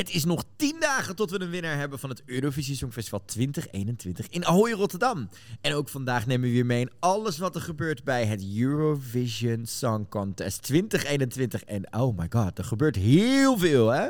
Het 0.00 0.10
is 0.10 0.24
nog 0.24 0.44
tien 0.56 0.76
dagen 0.78 1.16
tot 1.16 1.30
we 1.30 1.40
een 1.40 1.50
winnaar 1.50 1.76
hebben 1.76 1.98
van 1.98 2.10
het 2.10 2.22
Eurovisie 2.26 2.76
Songfestival 2.76 3.22
2021 3.24 4.28
in 4.28 4.46
Ahoy, 4.46 4.70
Rotterdam. 4.72 5.28
En 5.60 5.74
ook 5.74 5.88
vandaag 5.88 6.26
nemen 6.26 6.48
we 6.48 6.54
weer 6.54 6.66
mee 6.66 6.80
in 6.80 6.90
alles 6.98 7.38
wat 7.38 7.54
er 7.54 7.60
gebeurt 7.60 8.04
bij 8.04 8.24
het 8.24 8.44
Eurovision 8.56 9.66
Song 9.66 10.06
Contest 10.08 10.62
2021. 10.62 11.64
En 11.64 11.94
oh 11.94 12.18
my 12.18 12.26
god, 12.30 12.58
er 12.58 12.64
gebeurt 12.64 12.96
heel 12.96 13.58
veel, 13.58 13.88
hè? 13.88 14.08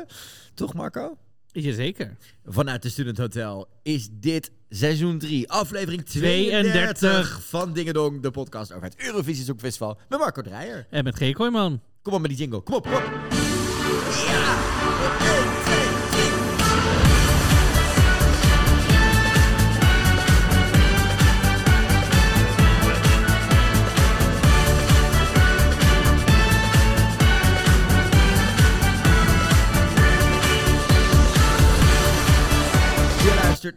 Toch, 0.53 0.73
Marco? 0.73 1.17
Jazeker. 1.47 2.17
Vanuit 2.45 2.81
de 2.81 2.89
Student 2.89 3.17
Hotel 3.17 3.67
is 3.83 4.09
dit 4.11 4.51
seizoen 4.69 5.19
3, 5.19 5.49
aflevering 5.49 6.05
32, 6.05 6.71
32. 6.71 7.43
van 7.43 7.73
Dingedong, 7.73 8.21
de 8.21 8.31
podcast 8.31 8.73
over 8.73 8.83
het 8.83 9.05
Eurovisie 9.05 9.45
Songfestival 9.45 9.99
met 10.09 10.19
Marco 10.19 10.41
Dreyer. 10.41 10.87
En 10.89 11.03
met 11.03 11.15
G. 11.15 11.31
Kooijman. 11.31 11.81
Kom 12.01 12.13
op 12.13 12.21
met 12.21 12.29
die 12.29 12.39
jingle, 12.39 12.61
kom 12.61 12.75
op, 12.75 12.83
kom 12.83 12.93
op. 12.93 13.03
Ja! 14.27 14.71
1, 15.19 15.60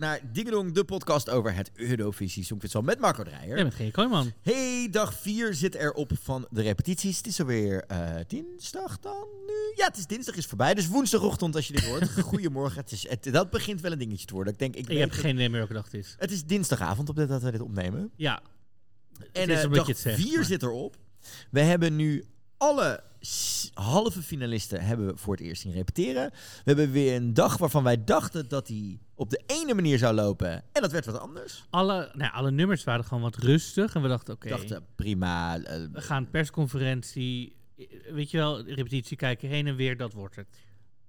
naar 0.04 0.20
Dingedong, 0.32 0.72
de 0.72 0.84
podcast 0.84 1.30
over 1.30 1.54
het 1.54 1.70
Eurovisie 1.74 2.44
Songfestival 2.44 2.86
met 2.86 2.98
Marco 2.98 3.22
Dreyer. 3.22 3.56
En 3.56 3.64
met 3.64 3.74
G. 3.74 3.90
Kooijman. 3.90 4.32
Hey, 4.42 4.88
dag 4.90 5.14
4 5.14 5.54
zit 5.54 5.74
erop 5.74 6.10
van 6.22 6.46
de 6.50 6.62
repetities. 6.62 7.16
Het 7.16 7.26
is 7.26 7.40
alweer 7.40 7.84
eh, 7.84 8.14
dinsdag 8.26 8.98
dan 9.00 9.26
nu. 9.46 9.52
Ja, 9.76 9.86
het 9.86 9.96
is 9.96 10.06
dinsdag 10.06 10.34
is 10.36 10.46
voorbij. 10.46 10.74
Dus 10.74 10.88
woensdagochtend 10.88 11.54
als 11.56 11.66
je 11.66 11.72
dit 11.72 11.84
hoort. 11.84 12.10
Goedemorgen. 12.20 12.80
Het 12.80 12.92
is, 12.92 13.08
het, 13.08 13.28
dat 13.32 13.50
begint 13.50 13.80
wel 13.80 13.92
een 13.92 13.98
dingetje 13.98 14.26
te 14.26 14.34
worden. 14.34 14.52
Ik 14.52 14.58
denk, 14.58 14.74
ik 14.76 14.88
Ik 14.88 14.98
heb 14.98 15.10
het- 15.10 15.18
geen 15.18 15.34
idee 15.34 15.48
meer 15.48 15.58
welke 15.58 15.72
dag 15.74 15.84
het 15.84 15.94
is. 15.94 16.14
Het 16.18 16.30
is 16.30 16.44
dinsdagavond 16.44 17.08
op 17.08 17.16
dit 17.16 17.28
dat 17.28 17.42
we 17.42 17.50
dit 17.50 17.60
opnemen. 17.60 18.10
Ja. 18.16 18.42
En 19.32 19.48
is 19.50 19.62
eh, 19.62 19.72
dag 19.72 19.86
het 19.86 19.98
zeggen, 19.98 20.22
4 20.22 20.36
maar- 20.36 20.44
zit 20.44 20.62
erop. 20.62 20.96
We 21.50 21.60
hebben 21.60 21.96
nu 21.96 22.24
alle 22.56 23.02
halve 23.74 24.22
finalisten 24.22 24.80
hebben 24.84 25.06
we 25.06 25.16
voor 25.16 25.34
het 25.36 25.42
eerst 25.42 25.62
zien 25.62 25.72
repeteren. 25.72 26.30
We 26.30 26.36
hebben 26.64 26.90
weer 26.90 27.16
een 27.16 27.34
dag 27.34 27.56
waarvan 27.58 27.82
wij 27.82 28.04
dachten 28.04 28.48
dat 28.48 28.66
die 28.66 29.00
op 29.14 29.30
de 29.30 29.42
ene 29.46 29.74
manier 29.74 29.98
zou 29.98 30.14
lopen. 30.14 30.50
En 30.72 30.82
dat 30.82 30.92
werd 30.92 31.04
wat 31.06 31.18
anders. 31.18 31.64
Alle, 31.70 32.10
nou, 32.14 32.32
alle 32.32 32.50
nummers 32.50 32.84
waren 32.84 33.04
gewoon 33.04 33.22
wat 33.22 33.36
rustig. 33.36 33.94
En 33.94 34.02
we 34.02 34.08
dachten, 34.08 34.34
oké, 34.34 34.48
dachten, 34.48 34.86
prima. 34.96 35.58
eh, 35.60 35.82
we 35.92 36.00
gaan 36.00 36.30
persconferentie, 36.30 37.56
eh, 37.76 37.86
weet 38.12 38.30
je 38.30 38.36
wel, 38.36 38.62
repetitie 38.64 39.16
kijken, 39.16 39.48
heen 39.48 39.66
en 39.66 39.76
weer, 39.76 39.96
dat 39.96 40.12
wordt 40.12 40.36
het. 40.36 40.46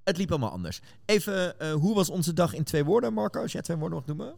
Het 0.03 0.17
liep 0.17 0.30
allemaal 0.30 0.52
anders. 0.52 0.80
Even, 1.06 1.59
eh, 1.59 1.73
hoe 1.73 1.95
was 1.95 2.09
onze 2.09 2.34
dag 2.34 2.53
in 2.53 2.64
twee 2.64 2.84
woorden, 2.86 3.14
Marco? 3.14 3.42
Als 3.42 3.52
jij 3.52 3.62
twee 3.62 3.78
woorden 3.78 3.97
mag 3.97 4.08
noemen. 4.08 4.36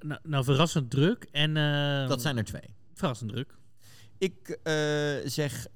Nou, 0.00 0.20
nou 0.22 0.44
verrassend 0.44 0.90
druk 0.90 1.24
en... 1.32 1.56
eh, 1.56 2.08
Dat 2.08 2.22
zijn 2.22 2.36
er 2.36 2.44
twee. 2.44 2.74
Verrassend 2.94 3.30
druk. 3.30 3.54
Ik 4.18 4.58
zeg 5.24 5.66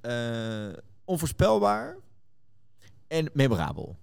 onvoorspelbaar 1.05 1.96
en 3.08 3.30
memorabel. 3.32 3.98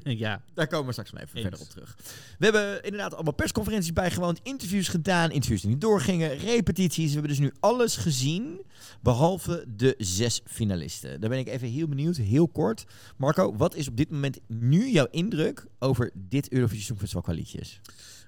ja. 0.04 0.42
Daar 0.54 0.66
komen 0.66 0.86
we 0.86 0.92
straks 0.92 1.12
nog 1.12 1.22
even 1.22 1.34
Eens. 1.36 1.42
verder 1.48 1.60
op 1.60 1.68
terug. 1.70 1.96
We 2.38 2.44
hebben 2.44 2.82
inderdaad 2.82 3.14
allemaal 3.14 3.32
persconferenties 3.32 3.92
bijgewoond, 3.92 4.40
interviews 4.42 4.88
gedaan, 4.88 5.30
interviews 5.30 5.60
die 5.60 5.70
niet 5.70 5.80
doorgingen, 5.80 6.36
repetities. 6.36 7.06
We 7.06 7.12
hebben 7.12 7.30
dus 7.30 7.38
nu 7.38 7.52
alles 7.60 7.96
gezien, 7.96 8.60
behalve 9.00 9.64
de 9.76 9.94
zes 9.98 10.40
finalisten. 10.44 11.20
Daar 11.20 11.30
ben 11.30 11.38
ik 11.38 11.48
even 11.48 11.68
heel 11.68 11.88
benieuwd, 11.88 12.16
heel 12.16 12.48
kort. 12.48 12.84
Marco, 13.16 13.56
wat 13.56 13.74
is 13.74 13.88
op 13.88 13.96
dit 13.96 14.10
moment 14.10 14.38
nu 14.46 14.90
jouw 14.90 15.06
indruk 15.10 15.66
over 15.78 16.10
dit 16.14 16.52
Eurovisie 16.52 16.84
Songfestival 16.84 17.22
qua 17.22 17.32
liedjes? 17.32 17.80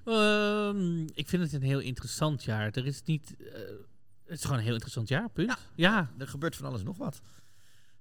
Ehm, 0.05 1.01
ik 1.13 1.29
vind 1.29 1.43
het 1.43 1.53
een 1.53 1.61
heel 1.61 1.79
interessant 1.79 2.43
jaar. 2.43 2.71
Er 2.71 2.85
is 2.85 3.01
niet... 3.05 3.35
eh, 3.39 3.59
het 4.25 4.37
is 4.37 4.41
gewoon 4.43 4.57
een 4.57 4.63
heel 4.63 4.73
interessant 4.73 5.07
jaar, 5.07 5.29
punt. 5.29 5.57
Ja, 5.75 6.11
Er 6.17 6.27
gebeurt 6.27 6.55
van 6.55 6.65
alles 6.65 6.83
nog 6.83 6.97
wat. 6.97 7.21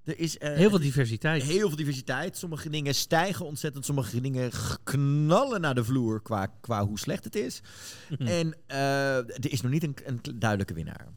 Er 0.05 0.19
is 0.19 0.39
eh, 0.39 0.55
heel 0.55 0.69
veel 0.69 0.79
diversiteit. 0.79 1.43
heel 1.43 1.69
veel 1.69 1.77
diversiteit. 1.77 2.37
Sommige 2.37 2.71
dingen 2.71 2.95
stijgen 2.95 3.47
ontzettend. 3.47 3.85
Sommige 3.85 4.21
dingen 4.21 4.51
knallen 4.83 5.61
naar 5.61 5.75
de 5.75 5.85
vloer 5.85 6.23
qua, 6.23 6.47
qua 6.61 6.87
hoe 6.87 6.99
slecht 6.99 7.25
het 7.25 7.35
is. 7.35 7.61
Mhm. 8.11 8.27
En 8.27 8.55
eh, 8.67 9.17
er 9.17 9.53
is 9.53 9.61
nog 9.61 9.73
niet 9.73 9.83
een, 9.83 9.97
een 10.05 10.21
duidelijke 10.35 10.75
winnaar. 10.75 11.09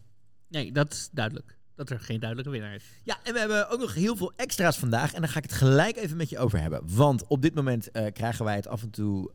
Nee, 0.47 0.71
dat 0.71 0.93
is 0.93 1.09
duidelijk. 1.11 1.57
Dat 1.75 1.89
er 1.89 1.99
geen 1.99 2.19
duidelijke 2.19 2.51
winnaar 2.51 2.75
is. 2.75 2.83
Ja, 3.03 3.17
en 3.23 3.33
we 3.33 3.39
hebben 3.39 3.69
ook 3.69 3.79
nog 3.79 3.93
heel 3.93 4.15
veel 4.15 4.33
extra's 4.35 4.77
vandaag. 4.77 5.13
En 5.13 5.21
daar 5.21 5.29
ga 5.29 5.37
ik 5.37 5.43
het 5.43 5.53
gelijk 5.53 5.97
even 5.97 6.17
met 6.17 6.29
je 6.29 6.39
over 6.39 6.59
hebben. 6.59 6.81
Want 6.85 7.27
op 7.27 7.41
dit 7.41 7.55
moment 7.55 7.91
eh, 7.91 8.05
krijgen 8.13 8.45
wij 8.45 8.55
het 8.55 8.67
af 8.67 8.81
en 8.81 8.89
toe 8.89 9.31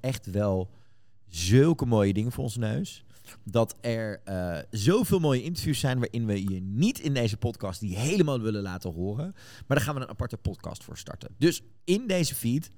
echt 0.00 0.26
wel 0.26 0.70
zulke 1.28 1.86
mooie 1.86 2.12
dingen 2.12 2.32
voor 2.32 2.44
ons 2.44 2.56
neus. 2.56 3.04
Dat 3.44 3.76
er 3.80 4.20
eh, 4.24 4.58
zoveel 4.70 5.18
mooie 5.18 5.42
interviews 5.42 5.80
zijn 5.80 5.98
waarin 5.98 6.26
we 6.26 6.52
je 6.52 6.60
niet 6.60 6.98
in 6.98 7.14
deze 7.14 7.36
podcast 7.36 7.80
die 7.80 7.96
helemaal 7.96 8.40
willen 8.40 8.62
laten 8.62 8.92
horen. 8.92 9.32
Maar 9.66 9.76
daar 9.76 9.80
gaan 9.80 9.94
we 9.94 10.00
een 10.00 10.08
aparte 10.08 10.36
podcast 10.36 10.84
voor 10.84 10.98
starten. 10.98 11.34
Dus 11.38 11.62
in 11.84 12.06
deze 12.06 12.34
feed, 12.34 12.70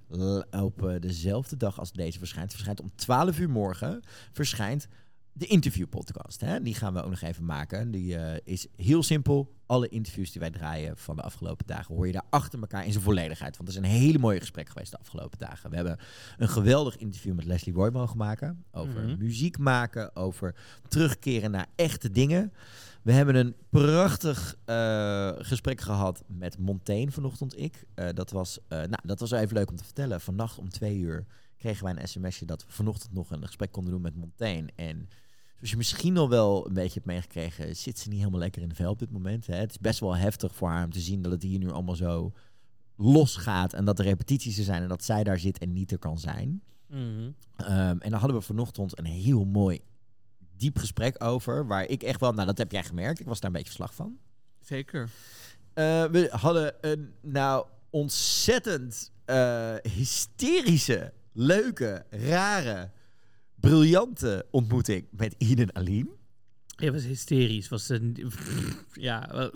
op 0.51 0.87
eh, 0.87 1.01
dezelfde 1.01 1.57
dag 1.57 1.79
als 1.79 1.93
deze 1.93 2.19
verschijnt, 2.19 2.51
verschijnt 2.51 2.81
om 2.81 2.91
12 2.95 3.39
uur 3.39 3.51
morgen, 3.51 4.03
verschijnt 4.33 4.89
de 5.37 5.47
interviewpodcast. 5.47 6.41
Hè? 6.41 6.63
Die 6.63 6.75
gaan 6.75 6.95
we 6.95 7.03
ook 7.03 7.11
nog 7.11 7.21
even 7.21 7.45
maken. 7.45 7.91
Die 7.91 8.17
eh, 8.17 8.41
is 8.45 8.67
heel 8.77 9.03
simpel. 9.03 9.53
Alle 9.67 9.89
interviews 9.89 10.31
die 10.33 10.41
wij 10.41 10.51
draaien 10.51 10.97
van 10.97 11.17
de 11.17 11.23
afgelopen 11.23 11.67
dagen 11.67 11.95
hoor 11.95 12.07
je 12.07 12.13
daar 12.13 12.27
achter 12.31 12.61
elkaar 12.61 12.85
in 12.87 12.93
zijn 12.93 13.05
volledigheid. 13.05 13.57
Want 13.57 13.69
er 13.69 13.75
is 13.75 13.81
een 13.81 13.89
hele 13.97 14.19
mooie 14.19 14.41
gesprek 14.41 14.69
geweest 14.69 14.91
de 14.91 14.99
afgelopen 14.99 15.39
dagen. 15.39 15.71
We 15.71 15.77
hebben 15.77 15.99
een 16.39 16.49
geweldig 16.49 16.97
interview 16.97 17.35
met 17.35 17.45
Leslie 17.45 17.75
Roy 17.75 17.91
mogen 17.91 18.17
maken. 18.17 18.65
Over 18.73 19.03
Mhm. 19.05 19.19
muziek 19.19 19.59
maken, 19.59 20.17
over 20.17 20.55
terugkeren 20.89 21.51
naar 21.51 21.67
echte 21.77 22.11
dingen. 22.11 22.53
We 23.03 23.13
hebben 23.13 23.35
een 23.35 23.55
prachtig 23.71 24.57
eh, 24.65 25.31
gesprek 25.39 25.81
gehad 25.81 26.23
met 26.27 26.59
Montaigne 26.59 27.11
vanochtend, 27.13 27.59
ik. 27.59 27.85
Eh, 27.95 28.09
dat, 28.15 28.31
was, 28.31 28.59
nou, 28.69 28.97
dat 29.05 29.21
was 29.21 29.31
even 29.31 29.57
leuk 29.57 29.71
om 29.71 29.77
te 29.77 29.85
vertellen. 29.85 30.21
Vannacht 30.21 30.59
om 30.59 30.69
twee 30.69 30.97
uur 30.97 31.27
kregen 31.57 31.85
wij 31.85 31.95
een 31.97 32.09
sms'je 32.09 32.45
dat 32.47 32.65
we 32.67 32.73
vanochtend 32.73 33.13
nog 33.13 33.31
een 33.31 33.47
gesprek 33.47 33.73
konden 33.73 33.93
doen 33.93 34.03
met 34.03 34.17
Montaigne. 34.17 34.69
En 34.75 35.09
zoals 35.65 35.87
je 35.87 35.95
misschien 35.95 36.17
al 36.17 36.29
wel 36.29 36.67
een 36.67 36.75
beetje 36.75 36.95
hebt 36.95 37.07
meegekregen, 37.07 37.77
zit 37.77 37.99
ze 37.99 38.09
niet 38.09 38.19
helemaal 38.19 38.41
lekker 38.41 38.63
in 38.63 38.69
de 38.69 38.75
vel 38.75 38.91
op 38.91 38.99
dit 38.99 39.11
moment. 39.11 39.47
Hè? 39.47 39.55
Het 39.55 39.71
is 39.71 39.79
best 39.79 40.01
wel 40.01 40.17
heftig 40.17 40.55
voor 40.55 40.69
haar 40.69 40.85
om 40.85 40.93
te 40.93 41.01
zien 41.01 41.23
dat 41.23 41.33
het 41.33 41.43
hier 41.43 41.59
nu 41.59 41.71
allemaal 41.71 41.97
zo 41.97 42.33
losgaat. 42.97 43.73
En 43.73 43.85
dat 43.85 43.99
er 43.99 44.05
repetities 44.05 44.59
er 44.59 44.65
zijn 44.65 44.83
en 44.83 44.89
dat 44.89 45.05
zij 45.05 45.25
daar 45.25 45.39
zit 45.39 45.59
en 45.59 45.73
niet 45.73 45.91
er 45.91 45.99
kan 45.99 46.19
zijn. 46.19 46.63
Mhm. 46.87 47.31
Ehm, 47.57 47.97
en 47.99 48.11
daar 48.11 48.21
hadden 48.21 48.39
we 48.39 48.45
vanochtend 48.45 48.99
een 48.99 49.05
heel 49.05 49.45
mooi, 49.45 49.81
diep 50.57 50.79
gesprek 50.79 51.25
over. 51.25 51.67
Waar 51.67 51.85
ik 51.85 52.03
echt 52.03 52.21
wel, 52.21 52.33
nou 52.33 52.47
dat 52.47 52.59
heb 52.59 52.73
jij 52.73 52.85
gemerkt, 52.85 53.21
ik 53.21 53.27
was 53.27 53.41
daar 53.41 53.51
een 53.51 53.57
beetje 53.57 53.73
verslag 53.73 53.95
van. 53.95 54.19
Zeker. 54.61 55.11
Eh, 55.75 56.05
we 56.05 56.29
hadden 56.31 56.75
een 56.81 57.13
nou 57.21 57.67
ontzettend 57.91 59.13
eh, 59.25 59.75
hysterische, 59.83 61.13
leuke, 61.33 62.07
rare, 62.11 62.91
briljante 63.65 64.47
ontmoeting 64.51 65.07
met 65.11 65.35
Eden 65.39 65.75
Aline. 65.75 66.09
Het 66.77 66.93
was 66.93 67.05
hysterisch. 67.05 67.69
Was 67.69 67.89
een, 67.89 68.17
ja, 68.93 69.29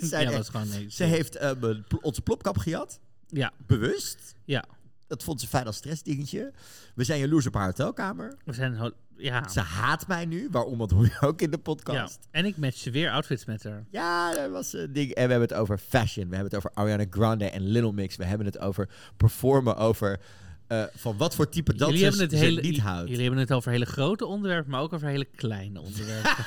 Zij 0.00 0.22
ja, 0.22 0.30
was 0.30 0.48
gewoon. 0.48 0.66
Ze 0.90 1.04
heeft 1.04 1.36
eh, 1.36 1.50
mijn 1.60 1.84
pl- 1.88 1.96
onze 2.00 2.22
plopkap 2.22 2.58
gejat, 2.58 3.00
Ja, 3.26 3.52
bewust. 3.66 4.34
ja. 4.44 4.64
Dat 5.06 5.22
vond 5.22 5.40
ze 5.40 5.46
fijn 5.46 5.66
als 5.66 5.76
stressdingetje. 5.76 6.52
We 6.94 7.04
zijn 7.04 7.20
jaloers 7.20 7.46
op 7.46 7.54
haar 7.54 7.64
hotelkamer. 7.66 8.36
We 8.44 8.52
zijn 8.52 8.92
ja. 9.16 9.48
Ze 9.48 9.60
haat 9.60 10.06
mij 10.06 10.24
nu, 10.24 10.48
waarom 10.50 10.78
dat 10.78 10.90
hoor 10.90 11.04
je 11.04 11.20
ook 11.20 11.40
in 11.40 11.50
de 11.50 11.56
ja. 11.56 11.62
podcast. 11.62 12.28
En 12.30 12.44
ik 12.44 12.56
matchte 12.56 12.90
weer 12.90 13.10
outfits 13.10 13.44
met 13.44 13.62
haar. 13.64 13.86
Ja, 13.90 14.34
dat 14.34 14.50
was 14.50 14.72
een 14.72 14.92
ding. 14.92 15.10
En 15.10 15.24
we 15.24 15.30
hebben 15.30 15.48
het 15.48 15.58
over 15.58 15.78
fashion. 15.78 16.28
We 16.28 16.34
hebben 16.34 16.52
het 16.52 16.64
over 16.64 16.70
Ariana 16.74 17.04
Grande 17.10 17.50
en 17.50 17.62
Little 17.62 17.92
Mix. 17.92 18.16
We 18.16 18.24
hebben 18.24 18.46
het 18.46 18.58
over 18.58 18.88
performen, 19.16 19.76
over 19.76 20.20
eh, 20.66 20.82
van 20.94 21.16
wat 21.16 21.34
voor 21.34 21.48
type 21.48 21.72
Jullie 21.72 21.86
dansers 21.86 22.02
hebben, 22.02 22.20
het 22.20 22.30
ze 22.30 22.44
hele, 22.44 22.60
niet 22.60 22.80
houdt. 22.80 23.08
jullie 23.08 23.22
hebben 23.22 23.40
het 23.40 23.52
over 23.52 23.70
hele 23.70 23.84
grote 23.84 24.26
onderwerpen, 24.26 24.70
maar 24.70 24.80
ook 24.80 24.92
over 24.92 25.08
hele 25.08 25.26
kleine 25.36 25.80
onderwerpen. 25.80 26.44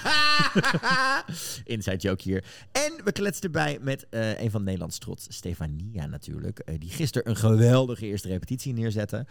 Inside 1.75 1.98
joke 1.98 2.24
hier. 2.24 2.44
En 2.71 2.94
we 3.04 3.12
kletsten 3.12 3.45
erbij 3.45 3.77
met 3.81 4.06
eh, 4.10 4.42
een 4.42 4.51
van 4.51 4.63
Nederlands 4.63 4.98
trots, 4.98 5.25
Stefania 5.30 6.06
natuurlijk. 6.06 6.60
eh, 6.60 6.75
die 6.80 6.89
gisteren 6.89 7.30
een 7.30 7.38
geweldige 7.38 8.06
eerste 8.06 8.27
repetitie 8.27 8.74
neerzette. 8.74 9.25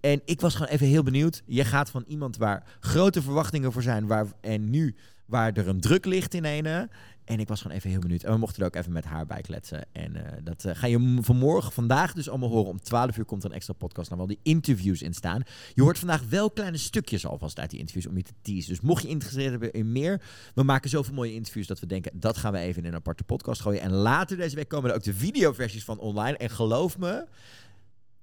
En 0.00 0.22
ik 0.24 0.40
was 0.40 0.54
gewoon 0.54 0.72
even 0.72 0.86
heel 0.86 1.02
benieuwd. 1.02 1.42
Je 1.46 1.64
gaat 1.64 1.90
van 1.90 2.04
iemand 2.06 2.36
waar 2.36 2.64
grote 2.80 3.22
verwachtingen 3.22 3.72
voor 3.72 3.82
zijn. 3.82 4.06
Waar, 4.06 4.26
en 4.40 4.70
nu 4.70 4.96
waar 5.32 5.52
er 5.52 5.68
een 5.68 5.80
druk 5.80 6.04
ligt 6.04 6.34
in 6.34 6.44
ene. 6.44 6.88
En 7.24 7.40
ik 7.40 7.48
was 7.48 7.60
gewoon 7.60 7.76
even 7.76 7.90
heel 7.90 8.00
benieuwd. 8.00 8.22
En 8.22 8.32
we 8.32 8.38
mochten 8.38 8.60
er 8.60 8.66
ook 8.66 8.74
even 8.74 8.92
met 8.92 9.04
haar 9.04 9.26
bij 9.26 9.40
kletsen. 9.40 9.86
En 9.92 10.16
eh, 10.16 10.38
dat 10.44 10.64
eh, 10.64 10.74
ga 10.74 10.86
je 10.86 11.18
vanmorgen, 11.20 11.72
vandaag 11.72 12.12
dus 12.12 12.28
allemaal 12.28 12.48
horen. 12.48 12.70
Om 12.70 12.80
12 12.80 13.16
uur 13.16 13.24
komt 13.24 13.44
er 13.44 13.50
een 13.50 13.56
extra 13.56 13.74
podcast. 13.74 14.10
Nou, 14.10 14.20
wel 14.20 14.28
die 14.28 14.52
interviews 14.52 15.02
in 15.02 15.14
staan. 15.14 15.42
Je 15.74 15.82
hoort 15.82 15.98
vandaag 15.98 16.22
wel 16.28 16.50
kleine 16.50 16.76
stukjes 16.76 17.26
alvast 17.26 17.58
uit 17.58 17.70
die 17.70 17.78
interviews 17.78 18.06
om 18.06 18.16
je 18.16 18.22
te 18.22 18.32
teasen. 18.42 18.68
Dus 18.68 18.80
mocht 18.80 19.00
je 19.02 19.06
geïnteresseerd 19.06 19.50
hebben 19.50 19.72
in 19.72 19.92
meer. 19.92 20.22
We 20.54 20.62
maken 20.62 20.90
zoveel 20.90 21.14
mooie 21.14 21.34
interviews 21.34 21.66
dat 21.66 21.80
we 21.80 21.86
denken, 21.86 22.20
dat 22.20 22.36
gaan 22.36 22.52
we 22.52 22.58
even 22.58 22.82
in 22.82 22.88
een 22.88 22.94
aparte 22.94 23.24
podcast 23.24 23.60
gooien. 23.60 23.80
En 23.80 23.92
later 23.92 24.36
deze 24.36 24.56
week 24.56 24.68
komen 24.68 24.90
er 24.90 24.96
ook 24.96 25.02
de 25.02 25.14
videoversies 25.14 25.84
van 25.84 25.98
online. 25.98 26.36
En 26.36 26.50
geloof 26.50 26.98
me, 26.98 27.26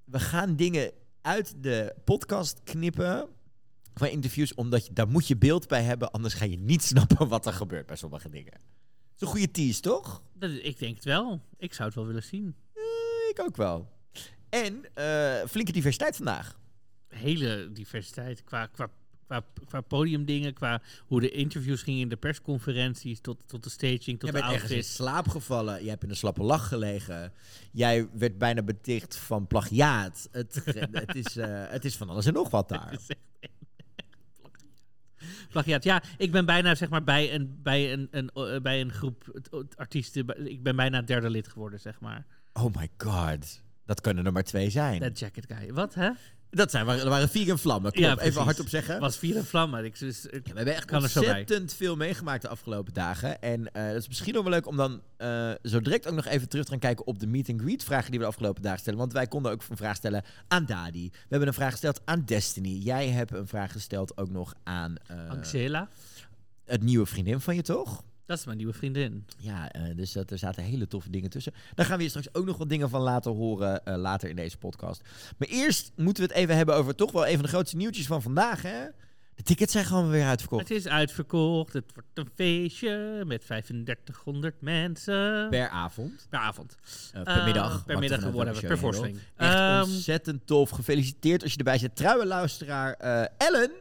we 0.03 0.19
gaan 0.19 0.56
dingen 0.56 0.91
uit 1.21 1.53
de 1.57 1.95
podcast 2.03 2.61
knippen 2.63 3.27
van 4.00 4.07
interviews, 4.07 4.54
omdat 4.54 4.86
je, 4.86 4.94
daar 4.94 5.07
moet 5.07 5.28
je 5.28 5.38
beeld 5.38 5.68
bij 5.68 5.84
hebben, 5.84 6.12
anders 6.12 6.34
ga 6.34 6.46
je 6.46 6.57
niet 6.57 6.84
snappen 6.92 7.28
wat 7.28 7.46
er 7.46 7.54
gebeurt 7.54 7.86
bij 7.86 7.96
sommige 7.96 8.30
dingen. 8.30 8.51
Dat 8.51 8.62
is 9.16 9.22
een 9.22 9.28
goede 9.28 9.51
tease, 9.51 9.81
toch? 9.81 10.24
Dat, 10.34 10.51
ik 10.51 10.80
denk 10.80 10.96
het 10.96 11.06
wel. 11.06 11.42
Ik 11.57 11.74
zou 11.74 11.88
het 11.88 11.98
wel 11.98 12.06
willen 12.07 12.24
zien. 12.24 12.56
Eh, 12.74 13.30
ik 13.30 13.40
ook 13.42 13.57
wel. 13.57 13.90
En 14.50 14.86
eh, 14.94 15.48
flinke 15.48 15.72
diversiteit 15.72 16.16
vandaag. 16.16 16.60
Hele 17.07 17.69
diversiteit 17.74 18.44
qua, 18.44 18.66
qua, 18.66 18.90
qua, 19.25 19.44
qua 19.66 19.81
podiumdingen, 19.81 20.54
qua 20.54 20.81
hoe 21.06 21.22
de 21.22 21.31
interviews 21.31 21.81
gingen 21.81 22.02
in 22.02 22.10
de 22.10 22.18
persconferenties, 22.18 23.19
tot, 23.22 23.38
tot 23.45 23.63
de 23.63 23.69
staging, 23.69 24.19
tot 24.19 24.22
Jij 24.22 24.31
de 24.31 24.31
bent 24.31 24.44
ergens 24.44 24.72
in 24.72 24.78
outfits. 24.78 24.95
slaap 24.95 25.28
gevallen. 25.28 25.80
Jij 25.80 25.90
hebt 25.90 26.04
in 26.04 26.10
een 26.10 26.16
slappe 26.16 26.44
lach 26.44 26.68
gelegen. 26.68 27.34
Jij 27.72 28.07
werd 28.13 28.38
bijna 28.38 28.62
beticht 28.62 29.16
van 29.16 29.48
plagiaat. 29.48 30.28
Het, 30.31 30.62
het, 30.92 31.16
is, 31.16 31.38
eh, 31.38 31.63
het 31.69 31.86
is 31.86 31.95
van 31.95 32.10
alles 32.10 32.25
en 32.25 32.34
nog 32.34 32.50
wat 32.50 32.69
daar. 32.69 33.00
Plagiaat. 35.51 35.83
Ja, 35.83 36.04
ik 36.18 36.31
ben 36.31 36.45
bijna 36.45 36.75
zeg 36.75 36.89
maar 36.89 37.04
bij 37.04 37.33
een, 37.33 37.60
bij 37.63 37.94
een, 37.94 38.07
een, 38.12 38.30
eh, 38.30 38.62
bij 38.62 38.81
een 38.81 38.92
groep 38.92 39.39
artiesten. 39.75 40.48
Ik 40.50 40.63
ben 40.63 40.75
bijna 40.75 41.01
derde 41.01 41.30
lid 41.30 41.48
geworden, 41.48 41.80
zeg 41.80 42.00
maar. 42.00 42.25
Oh 42.54 42.75
my 42.75 42.89
god. 42.98 43.62
Dat 43.86 44.01
kunnen 44.01 44.25
er 44.25 44.31
maar 44.31 44.44
twee 44.44 44.69
zijn. 44.69 45.00
Dat 45.00 45.19
jacket 45.19 45.45
guy. 45.48 45.74
Wat, 45.74 45.94
hè? 45.94 46.10
Dat 46.51 46.72
zijn, 46.72 46.86
waren, 46.86 47.10
waren 47.10 47.30
vier 47.30 47.50
en 47.50 47.60
vlammen. 47.60 47.92
Kom 47.92 48.01
Ja, 48.01 48.19
even 48.19 48.42
hardop 48.42 48.69
zeggen. 48.69 49.00
Was 49.00 49.18
vier 49.18 49.36
en 49.38 49.46
vlammen. 49.46 49.86
Ik, 49.86 50.00
dus, 50.00 50.25
ik- 50.25 50.34
Ja, 50.34 50.40
we 50.51 50.57
hebben 50.57 50.75
echt 50.75 50.90
er 50.90 50.96
ontzettend 51.36 51.74
veel 51.74 51.96
meegemaakt 51.96 52.42
de 52.42 52.48
afgelopen 52.48 52.94
dagen. 52.94 53.42
En 53.42 53.72
eh, 53.74 53.88
dat 53.88 53.96
is 53.96 54.07
misschien 54.07 54.34
nog 54.34 54.44
wel 54.44 54.51
leuk 54.51 54.68
om 54.68 54.78
dan 54.78 55.01
eh, 55.18 55.51
zo 55.63 55.81
direct 55.81 56.07
ook 56.07 56.13
nog 56.16 56.25
even 56.25 56.50
terug 56.50 56.66
te 56.66 56.72
gaan 56.72 56.80
kijken 56.80 57.07
op 57.07 57.19
de 57.19 57.28
meet 57.28 57.50
and 57.50 57.62
greet 57.62 57.84
vragen 57.84 58.10
die 58.10 58.19
we 58.19 58.25
de 58.25 58.31
afgelopen 58.31 58.62
dagen 58.62 58.80
stellen. 58.80 59.00
Want 59.00 59.13
wij 59.13 59.28
konden 59.28 59.51
ook 59.51 59.63
een 59.69 59.78
vraag 59.78 59.96
stellen 59.96 60.24
aan 60.48 60.66
Dadi. 60.66 61.10
We 61.12 61.18
hebben 61.30 61.48
een 61.48 61.54
vraag 61.54 61.72
gesteld 61.72 62.01
aan 62.06 62.24
Destiny. 62.25 62.69
Jij 62.84 63.07
hebt 63.10 63.31
een 63.34 63.48
vraag 63.48 63.72
gesteld 63.72 64.18
ook 64.18 64.30
nog 64.30 64.54
aan 64.63 64.95
eh, 65.07 65.30
Angela. 65.30 65.88
het 66.66 66.84
nieuwe 66.84 67.06
vriendin 67.06 67.40
van 67.40 67.56
je, 67.56 67.62
toch? 67.62 68.04
Dat 68.30 68.38
is 68.38 68.46
mijn 68.46 68.58
nieuwe 68.58 68.74
vriendin. 68.74 69.26
Ja, 69.38 69.72
eh, 69.72 69.96
dus 69.96 70.12
dat, 70.12 70.31
er 70.31 70.38
zaten 70.38 70.64
hele 70.64 70.88
toffe 70.88 71.10
dingen 71.10 71.30
tussen. 71.30 71.54
Daar 71.76 71.86
gaan 71.86 71.98
we 71.98 72.04
je 72.04 72.10
straks 72.10 72.34
ook 72.34 72.46
nog 72.46 72.58
wat 72.58 72.70
dingen 72.70 72.90
van 72.90 73.02
laten 73.02 73.31
horen 73.31 73.86
eh, 73.86 73.96
later 73.96 74.30
in 74.30 74.36
deze 74.36 74.58
podcast. 74.58 75.02
Maar 75.38 75.48
eerst 75.48 75.92
moeten 75.96 76.24
we 76.24 76.30
het 76.30 76.40
even 76.40 76.56
hebben 76.56 76.76
over 76.76 76.96
toch 76.96 77.12
wel 77.12 77.28
een 77.28 77.34
van 77.34 77.42
de 77.42 77.48
grootste 77.48 77.76
nieuwtjes 77.76 78.06
van 78.08 78.22
vandaag, 78.22 78.62
hè? 78.62 78.86
De 79.36 79.44
tickets 79.44 79.72
zijn 79.72 79.86
gewoon 79.86 80.10
weer 80.10 80.26
uitverkocht. 80.26 80.70
Het 80.70 80.78
is 80.78 80.88
uitverkocht. 80.88 81.74
Het 81.74 81.92
wordt 81.94 82.10
een 82.14 82.30
feestje 82.36 83.24
met 83.26 83.46
3500 83.46 84.62
mensen. 84.62 85.50
Per 85.50 85.70
avond. 85.70 86.28
Per 86.30 86.40
avond. 86.40 86.76
Eh, 87.14 87.24
per 87.24 87.44
middag. 87.44 87.86
per 87.86 88.00
middag, 88.00 88.20
welke 88.20 88.68
per 88.68 88.78
voorstelling. 88.78 89.20
Echt 89.36 89.54
Ehm, 89.54 89.81
ontzettend 89.81 90.48
tof. 90.48 90.70
Gefeliciteerd 90.70 91.44
als 91.44 91.52
je 91.52 91.58
erbij 91.58 91.78
zit. 91.78 91.96
Trouwe 91.96 92.26
luisteraar 92.26 92.94
Ellen 93.38 93.72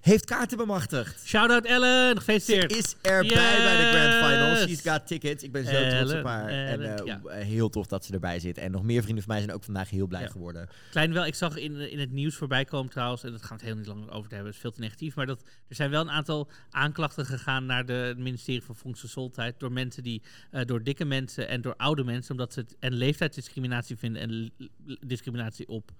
heeft 0.00 0.24
kaarten 0.24 0.56
bemachtigd. 0.58 1.26
Shout-out 1.26 1.64
Ellen. 1.64 2.08
Ze 2.10 2.16
Gefeliciteerd. 2.16 2.76
is 2.76 2.96
erbij 3.02 3.56
bij 3.56 3.76
de 3.76 3.90
Grand 3.98 4.12
Final. 4.32 4.50
Yes. 4.50 4.62
She's 4.62 4.92
got 4.92 5.06
tickets. 5.06 5.42
Ik 5.42 5.52
ben 5.52 5.64
zo 5.64 5.70
trots 5.70 5.86
op 5.86 5.92
Ellen, 6.10 6.24
haar. 6.26 6.48
En 6.48 6.96
eh, 6.98 7.04
ja. 7.06 7.20
eh, 7.24 7.44
heel 7.44 7.68
tof 7.68 7.86
dat 7.86 8.04
ze 8.04 8.12
erbij 8.12 8.40
zit. 8.40 8.58
En 8.58 8.70
nog 8.70 8.82
meer 8.82 9.02
vrienden 9.02 9.24
van 9.24 9.32
mij 9.34 9.42
zijn 9.42 9.56
ook 9.56 9.64
vandaag 9.64 9.90
heel 9.90 10.06
blij 10.06 10.20
Ja. 10.20 10.28
geworden. 10.28 10.68
Klein 10.90 11.12
wel, 11.12 11.26
ik 11.26 11.34
zag 11.34 11.56
in, 11.56 11.90
in 11.90 11.98
het 11.98 12.10
nieuws 12.12 12.34
voorbij 12.34 12.64
komen 12.64 12.90
trouwens, 12.90 13.22
en 13.24 13.30
dat 13.32 13.40
gaan 13.40 13.48
we 13.48 13.54
het 13.54 13.64
heel 13.64 13.76
niet 13.76 13.86
lang 13.86 14.10
over 14.10 14.28
te 14.28 14.34
hebben, 14.34 14.46
het 14.46 14.54
is 14.54 14.60
veel 14.60 14.70
te 14.72 14.80
negatief, 14.80 15.14
maar 15.14 15.26
dat, 15.26 15.42
er 15.68 15.74
zijn 15.74 15.90
wel 15.90 16.00
een 16.00 16.10
aantal 16.10 16.50
aanklachten 16.70 17.26
gegaan 17.26 17.66
naar 17.66 17.86
de, 17.86 17.92
het 17.92 18.18
ministerie 18.18 18.62
van 18.62 18.76
Volksgezondheid 18.76 19.60
door 19.60 19.72
mensen 19.72 20.02
die, 20.02 20.22
eh, 20.50 20.64
door 20.64 20.82
dikke 20.82 21.04
mensen 21.04 21.48
en 21.48 21.60
door 21.60 21.74
oude 21.76 22.04
mensen, 22.04 22.30
omdat 22.30 22.52
ze 22.52 22.60
het 22.60 22.76
en 22.78 22.92
leeftijdsdiscriminatie 22.94 23.96
vinden 23.96 24.22
en 24.22 24.50
discriminatie 25.06 25.68
op 25.68 25.90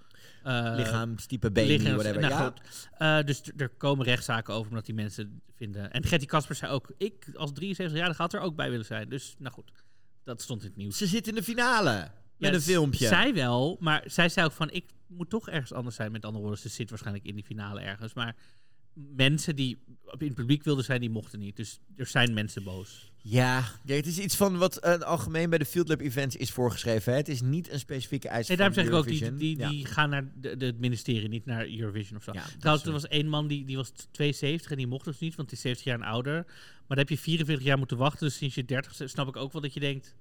eh, 0.42 0.72
Lichaamstype, 0.76 1.50
BMI, 1.50 1.66
lichaams- 1.66 2.02
whatever. 2.02 2.20
nou 2.31 2.52
ja. 2.98 3.19
Eh, 3.19 3.26
dus 3.26 3.42
er 3.56 3.69
komen 3.69 4.04
rechtszaken 4.04 4.54
over 4.54 4.69
omdat 4.70 4.87
die 4.87 4.94
mensen 4.94 5.40
vinden. 5.54 5.92
En 5.92 6.04
Gertie 6.04 6.28
Kasper 6.28 6.54
zei 6.54 6.72
ook, 6.72 6.92
ik 6.98 7.31
als 7.34 7.50
73-jarige 7.52 8.22
had 8.22 8.32
er 8.32 8.40
ook 8.40 8.56
bij 8.56 8.70
willen 8.70 8.84
zijn. 8.87 9.08
Dus 9.08 9.34
nou 9.38 9.54
goed, 9.54 9.72
dat 10.25 10.42
stond 10.42 10.62
in 10.62 10.69
het 10.69 10.76
nieuws. 10.76 10.96
Ze 10.98 11.06
zit 11.06 11.28
in 11.28 11.34
de 11.34 11.42
finale. 11.42 12.10
Met 12.37 12.50
Ja, 12.50 12.54
een 12.56 12.60
filmpje. 12.62 13.06
Zij 13.06 13.34
wel, 13.34 13.76
maar 13.81 14.02
zij 14.06 14.28
zei 14.28 14.46
ook 14.46 14.52
van 14.52 14.70
ik 14.70 14.84
moet 15.06 15.31
toch 15.31 15.48
ergens 15.48 15.72
anders 15.72 15.96
zijn. 15.96 16.12
Met 16.12 16.25
andere 16.25 16.42
woorden, 16.44 16.60
ze 16.62 16.69
zit 16.69 16.88
waarschijnlijk 16.90 17.26
in 17.26 17.34
die 17.34 17.44
finale 17.44 17.81
ergens. 17.81 18.14
Maar 18.14 18.37
mensen 18.94 19.56
die 19.56 19.78
in 20.19 20.26
het 20.26 20.34
publiek 20.34 20.62
wilden 20.64 20.84
zijn, 20.84 21.00
die 21.00 21.10
mochten 21.10 21.38
niet. 21.38 21.56
Dus 21.56 21.81
er 21.96 22.06
zijn 22.06 22.34
mensen 22.34 22.62
boos. 22.64 23.09
Ja, 23.22 23.64
ja, 23.84 23.94
het 23.94 24.06
is 24.06 24.19
iets 24.19 24.37
van 24.37 24.58
wat 24.58 24.76
eh, 24.76 24.99
algemeen 24.99 25.50
bij 25.50 25.58
de 25.58 25.64
Field 25.64 25.88
Lab 25.88 26.00
Events 26.00 26.37
is 26.37 26.50
voorgeschreven. 26.50 27.12
Hè. 27.12 27.19
Het 27.19 27.28
is 27.28 27.40
niet 27.40 27.70
een 27.70 27.78
specifieke 27.78 28.28
eis 28.28 28.49
Nee, 28.49 28.56
daarom 28.56 28.75
zeg 28.75 28.87
ik 28.87 28.93
ook, 28.93 29.06
die, 29.06 29.56
die, 29.56 29.87
gaan 29.87 30.11
naar 30.11 30.31
de, 30.40 30.56
de- 30.56 30.67
het 30.67 30.78
ministerie, 30.78 31.28
niet 31.28 31.46
naar 31.46 31.69
Eurovision 31.69 32.17
of 32.17 32.22
zo. 32.22 32.32
Ja, 32.32 32.44
Trouwens, 32.58 32.87
er 32.87 32.93
was 32.93 33.08
één 33.08 33.28
man 33.28 33.46
die, 33.46 33.64
die 33.64 33.76
was 33.76 33.93
72 34.11 34.70
en 34.70 34.76
die 34.76 34.87
mocht 34.87 35.05
dus 35.05 35.19
niet, 35.19 35.34
want 35.34 35.49
die 35.49 35.56
is 35.56 35.62
70 35.64 35.87
jaar 35.87 36.00
en 36.00 36.06
ouder. 36.06 36.34
Maar 36.34 36.96
dan 36.96 36.99
heb 36.99 37.08
je 37.08 37.19
44 37.19 37.67
jaar 37.67 37.78
moeten 37.78 37.96
wachten, 37.96 38.26
dus 38.26 38.37
sinds 38.37 38.55
je 38.55 38.64
30 38.64 39.08
snap 39.11 39.28
ik 39.28 39.37
ook 39.37 39.52
wel 39.52 39.62
dat 39.62 39.75
je 39.75 39.81
denkt, 39.81 40.14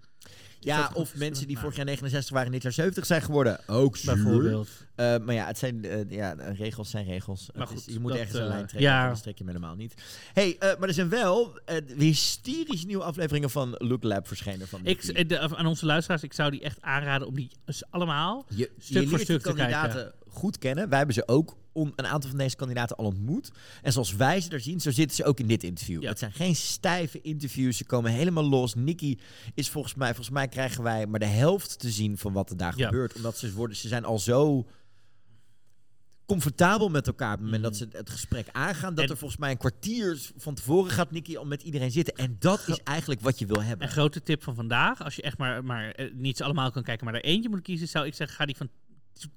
Ja, 0.61 0.91
of 0.93 1.15
mensen 1.15 1.45
die 1.45 1.53
maar- 1.53 1.61
vorig 1.63 1.77
jaar 1.77 1.85
69 1.85 2.33
waren, 2.35 2.51
dit 2.51 2.61
jaar 2.63 2.71
70 2.71 3.05
zijn 3.05 3.21
geworden. 3.21 3.67
Ook 3.67 3.97
zuur. 3.97 4.13
bijvoorbeeld. 4.13 4.69
Eh, 4.95 5.17
maar 5.17 5.35
ja, 5.35 5.45
het 5.45 5.57
zijn, 5.57 5.85
eh, 5.85 6.09
ja, 6.09 6.35
regels 6.57 6.89
zijn 6.89 7.05
regels. 7.05 7.49
Maar 7.55 7.67
je 7.85 7.99
moet 7.99 8.11
dat, 8.11 8.19
ergens 8.19 8.37
een 8.37 8.43
eh, 8.43 8.47
lijn 8.47 8.65
trekken, 8.67 8.89
ja. 8.89 9.01
anders 9.03 9.21
trek 9.21 9.37
je 9.37 9.43
hem 9.43 9.53
helemaal 9.53 9.75
niet. 9.75 9.93
hey, 10.33 10.55
maar 10.59 10.87
er 10.87 10.93
zijn 10.93 11.09
wel 11.09 11.59
hysterische 11.97 12.85
nieuwe 12.85 13.03
afleveringen 13.03 13.49
van 13.49 13.75
Look 13.77 14.03
Lab 14.03 14.27
verschenen. 14.27 14.67
Van 14.67 14.79
Ik, 14.83 15.29
de- 15.29 15.39
aan 15.39 15.65
onze 15.65 15.85
luisteraars, 15.85 16.23
ik 16.23 16.33
zou 16.33 16.51
die 16.51 16.61
echt 16.61 16.81
aanraden 16.81 17.27
om 17.27 17.35
die 17.35 17.49
allemaal 17.89 18.45
je, 18.49 18.55
je 18.57 18.69
stuk 18.79 19.09
voor 19.09 19.19
stuk 19.19 19.41
te 19.41 19.47
kandidaten 19.47 20.13
goed 20.27 20.57
kennen. 20.57 20.89
Wij 20.89 20.97
hebben 20.97 21.15
ze 21.15 21.27
ook 21.27 21.55
on- 21.71 21.93
een 21.95 22.07
aantal 22.07 22.29
van 22.29 22.39
deze 22.39 22.55
kandidaten 22.55 22.95
al 22.95 23.05
ontmoet. 23.05 23.51
En 23.81 23.91
zoals 23.91 24.15
wij 24.15 24.41
ze 24.41 24.49
er 24.49 24.59
zien, 24.59 24.79
zo 24.81 24.91
zitten 24.91 25.15
ze 25.15 25.23
ook 25.23 25.39
in 25.39 25.47
dit 25.47 25.63
interview. 25.63 26.01
Ja. 26.01 26.09
Het 26.09 26.19
zijn 26.19 26.31
geen 26.31 26.55
stijve 26.55 27.21
interviews. 27.21 27.77
Ze 27.77 27.85
komen 27.85 28.11
helemaal 28.11 28.49
los. 28.49 28.75
Nicky 28.75 29.17
is 29.53 29.69
volgens 29.69 29.93
mij, 29.95 30.07
volgens 30.07 30.29
mij 30.29 30.47
krijgen 30.47 30.83
wij 30.83 31.07
maar 31.07 31.19
de 31.19 31.25
helft 31.25 31.79
te 31.79 31.89
zien 31.89 32.17
van 32.17 32.33
wat 32.33 32.49
er 32.49 32.57
daar 32.57 32.77
Ja. 32.77 32.85
gebeurt. 32.85 33.15
Omdat 33.15 33.37
ze 33.37 33.53
worden, 33.53 33.77
ze 33.77 33.87
zijn 33.87 34.05
al 34.05 34.19
zo 34.19 34.65
comfortabel 36.25 36.89
met 36.89 37.07
elkaar 37.07 37.31
op 37.33 37.37
het 37.37 37.45
moment 37.45 37.63
dat 37.63 37.75
ze 37.75 37.87
het 37.91 38.09
gesprek 38.09 38.47
aangaan. 38.51 38.93
Dat. 38.95 39.03
En- 39.05 39.11
er 39.11 39.17
volgens 39.17 39.39
mij 39.39 39.51
een 39.51 39.57
kwartier 39.57 40.19
van 40.37 40.53
tevoren 40.55 40.91
gaat 40.91 41.11
Nicky 41.11 41.37
al 41.37 41.45
met 41.45 41.61
iedereen 41.61 41.91
zitten. 41.91 42.13
En 42.15 42.35
dat 42.39 42.67
is 42.67 42.79
eigenlijk 42.83 43.21
wat 43.21 43.39
je 43.39 43.45
wil 43.45 43.63
hebben. 43.63 43.87
Een 43.87 43.93
grote 43.93 44.23
tip 44.23 44.43
van 44.43 44.55
vandaag, 44.55 45.03
als 45.03 45.15
je 45.15 45.21
echt 45.21 45.37
maar, 45.37 45.63
maar 45.63 45.91
eh, 45.91 46.11
niet 46.13 46.37
ze 46.37 46.43
allemaal 46.43 46.71
kan 46.71 46.83
kijken, 46.83 47.05
maar 47.05 47.13
er 47.15 47.23
eentje 47.23 47.49
moet 47.49 47.61
kiezen, 47.61 47.87
zou 47.87 48.05
ik 48.05 48.13
zeggen, 48.13 48.37
ga 48.37 48.45
die 48.45 48.55
van 48.55 48.69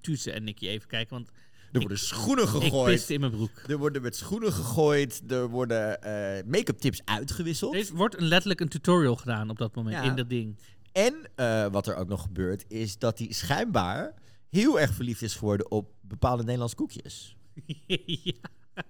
Tussen 0.01 0.35
en 0.35 0.45
Nicky 0.45 0.67
even 0.69 0.89
kijken, 0.89 1.15
want 1.17 1.31
Er 1.73 1.81
worden 1.81 1.99
schoenen 1.99 2.45
ik 2.45 2.51
gegooid. 2.51 2.95
piste 2.95 3.13
in 3.15 3.21
mijn 3.21 3.33
broek. 3.33 3.51
Er 3.67 3.77
worden 3.79 4.03
met 4.03 4.17
schoenen 4.17 4.53
gegooid. 4.53 5.23
Er 5.29 5.49
worden 5.49 6.03
eh, 6.03 6.45
make-up 6.47 6.79
tips 6.79 7.01
uitgewisseld. 7.05 7.75
Er 7.75 7.95
wordt 7.95 8.17
een, 8.19 8.25
letterlijk 8.27 8.61
een 8.61 8.69
tutorial 8.69 9.17
gedaan 9.17 9.51
op 9.51 9.59
dat 9.59 9.75
moment 9.75 9.95
Ja. 9.97 10.03
in 10.03 10.17
dat 10.17 10.29
ding. 10.31 10.57
En 10.93 11.15
eh, 11.35 11.67
wat 11.67 11.87
er 11.87 11.97
ook 11.97 12.09
nog 12.09 12.23
gebeurt, 12.23 12.65
is 12.69 12.99
dat 12.99 13.19
hij 13.19 13.33
schijnbaar 13.33 14.15
heel 14.51 14.81
erg 14.81 14.95
verliefd 14.95 15.23
is 15.23 15.35
geworden 15.35 15.71
op 15.71 15.91
bepaalde 16.01 16.43
Nederlandse 16.43 16.77
koekjes. 16.77 17.37
ja. 17.87 18.33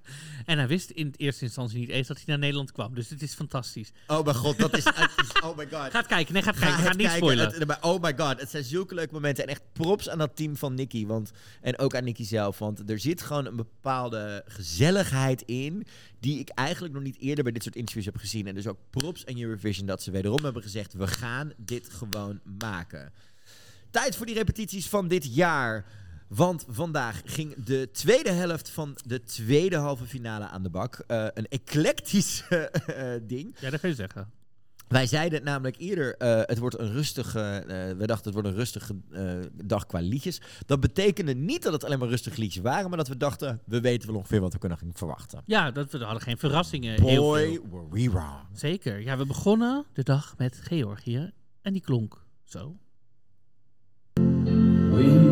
En 0.44 0.58
hij 0.58 0.66
wist 0.66 0.90
in 0.90 1.14
eerste 1.16 1.44
instantie 1.44 1.78
niet 1.78 1.88
eens 1.88 2.06
dat 2.06 2.16
hij 2.16 2.26
naar 2.26 2.38
Nederland 2.38 2.72
kwam, 2.72 2.94
dus 2.94 3.08
het 3.08 3.22
is 3.22 3.34
fantastisch. 3.34 3.92
Oh 4.06 4.24
mijn 4.24 4.36
god, 4.36 4.58
dat 4.58 4.76
is... 4.76 4.84
oh 5.44 5.56
my 5.56 5.66
god. 5.70 5.90
Gaat 5.90 6.06
kijken, 6.06 6.32
nee, 6.32 6.42
gaat 6.42 6.56
Ga 6.56 6.66
kijken, 6.66 6.84
ga 6.84 6.92
niet 6.92 7.10
spoilen. 7.10 7.52
Het- 7.52 7.80
oh 7.80 8.02
my 8.02 8.14
god, 8.16 8.40
het 8.40 8.50
zijn 8.50 8.64
zulke 8.64 8.94
leuke 8.94 9.12
momenten. 9.12 9.44
En 9.44 9.50
echt 9.50 9.62
props 9.72 10.08
aan 10.08 10.18
dat 10.18 10.36
team 10.36 10.56
van 10.56 10.74
Nicky. 10.74 11.06
Want, 11.06 11.30
en 11.60 11.78
ook 11.78 11.94
aan 11.94 12.04
Nicky 12.04 12.24
zelf. 12.24 12.58
Want 12.58 12.90
er 12.90 12.98
zit 12.98 13.22
gewoon 13.22 13.46
een 13.46 13.56
bepaalde 13.56 14.44
gezelligheid 14.46 15.42
in. 15.42 15.86
Die 16.20 16.38
ik 16.38 16.48
eigenlijk 16.48 16.94
nog 16.94 17.02
niet 17.02 17.18
eerder 17.18 17.44
bij 17.44 17.52
dit 17.52 17.62
soort 17.62 17.76
interviews 17.76 18.06
heb 18.06 18.16
gezien. 18.16 18.46
En 18.46 18.54
dus 18.54 18.66
ook 18.66 18.78
props 18.90 19.26
aan 19.26 19.40
Eurovision 19.40 19.86
dat 19.86 20.02
ze 20.02 20.10
wederom 20.10 20.44
hebben 20.44 20.62
gezegd: 20.62 20.92
we 20.92 21.06
gaan 21.06 21.52
dit 21.56 21.88
gewoon 21.90 22.40
maken. 22.58 23.12
Tijd 23.90 24.16
voor 24.16 24.26
die 24.26 24.34
repetities 24.34 24.88
van 24.88 25.08
dit 25.08 25.34
jaar. 25.34 25.84
Want 26.34 26.64
vandaag 26.68 27.22
ging 27.24 27.54
de 27.64 27.88
tweede 27.92 28.30
helft 28.30 28.70
van 28.70 28.96
de 29.06 29.22
tweede 29.22 29.76
halve 29.76 30.04
finale 30.04 30.48
aan 30.48 30.62
de 30.62 30.70
bak. 30.70 31.04
Eh, 31.06 31.26
een 31.34 31.48
eclectisch 31.48 32.44
eh, 32.48 32.64
ding. 33.22 33.54
Ja, 33.60 33.70
dat 33.70 33.80
kun 33.80 33.88
je 33.88 33.94
zeggen. 33.94 34.30
Wij 34.92 35.06
zeiden 35.06 35.34
het 35.38 35.44
namelijk 35.48 35.76
eerder, 35.78 36.16
eh, 36.16 36.40
het 36.44 36.58
wordt 36.58 36.78
een 36.78 36.92
rustige, 36.92 37.40
eh, 37.40 37.96
we 37.96 38.06
dachten 38.06 38.24
het 38.24 38.34
wordt 38.34 38.48
een 38.48 38.54
rustige 38.54 38.94
eh, 39.10 39.34
dag 39.64 39.86
qua 39.86 40.00
liedjes. 40.00 40.40
Dat 40.66 40.80
betekende 40.80 41.34
niet 41.34 41.62
dat 41.62 41.72
het 41.72 41.84
alleen 41.84 41.98
maar 41.98 42.08
rustige 42.08 42.40
liedjes 42.40 42.62
waren, 42.62 42.88
maar 42.88 42.98
dat 42.98 43.08
we 43.08 43.16
dachten, 43.16 43.60
we 43.64 43.80
weten 43.80 44.08
wel 44.08 44.16
ongeveer 44.16 44.40
wat 44.40 44.52
we 44.52 44.58
kunnen 44.58 44.78
gaan 44.78 44.90
verwachten. 44.94 45.42
Ja, 45.46 45.70
dat, 45.70 45.90
we 45.90 45.98
hadden 45.98 46.22
geen 46.22 46.38
verrassingen. 46.38 47.02
heel 47.02 47.22
Boy, 47.22 47.40
veel. 47.46 47.68
were 47.70 47.88
we 47.90 48.10
wrong. 48.10 48.46
Zeker. 48.52 49.00
Ja, 49.00 49.16
we 49.16 49.26
begonnen 49.26 49.84
de 49.92 50.02
dag 50.02 50.34
met 50.38 50.60
Georgië 50.62 51.32
en 51.62 51.72
die 51.72 51.82
klonk 51.82 52.24
zo. 52.44 52.76
I 54.98 55.31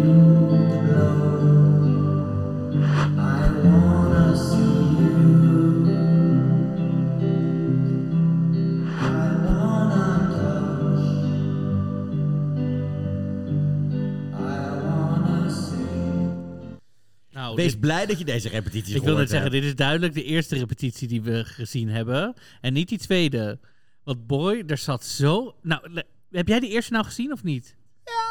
Wees 17.54 17.70
dit- 17.72 17.80
blij 17.80 18.06
dat 18.06 18.18
je 18.18 18.24
deze 18.24 18.48
repetities 18.48 18.94
ik 18.94 19.02
wil 19.02 19.16
net 19.16 19.30
zeggen, 19.30 19.50
dit 19.50 19.64
is 19.64 19.74
duidelijk 19.74 20.14
de 20.14 20.24
eerste 20.24 20.58
repetitie 20.58 21.08
die 21.08 21.22
we 21.22 21.44
gezien 21.44 21.88
hebben. 21.88 22.34
En 22.60 22.72
niet 22.72 22.88
die 22.88 22.98
tweede. 22.98 23.58
Want 24.04 24.26
boy, 24.26 24.62
er 24.66 24.78
zat 24.78 25.04
zo... 25.04 25.56
Nou, 25.62 26.02
heb 26.30 26.48
jij 26.48 26.60
de 26.60 26.68
eerste 26.68 26.92
nou 26.92 27.04
gezien 27.04 27.32
of 27.32 27.42
niet? 27.42 27.76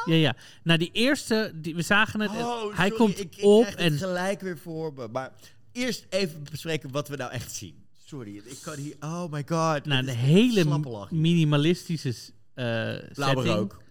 Ja. 0.06 0.16
Ja. 0.16 0.36
Nou, 0.64 0.80
die 0.80 0.90
eerste, 0.94 1.52
die, 1.56 1.76
we 1.76 1.82
zagen 1.82 2.20
het. 2.20 2.30
Oh, 2.32 2.62
hij 2.76 2.90
sorry, 2.90 2.92
komt 2.98 3.20
ik, 3.20 3.36
ik 3.36 3.44
op 3.46 3.62
krijg 3.62 3.78
en... 3.78 3.92
het 3.92 4.02
gelijk 4.02 4.42
weer 4.42 4.58
voor 4.58 4.94
me. 4.94 5.08
Maar 5.12 5.32
eerst 5.72 6.06
even 6.10 6.44
bespreken 6.52 6.92
wat 6.92 7.08
we 7.08 7.16
nou 7.16 7.32
echt 7.32 7.52
zien. 7.52 7.84
Sorry, 8.06 8.36
ik 8.46 8.58
kan 8.64 8.76
hier... 8.76 8.96
Oh 9.00 9.32
my 9.32 9.44
god. 9.48 9.86
Nou, 9.86 10.06
de 10.06 10.12
is 10.12 10.18
hele 10.18 11.08
minimalistische 11.10 12.10
eh 12.10 12.64
Blauwe 12.64 13.06
setting. 13.14 13.46
rook. 13.46 13.82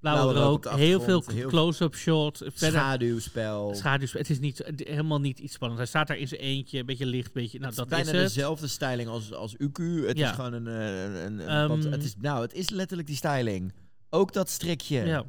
Blauwe, 0.00 0.32
Blauwe 0.32 0.48
rook 0.50 0.68
Heel 0.78 1.00
veel 1.00 1.22
close-up 1.46 1.94
shots. 1.96 2.38
Verder 2.46 2.80
Schaduwspel. 2.80 3.74
schaduwspel. 3.74 4.20
Het 4.20 4.30
is 4.30 4.38
niet, 4.38 4.62
helemaal 4.76 5.20
niet 5.20 5.38
iets 5.38 5.52
spannends. 5.54 5.82
Hij 5.82 5.88
staat 5.90 6.06
daar 6.08 6.16
in 6.16 6.28
zijn 6.28 6.40
eentje, 6.40 6.78
een 6.78 6.86
beetje 6.86 7.06
licht, 7.06 7.32
beetje... 7.32 7.58
Nou, 7.58 7.70
het 7.70 7.80
is 7.82 7.88
dat 7.88 7.98
is 7.98 8.04
bijna 8.04 8.18
het. 8.18 8.28
dezelfde 8.34 8.66
styling 8.66 9.08
als, 9.08 9.32
als 9.32 9.54
UQ. 9.54 9.82
Het 10.06 10.18
Ja. 10.18 10.28
is 10.30 10.34
gewoon 10.34 10.52
een... 10.52 10.66
eh, 10.66 11.02
een, 11.02 11.14
een, 11.14 11.38
een 11.38 11.48
Ehm, 11.48 11.68
wat- 11.68 11.92
het 11.92 12.04
is, 12.04 12.14
nou, 12.20 12.42
het 12.42 12.54
is 12.54 12.70
letterlijk 12.70 13.08
die 13.08 13.16
styling. 13.16 13.72
Ook 14.10 14.32
dat 14.32 14.48
strikje. 14.48 15.04
Ja. 15.04 15.24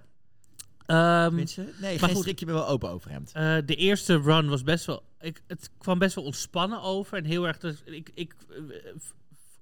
Ehm, 0.86 1.28
Tenminste, 1.28 1.62
nee, 1.62 1.72
maar 1.82 2.00
geen 2.00 2.10
goed. 2.10 2.18
strikje, 2.18 2.46
maar 2.46 2.56
wel 2.56 2.68
open 2.68 2.90
overhemd. 2.90 3.32
Eh, 3.32 3.58
de 3.66 3.76
eerste 3.76 4.22
run 4.22 4.50
was 4.50 4.64
best 4.64 4.86
wel. 4.86 5.04
Ik, 5.20 5.42
het 5.48 5.70
kwam 5.78 6.00
best 6.00 6.16
wel 6.16 6.24
ontspannen 6.24 6.82
over. 6.82 7.18
En 7.18 7.26
heel 7.26 7.48
erg. 7.48 7.58
Dus 7.58 7.82
ik, 7.86 8.12
ik 8.14 8.36
eh, 8.50 8.58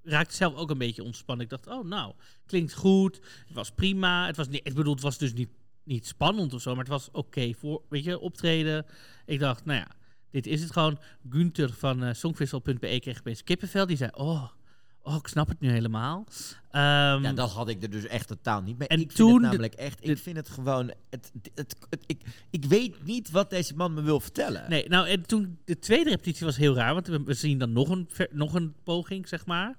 raakte 0.03 0.35
zelf 0.35 0.55
ook 0.55 0.69
een 0.69 0.77
beetje 0.77 1.03
ontspannen. 1.03 1.45
Ik 1.45 1.51
dacht, 1.51 1.67
oh, 1.67 1.85
nou, 1.85 2.13
klinkt 2.45 2.73
goed. 2.73 3.15
Het 3.47 3.55
was 3.55 3.71
prima. 3.71 4.25
Het 4.25 4.35
was 4.35 4.47
niet, 4.47 4.67
ik 4.67 4.73
bedoel, 4.73 4.93
het 4.93 5.01
was 5.01 5.17
dus 5.17 5.33
niet, 5.33 5.49
niet 5.83 6.07
spannend 6.07 6.53
of 6.53 6.61
zo. 6.61 6.69
Maar 6.69 6.83
het 6.83 6.93
was 6.93 7.09
oké 7.11 7.53
voor, 7.53 7.81
weet 7.89 8.03
je, 8.03 8.19
optreden. 8.19 8.85
Ik 9.25 9.39
dacht, 9.39 9.65
nou 9.65 9.79
ja, 9.79 9.87
dit 10.31 10.47
is 10.47 10.61
het 10.61 10.71
gewoon. 10.71 10.99
Gunther 11.29 11.73
van 11.73 12.03
eh 12.03 12.13
songwissel.be 12.13 12.99
kreeg 12.99 13.19
opeens 13.19 13.43
kippenvel. 13.43 13.85
Die 13.85 13.97
zei, 13.97 14.09
oh, 14.13 14.43
oh, 15.07 15.15
ik 15.15 15.27
snap 15.27 15.47
het 15.47 15.59
nu 15.59 15.69
helemaal. 15.69 16.25
Ehm, 16.71 17.21
Ja, 17.23 17.33
dat 17.33 17.51
had 17.51 17.69
ik 17.69 17.83
er 17.83 17.89
dus 17.89 18.05
echt 18.07 18.27
totaal 18.27 18.61
niet 18.61 18.77
mee. 18.77 18.87
en 18.87 18.99
ik 18.99 19.05
vind 19.11 19.17
toen 19.17 19.31
het 19.33 19.41
de- 19.41 19.47
namelijk 19.47 19.73
echt... 19.73 20.07
Ik 20.07 20.17
vind 20.17 20.37
het 20.37 20.49
gewoon... 20.49 20.91
Het, 21.09 21.31
het, 21.55 21.75
het- 21.89 22.03
ik, 22.05 22.21
ik 22.49 22.65
weet 22.65 23.03
niet 23.05 23.31
wat 23.31 23.49
deze 23.49 23.75
man 23.75 23.93
me 23.93 24.01
wil 24.01 24.19
vertellen. 24.19 24.69
Nee, 24.69 24.87
nou, 24.89 25.07
en 25.07 25.25
toen 25.25 25.57
de 25.65 25.79
tweede 25.79 26.09
repetitie 26.09 26.45
was 26.45 26.57
heel 26.57 26.75
raar, 26.75 26.93
want 26.93 27.07
we, 27.07 27.23
we 27.23 27.33
zien 27.33 27.57
dan 27.57 27.71
nog 27.71 27.89
een, 27.89 28.09
nog 28.31 28.53
een 28.53 28.73
poging, 28.83 29.27
zeg 29.27 29.45
maar. 29.45 29.75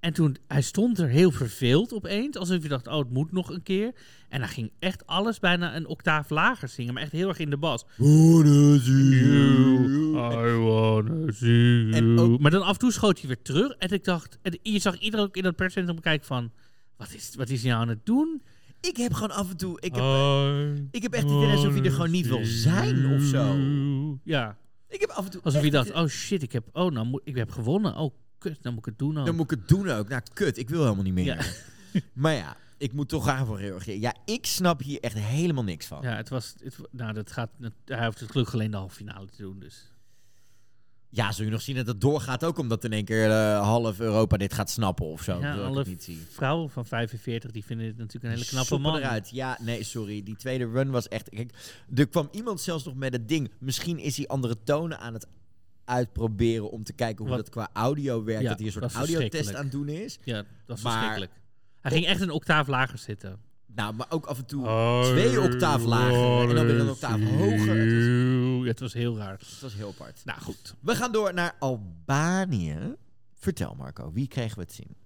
En 0.00 0.12
toen, 0.12 0.36
hij 0.46 0.62
stond 0.62 0.98
er 0.98 1.08
heel 1.08 1.30
verveeld 1.30 1.92
opeens, 1.92 2.36
alsof 2.36 2.62
je 2.62 2.68
dacht, 2.68 2.86
oh, 2.86 2.98
het 2.98 3.10
moet 3.10 3.32
nog 3.32 3.50
een 3.50 3.62
keer. 3.62 3.92
En 4.28 4.40
hij 4.40 4.48
ging 4.50 4.70
echt 4.78 5.06
alles 5.06 5.38
bijna 5.38 5.76
een 5.76 5.86
octaaf 5.86 6.30
lager 6.30 6.68
zingen, 6.68 6.94
maar 6.94 7.02
echt 7.02 7.12
heel 7.12 7.28
erg 7.28 7.38
in 7.38 7.50
de 7.50 7.56
bas. 7.56 7.84
I 7.98 8.02
wanna 10.56 11.32
see 11.32 11.86
you. 11.86 11.92
En 11.94 12.18
ook- 12.18 12.40
Maar 12.40 12.50
dan 12.50 12.62
af 12.62 12.72
en 12.72 12.78
toe 12.78 12.92
schoot 12.92 13.18
hij 13.18 13.26
weer 13.28 13.42
terug. 13.42 13.70
En 13.72 13.90
ik 13.90 14.04
dacht, 14.04 14.38
en 14.42 14.58
je 14.62 14.78
zag 14.78 14.98
iedereen 14.98 15.26
ook 15.26 15.36
in 15.36 15.42
dat 15.42 15.56
perscentrum 15.56 16.00
kijken 16.00 16.26
van, 16.26 16.50
wat 16.96 17.14
is, 17.14 17.32
wat 17.36 17.48
is 17.48 17.60
hij 17.62 17.70
nou 17.70 17.82
aan 17.82 17.88
het 17.88 18.06
doen? 18.06 18.42
Ik 18.80 18.96
heb 18.96 19.12
gewoon 19.12 19.36
af 19.36 19.50
en 19.50 19.56
toe... 19.56 19.80
Ik 19.80 19.94
heb, 19.94 20.04
I 20.04 20.88
ik 20.90 21.02
heb 21.02 21.12
echt 21.12 21.22
het 21.22 21.32
idee 21.32 21.50
alsof 21.50 21.72
hij 21.74 21.82
er 21.84 21.90
gewoon 21.92 22.10
niet 22.10 22.26
wil 22.28 22.44
zijn 22.44 23.14
of 23.14 23.22
zo. 23.22 23.56
Ja. 24.24 24.56
ik 24.88 25.00
heb 25.00 25.10
af 25.10 25.24
en 25.24 25.30
toe... 25.30 25.40
Alsof 25.42 25.64
je 25.64 25.70
dacht, 25.70 25.92
oh 25.92 26.06
shit, 26.06 26.42
ik 26.42 26.52
heb, 26.52 26.64
oh, 26.72 26.92
nou 26.92 27.06
moet, 27.06 27.20
ik 27.24 27.36
heb 27.36 27.50
gewonnen. 27.50 27.96
Oh, 27.96 28.14
kut, 28.38 28.62
dan 28.62 28.74
moet 28.74 28.86
ik 28.86 28.90
het 28.90 28.98
doen 28.98 29.18
ook. 29.18 29.26
Dan 29.26 29.36
moet 29.36 29.52
ik 29.52 29.58
het 29.58 29.68
doen 29.68 29.90
ook. 29.90 30.08
Nou, 30.08 30.22
kut, 30.32 30.58
ik 30.58 30.68
wil 30.68 30.82
helemaal 30.82 31.02
niet 31.02 31.14
meer. 31.14 31.24
Ja. 31.24 31.40
maar 32.12 32.34
ja, 32.34 32.56
ik 32.78 32.92
moet 32.92 33.08
toch 33.08 33.24
daarvoor 33.24 33.60
reageren. 33.60 34.00
Ja, 34.00 34.14
ik 34.24 34.46
snap 34.46 34.82
hier 34.82 35.00
echt 35.00 35.18
helemaal 35.18 35.64
niks 35.64 35.86
van. 35.86 36.02
Ja, 36.02 36.16
het 36.16 36.28
was, 36.28 36.54
het, 36.62 36.76
nou, 36.90 37.12
dat 37.12 37.32
gaat, 37.32 37.50
hij 37.84 38.04
heeft 38.04 38.20
het 38.20 38.30
gelukkig 38.30 38.54
alleen 38.54 38.70
de 38.70 38.76
halve 38.76 38.94
finale 38.94 39.26
te 39.26 39.42
doen, 39.42 39.58
dus. 39.58 39.92
Ja, 41.10 41.32
zul 41.32 41.44
je 41.44 41.50
nog 41.50 41.62
zien 41.62 41.76
dat 41.76 41.86
het 41.86 42.00
doorgaat 42.00 42.44
ook 42.44 42.58
omdat 42.58 42.84
in 42.84 42.92
één 42.92 43.04
keer 43.04 43.30
eh, 43.30 43.60
half 43.62 44.00
Europa 44.00 44.36
dit 44.36 44.52
gaat 44.52 44.70
snappen 44.70 45.06
of 45.06 45.22
zo. 45.22 45.40
ja, 45.40 45.56
alle 45.56 45.78
het 45.78 45.88
niet 45.88 46.02
zien. 46.02 46.26
vrouwen 46.30 46.70
van 46.70 46.86
45, 46.86 47.50
die 47.50 47.64
vinden 47.64 47.86
dit 47.86 47.96
natuurlijk 47.96 48.24
een 48.24 48.30
hele 48.30 48.44
knappe 48.44 48.68
Soppen 48.68 48.90
man. 48.90 49.00
eruit. 49.00 49.30
Ja, 49.30 49.58
nee, 49.60 49.84
sorry. 49.84 50.22
Die 50.22 50.36
tweede 50.36 50.70
run 50.70 50.90
was 50.90 51.08
echt... 51.08 51.28
Kijk, 51.28 51.52
er 51.94 52.08
kwam 52.08 52.28
iemand 52.32 52.60
zelfs 52.60 52.84
nog 52.84 52.94
met 52.94 53.12
het 53.12 53.28
ding. 53.28 53.50
Misschien 53.58 53.98
is 53.98 54.16
hij 54.16 54.26
andere 54.26 54.56
tonen 54.64 54.98
aan 54.98 55.14
het 55.14 55.26
uitproberen 55.88 56.70
om 56.70 56.84
te 56.84 56.92
kijken 56.92 57.18
hoe 57.24 57.28
Wat- 57.34 57.38
dat 57.44 57.48
qua 57.54 57.68
audio 57.72 58.24
werkt. 58.24 58.42
Ja, 58.42 58.48
dat 58.48 58.58
hij 58.58 58.66
een 58.66 58.72
soort 58.72 58.84
is 58.84 58.94
audiotest 58.94 59.54
aan 59.54 59.62
het 59.62 59.72
doen 59.72 59.88
is. 59.88 60.18
Ja, 60.24 60.36
dat 60.36 60.46
was 60.66 60.82
Maar- 60.82 60.92
verschrikkelijk. 60.92 61.32
Hij 61.80 61.90
ging 61.92 62.06
echt 62.06 62.20
een 62.20 62.30
octaaf 62.30 62.66
lager 62.66 62.98
zitten. 62.98 63.38
Nou, 63.74 63.94
maar 63.94 64.06
ook 64.10 64.26
af 64.26 64.38
en 64.38 64.46
toe 64.46 64.64
twee 65.04 65.40
octaaf 65.40 65.84
lager 65.84 66.48
en 66.48 66.54
dan 66.54 66.66
weer 66.66 66.80
een 66.80 66.88
octaaf 66.90 67.20
hoger. 67.24 67.76
Het 67.76 67.88
was, 67.96 68.62
Ja, 68.62 68.68
het 68.68 68.80
was 68.80 68.92
heel 68.92 69.16
raar. 69.16 69.32
het 69.38 69.60
was 69.60 69.74
heel 69.74 69.88
apart. 69.88 70.20
Nou 70.24 70.40
goed. 70.40 70.74
We 70.80 70.94
gaan 70.94 71.12
door 71.12 71.34
naar 71.34 71.54
Albanië. 71.58 72.76
Vertel 73.34 73.74
Marco, 73.78 74.12
wie 74.12 74.28
kregen 74.28 74.56
we 74.56 74.62
het 74.62 74.72
zien? 74.72 74.96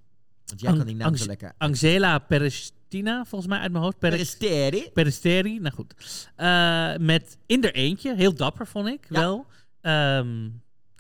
Want 0.47 0.61
jij 0.61 0.73
kan 0.77 0.87
die 0.87 0.97
naam 0.97 1.17
zo 1.17 1.27
lekker... 1.27 1.53
Angela 1.59 2.19
Perestina, 2.19 3.25
volgens 3.25 3.51
mij 3.51 3.61
uit 3.61 3.73
mijn 3.73 3.85
hoofd. 3.85 3.99
Peres- 3.99 4.17
Peristeri. 4.37 4.91
Peristeri, 4.93 5.59
nou 5.59 5.75
goed. 5.75 5.95
Eh, 6.37 6.97
met 6.97 7.39
in 7.47 7.65
er 7.65 7.75
eentje, 7.75 8.15
heel 8.15 8.35
dapper 8.35 8.67
vond 8.67 8.89
ik 8.89 9.07
Ja. 9.09 9.21
wel. 9.21 9.47
Ehm, 9.81 10.49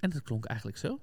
en 0.03 0.11
dat 0.11 0.23
klonk 0.23 0.45
eigenlijk 0.45 0.79
zo. 0.79 1.01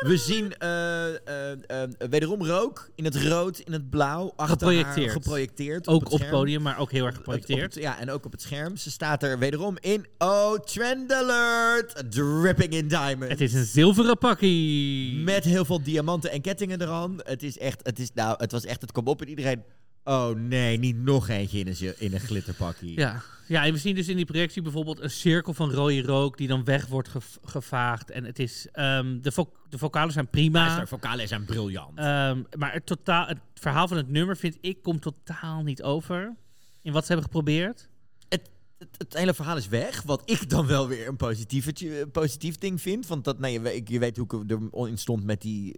We 0.00 0.16
zien 0.16 0.56
eh, 0.56 1.06
eh, 1.08 1.52
eh, 1.66 1.88
wederom 2.10 2.44
rook 2.44 2.90
in 2.94 3.04
het 3.04 3.16
rood, 3.16 3.58
in 3.58 3.72
het 3.72 3.90
blauw. 3.90 4.32
Achter 4.36 4.56
Geprojecteerd. 4.58 5.06
Haar, 5.12 5.22
geprojecteerd. 5.22 5.88
Ook 5.88 5.94
het 6.00 6.04
op 6.06 6.12
het 6.12 6.20
scherm. 6.20 6.38
podium, 6.38 6.62
maar 6.62 6.78
ook 6.78 6.90
heel 6.92 7.04
erg 7.04 7.10
Op 7.14 7.16
geprojecteerd. 7.16 7.74
het- 7.74 7.82
ja, 7.82 7.98
en 7.98 8.10
ook 8.10 8.24
op 8.24 8.32
het 8.32 8.42
scherm. 8.42 8.76
Ze 8.76 8.90
staat 8.90 9.22
er 9.22 9.38
wederom 9.38 9.76
in. 9.80 10.06
Oh, 10.18 10.54
trend 10.54 11.12
alert! 11.12 12.04
Dripping 12.12 12.72
in 12.72 12.88
diamonds. 12.88 13.28
Het 13.28 13.40
is 13.40 13.52
een 13.54 13.64
zilveren 13.64 14.18
pakkie. 14.18 15.16
Met 15.24 15.44
heel 15.44 15.64
veel 15.64 15.82
diamanten 15.82 16.30
en 16.30 16.40
kettingen 16.40 16.82
eraan. 16.82 17.16
Het 17.22 17.42
is 17.42 17.58
echt, 17.58 17.80
het 17.82 17.98
is, 17.98 18.10
nou, 18.14 18.34
het 18.38 18.52
was 18.52 18.64
echt, 18.64 18.80
het 18.80 18.92
kwam 18.92 19.06
op 19.06 19.20
en 19.20 19.28
iedereen... 19.28 19.62
Oh 20.04 20.34
nee, 20.36 20.78
niet 20.78 20.96
nog 20.96 21.28
eentje 21.28 21.58
in 21.58 21.66
een, 21.66 21.94
in 21.98 22.12
een 22.14 22.20
glitterpakkie. 22.20 22.98
Ja. 22.98 23.22
ja, 23.46 23.64
en 23.64 23.72
we 23.72 23.78
zien 23.78 23.94
dus 23.94 24.08
in 24.08 24.16
die 24.16 24.24
projectie 24.24 24.62
bijvoorbeeld 24.62 25.00
een 25.00 25.10
cirkel 25.10 25.54
van 25.54 25.70
rode 25.72 26.02
rook 26.02 26.36
die 26.36 26.48
dan 26.48 26.64
weg 26.64 26.86
wordt 26.86 27.08
gev- 27.08 27.36
gevaagd. 27.44 28.10
En 28.10 28.24
het 28.24 28.38
is, 28.38 28.68
ehm, 28.72 29.20
de, 29.20 29.32
vo 29.32 29.52
de 29.68 29.78
vocalen 29.78 30.12
zijn 30.12 30.28
prima. 30.30 30.60
Luister, 30.60 30.88
vocalen 30.88 31.28
zijn 31.28 31.44
briljant. 31.44 31.98
Ehm, 31.98 32.42
maar 32.58 32.72
het, 32.72 32.86
totaal, 32.86 33.26
het 33.26 33.38
verhaal 33.54 33.88
van 33.88 33.96
het 33.96 34.08
nummer, 34.08 34.36
vind 34.36 34.58
ik, 34.60 34.82
komt 34.82 35.02
totaal 35.02 35.62
niet 35.62 35.82
over. 35.82 36.36
In 36.82 36.92
wat 36.92 37.02
ze 37.06 37.12
hebben 37.12 37.24
geprobeerd. 37.30 37.88
het, 38.28 38.50
het 38.98 39.14
hele 39.14 39.34
verhaal 39.34 39.56
is 39.56 39.68
weg. 39.68 40.02
Wat 40.02 40.22
ik 40.30 40.48
dan 40.50 40.66
wel 40.66 40.88
weer 40.88 41.08
een 41.08 41.16
positiefetje- 41.16 42.00
een 42.00 42.10
positief 42.10 42.58
ding 42.58 42.80
vind. 42.80 43.06
Want 43.06 43.24
dat, 43.24 43.38
nou, 43.38 43.52
je, 43.52 43.60
weet- 43.60 43.88
je 43.88 43.98
weet 43.98 44.16
hoe 44.16 44.26
ik 44.26 44.50
erin 44.74 44.98
stond 44.98 45.24
met 45.24 45.40
die 45.40 45.76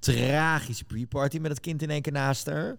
tragische 0.00 0.84
pre-party 0.84 1.38
met 1.38 1.50
het 1.50 1.60
kind 1.60 1.82
in 1.82 1.90
één 1.90 2.02
keer 2.02 2.12
naast 2.12 2.46
haar. 2.46 2.76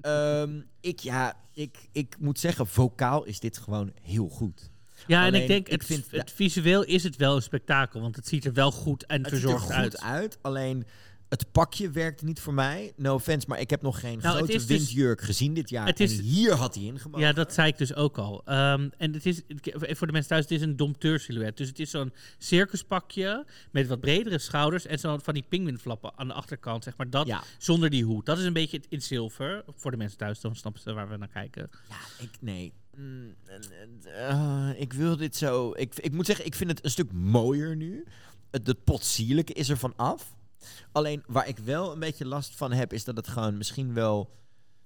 Ehm, 0.00 0.60
ik, 0.80 0.98
ja, 1.00 1.34
ik, 1.52 1.88
ik 1.92 2.16
moet 2.18 2.38
zeggen, 2.38 2.66
vocaal 2.66 3.24
is 3.24 3.40
dit 3.40 3.58
gewoon 3.58 3.92
heel 4.02 4.28
goed. 4.28 4.70
Ja, 5.06 5.26
en 5.26 5.34
ik 5.34 5.46
denk, 5.46 5.66
ik 5.66 5.72
het, 5.72 5.84
vind- 5.84 6.10
het 6.10 6.30
visueel 6.32 6.84
is 6.84 7.02
het 7.02 7.16
wel 7.16 7.36
een 7.36 7.42
spektakel. 7.42 8.00
Want 8.00 8.16
het 8.16 8.28
ziet 8.28 8.44
er 8.44 8.52
wel 8.52 8.70
goed 8.72 9.06
en 9.06 9.22
Het 9.22 9.24
ziet 9.24 9.34
er 9.34 9.40
verzorgd 9.40 9.64
goed 9.64 9.74
uit. 9.74 10.00
uit. 10.00 10.38
Alleen 10.42 10.86
het 11.28 11.52
pakje 11.52 11.90
werkt 11.90 12.22
niet 12.22 12.40
voor 12.40 12.54
mij. 12.54 12.92
No 12.96 13.14
offense, 13.14 13.48
maar 13.48 13.60
ik 13.60 13.70
heb 13.70 13.82
nog 13.82 14.00
geen 14.00 14.18
Nou, 14.22 14.36
grote 14.36 14.52
dus- 14.52 14.64
windjurk 14.64 15.20
gezien 15.20 15.54
dit 15.54 15.70
jaar. 15.70 15.86
het 15.86 16.00
is- 16.00 16.18
en 16.18 16.24
hier 16.24 16.52
had 16.54 16.74
hij 16.74 16.84
ingemogen. 16.84 17.20
Ja, 17.26 17.32
dat 17.32 17.52
zei 17.54 17.68
ik 17.68 17.78
dus 17.78 17.94
ook 17.94 18.18
al. 18.18 18.42
Ehm, 18.44 18.88
en 18.96 19.12
het 19.12 19.26
is, 19.26 19.40
voor 19.72 20.06
de 20.06 20.12
mensen 20.12 20.30
thuis, 20.30 20.42
het 20.42 20.50
is 20.50 20.60
een 20.60 20.76
dompteur 20.76 21.20
silhouet. 21.20 21.56
Dus 21.56 21.68
het 21.68 21.78
is 21.78 21.90
zo'n 21.90 22.12
circuspakje 22.38 23.44
met 23.72 23.86
wat 23.86 24.00
bredere 24.00 24.38
schouders 24.38 24.86
en 24.86 24.98
zo 24.98 25.18
van 25.22 25.34
die 25.34 25.44
pinguïnflappen 25.48 26.12
aan 26.16 26.28
de 26.28 26.34
achterkant, 26.34 26.84
zeg 26.84 26.96
maar. 26.96 27.10
Dat 27.10 27.26
Ja. 27.26 27.42
zonder 27.58 27.90
die 27.90 28.04
hoed. 28.04 28.26
Dat 28.26 28.38
is 28.38 28.44
een 28.44 28.52
beetje 28.52 28.76
het 28.76 28.86
in 28.88 29.02
zilver. 29.02 29.64
Voor 29.76 29.90
de 29.90 29.96
mensen 29.96 30.18
thuis, 30.18 30.40
dan 30.40 30.56
snappen 30.56 30.82
ze 30.82 30.92
waar 30.92 31.08
we 31.08 31.16
naar 31.16 31.28
kijken. 31.28 31.70
Ja, 31.88 31.96
ik, 32.24 32.30
nee. 32.40 32.72
Mm, 32.96 33.34
en, 33.46 33.62
eh, 34.04 34.70
ik 34.80 34.92
wil 34.92 35.16
dit 35.16 35.36
zo... 35.36 35.72
Ik, 35.76 35.94
ik 35.98 36.12
moet 36.12 36.26
zeggen, 36.26 36.46
ik 36.46 36.54
vind 36.54 36.70
het 36.70 36.84
een 36.84 36.90
stuk 36.90 37.12
mooier 37.12 37.76
nu. 37.76 38.04
Het, 38.50 38.66
het 38.66 38.84
potsierlijke 38.84 39.52
is 39.52 39.68
er 39.68 39.76
van 39.76 39.92
af. 39.96 40.36
Alleen 40.92 41.22
waar 41.26 41.48
ik 41.48 41.58
wel 41.58 41.92
een 41.92 41.98
beetje 41.98 42.26
last 42.26 42.56
van 42.56 42.72
heb, 42.72 42.92
is 42.92 43.04
dat 43.04 43.16
het 43.16 43.28
gewoon 43.28 43.56
misschien 43.56 43.94
wel... 43.94 44.36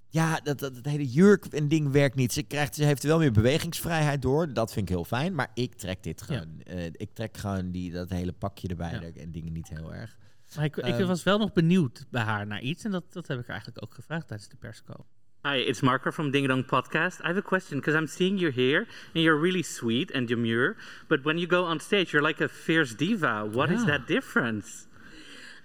Ja, 0.09 0.39
dat, 0.39 0.59
dat 0.59 0.75
het 0.75 0.85
hele 0.85 1.07
jurk 1.07 1.45
en 1.45 1.67
ding 1.67 1.91
werkt 1.91 2.15
niet. 2.15 2.33
Ze, 2.33 2.43
krijgt, 2.43 2.75
ze 2.75 2.83
heeft 2.85 3.03
wel 3.03 3.17
meer 3.19 3.31
bewegingsvrijheid 3.31 4.21
door. 4.21 4.53
Dat 4.53 4.73
vind 4.73 4.89
ik 4.89 4.95
heel 4.95 5.05
fijn. 5.05 5.35
Maar 5.35 5.51
ik 5.53 5.73
trek 5.75 6.03
dit 6.03 6.19
Ja. 6.19 6.25
gewoon. 6.25 6.61
eh, 6.63 6.85
ik 6.85 7.13
trek 7.13 7.37
gewoon 7.37 7.71
die, 7.71 7.91
dat 7.91 8.09
hele 8.09 8.31
pakje 8.31 8.67
erbij 8.67 8.91
Ja. 8.91 9.21
en 9.21 9.31
dingen 9.31 9.53
niet 9.53 9.69
heel 9.69 9.93
erg. 9.93 10.17
Maar 10.55 10.65
ik, 10.65 10.77
ik 10.77 10.83
Ehm. 10.83 11.05
was 11.07 11.23
wel 11.23 11.37
nog 11.37 11.53
benieuwd 11.53 12.05
bij 12.09 12.21
haar 12.23 12.47
naar 12.47 12.61
iets. 12.61 12.83
En 12.83 12.91
dat, 12.91 13.13
dat 13.13 13.27
heb 13.27 13.37
ik 13.39 13.43
haar 13.45 13.55
eigenlijk 13.55 13.83
ook 13.85 13.93
gevraagd 13.93 14.27
tijdens 14.27 14.49
de 14.49 14.55
persco. 14.55 15.05
Hi, 15.41 15.57
it's 15.57 15.81
Marco 15.81 16.11
from 16.11 16.31
Ding 16.31 16.47
Dong 16.47 16.65
Podcast. 16.65 17.19
I 17.19 17.23
have 17.23 17.37
a 17.39 17.41
question 17.41 17.79
because 17.79 17.97
I'm 17.99 18.07
seeing 18.07 18.39
you 18.39 18.51
here 18.53 18.79
and 19.05 19.23
you're 19.23 19.39
really 19.41 19.61
sweet 19.63 20.13
and 20.13 20.27
demure, 20.27 20.75
but 21.07 21.21
when 21.23 21.37
you 21.37 21.49
go 21.49 21.63
on 21.65 21.79
stage, 21.79 22.11
you're 22.11 22.27
like 22.27 22.43
a 22.43 22.47
fierce 22.47 22.95
diva. 22.95 23.49
What 23.51 23.69
is 23.69 23.79
Yeah. 23.81 23.87
that 23.97 24.07
difference? 24.07 24.85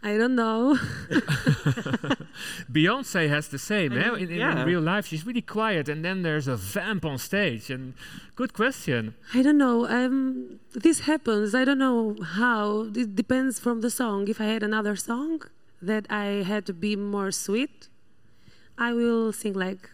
I 0.02 0.16
don't 0.16 0.36
know. 0.36 0.76
Beyonce 2.72 3.28
has 3.28 3.48
the 3.48 3.58
same. 3.58 3.92
I 3.92 3.96
eh? 3.96 4.14
In, 4.14 4.30
in, 4.30 4.38
yeah. 4.38 4.60
in 4.60 4.66
real 4.66 4.80
life, 4.80 5.06
she's 5.06 5.26
really 5.26 5.42
quiet, 5.42 5.88
and 5.88 6.04
then 6.04 6.22
there's 6.22 6.46
a 6.46 6.56
vamp 6.56 7.04
on 7.04 7.18
stage. 7.18 7.68
And 7.68 7.94
good 8.36 8.52
question. 8.52 9.14
I 9.34 9.42
don't 9.42 9.58
know. 9.58 9.88
Um, 9.88 10.60
this 10.72 11.00
happens. 11.00 11.54
I 11.54 11.64
don't 11.64 11.78
know 11.78 12.16
how. 12.22 12.90
It 12.94 13.16
depends 13.16 13.58
from 13.58 13.80
the 13.80 13.90
song. 13.90 14.28
If 14.28 14.40
I 14.40 14.44
had 14.44 14.62
another 14.62 14.94
song 14.94 15.42
that 15.82 16.06
I 16.10 16.44
had 16.46 16.64
to 16.66 16.72
be 16.72 16.94
more 16.94 17.32
sweet, 17.32 17.88
I 18.76 18.92
will 18.92 19.32
sing 19.32 19.54
like 19.54 19.90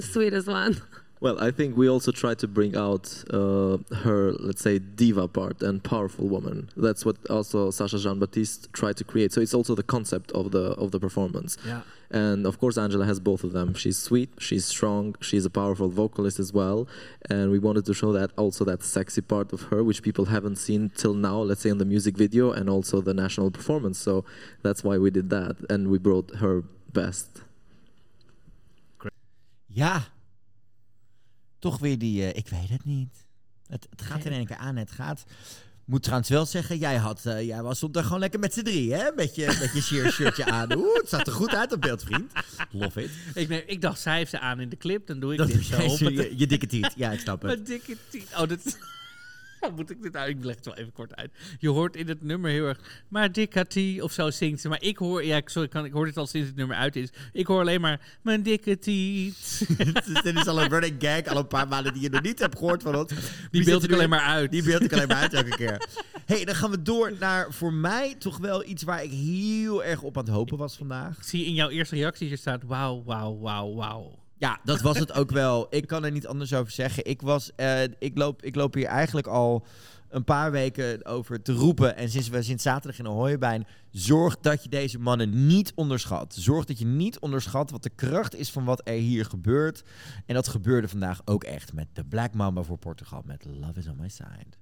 sweetest 0.00 0.48
one. 0.48 0.82
Well, 1.22 1.38
I 1.40 1.52
think 1.52 1.76
we 1.76 1.88
also 1.88 2.10
try 2.10 2.34
to 2.34 2.48
bring 2.48 2.76
out 2.76 3.22
uh, 3.30 3.78
her, 3.98 4.32
let's 4.40 4.60
say, 4.60 4.80
diva 4.80 5.28
part 5.28 5.62
and 5.62 5.80
powerful 5.80 6.26
woman. 6.26 6.68
That's 6.76 7.04
what 7.06 7.16
also 7.30 7.70
Sasha 7.70 8.00
Jean 8.00 8.18
Baptiste 8.18 8.72
tried 8.72 8.96
to 8.96 9.04
create. 9.04 9.32
So 9.32 9.40
it's 9.40 9.54
also 9.54 9.76
the 9.76 9.84
concept 9.84 10.32
of 10.32 10.50
the 10.50 10.72
of 10.82 10.90
the 10.90 10.98
performance. 10.98 11.56
Yeah. 11.64 11.82
And 12.10 12.44
of 12.44 12.58
course, 12.58 12.76
Angela 12.76 13.06
has 13.06 13.20
both 13.20 13.44
of 13.44 13.52
them. 13.52 13.72
She's 13.74 13.96
sweet, 13.96 14.30
she's 14.38 14.64
strong, 14.64 15.14
she's 15.20 15.44
a 15.46 15.50
powerful 15.50 15.88
vocalist 15.88 16.40
as 16.40 16.52
well. 16.52 16.88
And 17.30 17.52
we 17.52 17.60
wanted 17.60 17.84
to 17.84 17.94
show 17.94 18.10
that 18.12 18.32
also 18.36 18.64
that 18.64 18.82
sexy 18.82 19.20
part 19.20 19.52
of 19.52 19.60
her, 19.70 19.84
which 19.84 20.02
people 20.02 20.24
haven't 20.24 20.56
seen 20.56 20.90
till 20.96 21.14
now, 21.14 21.38
let's 21.38 21.60
say 21.60 21.70
in 21.70 21.78
the 21.78 21.84
music 21.84 22.16
video 22.16 22.50
and 22.50 22.68
also 22.68 23.00
the 23.00 23.14
national 23.14 23.52
performance. 23.52 23.96
So 23.96 24.24
that's 24.64 24.82
why 24.82 24.98
we 24.98 25.10
did 25.10 25.30
that. 25.30 25.54
And 25.70 25.86
we 25.88 25.98
brought 25.98 26.34
her 26.42 26.64
best. 26.92 27.42
Ja. 29.68 30.00
Toch 31.62 31.78
weer 31.78 31.98
die, 31.98 32.22
eh, 32.22 32.36
ik 32.38 32.48
weet 32.48 32.68
het 32.68 32.84
niet. 32.84 33.26
Het, 33.66 33.86
het 33.90 34.02
gaat 34.02 34.24
in 34.24 34.32
één 34.32 34.46
keer 34.46 34.56
aan, 34.56 34.76
het 34.76 34.90
gaat. 34.90 35.24
Moet 35.84 36.02
trouwens 36.02 36.28
wel 36.30 36.46
zeggen, 36.46 36.78
jij, 36.78 36.96
had, 36.96 37.26
eh, 37.26 37.46
jij 37.46 37.62
was 37.62 37.76
stond 37.76 37.98
gewoon 37.98 38.18
lekker 38.18 38.40
met 38.40 38.54
z'n 38.54 38.62
drie, 38.62 38.92
hè? 38.94 39.10
Met 39.16 39.34
je, 39.34 39.46
met 39.60 39.70
je 39.74 39.80
sheer 39.82 40.10
shirtje 40.12 40.44
aan. 40.44 40.72
Oeh, 40.78 40.96
het 40.96 41.08
zag 41.08 41.26
er 41.26 41.32
goed 41.32 41.54
uit 41.54 41.72
op 41.72 41.80
beeld, 41.80 42.02
vriend. 42.02 42.32
Love 42.70 43.02
it. 43.02 43.10
Ik, 43.34 43.48
neem, 43.48 43.62
ik 43.66 43.80
dacht, 43.80 44.00
zij 44.00 44.16
heeft 44.16 44.30
ze 44.30 44.38
aan 44.38 44.60
in 44.60 44.68
de 44.68 44.76
clip, 44.76 45.06
dan 45.06 45.20
doe 45.20 45.32
ik 45.32 45.38
Dat 45.38 45.46
dit 45.46 45.64
zo. 45.64 45.80
op 45.82 45.98
je, 45.98 46.32
je 46.36 46.46
dikke 46.46 46.66
tiet. 46.66 46.92
Ja, 46.96 47.10
ik 47.12 47.20
snap 47.20 47.42
het. 47.42 47.50
Mijn 47.50 47.64
dikke 47.64 47.96
tiet. 48.08 48.28
Oh, 48.36 48.48
dat... 48.48 48.78
Moet 49.76 49.90
ik 49.90 50.02
dit 50.02 50.16
uit? 50.16 50.36
Ik 50.36 50.44
leg 50.44 50.56
het 50.56 50.64
wel 50.64 50.76
even 50.76 50.92
kort 50.92 51.16
uit. 51.16 51.30
Je 51.58 51.68
hoort 51.68 51.96
in 51.96 52.08
het 52.08 52.22
nummer 52.22 52.50
heel 52.50 52.66
erg... 52.66 53.04
Maar 53.08 53.32
dikke 53.32 53.98
of 54.00 54.12
zo 54.12 54.30
zingt 54.30 54.60
ze. 54.60 54.68
Maar 54.68 54.82
ik 54.82 54.96
hoor... 54.96 55.24
Ja, 55.24 55.40
sorry, 55.44 55.66
ik 55.66 55.72
kan, 55.72 55.84
ik 55.84 55.92
hoor 55.92 56.04
dit 56.04 56.16
al 56.16 56.26
sinds 56.26 56.48
het 56.48 56.56
nummer 56.56 56.76
uit 56.76 56.96
is. 56.96 57.08
Ik 57.32 57.46
hoor 57.46 57.60
alleen 57.60 57.80
maar... 57.80 58.00
Mijn 58.22 58.42
dikke. 58.42 58.70
Dus 58.82 60.22
dit 60.22 60.36
is 60.36 60.46
al 60.46 60.62
een 60.62 60.68
running 60.68 60.96
gag, 60.98 61.26
al 61.26 61.36
een 61.36 61.46
paar 61.46 61.68
maanden 61.68 61.92
die 61.92 62.02
je 62.02 62.08
nog 62.08 62.22
niet 62.22 62.38
hebt 62.38 62.58
gehoord 62.58 62.82
van 62.82 62.96
ons. 62.96 63.12
Die 63.50 63.64
beeld 63.64 63.84
ik 63.84 63.92
alleen 63.92 64.08
maar 64.08 64.20
uit. 64.20 64.50
Die 64.50 64.62
beeld 64.62 64.82
ik 64.82 64.92
alleen 64.92 65.08
maar 65.08 65.16
uit 65.16 65.32
elke 65.32 65.56
keer. 65.56 65.88
hey, 66.24 66.44
dan 66.44 66.54
gaan 66.54 66.70
we 66.70 66.82
door 66.82 67.12
naar 67.20 67.52
voor 67.52 67.72
mij 67.72 68.14
toch 68.18 68.38
wel 68.38 68.64
iets 68.64 68.82
waar 68.82 69.02
ik 69.02 69.10
heel 69.10 69.84
erg 69.84 70.02
op 70.02 70.18
aan 70.18 70.24
het 70.24 70.32
hopen 70.32 70.56
was 70.58 70.76
vandaag. 70.76 71.16
Ik 71.16 71.24
zie 71.24 71.44
in 71.44 71.54
jouw 71.54 71.68
eerste 71.68 71.94
reactie 71.94 72.36
staat... 72.36 72.62
Wauw, 72.62 73.02
wauw, 73.04 73.38
wauw, 73.38 73.74
wauw. 73.74 74.21
Ja, 74.42 74.60
dat 74.64 74.80
was 74.80 74.98
het 74.98 75.12
ook 75.12 75.30
wel. 75.30 75.66
Ik 75.70 75.86
kan 75.86 76.04
er 76.04 76.10
niet 76.10 76.26
anders 76.26 76.54
over 76.54 76.72
zeggen. 76.72 77.04
Ik, 77.04 77.22
was, 77.22 77.54
eh, 77.54 77.82
ik, 77.82 78.18
loop, 78.18 78.42
ik 78.42 78.54
loop 78.54 78.74
hier 78.74 78.86
eigenlijk 78.86 79.26
al 79.26 79.66
een 80.08 80.24
paar 80.24 80.50
weken 80.50 81.04
over 81.04 81.42
te 81.42 81.52
roepen. 81.52 81.96
En 81.96 82.10
sinds 82.10 82.28
we 82.28 82.42
sinds 82.42 82.62
zaterdag 82.62 82.98
in 82.98 83.06
Ahoy 83.06 83.36
zijn, 83.40 83.66
zorg 83.90 84.36
dat 84.40 84.62
je 84.62 84.68
deze 84.68 84.98
mannen 84.98 85.46
niet 85.46 85.72
onderschat. 85.74 86.34
Zorg 86.38 86.64
dat 86.64 86.78
je 86.78 86.86
niet 86.86 87.18
onderschat 87.18 87.70
wat 87.70 87.82
de 87.82 87.90
kracht 87.94 88.36
is 88.36 88.50
van 88.50 88.64
wat 88.64 88.80
er 88.84 88.94
hier 88.94 89.24
gebeurt. 89.24 89.82
En 90.26 90.34
dat 90.34 90.48
gebeurde 90.48 90.88
vandaag 90.88 91.20
ook 91.24 91.44
echt 91.44 91.72
met 91.72 91.86
de 91.92 92.04
Black 92.04 92.34
Mamba 92.34 92.62
voor 92.62 92.78
Portugal. 92.78 93.22
Met 93.24 93.44
Love 93.60 93.78
is 93.78 93.88
on 93.88 93.96
my 93.96 94.08
side. 94.08 94.60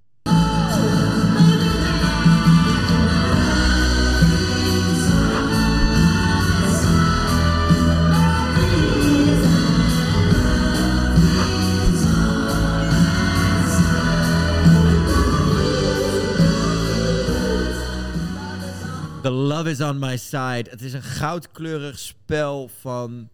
Love 19.40 19.70
is 19.70 19.80
on 19.80 19.98
my 19.98 20.16
side. 20.16 20.70
Het 20.70 20.82
is 20.82 20.92
een 20.92 21.02
goudkleurig 21.02 21.98
spel 21.98 22.68
van 22.80 23.28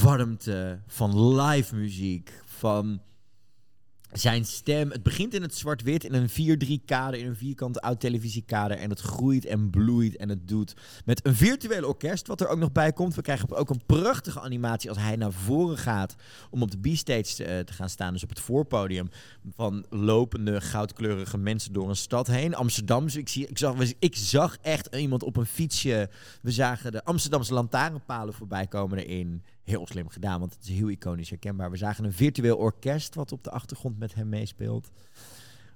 warmte, 0.00 0.80
van 0.86 1.34
live 1.34 1.74
muziek, 1.76 2.32
van 2.44 3.02
zijn 4.12 4.44
stem. 4.44 4.90
Het 4.90 5.02
begint 5.02 5.34
in 5.34 5.42
het 5.42 5.54
zwart-wit, 5.54 6.04
in 6.04 6.14
een 6.14 6.80
4-3 6.80 6.84
kader, 6.84 7.20
in 7.20 7.26
een 7.26 7.36
vierkante 7.36 7.80
oud 7.80 8.00
televisiekader. 8.00 8.76
En 8.76 8.90
het 8.90 9.00
groeit 9.00 9.44
en 9.44 9.70
bloeit 9.70 10.16
en 10.16 10.28
het 10.28 10.48
doet 10.48 10.74
met 11.04 11.26
een 11.26 11.34
virtueel 11.34 11.86
orkest, 11.88 12.26
wat 12.26 12.40
er 12.40 12.48
ook 12.48 12.58
nog 12.58 12.72
bij 12.72 12.92
komt. 12.92 13.14
We 13.14 13.22
krijgen 13.22 13.56
ook 13.56 13.70
een 13.70 13.82
prachtige 13.86 14.40
animatie 14.40 14.88
als 14.88 14.98
hij 14.98 15.16
naar 15.16 15.32
voren 15.32 15.78
gaat 15.78 16.14
om 16.50 16.62
op 16.62 16.70
de 16.70 16.90
B-stage 16.90 17.34
te, 17.34 17.44
eh, 17.44 17.58
te 17.58 17.72
gaan 17.72 17.88
staan. 17.88 18.12
Dus 18.12 18.22
op 18.22 18.28
het 18.28 18.40
voorpodium 18.40 19.08
van 19.54 19.86
lopende 19.90 20.60
goudkleurige 20.60 21.38
mensen 21.38 21.72
door 21.72 21.88
een 21.88 21.96
stad 21.96 22.26
heen. 22.26 22.54
Amsterdam, 22.54 23.06
ik, 23.06 23.28
zie, 23.28 23.46
ik, 23.46 23.58
zag, 23.58 23.74
ik 23.98 24.16
zag 24.16 24.56
echt 24.60 24.94
iemand 24.94 25.22
op 25.22 25.36
een 25.36 25.46
fietsje. 25.46 26.10
We 26.42 26.50
zagen 26.50 26.92
de 26.92 27.04
Amsterdamse 27.04 27.54
lantaarnpalen 27.54 28.34
voorbij 28.34 28.66
komen 28.66 28.98
erin. 28.98 29.42
Heel 29.68 29.86
slim 29.86 30.08
gedaan, 30.08 30.40
want 30.40 30.54
het 30.54 30.62
is 30.62 30.68
heel 30.68 30.88
iconisch 30.88 31.30
herkenbaar. 31.30 31.70
We 31.70 31.76
zagen 31.76 32.04
een 32.04 32.12
virtueel 32.12 32.56
orkest 32.56 33.14
wat 33.14 33.32
op 33.32 33.44
de 33.44 33.50
achtergrond 33.50 33.98
met 33.98 34.14
hem 34.14 34.28
meespeelt. 34.28 34.90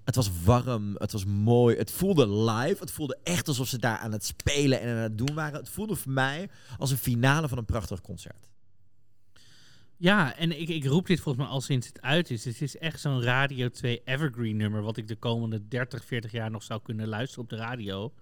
Het 0.04 0.14
was 0.14 0.30
warm, 0.44 0.94
het 0.94 1.12
was 1.12 1.24
mooi, 1.24 1.76
het 1.76 1.90
voelde 1.90 2.28
live. 2.28 2.80
Het 2.80 2.90
voelde 2.90 3.18
echt 3.22 3.48
alsof 3.48 3.68
ze 3.68 3.78
daar 3.78 3.98
aan 3.98 4.12
het 4.12 4.24
spelen 4.24 4.80
en 4.80 4.96
aan 4.96 5.02
het 5.02 5.18
doen 5.18 5.34
waren. 5.34 5.58
Het 5.58 5.68
voelde 5.68 5.94
voor 5.94 6.12
mij 6.12 6.48
als 6.78 6.90
een 6.90 6.96
finale 6.96 7.48
van 7.48 7.58
een 7.58 7.64
prachtig 7.64 8.00
concert. 8.00 8.50
Ja, 9.96 10.36
en 10.36 10.60
ik, 10.60 10.68
ik 10.68 10.84
roep 10.84 11.06
dit 11.06 11.20
volgens 11.20 11.44
mij 11.44 11.54
al 11.54 11.60
sinds 11.60 11.86
het 11.86 12.00
uit 12.00 12.30
is. 12.30 12.44
Het 12.44 12.60
is 12.60 12.76
echt 12.76 13.00
zo'n 13.00 13.22
Radio 13.22 13.68
2 13.68 14.02
evergreen 14.04 14.56
nummer... 14.56 14.82
wat 14.82 14.96
ik 14.96 15.08
de 15.08 15.16
komende 15.16 15.68
30, 15.68 16.04
40 16.04 16.32
jaar 16.32 16.50
nog 16.50 16.62
zou 16.62 16.80
kunnen 16.82 17.08
luisteren 17.08 17.44
op 17.44 17.50
de 17.50 17.56
radio. 17.56 18.12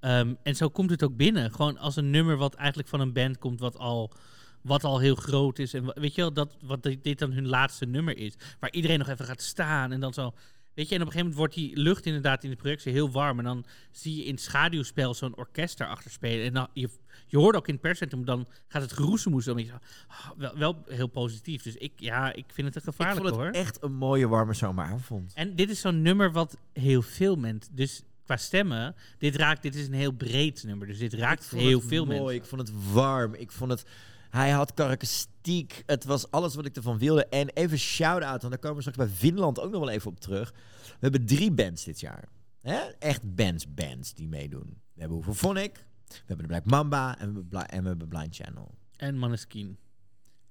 Ehm, 0.00 0.34
en 0.42 0.56
zo 0.56 0.68
komt 0.68 0.90
het 0.90 1.02
ook 1.02 1.16
binnen. 1.16 1.52
Gewoon 1.52 1.78
als 1.78 1.96
een 1.96 2.10
nummer 2.10 2.36
wat 2.36 2.54
eigenlijk 2.54 2.88
van 2.88 3.00
een 3.00 3.12
band 3.12 3.38
komt... 3.38 3.60
wat 3.60 3.78
al, 3.78 4.12
wat 4.62 4.84
al 4.84 4.98
heel 4.98 5.14
groot 5.14 5.58
is. 5.58 5.74
En 5.74 5.92
weet 5.94 6.14
je 6.14 6.20
wel, 6.20 6.32
dat, 6.32 6.56
wat 6.62 6.82
dit 7.02 7.18
dan 7.18 7.32
hun 7.32 7.48
laatste 7.48 7.86
nummer 7.86 8.16
is. 8.16 8.34
Waar 8.60 8.72
iedereen 8.72 8.98
nog 8.98 9.08
even 9.08 9.24
gaat 9.24 9.42
staan 9.42 9.92
en 9.92 10.00
dan 10.00 10.12
zo... 10.12 10.34
Weet 10.74 10.88
je, 10.88 10.94
en 10.94 11.00
op 11.00 11.06
een 11.06 11.12
gegeven 11.12 11.36
moment 11.36 11.36
wordt 11.36 11.54
die 11.54 11.82
lucht 11.82 12.06
inderdaad 12.06 12.44
in 12.44 12.50
de 12.50 12.56
projectie 12.56 12.92
heel 12.92 13.10
warm. 13.10 13.38
En 13.38 13.44
dan 13.44 13.64
zie 13.90 14.16
je 14.16 14.24
in 14.24 14.34
het 14.34 14.42
schaduwspel 14.42 15.14
zo'n 15.14 15.36
orkest 15.36 15.78
daarachter 15.78 16.10
spelen. 16.10 16.46
En 16.46 16.52
dan, 16.52 16.68
je, 16.72 16.88
je 17.26 17.38
hoort 17.38 17.56
ook 17.56 17.66
in 17.66 17.72
het 17.72 17.82
perscentrum, 17.82 18.24
dan 18.24 18.46
gaat 18.68 18.82
het 18.82 18.92
geroezemoes. 18.92 19.44
Dan 19.44 19.64
je 19.64 19.72
ah, 20.08 20.30
wel, 20.36 20.58
wel 20.58 20.82
heel 20.86 21.06
positief. 21.06 21.62
Dus 21.62 21.76
ik, 21.76 21.92
ja, 21.96 22.32
ik 22.32 22.44
vind 22.52 22.74
het 22.74 22.76
een 22.76 22.92
Ik 22.92 22.96
gevaarlijk 22.96 23.26
vond 23.26 23.40
het 23.40 23.54
hoor. 23.54 23.62
echt 23.62 23.82
een 23.82 23.94
mooie 23.94 24.28
warme 24.28 24.54
zomeravond. 24.54 25.32
En 25.34 25.56
dit 25.56 25.70
is 25.70 25.80
zo'n 25.80 26.02
nummer 26.02 26.32
wat 26.32 26.56
heel 26.72 27.02
veel 27.02 27.36
mensen... 27.36 27.76
Dus 27.76 28.02
qua 28.24 28.36
stemmen, 28.36 28.94
dit 29.18 29.36
raakt, 29.36 29.62
dit 29.62 29.74
is 29.74 29.86
een 29.86 29.92
heel 29.92 30.12
breed 30.12 30.64
nummer. 30.64 30.86
Dus 30.86 30.98
dit 30.98 31.12
raakt 31.14 31.52
Ik 31.52 31.58
heel 31.58 31.80
veel 31.80 32.04
mooi, 32.04 32.18
mensen. 32.18 32.34
Ik 32.34 32.44
vond 32.44 32.60
het 32.60 32.92
warm. 32.92 33.34
Ik 33.34 33.50
vond 33.50 33.70
het... 33.70 33.84
Hij 34.30 34.50
had 34.50 34.74
karakteristiek. 34.74 35.82
Het 35.86 36.04
was 36.04 36.30
alles 36.30 36.54
wat 36.54 36.66
ik 36.66 36.76
ervan 36.76 36.98
wilde. 36.98 37.26
En 37.26 37.48
even 37.48 37.78
shout-out, 37.78 38.40
want 38.40 38.52
daar 38.52 38.58
komen 38.58 38.74
we 38.84 38.90
straks 38.90 38.98
bij 38.98 39.16
Finland 39.16 39.60
ook 39.60 39.70
nog 39.70 39.80
wel 39.80 39.90
even 39.90 40.10
op 40.10 40.20
terug. 40.20 40.50
We 40.82 40.96
hebben 41.00 41.26
drie 41.26 41.52
bands 41.52 41.84
dit 41.84 42.00
jaar. 42.00 42.28
Hè? 42.60 42.78
Echt 42.98 43.34
bands, 43.34 43.74
bands 43.74 44.14
die 44.14 44.28
meedoen. 44.28 44.80
We 44.94 45.00
hebben 45.00 45.16
Hoeverphonic, 45.16 45.86
we 46.08 46.14
hebben 46.26 46.46
de 46.48 46.52
Black 46.52 46.64
Mamba 46.64 47.10
en 47.18 47.18
we 47.18 47.24
hebben, 47.24 47.48
Bli- 47.48 47.60
en 47.76 47.82
we 47.82 47.88
hebben 47.88 48.08
Blind 48.08 48.36
Channel. 48.36 48.74
En 48.96 49.18
Maneskin, 49.18 49.78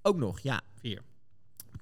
Ook 0.01 0.17
nog, 0.17 0.39
ja. 0.39 0.61
vier. 0.79 1.01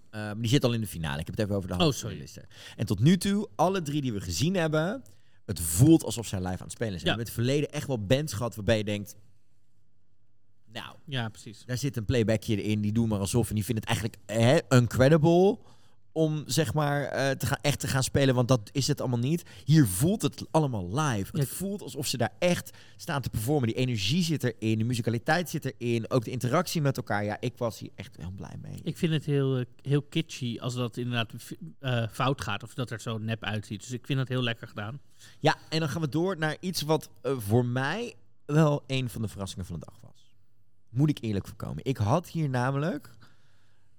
Eh, 0.09 0.21
maar 0.21 0.37
die 0.41 0.49
zit 0.49 0.63
al 0.63 0.73
in 0.73 0.81
de 0.81 0.87
finale. 0.87 1.19
Ik 1.19 1.25
heb 1.25 1.35
het 1.35 1.43
even 1.45 1.55
over 1.55 1.69
de 1.69 1.75
Oh, 1.75 1.81
hoofdfinalisten. 1.81 2.47
En 2.75 2.85
tot 2.85 2.99
nu 2.99 3.17
toe, 3.17 3.49
alle 3.55 3.81
drie 3.81 4.01
die 4.01 4.13
we 4.13 4.21
gezien 4.21 4.55
hebben, 4.55 5.03
het 5.45 5.59
voelt 5.59 6.03
alsof 6.03 6.27
zij 6.27 6.39
live 6.39 6.51
aan 6.51 6.59
het 6.59 6.71
spelen 6.71 6.99
zijn. 6.99 7.05
Ja. 7.11 7.15
We 7.17 7.23
hebben 7.23 7.25
in 7.25 7.33
het 7.33 7.45
verleden 7.47 7.71
echt 7.71 7.87
wel 7.87 8.05
bands 8.05 8.33
gehad 8.33 8.55
waarbij 8.55 8.77
je 8.77 8.83
denkt, 8.83 9.15
nou, 10.73 10.95
Ja, 11.05 11.29
precies. 11.29 11.63
daar 11.65 11.77
zit 11.77 11.97
een 11.97 12.05
playbackje 12.05 12.63
in, 12.63 12.81
die 12.81 12.91
doen 12.91 13.07
maar 13.07 13.19
alsof 13.19 13.49
en 13.49 13.55
die 13.55 13.65
vinden 13.65 13.83
het 13.89 13.99
eigenlijk 13.99 14.31
hè, 14.69 14.77
incredible 14.77 15.57
om 16.17 16.43
zeg 16.45 16.73
maar 16.73 17.03
eh, 17.03 17.31
te 17.31 17.45
gaan, 17.45 17.57
echt 17.61 17.79
te 17.79 17.87
gaan 17.87 18.03
spelen, 18.03 18.35
want 18.35 18.47
dat 18.47 18.69
is 18.71 18.87
het 18.87 18.99
allemaal 19.01 19.19
niet. 19.19 19.43
Hier 19.65 19.87
voelt 19.87 20.21
het 20.21 20.45
allemaal 20.51 20.99
live. 20.99 21.29
Ja. 21.33 21.39
Het 21.39 21.49
voelt 21.49 21.81
alsof 21.81 22.07
ze 22.07 22.17
daar 22.17 22.33
echt 22.39 22.77
staan 22.95 23.21
te 23.21 23.29
performen. 23.29 23.67
Die 23.67 23.77
energie 23.77 24.23
zit 24.23 24.43
erin, 24.43 24.77
de 24.77 24.83
musicaliteit 24.83 25.49
zit 25.49 25.73
erin, 25.77 26.09
ook 26.09 26.23
de 26.23 26.31
interactie 26.31 26.81
met 26.81 26.97
elkaar. 26.97 27.23
Ja, 27.23 27.37
ik 27.39 27.57
was 27.57 27.79
hier 27.79 27.89
echt 27.95 28.17
heel 28.17 28.31
blij 28.31 28.57
mee. 28.61 28.79
Ik 28.83 28.97
vind 28.97 29.13
het 29.13 29.25
heel, 29.25 29.57
eh, 29.57 29.65
heel 29.81 30.01
kitschy 30.01 30.57
als 30.59 30.73
dat 30.75 30.97
inderdaad 30.97 31.33
eh, 31.79 32.07
fout 32.11 32.41
gaat. 32.41 32.63
Of 32.63 32.73
dat 32.73 32.91
er 32.91 32.99
zo 32.99 33.17
nep 33.17 33.43
uitziet. 33.43 33.79
Dus 33.79 33.91
ik 33.91 34.05
vind 34.05 34.19
het 34.19 34.27
heel 34.29 34.43
lekker 34.43 34.67
gedaan. 34.67 34.99
Ja, 35.39 35.57
en 35.69 35.79
dan 35.79 35.89
gaan 35.89 36.01
we 36.01 36.09
door 36.09 36.37
naar 36.37 36.57
iets 36.59 36.81
wat 36.81 37.09
voor 37.21 37.65
mij 37.65 38.13
wel 38.45 38.83
een 38.87 39.09
van 39.09 39.21
de 39.21 39.27
verrassingen 39.27 39.65
van 39.65 39.79
de 39.79 39.85
dag 39.85 40.01
was. 40.01 40.06
Moet 40.89 41.09
ik 41.09 41.21
eerlijk 41.21 41.47
voorkomen. 41.47 41.85
Ik 41.85 41.97
had 41.97 42.27
hier 42.27 42.49
namelijk 42.49 43.17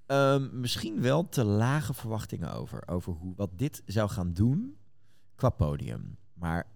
Ehm, 0.08 0.60
misschien 0.60 1.00
wel 1.00 1.28
te 1.28 1.44
lage 1.44 1.94
verwachtingen 1.94 2.52
over. 2.52 2.88
Over 2.88 3.12
hoe, 3.12 3.34
wat 3.36 3.50
dit 3.58 3.82
zou 3.86 4.10
gaan 4.10 4.32
doen 4.32 4.76
qua 5.34 5.50
podium. 5.50 6.16
Maar 6.32 6.66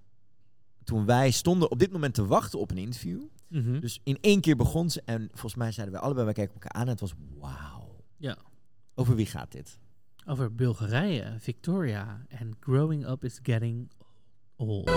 toen 0.84 1.06
wij 1.06 1.30
stonden 1.30 1.70
op 1.70 1.78
dit 1.78 1.92
moment 1.92 2.14
te 2.14 2.26
wachten 2.26 2.58
op 2.58 2.70
een 2.70 2.78
interview. 2.78 3.22
Mhm. 3.48 3.80
Dus 3.80 4.00
in 4.04 4.18
één 4.20 4.40
keer 4.40 4.56
begon 4.56 4.90
ze. 4.90 5.02
En 5.04 5.28
volgens 5.30 5.54
mij 5.54 5.72
zeiden 5.72 5.94
wij 5.94 6.04
allebei, 6.04 6.24
wij 6.24 6.34
keken 6.34 6.52
elkaar 6.52 6.72
aan. 6.72 6.82
En 6.82 6.88
het 6.88 7.00
was 7.00 7.14
wauw. 7.38 8.04
Ja. 8.16 8.36
Over 8.94 9.14
wie 9.14 9.26
gaat 9.26 9.52
dit? 9.52 9.78
Over 10.26 10.54
Bulgarije, 10.54 11.36
Victoria 11.38 12.24
en 12.28 12.56
Growing 12.60 13.08
Up 13.08 13.24
is 13.24 13.38
Getting 13.42 13.90
Old. 14.56 14.90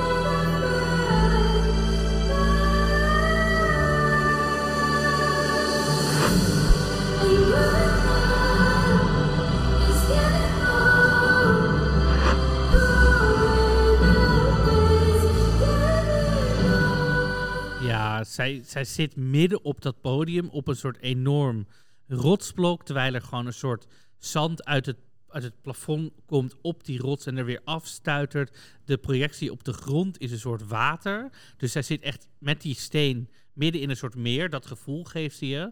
Zij, 18.24 18.62
zij 18.66 18.84
zit 18.84 19.16
midden 19.16 19.64
op 19.64 19.82
dat 19.82 20.02
podium 20.02 20.50
op 20.50 20.68
een 20.68 20.76
soort 20.76 20.98
enorm 20.98 21.68
rotsblok, 22.08 22.86
terwijl 22.86 23.14
er 23.14 23.22
gewoon 23.22 23.46
een 23.46 23.54
soort 23.54 23.88
zand 24.18 24.66
uit 24.66 24.86
het, 24.86 24.98
uit 25.30 25.44
het 25.44 25.62
plafond 25.62 26.12
komt 26.26 26.56
op 26.62 26.86
die 26.86 27.00
rots 27.00 27.26
en 27.26 27.38
er 27.38 27.46
weer 27.46 27.62
afstuitert. 27.64 28.58
De 28.86 28.98
projectie 28.98 29.52
op 29.52 29.64
de 29.64 29.74
grond 29.74 30.20
is 30.20 30.32
een 30.32 30.40
soort 30.40 30.68
water. 30.68 31.30
Dus 31.58 31.72
zij 31.72 31.82
zit 31.82 32.02
echt 32.02 32.28
met 32.38 32.62
die 32.62 32.76
steen 32.76 33.30
midden 33.54 33.82
in 33.82 33.90
een 33.90 33.98
soort 33.98 34.16
meer. 34.16 34.50
Dat 34.50 34.66
gevoel 34.66 35.04
geeft 35.04 35.38
ze 35.38 35.48
je. 35.48 35.72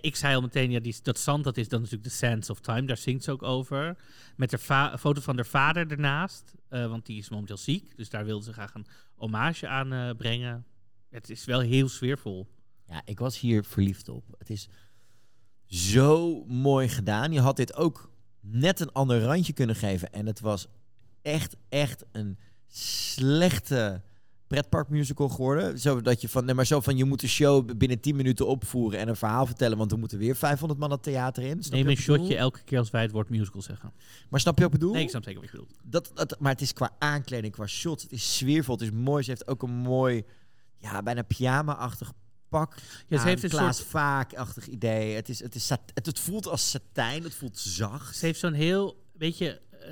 Ik 0.00 0.16
zei 0.16 0.34
al 0.34 0.40
meteen, 0.40 0.70
ja, 0.70 0.80
die, 0.80 0.96
dat 1.02 1.18
zand, 1.18 1.44
dat 1.44 1.56
is 1.56 1.68
dan 1.68 1.80
natuurlijk 1.80 2.08
The 2.08 2.14
Sands 2.16 2.50
of 2.50 2.60
Time. 2.60 2.86
Daar 2.86 2.96
zingt 2.96 3.24
ze 3.24 3.30
ook 3.30 3.42
over. 3.42 3.96
Met 4.36 4.50
de 4.50 4.58
foto 4.98 5.20
van 5.20 5.34
haar 5.34 5.46
vader 5.46 5.90
ernaast. 5.90 6.54
eh, 6.68 6.86
want 6.86 7.06
die 7.06 7.18
is 7.18 7.28
momenteel 7.28 7.56
ziek. 7.56 7.96
Dus 7.96 8.08
daar 8.08 8.24
wilde 8.24 8.44
ze 8.44 8.52
graag 8.52 8.74
een 8.74 8.86
hommage 9.14 9.68
aan 9.68 9.92
eh, 9.92 10.10
brengen. 10.16 10.66
Het 11.14 11.30
is 11.30 11.44
wel 11.44 11.60
heel 11.60 11.88
sfeervol. 11.88 12.46
Ja, 12.88 13.02
ik 13.04 13.18
was 13.18 13.40
hier 13.40 13.64
verliefd 13.64 14.08
op. 14.08 14.24
Het 14.38 14.50
is 14.50 14.68
zo 15.66 16.44
mooi 16.44 16.88
gedaan. 16.88 17.32
Je 17.32 17.40
had 17.40 17.56
dit 17.56 17.74
ook 17.74 18.10
net 18.40 18.80
een 18.80 18.92
ander 18.92 19.22
randje 19.22 19.52
kunnen 19.52 19.76
geven. 19.76 20.12
En 20.12 20.26
het 20.26 20.40
was 20.40 20.66
echt, 21.22 21.56
echt 21.68 22.04
een 22.12 22.38
slechte 22.66 24.02
pretparkmusical 24.46 25.28
geworden. 25.28 25.78
Zo 25.78 26.00
dat 26.00 26.20
je 26.20 26.28
van, 26.28 26.44
nee, 26.44 26.54
maar 26.54 26.66
zo 26.66 26.80
van 26.80 26.96
je 26.96 27.04
moet 27.04 27.20
de 27.20 27.28
show 27.28 27.76
binnen 27.76 28.00
10 28.00 28.16
minuten 28.16 28.46
opvoeren 28.46 28.98
en 28.98 29.08
een 29.08 29.16
verhaal 29.16 29.46
vertellen, 29.46 29.78
want 29.78 29.92
er 29.92 29.98
moeten 29.98 30.18
weer 30.18 30.36
500 30.36 30.80
man 30.80 30.90
het 30.90 31.02
theater 31.02 31.42
in. 31.42 31.62
Snap 31.62 31.78
Neem 31.78 31.88
een 31.88 31.96
shotje 31.96 32.36
elke 32.36 32.62
keer 32.64 32.78
als 32.78 32.90
wij 32.90 33.02
het 33.02 33.10
woord 33.10 33.28
musical 33.28 33.62
zeggen. 33.62 33.92
Maar 34.30 34.40
snap 34.40 34.58
je 34.58 34.64
wat 34.64 34.72
ik 34.72 34.78
bedoel? 34.78 34.94
Nee, 34.94 35.02
ik 35.02 35.08
snap 35.08 35.24
zeker 35.24 35.40
wat 35.40 35.50
je 35.50 35.56
bedoelt. 35.56 35.78
dat, 35.82 36.10
dat, 36.14 36.40
maar 36.40 36.52
het 36.52 36.60
is 36.60 36.72
qua 36.72 36.90
aankleding, 36.98 37.52
qua 37.52 37.66
shots, 37.66 38.02
het 38.02 38.12
is 38.12 38.36
sfeervol, 38.36 38.74
het 38.74 38.84
is 38.84 38.90
mooi. 38.90 39.22
Ze 39.22 39.30
heeft 39.30 39.48
ook 39.48 39.62
een 39.62 39.74
mooi, 39.74 40.24
ja, 40.84 41.02
bijna 41.02 41.22
pyjama-achtig 41.22 42.12
pak. 42.48 42.74
Ja, 42.74 43.16
ze 43.16 43.22
aan, 43.22 43.28
heeft 43.28 43.42
een 43.42 43.50
Klaas 43.50 43.76
soort- 43.76 43.88
Vaak-achtig 43.88 44.66
idee. 44.66 45.14
Het, 45.14 45.28
is, 45.28 45.40
het, 45.42 45.54
is 45.54 45.68
het, 45.68 45.80
het 45.94 46.18
voelt 46.18 46.46
als 46.46 46.70
satijn, 46.70 47.22
het 47.22 47.34
voelt 47.34 47.58
zacht. 47.58 48.16
Ze 48.16 48.26
heeft 48.26 48.40
zo'n 48.40 48.52
heel, 48.52 49.04
weet 49.12 49.38
je, 49.38 49.60
eh, 49.70 49.88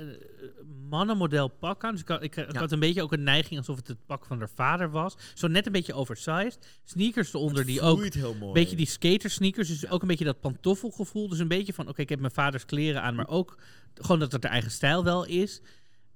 mannenmodel 0.89 1.47
pak 1.47 1.83
aan. 1.83 1.91
Dus 1.91 2.01
ik, 2.01 2.07
had, 2.07 2.23
ik, 2.23 2.35
ik 2.35 2.51
Ja. 2.53 2.59
had 2.59 2.71
een 2.71 2.79
beetje 2.79 3.01
ook 3.03 3.11
een 3.13 3.23
neiging 3.23 3.57
alsof 3.59 3.75
het 3.75 3.87
het 3.87 4.05
pak 4.05 4.25
van 4.25 4.39
haar 4.39 4.49
vader 4.55 4.91
was. 4.91 5.15
Zo 5.33 5.47
net 5.47 5.65
een 5.65 5.71
beetje 5.71 5.93
oversized. 5.93 6.79
Sneakers 6.83 7.33
eronder 7.33 7.65
die 7.65 7.81
ook... 7.81 7.97
Vloeit 7.97 8.13
heel 8.13 8.33
mooi. 8.33 8.47
Een 8.47 8.53
beetje 8.53 8.75
die 8.75 8.85
skater 8.85 9.29
sneakers, 9.29 9.67
dus 9.67 9.89
ook 9.89 10.01
een 10.01 10.07
beetje 10.07 10.25
dat 10.25 10.39
pantoffelgevoel. 10.39 11.27
Dus 11.29 11.39
een 11.39 11.47
beetje 11.47 11.73
van, 11.73 11.87
oké, 11.87 12.01
ik 12.01 12.09
heb 12.09 12.19
mijn 12.19 12.31
vaders 12.33 12.65
kleren 12.65 13.01
aan, 13.01 13.15
maar 13.15 13.27
ook 13.27 13.57
gewoon 13.93 14.19
dat 14.19 14.31
het 14.31 14.43
haar 14.43 14.51
eigen 14.51 14.71
stijl 14.71 15.03
wel 15.03 15.25
is. 15.25 15.61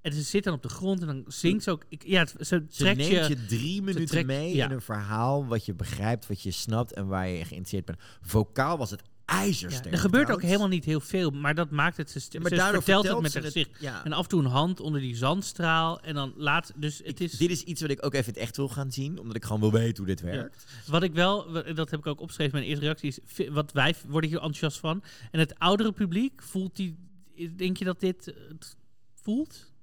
En 0.01 0.13
ze 0.13 0.21
zit 0.21 0.43
dan 0.43 0.53
op 0.53 0.61
de 0.61 0.69
grond 0.69 1.01
en 1.01 1.07
dan 1.07 1.23
zingt 1.27 1.63
ze 1.63 1.71
ook... 1.71 1.83
Ik, 1.89 2.03
ja, 2.05 2.19
het- 2.19 2.35
ze 2.39 2.45
Ze 2.45 2.65
trekt 2.83 2.97
neemt 2.97 3.09
je... 3.27 3.35
je, 3.35 3.45
drie 3.45 3.81
minuten 3.81 4.05
trekt- 4.05 4.27
mee 4.27 4.55
ja. 4.55 4.65
in 4.65 4.71
een 4.71 4.81
verhaal 4.81 5.45
wat 5.45 5.65
je 5.65 5.73
begrijpt, 5.73 6.27
wat 6.27 6.41
je 6.41 6.51
snapt 6.51 6.93
en 6.93 7.07
waar 7.07 7.27
je 7.27 7.35
geïnteresseerd 7.35 7.85
bent. 7.85 7.99
Vokaal 8.21 8.77
was 8.77 8.91
het 8.91 9.01
Ja, 9.05 9.33
ijzersterk. 9.33 9.93
er 9.93 9.99
gebeurt 9.99 10.31
ook 10.31 10.41
helemaal 10.41 10.67
niet 10.67 10.85
heel 10.85 10.99
veel, 10.99 11.29
maar 11.31 11.55
dat 11.55 11.69
maakt 11.71 11.97
het... 11.97 12.11
Ze, 12.11 12.19
Ja, 12.29 12.39
maar 12.39 12.49
vertelt 12.73 13.07
het 13.07 13.19
met 13.21 13.33
haar 13.33 13.43
gezicht. 13.43 13.69
ja. 13.79 14.03
En 14.05 14.13
af 14.13 14.23
en 14.23 14.29
toe 14.29 14.39
een 14.39 14.45
hand 14.49 14.79
onder 14.79 15.01
die 15.01 15.15
zandstraal 15.15 15.99
en 16.01 16.13
dan 16.13 16.33
laat... 16.35 16.71
Dus 16.75 16.97
het 16.97 17.07
Ik- 17.07 17.19
is... 17.19 17.31
Dit 17.37 17.49
is 17.51 17.63
iets 17.63 17.81
wat 17.81 17.89
ik 17.89 18.05
ook 18.05 18.13
even 18.13 18.27
in 18.27 18.33
het 18.33 18.41
echt 18.43 18.57
wil 18.57 18.69
gaan 18.69 18.91
zien, 18.91 19.19
omdat 19.19 19.35
ik 19.35 19.43
gewoon 19.45 19.59
wil 19.59 19.71
weten 19.71 19.97
hoe 19.97 20.05
dit 20.05 20.21
werkt. 20.21 20.65
Wat 20.87 21.03
ik 21.03 21.13
wel, 21.13 21.51
dat 21.51 21.89
heb 21.89 21.99
ik 21.99 22.07
ook 22.07 22.19
opgeschreven, 22.21 22.53
mijn 22.53 22.65
eerste 22.65 22.83
reactie 22.83 23.09
is, 23.35 23.47
wat 23.49 23.71
wij 23.71 23.95
worden 24.07 24.29
hier 24.29 24.39
enthousiast 24.39 24.77
van. 24.79 25.03
En 25.31 25.39
het 25.39 25.59
oudere 25.59 25.91
publiek, 25.91 26.41
voelt 26.43 26.75
die, 26.75 26.97
denk 27.55 27.77
je 27.77 27.85
dat 27.85 27.99
dit 27.99 28.27
eh, 28.27 28.35
het 28.49 28.75
voelt? 29.21 29.75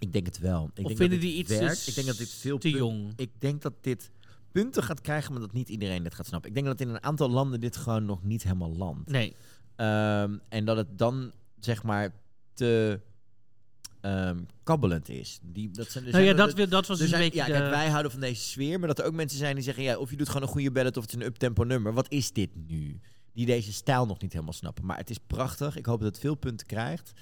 Ik 0.00 0.12
denk 0.12 0.26
het 0.26 0.38
wel. 0.38 0.64
Ik 0.64 0.70
of 0.70 0.74
denk 0.74 0.86
vinden 0.98 1.10
dat 1.10 1.20
die 1.28 1.36
iets 1.36 1.58
werkt. 1.58 1.86
Ik 1.86 1.94
denk 1.94 2.06
dat 2.06 2.16
dit 2.16 2.28
veel 2.28 2.58
te 2.58 2.70
jong? 2.70 3.12
Ik 3.16 3.30
denk 3.38 3.62
dat 3.62 3.72
dit 3.80 4.10
punten 4.52 4.82
gaat 4.82 5.00
krijgen, 5.00 5.32
maar 5.32 5.40
dat 5.40 5.52
niet 5.52 5.68
iedereen 5.68 6.02
dit 6.02 6.14
gaat 6.14 6.26
snappen. 6.26 6.48
Ik 6.48 6.54
denk 6.54 6.66
dat 6.66 6.80
in 6.80 6.88
een 6.88 7.02
aantal 7.02 7.30
landen 7.30 7.60
dit 7.60 7.76
gewoon 7.76 8.04
nog 8.04 8.22
niet 8.22 8.42
helemaal 8.42 8.76
landt. 8.76 9.10
Nee. 9.10 9.34
Ehm, 9.76 10.38
en 10.48 10.64
dat 10.64 10.76
het 10.76 10.98
dan, 10.98 11.32
zeg 11.58 11.82
maar, 11.82 12.14
te 12.54 13.00
ehm, 14.00 14.38
kabbelend 14.62 15.08
is. 15.08 15.38
Die, 15.42 15.70
dat 15.70 15.90
zijn, 15.90 16.04
Nou 16.10 16.24
ja, 16.24 16.32
dat, 16.32 16.56
dat 16.56 16.70
was 16.70 16.86
dus 16.86 17.00
een 17.00 17.08
zijn- 17.08 17.22
beetje 17.22 17.38
ja, 17.38 17.58
kijk, 17.58 17.70
wij 17.70 17.88
houden 17.88 18.10
van 18.12 18.20
deze 18.20 18.42
sfeer, 18.42 18.78
maar 18.78 18.88
dat 18.88 18.98
er 18.98 19.04
ook 19.04 19.12
mensen 19.14 19.38
zijn 19.38 19.54
die 19.54 19.64
zeggen, 19.64 19.82
ja, 19.82 19.96
of 19.98 20.10
je 20.10 20.16
doet 20.16 20.26
gewoon 20.28 20.42
een 20.42 20.48
goede 20.48 20.70
ballad 20.70 20.96
of 20.96 21.02
het 21.02 21.12
is 21.14 21.20
een 21.20 21.26
uptempo 21.26 21.64
nummer. 21.64 21.92
Wat 21.92 22.10
is 22.12 22.32
dit 22.32 22.50
nu? 22.68 23.00
Die 23.32 23.46
deze 23.46 23.72
stijl 23.72 24.06
nog 24.06 24.20
niet 24.20 24.32
helemaal 24.32 24.52
snappen. 24.52 24.84
Maar 24.86 24.96
het 24.96 25.10
is 25.10 25.18
prachtig. 25.26 25.76
Ik 25.76 25.86
hoop 25.86 26.00
dat 26.00 26.08
het 26.08 26.18
veel 26.18 26.34
punten 26.34 26.66
krijgt. 26.66 27.12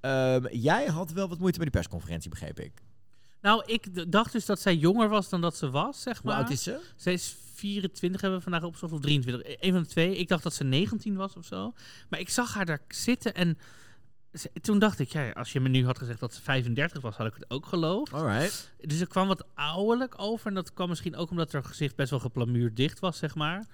Ehm, 0.00 0.46
jij 0.50 0.86
had 0.86 1.12
wel 1.12 1.28
wat 1.28 1.38
moeite 1.38 1.58
met 1.58 1.66
die 1.72 1.80
persconferentie, 1.80 2.30
begreep 2.30 2.60
ik. 2.60 2.72
Nou, 3.40 3.62
ik 3.66 4.12
dacht 4.12 4.32
dus 4.32 4.46
dat 4.46 4.60
zij 4.60 4.76
jonger 4.76 5.08
was 5.08 5.28
dan 5.28 5.40
dat 5.40 5.56
ze 5.56 5.70
was, 5.70 6.02
zeg 6.02 6.18
Hoe 6.18 6.30
maar. 6.30 6.40
oud 6.40 6.50
is 6.50 6.62
ze? 6.62 6.80
Zij 6.96 7.12
is 7.12 7.36
24, 7.54 8.20
hebben 8.20 8.38
we 8.38 8.44
vandaag 8.44 8.64
opgezocht, 8.64 8.92
of 8.92 9.00
23. 9.00 9.56
Een 9.60 9.72
van 9.72 9.82
de 9.82 9.88
twee. 9.88 10.16
Ik 10.16 10.28
dacht 10.28 10.42
dat 10.42 10.54
ze 10.54 10.64
19 10.64 11.16
was 11.16 11.36
of 11.36 11.44
zo. 11.44 11.72
Maar 12.08 12.20
ik 12.20 12.28
zag 12.28 12.54
haar 12.54 12.66
daar 12.66 12.80
zitten 12.88 13.34
en 13.34 13.58
ze- 14.32 14.50
toen 14.60 14.78
dacht 14.78 14.98
ik, 14.98 15.08
ja, 15.12 15.30
als 15.30 15.52
je 15.52 15.60
me 15.60 15.68
nu 15.68 15.84
had 15.84 15.98
gezegd 15.98 16.20
dat 16.20 16.34
ze 16.34 16.42
35 16.42 17.02
was, 17.02 17.16
had 17.16 17.26
ik 17.26 17.34
het 17.34 17.50
ook 17.50 17.66
geloofd. 17.66 18.12
Alright. 18.12 18.72
Dus 18.80 19.00
er 19.00 19.06
kwam 19.06 19.28
wat 19.28 19.44
ouderlijk 19.54 20.14
over. 20.16 20.46
En 20.46 20.54
dat 20.54 20.72
kwam 20.72 20.88
misschien 20.88 21.16
ook 21.16 21.30
omdat 21.30 21.52
haar 21.52 21.64
gezicht 21.64 21.96
best 21.96 22.10
wel 22.10 22.20
geplamuurd 22.20 22.76
dicht 22.76 22.98
was, 22.98 23.18
zeg 23.18 23.34
maar. 23.34 23.66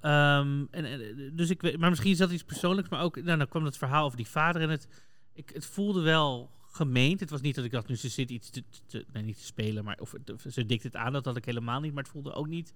Ehm, 0.00 0.64
en, 0.70 0.84
en, 0.84 1.32
dus 1.36 1.50
ik 1.50 1.78
maar 1.78 1.90
misschien 1.90 2.10
is 2.12 2.18
dat 2.18 2.30
iets 2.30 2.44
persoonlijks. 2.44 2.90
Maar 2.90 3.02
ook, 3.02 3.22
nou, 3.22 3.38
dan 3.38 3.48
kwam 3.48 3.64
het 3.64 3.76
verhaal 3.76 4.04
over 4.04 4.16
die 4.16 4.28
vader. 4.28 4.62
En 4.62 4.70
het, 4.70 4.88
ik, 5.34 5.50
het 5.50 5.66
voelde 5.66 6.00
wel 6.00 6.50
gemeend. 6.60 7.20
Het 7.20 7.30
was 7.30 7.40
niet 7.40 7.54
dat 7.54 7.64
ik 7.64 7.70
dacht, 7.70 7.88
nu 7.88 7.96
ze 7.96 8.08
zit 8.08 8.30
iets 8.30 8.50
te, 8.50 8.64
te- 8.86 9.04
nee, 9.12 9.22
niet 9.22 9.38
te 9.38 9.44
spelen. 9.44 9.84
Maar 9.84 9.98
of, 9.98 10.14
ze 10.48 10.66
dikt 10.66 10.82
het 10.82 10.96
aan, 10.96 11.12
dat 11.12 11.24
had 11.24 11.36
ik 11.36 11.44
helemaal 11.44 11.80
niet. 11.80 11.94
Maar 11.94 12.02
het 12.02 12.12
voelde 12.12 12.32
ook 12.32 12.46
niet. 12.46 12.74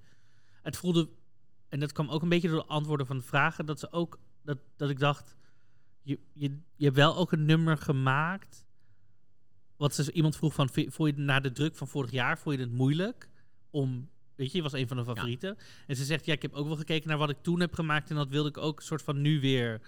Het 0.62 0.77
voelde, 0.77 1.09
en 1.68 1.81
dat 1.81 1.92
kwam 1.92 2.09
ook 2.09 2.23
een 2.23 2.29
beetje 2.29 2.49
door 2.49 2.61
de 2.61 2.66
antwoorden 2.66 3.07
van 3.07 3.16
de 3.16 3.23
vragen. 3.23 3.66
Dat 3.66 3.79
ze 3.79 3.92
ook, 3.92 4.18
dat, 4.42 4.59
dat 4.77 4.90
ik 4.90 4.99
dacht, 4.99 5.37
je, 6.03 6.18
je, 6.33 6.59
je 6.77 6.85
hebt 6.85 6.97
wel 6.97 7.16
ook 7.16 7.33
een 7.33 7.44
nummer 7.44 7.77
gemaakt. 7.77 8.66
Wat 9.77 9.94
ze, 9.94 10.12
iemand 10.12 10.37
vroeg 10.37 10.55
van, 10.55 10.68
vond 10.73 11.16
je 11.16 11.23
na 11.23 11.40
de 11.40 11.53
druk 11.53 11.77
van 11.77 11.88
vorig 11.88 12.11
jaar, 12.11 12.38
vond 12.38 12.57
je 12.57 12.61
het 12.62 12.73
moeilijk 12.73 13.29
om, 13.71 14.09
weet 14.35 14.51
je, 14.51 14.57
je 14.57 14.62
was 14.62 14.73
een 14.73 14.88
van 14.88 14.97
de 14.97 15.05
favorieten. 15.05 15.57
En 15.87 15.97
ze 15.97 16.05
zegt, 16.05 16.25
ja, 16.25 16.33
ik 16.33 16.42
heb 16.42 16.53
ook 16.53 16.66
wel 16.66 16.77
gekeken 16.77 17.09
naar 17.09 17.18
wat 17.18 17.31
ik 17.31 17.42
toen 17.42 17.61
heb 17.61 17.75
gemaakt 17.75 18.11
en 18.11 18.16
dat 18.16 18.29
wilde 18.29 18.49
ik 18.49 18.57
ook 18.57 18.79
een 18.79 18.85
soort 18.85 19.03
van 19.03 19.21
nu 19.21 19.40
weer 19.40 19.81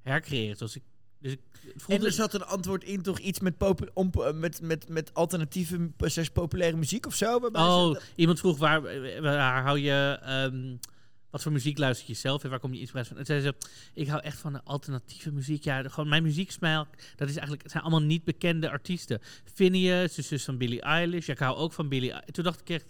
hercreëren. 0.00 0.58
Dus 0.58 0.76
ik, 0.76 0.82
dus 1.30 1.32
ik 1.32 1.40
En 1.88 2.04
er 2.04 2.12
zat 2.12 2.34
een 2.34 2.44
antwoord 2.44 2.84
in, 2.84 3.02
toch 3.02 3.18
iets 3.18 3.40
met, 3.40 3.54
om, 3.94 4.10
eh, 4.12 4.32
met, 4.32 4.60
met, 4.62 4.88
met 4.88 5.14
alternatieve, 5.14 5.90
slash 5.98 6.28
populaire 6.28 6.76
muziek 6.76 7.06
of 7.06 7.14
zo? 7.14 7.38
ze- 7.40 7.96
oh, 7.96 7.96
iemand 8.14 8.38
vroeg, 8.38 8.58
waar, 8.58 8.82
waar 9.20 9.62
hou 9.62 9.78
je, 9.78 10.18
ehm, 10.22 10.76
wat 11.30 11.42
voor 11.42 11.52
muziek 11.52 11.78
luister 11.78 12.08
je 12.08 12.14
zelf 12.14 12.44
en 12.44 12.50
waar 12.50 12.60
kom 12.60 12.72
je 12.74 12.80
inspiratie 12.80 13.10
van? 13.10 13.18
En 13.20 13.26
zei 13.26 13.40
ze, 13.40 13.54
ik 13.94 14.08
hou 14.08 14.22
echt 14.22 14.38
van 14.38 14.52
de 14.52 14.60
alternatieve 14.64 15.32
muziek. 15.32 15.64
Ja, 15.64 15.82
de- 15.82 15.90
gewoon 15.90 16.08
mijn 16.08 16.22
muzieksmaak, 16.22 17.12
dat 17.16 17.28
is 17.28 17.32
eigenlijk, 17.34 17.62
het 17.62 17.70
zijn 17.70 17.82
allemaal 17.82 18.02
niet 18.02 18.24
bekende 18.24 18.70
artiesten. 18.70 19.20
Phineas, 19.54 20.14
de 20.14 20.22
zus 20.22 20.44
van 20.44 20.56
Billie 20.56 20.80
Eilish. 20.80 21.26
Ja, 21.26 21.32
ik 21.32 21.38
hou 21.38 21.56
ook 21.56 21.72
van 21.72 21.88
Billie 21.88 22.10
Eilish. 22.12 22.30
Toen 22.32 22.44
dacht 22.44 22.60
ik 22.60 22.68
echt, 22.70 22.86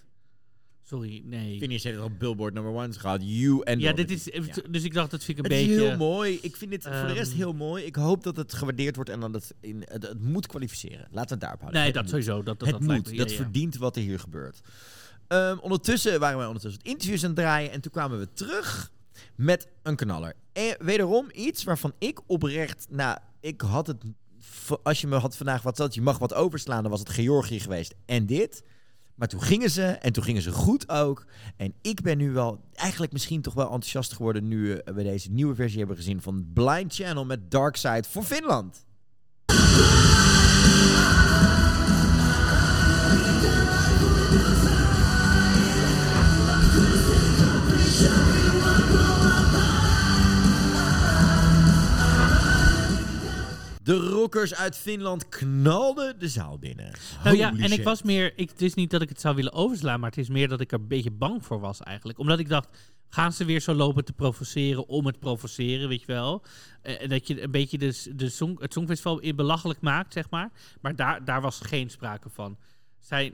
sorry, 0.88 1.22
nee. 1.24 1.58
Phineas 1.58 1.82
heeft 1.82 1.98
al 1.98 2.10
Billboard 2.18 2.54
number 2.54 2.72
one 2.72 2.92
gehad. 2.92 3.20
You 3.24 3.62
en 3.64 3.80
Ja, 3.80 3.92
dit 3.92 4.10
is, 4.10 4.24
Ja. 4.24 4.42
dus 4.70 4.84
ik 4.84 4.94
dacht, 4.94 5.10
dat 5.10 5.24
vind 5.24 5.38
ik 5.38 5.44
een 5.44 5.50
Het 5.52 5.60
beetje... 5.66 5.82
is 5.82 5.88
heel 5.88 5.96
mooi. 5.96 6.38
Ik 6.42 6.56
vind 6.56 6.70
dit 6.70 6.82
voor 6.82 6.92
de 7.06 7.12
rest 7.12 7.30
ehm, 7.30 7.36
heel 7.40 7.52
mooi. 7.52 7.84
Ik 7.84 7.96
hoop 7.96 8.22
dat 8.22 8.36
het 8.36 8.54
gewaardeerd 8.54 8.94
wordt 8.94 9.10
en 9.10 9.20
dat 9.20 9.32
het, 9.34 9.54
in, 9.60 9.84
het, 9.88 10.02
het 10.02 10.20
moet 10.20 10.46
kwalificeren. 10.46 11.08
Laten 11.10 11.28
we 11.28 11.34
het 11.34 11.40
daarop 11.40 11.60
houden. 11.60 11.80
Nee, 11.80 11.84
Het 11.92 11.94
dat 11.94 12.02
moet. 12.02 12.12
sowieso. 12.12 12.42
Dat, 12.42 12.58
dat, 12.58 12.68
het 12.68 12.78
dat 12.78 12.86
lijkt 12.88 13.08
moet. 13.08 13.18
dat 13.18 13.30
ja, 13.30 13.36
verdient 13.36 13.76
wat 13.76 13.96
er 13.96 14.02
hier 14.02 14.18
gebeurt. 14.20 14.60
Ehm, 15.28 15.58
ondertussen 15.58 16.20
waren 16.20 16.36
wij 16.38 16.46
ondertussen 16.46 16.80
het 16.82 16.90
interviews 16.90 17.22
aan 17.22 17.30
het 17.30 17.38
draaien. 17.38 17.70
En 17.72 17.80
toen 17.80 17.92
kwamen 17.92 18.18
we 18.18 18.32
terug 18.32 18.90
met 19.34 19.68
een 19.82 19.96
knaller. 19.96 20.34
En 20.52 20.76
wederom 20.78 21.28
iets 21.32 21.64
waarvan 21.64 21.92
ik 21.98 22.20
oprecht... 22.26 22.86
Nou, 22.90 23.18
ik 23.40 23.60
had 23.60 23.86
het... 23.86 24.02
Als 24.82 25.00
je 25.00 25.06
me 25.06 25.16
had 25.16 25.36
vandaag 25.36 25.62
wat 25.62 25.76
zat, 25.76 25.94
je 25.94 26.00
mag 26.02 26.18
wat 26.18 26.34
overslaan, 26.34 26.82
dan 26.82 26.90
was 26.90 27.00
het 27.00 27.08
Georgië 27.10 27.60
geweest. 27.60 27.94
En 28.06 28.26
dit. 28.26 28.62
Maar 29.16 29.28
toen 29.28 29.42
gingen 29.42 29.70
ze 29.70 29.82
en 29.82 30.12
toen 30.12 30.22
gingen 30.22 30.42
ze 30.42 30.52
goed 30.52 30.88
ook. 30.88 31.26
En 31.56 31.74
ik 31.82 32.00
ben 32.00 32.18
nu 32.18 32.30
wel 32.32 32.60
eigenlijk 32.74 33.12
misschien 33.12 33.42
toch 33.42 33.54
wel 33.54 33.64
enthousiast 33.64 34.12
geworden 34.12 34.48
nu 34.48 34.72
eh, 34.72 34.94
we 34.94 35.02
deze 35.02 35.30
nieuwe 35.30 35.54
versie 35.54 35.78
hebben 35.78 35.96
gezien 35.96 36.22
van 36.22 36.46
Blind 36.52 36.94
Channel 36.94 37.24
met 37.24 37.50
Dark 37.50 37.76
Side 37.76 38.04
voor 38.08 38.22
Finland. 38.22 38.84
De 53.86 53.96
rockers 53.96 54.54
uit 54.54 54.76
Finland 54.76 55.28
knalden 55.28 56.18
de 56.18 56.28
zaal 56.28 56.58
binnen. 56.58 56.92
Nou 57.24 57.36
ja, 57.36 57.56
en 57.56 57.72
ik 57.72 57.82
was 57.82 58.02
meer. 58.02 58.32
Ik, 58.36 58.50
het 58.50 58.62
is 58.62 58.74
niet 58.74 58.90
dat 58.90 59.02
ik 59.02 59.08
het 59.08 59.20
zou 59.20 59.34
willen 59.34 59.52
overslaan, 59.52 60.00
maar 60.00 60.10
het 60.10 60.18
is 60.18 60.28
meer 60.28 60.48
dat 60.48 60.60
ik 60.60 60.72
er 60.72 60.78
een 60.78 60.88
beetje 60.88 61.10
bang 61.10 61.44
voor 61.44 61.60
was 61.60 61.80
eigenlijk. 61.80 62.18
Omdat 62.18 62.38
ik 62.38 62.48
dacht, 62.48 62.68
gaan 63.08 63.32
ze 63.32 63.44
weer 63.44 63.60
zo 63.60 63.74
lopen 63.74 64.04
te 64.04 64.12
provoceren 64.12 64.88
om 64.88 65.06
het 65.06 65.18
provoceren, 65.18 65.88
weet 65.88 66.00
je 66.00 66.06
wel? 66.06 66.42
Eh, 66.82 67.02
En 67.02 67.08
dat 67.08 67.26
je 67.26 67.42
een 67.42 67.50
beetje 67.50 67.78
de, 67.78 68.12
de 68.14 68.28
song, 68.28 68.56
het 68.60 68.72
Songfestival 68.72 69.18
in 69.18 69.36
belachelijk 69.36 69.80
maakt, 69.80 70.12
zeg 70.12 70.30
maar. 70.30 70.50
Maar 70.80 70.96
daar, 70.96 71.24
daar 71.24 71.40
was 71.40 71.60
geen 71.60 71.90
sprake 71.90 72.30
van. 72.30 72.58
Zij, 72.98 73.32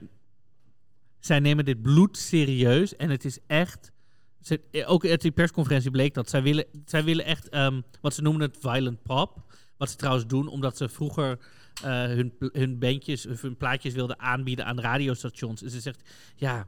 zij 1.21 1.41
nemen 1.41 1.65
dit 1.65 1.83
bloed 1.83 2.17
serieus 2.17 2.97
en 2.97 3.11
het 3.11 3.25
is 3.25 3.39
echt. 3.47 3.93
Ze, 4.41 4.61
eh, 4.71 4.91
ook 4.91 5.07
uit 5.07 5.21
die 5.21 5.31
persconferentie 5.31 5.91
bleek 5.91 6.15
dat 6.15 6.31
zij 6.31 6.43
willen, 6.43 6.65
zij 6.85 7.05
willen 7.05 7.25
echt 7.25 7.49
ehm, 7.49 7.81
wat 8.01 8.15
ze 8.15 8.23
noemen 8.23 8.43
het 8.43 8.57
violent 8.61 9.03
pop. 9.03 9.53
Wat 9.83 9.91
ze 9.91 9.97
trouwens 9.97 10.27
doen, 10.27 10.49
omdat 10.49 10.77
ze 10.77 10.89
vroeger 10.89 11.39
eh, 11.83 11.91
hun, 12.05 12.33
hun 12.39 12.79
bandjes 12.79 13.27
of 13.27 13.41
hun 13.43 13.57
plaatjes 13.57 13.95
wilden 13.95 14.19
aanbieden 14.21 14.65
aan 14.67 14.81
radiostations. 14.81 15.63
En 15.63 15.71
ze 15.71 15.81
zegt, 15.81 16.11
ja, 16.37 16.67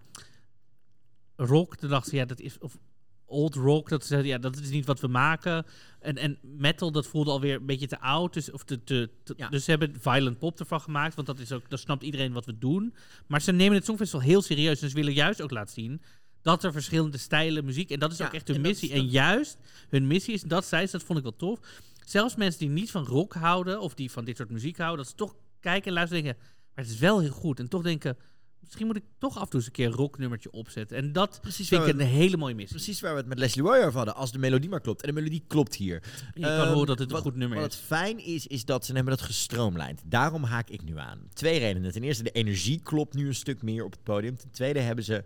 rock, 1.36 1.76
toen 1.76 1.90
dacht 1.90 2.08
ze, 2.08 2.16
ja, 2.16 2.24
dat 2.24 2.40
is, 2.40 2.58
of 2.58 2.78
old 3.24 3.54
rock, 3.54 3.88
dat 3.88 4.04
ze, 4.06 4.16
ja, 4.16 4.38
dat 4.38 4.56
is 4.58 4.70
niet 4.70 4.86
wat 4.86 5.00
we 5.00 5.06
maken. 5.06 5.66
En, 6.00 6.16
en 6.16 6.38
metal, 6.42 6.92
dat 6.92 7.06
voelde 7.06 7.30
alweer 7.30 7.54
een 7.54 7.66
beetje 7.66 7.86
te 7.86 8.00
oud. 8.00 8.32
Dus, 8.34 8.50
of 8.50 8.64
te, 8.64 8.84
te, 8.84 9.10
te- 9.24 9.34
Ja. 9.36 9.48
dus 9.48 9.64
ze 9.64 9.70
hebben 9.70 9.94
violent 10.00 10.38
pop 10.38 10.58
ervan 10.60 10.80
gemaakt, 10.80 11.14
want 11.14 11.26
dat 11.26 11.38
is 11.38 11.52
ook, 11.52 11.70
dat 11.70 11.80
snapt 11.80 12.02
iedereen 12.02 12.32
wat 12.32 12.46
we 12.46 12.58
doen. 12.58 12.94
Maar 13.26 13.40
ze 13.42 13.52
nemen 13.52 13.74
het 13.76 13.84
Songfestival 13.84 14.26
heel 14.26 14.42
serieus. 14.42 14.82
En 14.82 14.88
ze 14.88 14.94
willen 14.94 15.12
juist 15.12 15.40
ook 15.42 15.50
laten 15.50 15.72
zien 15.74 16.02
dat 16.42 16.64
er 16.64 16.72
verschillende 16.72 17.18
stijlen 17.18 17.64
muziek, 17.64 17.90
en 17.90 17.98
dat 17.98 18.12
is 18.12 18.18
Ja, 18.18 18.26
ook 18.26 18.32
echt 18.32 18.48
hun 18.48 18.60
missie. 18.60 18.88
is- 18.90 18.98
En 18.98 19.06
juist, 19.06 19.58
hun 19.88 20.06
missie 20.06 20.34
is, 20.34 20.42
dat 20.42 20.64
zei 20.64 20.86
ze, 20.86 20.92
dat 20.92 21.02
vond 21.06 21.18
ik 21.18 21.24
wel 21.24 21.36
tof. 21.36 21.58
Zelfs 22.04 22.36
mensen 22.36 22.60
die 22.60 22.68
niet 22.68 22.90
van 22.90 23.04
rock 23.04 23.34
houden, 23.34 23.80
of 23.80 23.94
die 23.94 24.10
van 24.10 24.24
dit 24.24 24.36
soort 24.36 24.50
muziek 24.50 24.76
houden, 24.76 24.98
dat 24.98 25.08
ze 25.08 25.14
toch 25.14 25.34
kijken 25.60 25.86
en 25.88 25.92
luisteren 25.92 26.24
en 26.24 26.30
denken, 26.30 26.50
maar 26.74 26.84
het 26.84 26.94
is 26.94 27.00
wel 27.00 27.20
heel 27.20 27.30
goed. 27.30 27.58
En 27.58 27.68
toch 27.68 27.82
denken, 27.82 28.16
misschien 28.60 28.86
moet 28.86 28.96
ik 28.96 29.04
toch 29.18 29.36
af 29.36 29.42
en 29.42 29.48
toe 29.48 29.58
eens 29.58 29.66
een 29.66 29.72
keer 29.74 29.86
een 29.86 29.92
rocknummertje 29.92 30.50
opzetten. 30.50 30.96
En 30.96 31.12
dat 31.12 31.38
Precies 31.40 31.68
vind 31.68 31.82
ik 31.82 31.88
een 31.88 31.96
we- 31.96 32.04
hele 32.04 32.36
mooie 32.36 32.54
missie. 32.54 32.76
Precies 32.76 33.00
waar 33.00 33.12
we 33.12 33.18
het 33.18 33.26
met 33.28 33.38
Leslie 33.38 33.64
Roy 33.64 33.76
over 33.78 33.96
hadden. 33.96 34.14
Als 34.14 34.32
de 34.32 34.38
melodie 34.38 34.68
maar 34.70 34.80
klopt. 34.80 35.02
En 35.02 35.08
de 35.08 35.14
melodie 35.14 35.44
klopt 35.46 35.74
hier. 35.74 36.02
Je 36.34 36.40
kan 36.40 36.50
Ehm, 36.50 36.68
horen 36.72 36.86
dat 36.86 36.98
het 36.98 37.08
een 37.08 37.14
wat- 37.14 37.22
goed 37.22 37.36
nummer 37.36 37.58
wat 37.60 37.70
is. 37.72 37.76
het 37.76 37.84
fijn 37.86 38.18
is, 38.24 38.46
is 38.46 38.64
dat 38.64 38.84
ze 38.86 38.92
hebben 38.92 39.16
dat 39.16 39.22
gestroomlijnd. 39.26 40.02
Daarom 40.06 40.42
haak 40.42 40.70
ik 40.70 40.82
nu 40.84 40.98
aan. 40.98 41.28
Twee 41.32 41.58
redenen. 41.58 41.92
Ten 41.92 42.02
eerste, 42.02 42.22
de 42.22 42.30
energie 42.30 42.80
klopt 42.80 43.14
nu 43.14 43.26
een 43.26 43.34
stuk 43.34 43.62
meer 43.62 43.84
op 43.84 43.92
het 43.92 44.02
podium. 44.02 44.36
Ten 44.36 44.50
tweede 44.50 44.80
hebben 44.80 45.04
ze... 45.04 45.24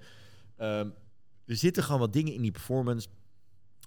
ehm, 0.57 0.89
er 1.47 1.57
zitten 1.57 1.83
gewoon 1.83 2.01
wat 2.01 2.13
dingen 2.13 2.33
in 2.35 2.43
die 2.43 2.51
performance... 2.51 3.09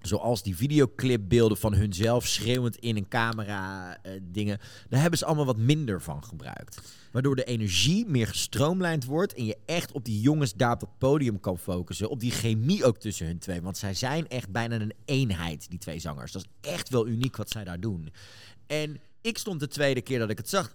Zoals 0.02 0.44
die 0.44 0.56
videoclipbeelden 0.56 1.58
van 1.58 1.74
hunzelf 1.74 2.28
schreeuwend 2.28 2.78
in 2.78 2.96
een 2.96 3.08
camera 3.08 3.98
eh, 4.02 4.12
dingen. 4.22 4.60
Daar 4.90 5.02
hebben 5.02 5.20
ze 5.20 5.26
allemaal 5.26 5.46
wat 5.46 5.58
minder 5.58 6.02
van 6.02 6.24
gebruikt. 6.24 6.82
Waardoor 7.12 7.36
de 7.36 7.44
energie 7.44 8.06
meer 8.06 8.28
gestroomlijnd 8.28 9.06
wordt. 9.06 9.34
En 9.34 9.46
je 9.46 9.58
echt 9.66 9.92
op 9.92 10.06
die 10.06 10.22
jongens 10.22 10.54
daar 10.54 10.74
op 10.74 10.80
dat 10.80 10.98
podium 10.98 11.40
kan 11.40 11.58
focussen. 11.58 12.10
Op 12.10 12.20
die 12.20 12.32
chemie 12.32 12.86
ook 12.86 12.98
tussen 12.98 13.26
hun 13.26 13.40
twee. 13.40 13.62
Want 13.62 13.78
zij 13.78 13.94
zijn 13.94 14.28
echt 14.28 14.50
bijna 14.50 14.80
een 14.80 14.94
eenheid, 15.06 15.70
die 15.70 15.80
twee 15.80 16.00
zangers. 16.00 16.32
Dat 16.32 16.42
is 16.42 16.70
echt 16.70 16.90
wel 16.90 17.08
uniek 17.08 17.36
wat 17.36 17.50
zij 17.50 17.64
daar 17.64 17.80
doen. 17.80 18.10
En 18.68 19.00
ik 19.22 19.38
stond 19.38 19.60
de 19.60 19.68
tweede 19.68 20.02
keer 20.02 20.20
dat 20.20 20.30
ik 20.30 20.38
het 20.38 20.50
zag. 20.50 20.74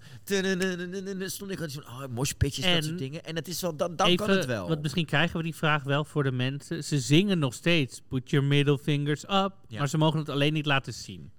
Stond 1.26 1.50
ik 1.50 1.58
van, 1.58 1.82
oh, 1.84 2.04
moshpitjes, 2.10 2.64
dat 2.74 2.84
soort 2.84 2.98
dingen. 2.98 3.24
En 3.24 3.36
het 3.36 3.48
is 3.48 3.60
wel, 3.60 3.76
dan, 3.76 3.96
dan 3.96 4.16
kan 4.16 4.30
het 4.30 4.46
wel. 4.46 4.68
Want 4.68 4.82
misschien 4.82 5.06
krijgen 5.06 5.36
we 5.36 5.42
die 5.42 5.54
vraag 5.54 5.82
wel 5.82 6.04
voor 6.04 6.22
de 6.22 6.32
mensen. 6.32 6.84
Ze 6.84 7.00
zingen 7.00 7.38
nog 7.38 7.54
steeds. 7.54 8.02
Put 8.08 8.30
your 8.30 8.46
middle 8.46 8.78
fingers 8.78 9.22
up. 9.22 9.52
Ja. 9.68 9.78
Maar 9.78 9.88
ze 9.88 9.98
mogen 9.98 10.18
het 10.18 10.28
alleen 10.28 10.52
niet 10.52 10.66
laten 10.66 10.92
zien. 10.94 11.30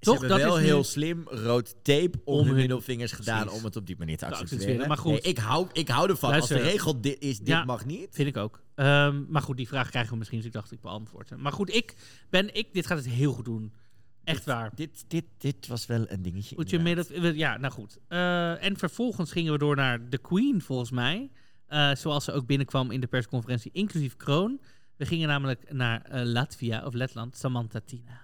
Ze 0.00 0.06
Toch? 0.06 0.20
hebben 0.20 0.38
Dat 0.38 0.46
wel 0.46 0.58
is 0.58 0.64
heel 0.64 0.84
slim 0.84 1.22
rood 1.28 1.74
tape 1.82 2.20
om, 2.24 2.38
Om 2.38 2.46
hun 2.46 2.54
middelvingers 2.56 3.12
gedaan 3.12 3.40
Precies. 3.40 3.58
om 3.58 3.64
het 3.64 3.76
op 3.76 3.86
die 3.86 3.96
manier 3.98 4.16
te 4.16 4.26
Te 4.26 4.34
accepteren. 4.34 4.88
maar 4.88 4.96
goed. 4.96 5.10
Nee, 5.12 5.20
ik, 5.20 5.38
hou, 5.38 5.66
ik 5.72 5.88
hou 5.88 6.08
ervan. 6.10 6.30
Luister. 6.30 6.56
Als 6.56 6.64
de 6.66 6.70
regel 6.72 7.00
dit 7.00 7.16
is, 7.22 7.38
dit 7.38 7.46
Ja. 7.48 7.64
mag 7.64 7.84
niet. 7.84 8.08
Vind 8.10 8.28
ik 8.28 8.36
ook. 8.36 8.62
Ehm, 8.74 9.22
maar 9.28 9.42
goed, 9.42 9.56
die 9.56 9.68
vraag 9.68 9.90
krijgen 9.90 10.12
we 10.12 10.18
misschien. 10.18 10.38
Dus 10.38 10.46
ik 10.46 10.52
dacht 10.52 10.72
ik 10.72 10.80
beantwoord. 10.80 11.36
Maar 11.36 11.52
goed, 11.52 11.74
ik 11.74 11.94
ben... 12.30 12.54
Ik, 12.54 12.72
dit 12.72 12.86
gaat 12.86 12.98
het 12.98 13.08
heel 13.08 13.32
goed 13.32 13.44
doen. 13.44 13.72
Echt 14.30 14.44
waar. 14.44 14.70
Dit, 14.74 15.04
dit, 15.08 15.24
dit 15.38 15.66
was 15.66 15.86
wel 15.86 16.04
een 16.08 16.22
dingetje. 16.22 16.56
Your 16.56 16.72
inderdaad. 16.72 17.08
middle... 17.08 17.36
Ja, 17.36 17.56
nou 17.56 17.72
goed. 17.72 17.98
Eh, 18.08 18.64
en 18.64 18.76
vervolgens 18.76 19.32
gingen 19.32 19.52
we 19.52 19.58
door 19.58 19.76
naar 19.76 20.08
The 20.08 20.18
Queen, 20.18 20.60
volgens 20.62 20.90
mij. 20.90 21.30
Eh, 21.66 21.94
zoals 21.94 22.24
ze 22.24 22.32
ook 22.32 22.46
binnenkwam 22.46 22.90
in 22.90 23.00
de 23.00 23.06
persconferentie, 23.06 23.70
inclusief 23.72 24.16
kroon. 24.16 24.60
We 24.96 25.06
gingen 25.06 25.28
namelijk 25.28 25.72
naar 25.72 26.02
eh, 26.02 26.24
Latvia 26.24 26.84
of 26.84 26.94
Letland, 26.94 27.36
Samantha 27.36 27.80
Tina. 27.84 28.20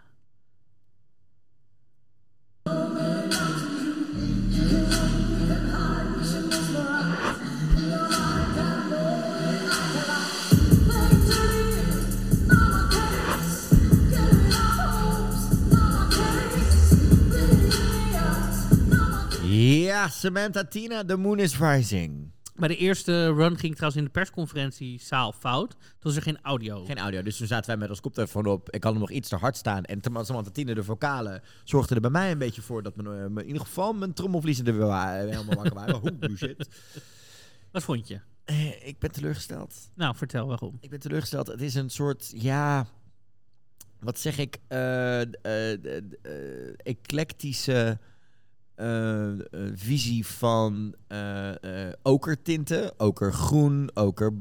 Ja, 20.07 20.13
Samantha 20.13 20.65
Tina, 20.65 21.05
The 21.05 21.17
Moon 21.17 21.39
is 21.39 21.59
Rising. 21.59 22.31
Bij 22.55 22.69
de 22.69 22.77
eerste 22.77 23.33
run 23.33 23.59
ging 23.59 23.73
trouwens 23.75 23.99
in 24.01 24.05
de 24.05 24.11
persconferentiezaal 24.11 25.33
fout. 25.33 25.71
Toen 25.71 25.81
was 26.01 26.17
er 26.17 26.23
geen 26.23 26.39
audio. 26.43 26.85
Geen 26.85 26.99
audio, 26.99 27.23
dus 27.23 27.37
toen 27.37 27.47
zaten 27.47 27.67
wij 27.67 27.77
met 27.77 27.89
ons 27.89 28.01
koptelefoon 28.01 28.47
op. 28.47 28.71
Ik 28.71 28.83
had 28.83 28.93
hem 28.93 29.01
nog 29.01 29.11
iets 29.11 29.29
te 29.29 29.37
hard 29.37 29.57
staan. 29.57 29.85
En 29.85 30.01
Samantha 30.03 30.51
Tina, 30.51 30.75
de 30.75 30.85
vocalen, 30.85 31.43
zorgde 31.65 31.95
er 31.95 32.01
bij 32.01 32.11
mij 32.11 32.31
een 32.31 32.39
beetje 32.39 32.63
voor 32.63 32.83
dat 32.83 32.97
mijn, 32.97 33.09
eh, 33.37 33.43
in 33.43 33.47
ieder 33.47 33.63
geval 33.63 33.93
mijn 33.93 34.13
trommelvliezen 34.13 34.67
er 34.67 34.77
weer 34.77 34.87
wa- 34.87 35.13
helemaal 35.17 35.55
wakker 35.55 35.75
waren. 35.75 36.01
Hoe 36.01 36.37
shit. 36.37 36.69
Wat 37.71 37.83
vond 37.83 38.09
je? 38.09 38.21
Eh, 38.45 38.87
ik 38.87 38.99
ben 38.99 39.13
teleurgesteld. 39.13 39.75
Nou, 39.95 40.17
vertel 40.17 40.47
waarom. 40.47 40.77
Ik 40.81 40.91
ben 40.91 41.01
teleurgesteld. 41.01 41.47
Het 41.47 41.63
is 41.63 41.75
een 41.75 41.91
soort, 41.91 42.33
ja, 42.37 42.87
wat 44.01 44.19
zeg 44.19 44.39
ik, 44.39 44.59
eh, 44.69 45.21
eh, 45.23 45.29
eh, 45.45 45.97
eh, 46.23 46.73
eclectische 46.77 47.99
eh, 48.77 49.31
eh, 49.31 49.39
visie 49.75 50.27
van 50.27 50.95
eh, 51.09 51.87
eh, 51.89 51.93
okertinten, 52.03 53.01
okergroen, 53.01 53.91
oker 53.95 54.33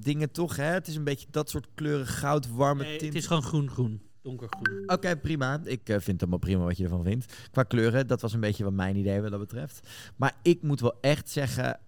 dingen 0.00 0.30
toch, 0.30 0.56
hè? 0.56 0.64
Het 0.64 0.86
is 0.88 0.96
een 0.96 1.04
beetje 1.04 1.26
dat 1.30 1.50
soort 1.50 1.66
kleuren, 1.74 2.06
goud, 2.06 2.48
warme 2.50 2.82
Nee, 2.82 2.90
tinten. 2.90 3.06
het 3.06 3.16
is 3.16 3.26
gewoon 3.26 3.42
groen-groen. 3.42 4.02
Donkergroen. 4.22 4.82
Oké, 4.86 5.16
prima. 5.16 5.60
Ik 5.64 5.80
vind 5.84 6.06
het 6.06 6.20
allemaal 6.20 6.38
prima 6.38 6.64
wat 6.64 6.76
je 6.76 6.84
ervan 6.84 7.02
vindt. 7.04 7.34
Qua 7.50 7.62
kleuren, 7.62 8.06
dat 8.06 8.20
was 8.20 8.32
een 8.32 8.40
beetje 8.40 8.64
wat 8.64 8.72
mijn 8.72 8.96
idee 8.96 9.20
wat 9.20 9.30
dat 9.30 9.40
betreft. 9.40 9.88
Maar 10.16 10.36
ik 10.42 10.62
moet 10.62 10.80
wel 10.80 10.98
echt 11.00 11.28
zeggen, 11.30 11.80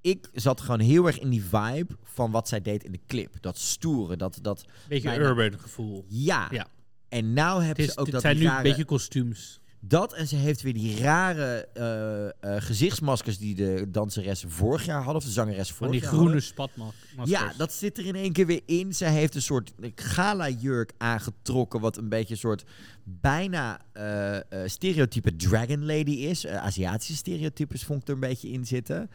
ik 0.00 0.28
zat 0.32 0.60
gewoon 0.60 0.80
heel 0.80 1.06
erg 1.06 1.18
in 1.18 1.28
die 1.30 1.44
vibe 1.44 1.96
van 2.02 2.30
wat 2.30 2.48
zij 2.48 2.60
deed 2.62 2.84
in 2.84 2.92
de 2.92 3.00
clip. 3.06 3.34
Dat 3.40 3.58
stoere, 3.58 4.16
dat, 4.16 4.38
dat 4.42 4.64
Beetje 4.88 5.08
bijna- 5.08 5.24
urban 5.24 5.60
gevoel. 5.60 6.04
ja. 6.08 6.48
Ja. 6.50 6.66
En 7.08 7.32
nou 7.32 7.56
Het, 7.58 7.66
hebben 7.66 7.84
is, 7.84 7.92
ze 7.92 7.98
ook 7.98 8.04
het 8.04 8.14
dat 8.14 8.22
zijn 8.22 8.36
nu 8.36 8.44
rare, 8.44 8.56
een 8.56 8.62
beetje 8.62 8.84
kostuums. 8.84 9.60
Dat 9.80 10.12
en 10.12 10.28
ze 10.28 10.36
heeft 10.36 10.62
weer 10.62 10.72
die 10.72 11.00
rare 11.00 11.68
eh, 11.74 12.26
eh, 12.26 12.62
gezichtsmaskers 12.62 13.38
die 13.38 13.54
de 13.54 13.86
danseressen 13.88 14.50
vorig 14.50 14.84
jaar 14.84 15.02
hadden, 15.02 15.16
of 15.16 15.24
de 15.24 15.30
zangeressen 15.30 15.76
Van 15.76 15.86
vorig 15.86 16.00
die 16.00 16.10
jaar 16.10 16.20
groene 16.20 16.40
spatmaskers. 16.40 17.30
Ja, 17.30 17.52
dat 17.56 17.72
zit 17.72 17.98
er 17.98 18.06
in 18.06 18.14
één 18.14 18.32
keer 18.32 18.46
weer 18.46 18.62
in. 18.66 18.94
Zij 18.94 19.12
heeft 19.12 19.34
een 19.34 19.42
soort 19.42 19.72
gala-jurk 19.94 20.92
aangetrokken, 20.98 21.80
wat 21.80 21.96
een 21.96 22.08
beetje 22.08 22.34
een 22.34 22.40
soort 22.40 22.64
bijna 23.04 23.80
eh, 23.92 24.36
eh, 24.36 24.68
stereotype 24.68 25.36
Dragon 25.36 25.84
Lady 25.84 26.10
is. 26.10 26.44
Eh, 26.44 26.56
Aziatische 26.56 27.16
stereotypes 27.16 27.84
vond 27.84 28.02
ik 28.02 28.08
er 28.08 28.14
een 28.14 28.20
beetje 28.20 28.48
in 28.48 28.66
zitten. 28.66 29.10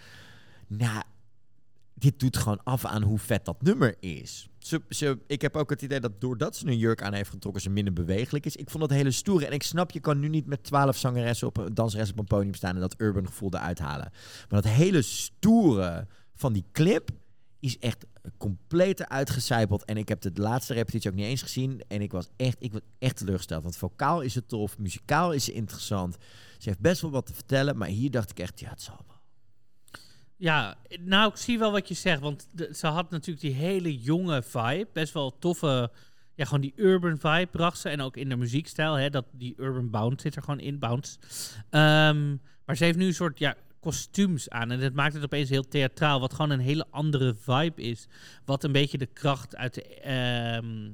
Nou, 0.67 1.03
dit 1.93 2.19
doet 2.19 2.37
gewoon 2.37 2.63
af 2.63 2.85
aan 2.85 3.01
hoe 3.03 3.19
vet 3.19 3.45
dat 3.45 3.61
nummer 3.61 3.95
is. 3.99 4.49
Ik 5.27 5.41
heb 5.41 5.55
ook 5.57 5.69
het 5.69 5.81
idee 5.81 5.99
dat 5.99 6.21
doordat 6.21 6.55
ze 6.55 6.67
een 6.67 6.77
jurk 6.77 7.01
aan 7.01 7.13
heeft 7.13 7.29
getrokken, 7.29 7.61
ze 7.61 7.69
minder 7.69 7.93
bewegelijk 7.93 8.45
is. 8.45 8.55
Ik 8.55 8.69
vond 8.69 8.83
dat 8.89 8.97
hele 8.97 9.11
stoere. 9.11 9.45
En 9.45 9.51
ik 9.51 9.63
snap, 9.63 9.91
je 9.91 9.99
kan 9.99 10.19
nu 10.19 10.27
niet 10.27 10.45
met 10.45 10.63
twaalf 10.63 10.97
zangeressen 10.97 11.47
op 11.47 11.57
een 11.57 11.73
danseressen 11.73 12.15
op 12.15 12.21
een 12.21 12.37
podium 12.37 12.53
staan 12.53 12.75
en 12.75 12.81
dat 12.81 12.95
urban 12.97 13.27
gevoel 13.27 13.53
eruit 13.53 13.79
halen. 13.79 14.11
Maar 14.49 14.61
dat 14.61 14.71
hele 14.71 15.01
stoere 15.01 16.07
van 16.35 16.53
die 16.53 16.65
clip 16.71 17.09
is 17.59 17.79
echt 17.79 18.05
compleet 18.37 19.09
uitgecijpeld. 19.09 19.85
En 19.85 19.97
ik 19.97 20.09
heb 20.09 20.21
de 20.21 20.31
laatste 20.33 20.73
repetitie 20.73 21.09
ook 21.09 21.15
niet 21.15 21.25
eens 21.25 21.41
gezien. 21.41 21.81
En 21.87 22.01
ik 22.01 22.11
was 22.11 22.29
echt, 22.35 22.55
ik 22.59 22.71
was 22.71 22.81
echt 22.99 23.17
teleurgesteld. 23.17 23.63
Want 23.63 23.77
vocaal 23.77 24.21
is 24.21 24.35
het 24.35 24.47
tof, 24.47 24.77
muzikaal 24.77 25.33
is 25.33 25.43
ze 25.43 25.53
interessant. 25.53 26.17
Ze 26.57 26.69
heeft 26.69 26.79
best 26.79 27.01
wel 27.01 27.11
wat 27.11 27.25
te 27.25 27.33
vertellen. 27.33 27.77
Maar 27.77 27.87
hier 27.87 28.11
dacht 28.11 28.29
ik 28.31 28.39
echt, 28.39 28.59
ja, 28.59 28.69
het 28.69 28.81
zal 28.81 28.99
wel. 29.07 29.14
Ja, 30.45 30.75
nou, 30.99 31.29
ik 31.29 31.37
zie 31.37 31.59
wel 31.59 31.71
wat 31.71 31.87
je 31.87 31.93
zegt. 31.93 32.21
Want 32.21 32.47
ze 32.71 32.87
had 32.87 33.09
natuurlijk 33.09 33.45
die 33.45 33.53
hele 33.53 33.99
jonge 33.99 34.43
vibe. 34.43 34.87
Best 34.93 35.13
wel 35.13 35.37
toffe, 35.39 35.91
ja, 36.35 36.45
gewoon 36.45 36.61
die 36.61 36.73
urban 36.75 37.17
vibe 37.17 37.47
bracht 37.51 37.77
ze. 37.77 37.89
En 37.89 38.01
ook 38.01 38.17
in 38.17 38.29
de 38.29 38.35
muziekstijl, 38.35 38.93
hè, 38.93 39.09
dat, 39.09 39.25
die 39.31 39.53
urban 39.57 39.89
bounce 39.89 40.21
zit 40.21 40.35
er 40.35 40.41
gewoon 40.41 40.59
in, 40.59 40.79
bounce. 40.79 41.17
Ehm, 41.69 42.35
maar 42.65 42.75
ze 42.75 42.83
heeft 42.83 42.97
nu 42.97 43.05
een 43.05 43.13
soort, 43.13 43.39
ja, 43.39 43.55
kostuums 43.79 44.49
aan. 44.49 44.71
En 44.71 44.79
dat 44.79 44.93
maakt 44.93 45.13
het 45.13 45.23
opeens 45.23 45.49
heel 45.49 45.67
theatraal. 45.67 46.19
Wat 46.19 46.33
gewoon 46.33 46.51
een 46.51 46.59
hele 46.59 46.85
andere 46.89 47.35
vibe 47.35 47.81
is. 47.81 48.07
Wat 48.45 48.63
een 48.63 48.71
beetje 48.71 48.97
de 48.97 49.05
kracht 49.05 49.55
uit 49.55 49.73
de, 49.73 49.83
ehm, 49.83 50.91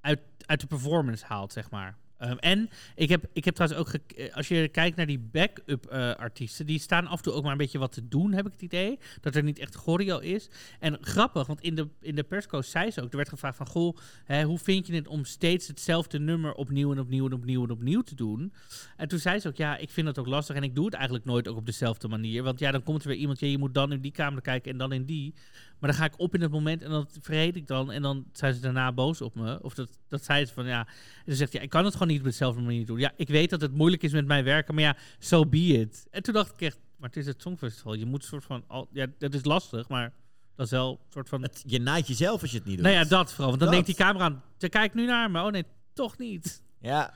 uit, 0.00 0.20
uit 0.46 0.60
de 0.60 0.66
performance 0.66 1.24
haalt, 1.26 1.52
zeg 1.52 1.70
maar. 1.70 1.96
Ehm, 2.24 2.36
en 2.36 2.70
ik 2.94 3.08
heb, 3.08 3.24
ik 3.32 3.44
heb 3.44 3.54
trouwens 3.54 3.80
ook, 3.80 4.00
eh, 4.16 4.34
als 4.34 4.48
je 4.48 4.68
kijkt 4.68 4.96
naar 4.96 5.06
die 5.06 5.18
backup 5.18 5.86
eh 5.86 6.14
artiesten, 6.14 6.66
die 6.66 6.78
staan 6.78 7.06
af 7.06 7.16
en 7.16 7.22
toe 7.22 7.32
ook 7.32 7.42
maar 7.42 7.52
een 7.52 7.58
beetje 7.58 7.78
wat 7.78 7.92
te 7.92 8.08
doen, 8.08 8.32
heb 8.32 8.46
ik 8.46 8.52
het 8.52 8.62
idee. 8.62 8.98
Dat 9.20 9.34
er 9.34 9.42
niet 9.42 9.58
echt 9.58 9.74
choreo 9.74 10.18
is. 10.18 10.48
En 10.80 10.98
grappig, 11.00 11.46
want 11.46 11.60
in 11.60 11.74
de, 11.74 11.88
in 12.00 12.14
de 12.14 12.22
persco 12.22 12.62
zei 12.62 12.90
ze 12.90 13.02
ook, 13.02 13.10
er 13.10 13.16
werd 13.16 13.28
gevraagd 13.28 13.56
van, 13.56 13.66
goh, 13.66 13.96
hè, 14.24 14.42
hoe 14.42 14.58
vind 14.58 14.86
je 14.86 14.94
het 14.94 15.08
om 15.08 15.24
steeds 15.24 15.66
hetzelfde 15.66 16.18
nummer 16.18 16.54
opnieuw 16.54 16.92
en 16.92 16.98
opnieuw 16.98 17.26
en 17.26 17.32
opnieuw 17.32 17.64
en 17.64 17.70
opnieuw 17.70 18.00
te 18.00 18.14
doen? 18.14 18.52
En 18.96 19.08
toen 19.08 19.18
zei 19.18 19.38
ze 19.38 19.48
ook, 19.48 19.56
ja, 19.56 19.76
ik 19.76 19.90
vind 19.90 20.06
dat 20.06 20.18
ook 20.18 20.26
lastig 20.26 20.56
en 20.56 20.62
ik 20.62 20.74
doe 20.74 20.84
het 20.84 20.94
eigenlijk 20.94 21.24
nooit 21.24 21.48
ook 21.48 21.56
op 21.56 21.66
dezelfde 21.66 22.08
manier. 22.08 22.42
Want 22.42 22.58
ja, 22.58 22.70
dan 22.70 22.82
komt 22.82 23.02
er 23.02 23.08
weer 23.08 23.16
iemand, 23.16 23.40
ja, 23.40 23.46
je 23.46 23.58
moet 23.58 23.74
dan 23.74 23.92
in 23.92 24.00
die 24.00 24.12
camera 24.12 24.40
kijken 24.40 24.72
en 24.72 24.78
dan 24.78 24.92
in 24.92 25.04
die. 25.04 25.34
Maar 25.78 25.90
dan 25.90 25.98
ga 26.00 26.04
ik 26.04 26.18
op 26.18 26.34
in 26.34 26.40
het 26.40 26.50
moment 26.50 26.82
en 26.82 26.90
dat 26.90 27.18
vergeet 27.20 27.56
ik 27.56 27.66
dan. 27.66 27.92
En 27.92 28.02
dan 28.02 28.24
zijn 28.32 28.54
ze 28.54 28.60
daarna 28.60 28.92
boos 28.92 29.20
op 29.20 29.34
me. 29.34 29.62
Of 29.62 29.74
dat, 29.74 29.98
dat 30.08 30.24
zei 30.24 30.46
ze 30.46 30.52
van, 30.52 30.66
ja. 30.66 30.80
En 30.80 31.22
dan 31.24 31.36
zegt 31.36 31.50
hij, 31.52 31.60
ja, 31.60 31.66
ik 31.66 31.70
kan 31.72 31.84
het 31.84 31.92
gewoon 31.92 32.08
niet 32.08 32.18
op 32.18 32.24
dezelfde 32.24 32.60
manier 32.60 32.86
doen. 32.86 32.98
Ja, 32.98 33.12
ik 33.16 33.28
weet 33.28 33.50
dat 33.50 33.60
het 33.60 33.74
moeilijk 33.74 34.02
is 34.02 34.12
met 34.12 34.26
mijn 34.26 34.44
werken, 34.44 34.74
maar 34.74 34.84
ja, 34.84 34.96
so 35.18 35.46
be 35.46 35.58
it. 35.58 36.06
En 36.10 36.22
toen 36.22 36.34
dacht 36.34 36.52
ik 36.52 36.60
echt, 36.60 36.78
maar 36.96 37.08
het 37.08 37.18
is 37.18 37.26
het 37.26 37.42
Songfestival. 37.42 37.94
Je 37.94 38.06
moet 38.06 38.22
een 38.22 38.28
soort 38.28 38.44
van, 38.44 38.64
al, 38.66 38.88
ja, 38.92 39.06
dat 39.18 39.34
is 39.34 39.44
lastig, 39.44 39.88
maar 39.88 40.12
dat 40.56 40.66
is 40.66 40.72
wel 40.72 40.90
een 40.90 41.12
soort 41.12 41.28
van... 41.28 41.42
Het, 41.42 41.62
je 41.66 41.80
naait 41.80 42.06
jezelf 42.06 42.42
als 42.42 42.50
je 42.50 42.56
het 42.56 42.66
niet 42.66 42.76
doet. 42.76 42.84
nou 42.84 42.96
ja, 42.96 43.04
dat 43.04 43.32
vooral. 43.32 43.48
Want 43.48 43.60
dan 43.60 43.68
Dat. 43.68 43.70
denkt 43.70 43.86
die 43.86 44.06
camera 44.06 44.24
aan, 44.24 44.42
ze 44.58 44.68
kijkt 44.68 44.94
nu 44.94 45.06
naar 45.06 45.30
me. 45.30 45.42
Oh 45.42 45.50
nee, 45.50 45.64
toch 45.92 46.18
niet. 46.18 46.62
Ja. 46.80 47.14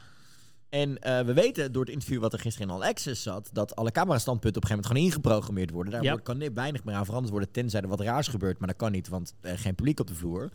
En 0.68 0.98
eh, 0.98 1.24
we 1.24 1.32
weten 1.32 1.72
door 1.72 1.84
het 1.84 1.92
interview 1.92 2.20
wat 2.20 2.32
er 2.32 2.38
gisteren 2.38 2.68
in 2.68 2.74
All 2.74 2.82
Access 2.88 3.22
zat, 3.22 3.50
dat 3.52 3.76
alle 3.76 3.90
camerastandpunten 3.90 4.62
op 4.62 4.70
een 4.70 4.76
gegeven 4.76 4.92
moment 4.92 5.12
gewoon 5.12 5.28
ingeprogrammeerd 5.32 5.70
worden. 5.70 5.92
Daar 5.92 6.02
Ja. 6.02 6.16
kan 6.16 6.54
weinig 6.54 6.84
meer 6.84 6.94
aan 6.94 7.04
veranderd 7.04 7.32
worden, 7.32 7.50
tenzij 7.50 7.80
er 7.80 7.88
wat 7.88 8.00
raars 8.00 8.28
gebeurt. 8.28 8.58
Maar 8.58 8.68
dat 8.68 8.76
kan 8.76 8.92
niet, 8.92 9.08
want 9.08 9.34
er 9.40 9.58
geen 9.58 9.74
publiek 9.74 10.00
op 10.00 10.06
de 10.06 10.14
vloer. 10.14 10.50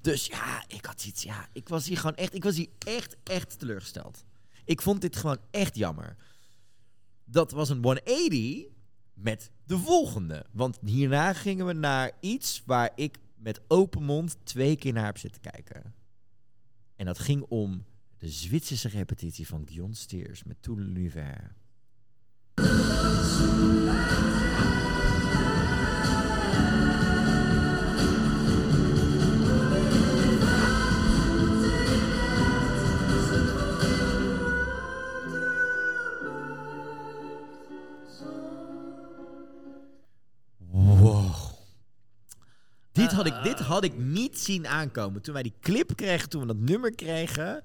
Dus 0.00 0.26
ja, 0.26 0.64
ik 0.68 0.84
had 0.84 1.04
iets, 1.04 1.22
ja, 1.22 1.48
ik 1.52 1.68
was 1.68 1.86
hier 1.86 1.96
gewoon 1.98 2.16
echt, 2.16 2.34
ik 2.34 2.44
was 2.44 2.56
hier 2.56 2.68
echt, 2.78 3.16
echt 3.22 3.58
teleurgesteld. 3.58 4.24
Ik 4.64 4.82
vond 4.82 5.00
dit 5.00 5.16
gewoon 5.16 5.38
echt 5.50 5.76
jammer. 5.76 6.16
Dat 7.24 7.50
was 7.52 7.68
een 7.68 7.82
180 7.82 8.64
met 9.14 9.50
de 9.64 9.78
volgende. 9.78 10.46
Want 10.52 10.78
hierna 10.84 11.32
gingen 11.32 11.66
we 11.66 11.72
naar 11.72 12.10
iets 12.20 12.62
waar 12.66 12.90
ik 12.94 13.18
met 13.36 13.60
open 13.68 14.02
mond 14.02 14.36
twee 14.44 14.76
keer 14.76 14.92
naar 14.92 15.04
heb 15.04 15.18
zitten 15.18 15.40
kijken. 15.40 15.94
En 16.96 17.06
dat 17.06 17.18
ging 17.18 17.42
om 17.48 17.84
de 18.18 18.28
Zwitserse 18.28 18.88
repetitie 18.88 19.46
van 19.46 19.62
Guillaume 19.66 19.94
Steers 19.94 20.44
met 20.44 20.56
Tout 20.60 20.78
l'univers. 20.78 21.54
Dit 42.92 43.12
had, 43.12 43.26
ik, 43.26 43.42
dit 43.42 43.58
had 43.58 43.84
ik 43.84 43.98
niet 43.98 44.38
zien 44.38 44.66
aankomen. 44.66 45.22
Toen 45.22 45.34
wij 45.34 45.42
die 45.42 45.54
clip 45.60 45.96
kregen, 45.96 46.28
toen 46.28 46.40
we 46.40 46.46
dat 46.46 46.56
nummer 46.56 46.94
kregen, 46.94 47.62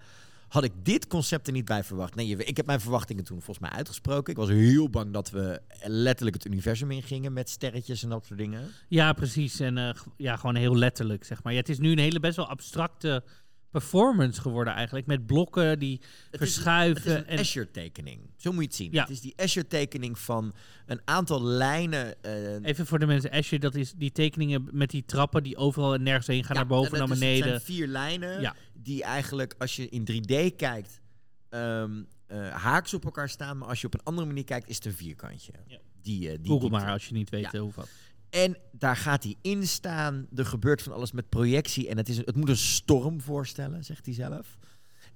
had 0.52 0.64
ik 0.64 0.72
dit 0.84 1.08
concept 1.08 1.48
er 1.48 1.54
niet 1.54 1.66
bij 1.66 1.84
verwacht. 1.84 2.16
Nee, 2.16 2.36
ik 2.36 2.58
heb 2.58 2.66
mijn 2.66 2.82
verwachtingen 2.82 3.24
toen 3.24 3.42
volgens 3.42 3.70
mij 3.70 3.78
uitgesproken. 3.78 4.32
Ik 4.32 4.40
was 4.40 4.50
heel 4.50 4.90
bang 4.90 5.14
dat 5.14 5.30
we 5.30 5.62
letterlijk 5.84 6.36
het 6.36 6.46
universum 6.46 6.92
ingingen 6.92 7.34
met 7.34 7.50
sterretjes 7.50 8.04
en 8.04 8.10
dat 8.10 8.26
soort 8.26 8.40
dingen. 8.40 8.68
Ja, 8.88 9.14
precies. 9.14 9.60
En 9.60 9.78
eh, 9.78 9.94
ja, 10.18 10.36
gewoon 10.36 10.56
heel 10.56 10.78
letterlijk, 10.78 11.24
zeg 11.24 11.44
maar. 11.44 11.54
Ja, 11.54 11.60
het 11.60 11.70
is 11.70 11.80
nu 11.80 11.92
een 11.92 12.00
hele 12.00 12.20
best 12.20 12.36
wel 12.36 12.48
abstracte 12.48 13.24
performance 13.72 14.42
geworden 14.42 14.74
eigenlijk. 14.74 15.06
Met 15.08 15.26
blokken 15.26 15.80
die 15.80 16.02
Het 16.32 16.42
is, 16.42 16.54
verschuiven. 16.54 17.02
het 17.04 17.06
is 17.12 17.18
een 17.22 17.28
en, 17.28 17.38
Escher-tekening. 17.38 18.20
Zo 18.38 18.52
moet 18.52 18.62
je 18.62 18.68
het 18.68 18.76
zien. 18.76 18.92
Ja. 18.92 19.02
Het 19.02 19.10
is 19.10 19.22
die 19.22 19.34
Escher-tekening 19.36 20.20
van 20.20 20.54
een 20.86 21.02
aantal 21.06 21.44
lijnen. 21.44 22.24
eh, 22.24 22.64
Even 22.70 22.86
voor 22.86 23.00
de 23.00 23.06
mensen, 23.06 23.32
Asher, 23.32 23.60
dat 23.60 23.76
is 23.76 23.94
die 23.94 24.12
tekeningen 24.12 24.68
met 24.72 24.90
die 24.90 25.06
trappen 25.06 25.44
die 25.44 25.58
overal 25.58 25.94
en 25.94 26.04
nergens 26.04 26.28
heen 26.28 26.44
gaan, 26.44 26.54
Ja, 26.56 26.60
naar 26.60 26.70
boven, 26.70 26.92
en 26.92 26.98
naar 27.00 27.08
het 27.08 27.18
is- 27.18 27.24
Het 27.24 27.30
beneden. 27.40 27.50
zijn 27.62 27.76
vier 27.78 27.88
lijnen 27.88 28.42
Ja. 28.42 28.56
die 28.74 29.04
eigenlijk, 29.04 29.56
als 29.58 29.76
je 29.76 29.90
in 29.90 30.04
3D 30.06 30.56
kijkt, 30.56 31.02
ehm, 31.50 32.04
eh, 32.28 32.50
haaks 32.50 32.94
op 32.94 33.06
elkaar 33.06 33.30
staan. 33.30 33.58
Maar 33.58 33.68
als 33.68 33.82
je 33.82 33.88
op 33.88 33.94
een 33.94 34.04
andere 34.04 34.28
manier 34.28 34.44
kijkt, 34.44 34.70
is 34.70 34.76
het 34.76 34.86
een 34.86 34.94
vierkantje. 34.94 35.52
Ja. 35.68 35.78
Die, 36.02 36.30
eh, 36.30 36.36
die 36.38 36.46
Google 36.52 36.60
diepte. 36.70 36.84
maar 36.86 36.92
als 36.94 37.08
je 37.08 37.14
niet 37.14 37.30
weet 37.30 37.46
hoe 37.52 37.72
wat. 37.76 37.90
En 38.32 38.58
daar 38.72 38.96
gaat 38.96 39.24
hij 39.24 39.36
in 39.42 39.68
staan. 39.68 40.28
Er 40.36 40.46
gebeurt 40.46 40.82
van 40.82 40.94
alles 40.94 41.12
met 41.12 41.30
projectie. 41.30 41.90
En 41.90 41.98
het, 41.98 42.10
is, 42.10 42.18
het 42.18 42.36
moet 42.36 42.50
een 42.50 42.58
storm 42.58 43.22
voorstellen, 43.22 43.84
zegt 43.84 44.06
hij 44.06 44.14
zelf. 44.14 44.58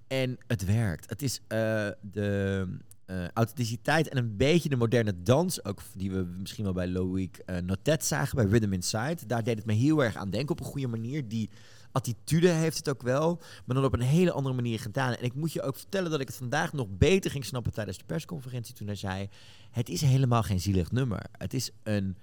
En 0.08 0.38
het 0.48 0.66
werkt. 0.66 1.10
Het 1.10 1.22
is 1.22 1.40
eh, 1.48 1.88
de 2.02 2.68
eh, 3.06 3.28
authenticiteit 3.34 4.08
en 4.08 4.18
een 4.18 4.38
beetje 4.38 4.70
de 4.70 4.76
moderne 4.76 5.24
dans, 5.24 5.66
ook 5.66 5.82
die 5.96 6.12
we 6.12 6.24
misschien 6.40 6.64
wel 6.64 6.74
bij 6.74 6.88
Loïc 6.88 7.42
uh, 7.46 7.58
Notet 7.58 8.06
zagen, 8.06 8.36
bij 8.36 8.46
Rhythm 8.46 8.74
Inside. 8.74 9.26
Daar 9.28 9.44
deed 9.44 9.58
het 9.58 9.66
me 9.66 9.74
heel 9.74 10.04
erg 10.04 10.16
aan 10.16 10.30
denken 10.30 10.52
op 10.52 10.60
een 10.60 10.72
goede 10.72 10.88
manier. 10.88 11.28
Die 11.28 11.50
attitude 11.92 12.50
heeft 12.50 12.78
het 12.78 12.90
ook 12.90 13.02
wel, 13.02 13.42
maar 13.66 13.76
dan 13.76 13.86
op 13.86 13.94
een 13.94 14.02
hele 14.02 14.32
andere 14.32 14.56
manier 14.56 14.80
gedaan. 14.80 15.14
En 15.14 15.24
ik 15.24 15.34
moet 15.34 15.54
je 15.54 15.62
ook 15.62 15.76
vertellen 15.76 16.12
dat 16.12 16.20
ik 16.20 16.28
het 16.28 16.36
vandaag 16.36 16.74
nog 16.74 16.88
beter 16.90 17.32
ging 17.32 17.46
snappen 17.46 17.74
tijdens 17.74 17.98
de 17.98 18.06
persconferentie 18.06 18.76
toen 18.76 18.88
hij 18.88 18.96
zei, 18.96 19.30
het 19.72 19.90
is 19.90 20.02
helemaal 20.02 20.44
geen 20.44 20.60
zielig 20.60 20.92
nummer. 20.92 21.26
Het 21.32 21.54
is 21.54 21.72
een 21.84 22.18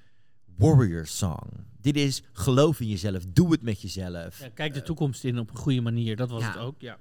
warrior 0.57 1.07
song. 1.07 1.49
Dit 1.81 1.97
is 1.97 2.23
geloof 2.33 2.81
in 2.81 2.89
jezelf, 2.89 3.25
doe 3.29 3.53
het 3.53 3.63
met 3.63 3.81
jezelf. 3.81 4.39
Ja, 4.39 4.49
kijk 4.49 4.75
de 4.75 4.83
toekomst 4.83 5.25
in 5.25 5.39
op 5.39 5.51
een 5.51 5.57
goede 5.57 5.81
manier, 5.81 6.17
dat 6.17 6.31
was 6.31 6.43
ja. 6.43 6.49
het 6.49 6.59
ook. 6.59 6.81
Ja. 6.81 6.99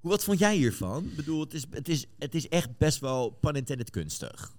Hoe, 0.00 0.10
wat 0.10 0.24
vond 0.24 0.38
jij 0.38 0.56
hiervan? 0.56 1.04
Ik 1.04 1.16
bedoel, 1.16 1.40
het 1.40 1.54
is, 1.54 1.64
het, 1.70 1.88
is, 1.88 2.06
het 2.18 2.34
is 2.34 2.48
echt 2.48 2.76
best 2.78 3.00
wel 3.00 3.30
pun 3.30 3.54
intended 3.54 3.90
kunstig. 3.90 4.52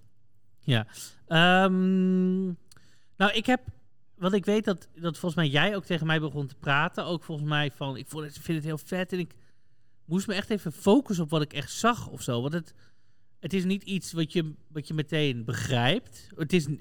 Ja. 0.60 0.86
Ehm, 1.26 2.44
nou, 3.16 3.32
ik 3.32 3.46
heb. 3.46 3.60
Want 4.14 4.34
ik 4.34 4.44
weet 4.44 4.64
dat, 4.64 4.88
dat 4.94 5.18
volgens 5.18 5.34
mij 5.34 5.48
jij 5.48 5.76
ook 5.76 5.84
tegen 5.84 6.06
mij 6.06 6.20
begon 6.20 6.46
te 6.46 6.54
praten. 6.54 7.04
Ook 7.04 7.24
volgens 7.24 7.48
mij 7.48 7.70
van. 7.70 7.96
Ik 7.96 8.08
vond 8.08 8.24
het, 8.24 8.38
vind 8.38 8.56
het 8.58 8.66
heel 8.66 8.78
vet. 8.78 9.12
En 9.12 9.18
ik 9.18 9.34
moest 10.04 10.26
me 10.26 10.34
echt 10.34 10.50
even 10.50 10.72
focussen 10.72 11.24
op 11.24 11.30
wat 11.30 11.42
ik 11.42 11.52
echt 11.52 11.70
zag 11.70 12.08
of 12.08 12.22
zo. 12.22 12.40
Want 12.42 12.52
het, 12.52 12.74
het 13.40 13.52
is 13.52 13.64
niet 13.64 13.82
iets 13.82 14.12
wat 14.12 14.32
je, 14.32 14.52
wat 14.68 14.88
je 14.88 14.94
meteen 14.94 15.44
begrijpt. 15.44 16.28
Het 16.36 16.52
is. 16.52 16.66
eh, 16.66 16.72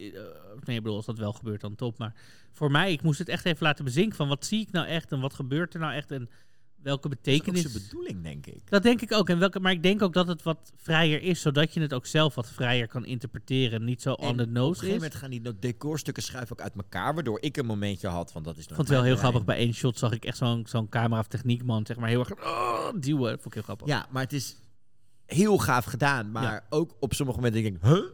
nee, 0.64 0.76
ik 0.78 0.84
bedoel, 0.84 0.96
als 0.96 1.06
dat 1.06 1.18
wel 1.18 1.34
gebeurt, 1.34 1.62
dan 1.62 1.76
top. 1.76 1.98
Maar 1.98 2.14
voor 2.52 2.72
mij, 2.72 2.92
ik 2.92 3.02
moest 3.02 3.20
het 3.20 3.30
echt 3.30 3.46
even 3.46 3.64
laten 3.64 3.86
bezinken. 3.86 4.16
Van 4.16 4.28
wat 4.28 4.46
zie 4.46 4.62
ik 4.62 4.72
nou 4.72 4.88
echt 4.88 5.12
en 5.12 5.20
wat 5.20 5.34
gebeurt 5.34 5.74
er 5.74 5.80
nou 5.80 5.94
echt? 5.94 6.12
En 6.12 6.30
welke 6.82 7.10
Dat 7.10 7.18
is 7.18 7.24
betekenis. 7.24 7.62
zijn 7.72 7.84
bedoeling, 7.84 8.24
denk 8.24 8.46
ik. 8.46 8.70
Dat 8.70 8.84
denk 8.84 9.02
ik 9.02 9.12
ook. 9.14 9.30
En 9.30 9.40
welke, 9.40 9.60
maar 9.60 9.72
ik 9.72 9.84
denk 9.84 10.02
ook 10.02 10.14
dat 10.14 10.28
het 10.28 10.44
wat 10.44 10.72
vrijer 10.76 11.22
is, 11.22 11.42
zodat 11.42 11.74
je 11.74 11.82
het 11.82 11.94
ook 11.94 12.06
zelf 12.06 12.36
wat 12.36 12.52
vrijer 12.52 12.88
kan 12.88 13.06
interpreteren. 13.06 13.84
Niet 13.84 14.02
zo 14.02 14.14
En 14.14 14.28
on 14.28 14.36
the 14.36 14.42
op 14.42 14.48
een 14.48 14.54
nose 14.54 14.80
gegeven 14.80 15.02
moment 15.02 15.16
gaan 15.16 15.30
die 15.30 15.60
decorstukken 15.60 16.24
schuiven 16.24 16.58
ook 16.58 16.64
uit 16.64 16.76
elkaar, 16.76 17.14
waardoor 17.14 17.42
ik 17.42 17.58
een 17.58 17.66
momentje 17.66 18.08
had, 18.08 18.32
want 18.34 18.46
dat 18.46 18.58
is 18.58 18.62
Ik 18.64 18.68
vond 18.68 18.80
het 18.82 18.90
wel 18.90 19.04
heel 19.04 19.16
brein. 19.16 19.28
grappig. 19.28 19.46
Bij 19.56 19.58
één 19.58 19.74
shot 19.74 19.98
zag 19.98 20.12
ik 20.12 20.26
echt 20.26 20.38
zo'n 20.38 20.66
zo'n 20.68 20.90
camera 20.90 21.20
of 21.20 21.28
techniekman, 21.28 21.86
zeg 21.86 21.98
maar, 21.98 22.10
heel 22.10 22.20
erg 22.20 22.46
oh, 22.46 22.88
duwen. 23.00 23.32
Dat 23.32 23.42
vond 23.42 23.46
ik 23.46 23.54
heel 23.54 23.64
grappig. 23.64 23.88
Ja, 23.88 24.08
maar 24.12 24.24
het 24.24 24.34
is 24.34 24.56
heel 25.26 25.58
gaaf 25.58 25.86
gedaan, 25.86 26.32
maar 26.32 26.66
ook 26.70 26.96
op 27.00 27.14
sommige 27.14 27.38
momenten 27.40 27.64
denk 27.64 27.76
ik, 27.76 27.82
huh? 27.84 28.06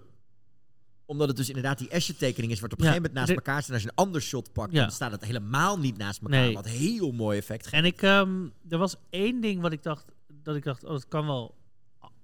Omdat 1.05 1.27
het 1.27 1.37
dus 1.37 1.47
inderdaad 1.47 1.77
die 1.77 1.89
Escher-tekening 1.89 2.51
is, 2.51 2.59
wat 2.59 2.73
op 2.73 2.79
een 2.79 2.85
Ja, 2.85 2.91
gegeven 2.91 3.11
moment 3.13 3.29
naast 3.29 3.45
elkaar 3.45 3.61
staat. 3.61 3.73
Als 3.73 3.83
je 3.83 3.89
een 3.89 4.05
ander 4.05 4.21
shot 4.21 4.53
pakt, 4.53 4.73
dan 4.73 4.91
staat 4.91 5.11
het 5.11 5.25
helemaal 5.25 5.79
niet 5.79 5.97
naast 5.97 6.21
elkaar. 6.21 6.39
Nee. 6.41 6.53
Wat 6.53 6.67
heel 6.67 7.11
mooi 7.11 7.37
effect 7.37 7.63
geeft. 7.67 7.75
En 7.75 7.85
ik, 7.85 8.01
ehm, 8.01 8.47
er 8.69 8.77
was 8.77 8.95
één 9.09 9.41
ding 9.41 9.61
wat 9.61 9.71
ik 9.71 9.83
dacht, 9.83 10.05
dat 10.27 10.55
ik 10.55 10.63
dacht, 10.63 10.83
oh, 10.83 10.89
dat 10.91 11.07
kan 11.07 11.25
wel. 11.25 11.55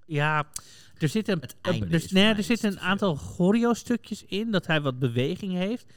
Ja, 0.06 0.48
er 0.98 1.08
zit 1.10 1.28
een, 1.28 1.40
Het 1.40 1.56
einde 1.62 1.86
er, 1.98 2.08
nee, 2.10 2.34
er 2.34 2.44
zitten 2.44 2.72
een 2.72 2.80
aantal 2.80 3.16
choreo-stukjes 3.16 4.24
in, 4.26 4.52
dat 4.52 4.68
hij 4.68 4.82
wat 4.82 5.00
beweging 5.00 5.54
heeft. 5.54 5.94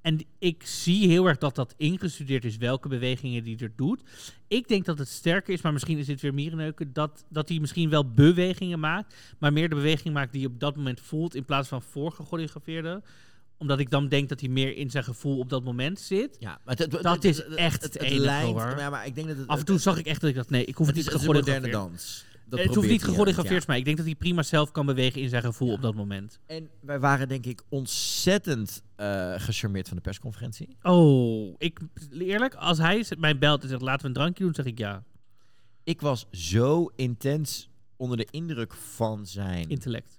En 0.00 0.20
ik 0.38 0.66
zie 0.66 1.08
heel 1.08 1.26
erg 1.26 1.38
dat 1.38 1.54
dat 1.54 1.74
ingestudeerd 1.76 2.44
is, 2.44 2.56
welke 2.56 2.88
bewegingen 2.88 3.42
die 3.42 3.58
er 3.58 3.72
doet. 3.76 4.02
Ik 4.48 4.68
denk 4.68 4.84
dat 4.84 4.98
het 4.98 5.08
sterker 5.08 5.52
is, 5.52 5.62
maar 5.62 5.72
misschien 5.72 5.98
is 5.98 6.06
dit 6.06 6.20
weer 6.20 6.34
mierenneuken, 6.34 6.92
dat, 6.92 7.24
dat 7.28 7.48
hij 7.48 7.58
misschien 7.58 7.90
wel 7.90 8.12
bewegingen 8.12 8.80
maakt, 8.80 9.14
maar 9.38 9.52
meer 9.52 9.68
de 9.68 9.74
beweging 9.74 10.14
maakt 10.14 10.32
die 10.32 10.40
je 10.40 10.46
op 10.46 10.60
dat 10.60 10.76
moment 10.76 11.00
voelt, 11.00 11.34
in 11.34 11.44
plaats 11.44 11.68
van 11.68 11.82
voorgechoreografeerde. 11.82 13.02
Omdat 13.56 13.78
ik 13.78 13.90
dan 13.90 14.08
denk 14.08 14.28
dat 14.28 14.40
hij 14.40 14.48
meer 14.48 14.76
in 14.76 14.90
zijn 14.90 15.04
gevoel 15.04 15.38
op 15.38 15.48
dat 15.48 15.64
moment 15.64 16.00
zit. 16.00 16.36
Ja, 16.40 16.58
maar 16.64 16.76
het, 16.76 16.90
Dat 17.02 17.24
is 17.24 17.44
echt 17.44 17.82
het, 17.82 17.98
het. 17.98 18.12
Ja, 18.12 18.90
maar 18.90 19.06
ik 19.06 19.14
denk 19.14 19.28
dat 19.28 19.36
het, 19.36 19.46
Af 19.46 19.58
en 19.58 19.64
toe 19.64 19.78
zag 19.78 19.98
ik 19.98 20.06
echt 20.06 20.20
dat 20.20 20.30
ik 20.30 20.36
dacht, 20.36 20.50
nee, 20.50 20.64
ik 20.64 20.76
hoef 20.76 20.86
het 20.86 20.96
niet 20.96 21.12
een 21.12 21.24
moderne 21.24 21.70
dans. 21.70 22.26
Dat 22.48 22.58
het 22.58 22.74
hoeft 22.74 22.88
niet 22.88 23.04
gechoreografeerd, 23.04 23.60
ja. 23.60 23.64
maar 23.66 23.76
ik 23.76 23.84
denk 23.84 23.96
dat 23.96 24.06
hij 24.06 24.14
prima 24.14 24.42
zelf 24.42 24.72
kan 24.72 24.86
bewegen 24.86 25.20
in 25.20 25.28
zijn 25.28 25.42
gevoel 25.42 25.68
Ja. 25.68 25.74
op 25.74 25.82
dat 25.82 25.94
moment. 25.94 26.38
En 26.46 26.68
wij 26.80 26.98
waren 27.00 27.28
denk 27.28 27.46
ik 27.46 27.62
ontzettend 27.68 28.82
eh 28.98 29.34
gecharmeerd 29.36 29.88
van 29.88 29.96
de 29.96 30.02
persconferentie. 30.02 30.76
Oh, 30.82 31.54
ik, 31.58 31.80
eerlijk, 32.18 32.54
als 32.54 32.78
hij 32.78 33.04
mij 33.18 33.38
belt 33.38 33.62
en 33.62 33.68
zegt 33.68 33.82
laten 33.82 34.00
we 34.02 34.06
een 34.08 34.12
drankje 34.14 34.44
doen, 34.44 34.54
zeg 34.54 34.64
ik 34.64 34.78
ja. 34.78 35.02
Ik 35.84 36.00
was 36.00 36.26
zo 36.30 36.90
intens 36.96 37.70
onder 37.96 38.16
de 38.16 38.26
indruk 38.30 38.72
van 38.74 39.26
zijn 39.26 39.68
Intellect. 39.68 40.18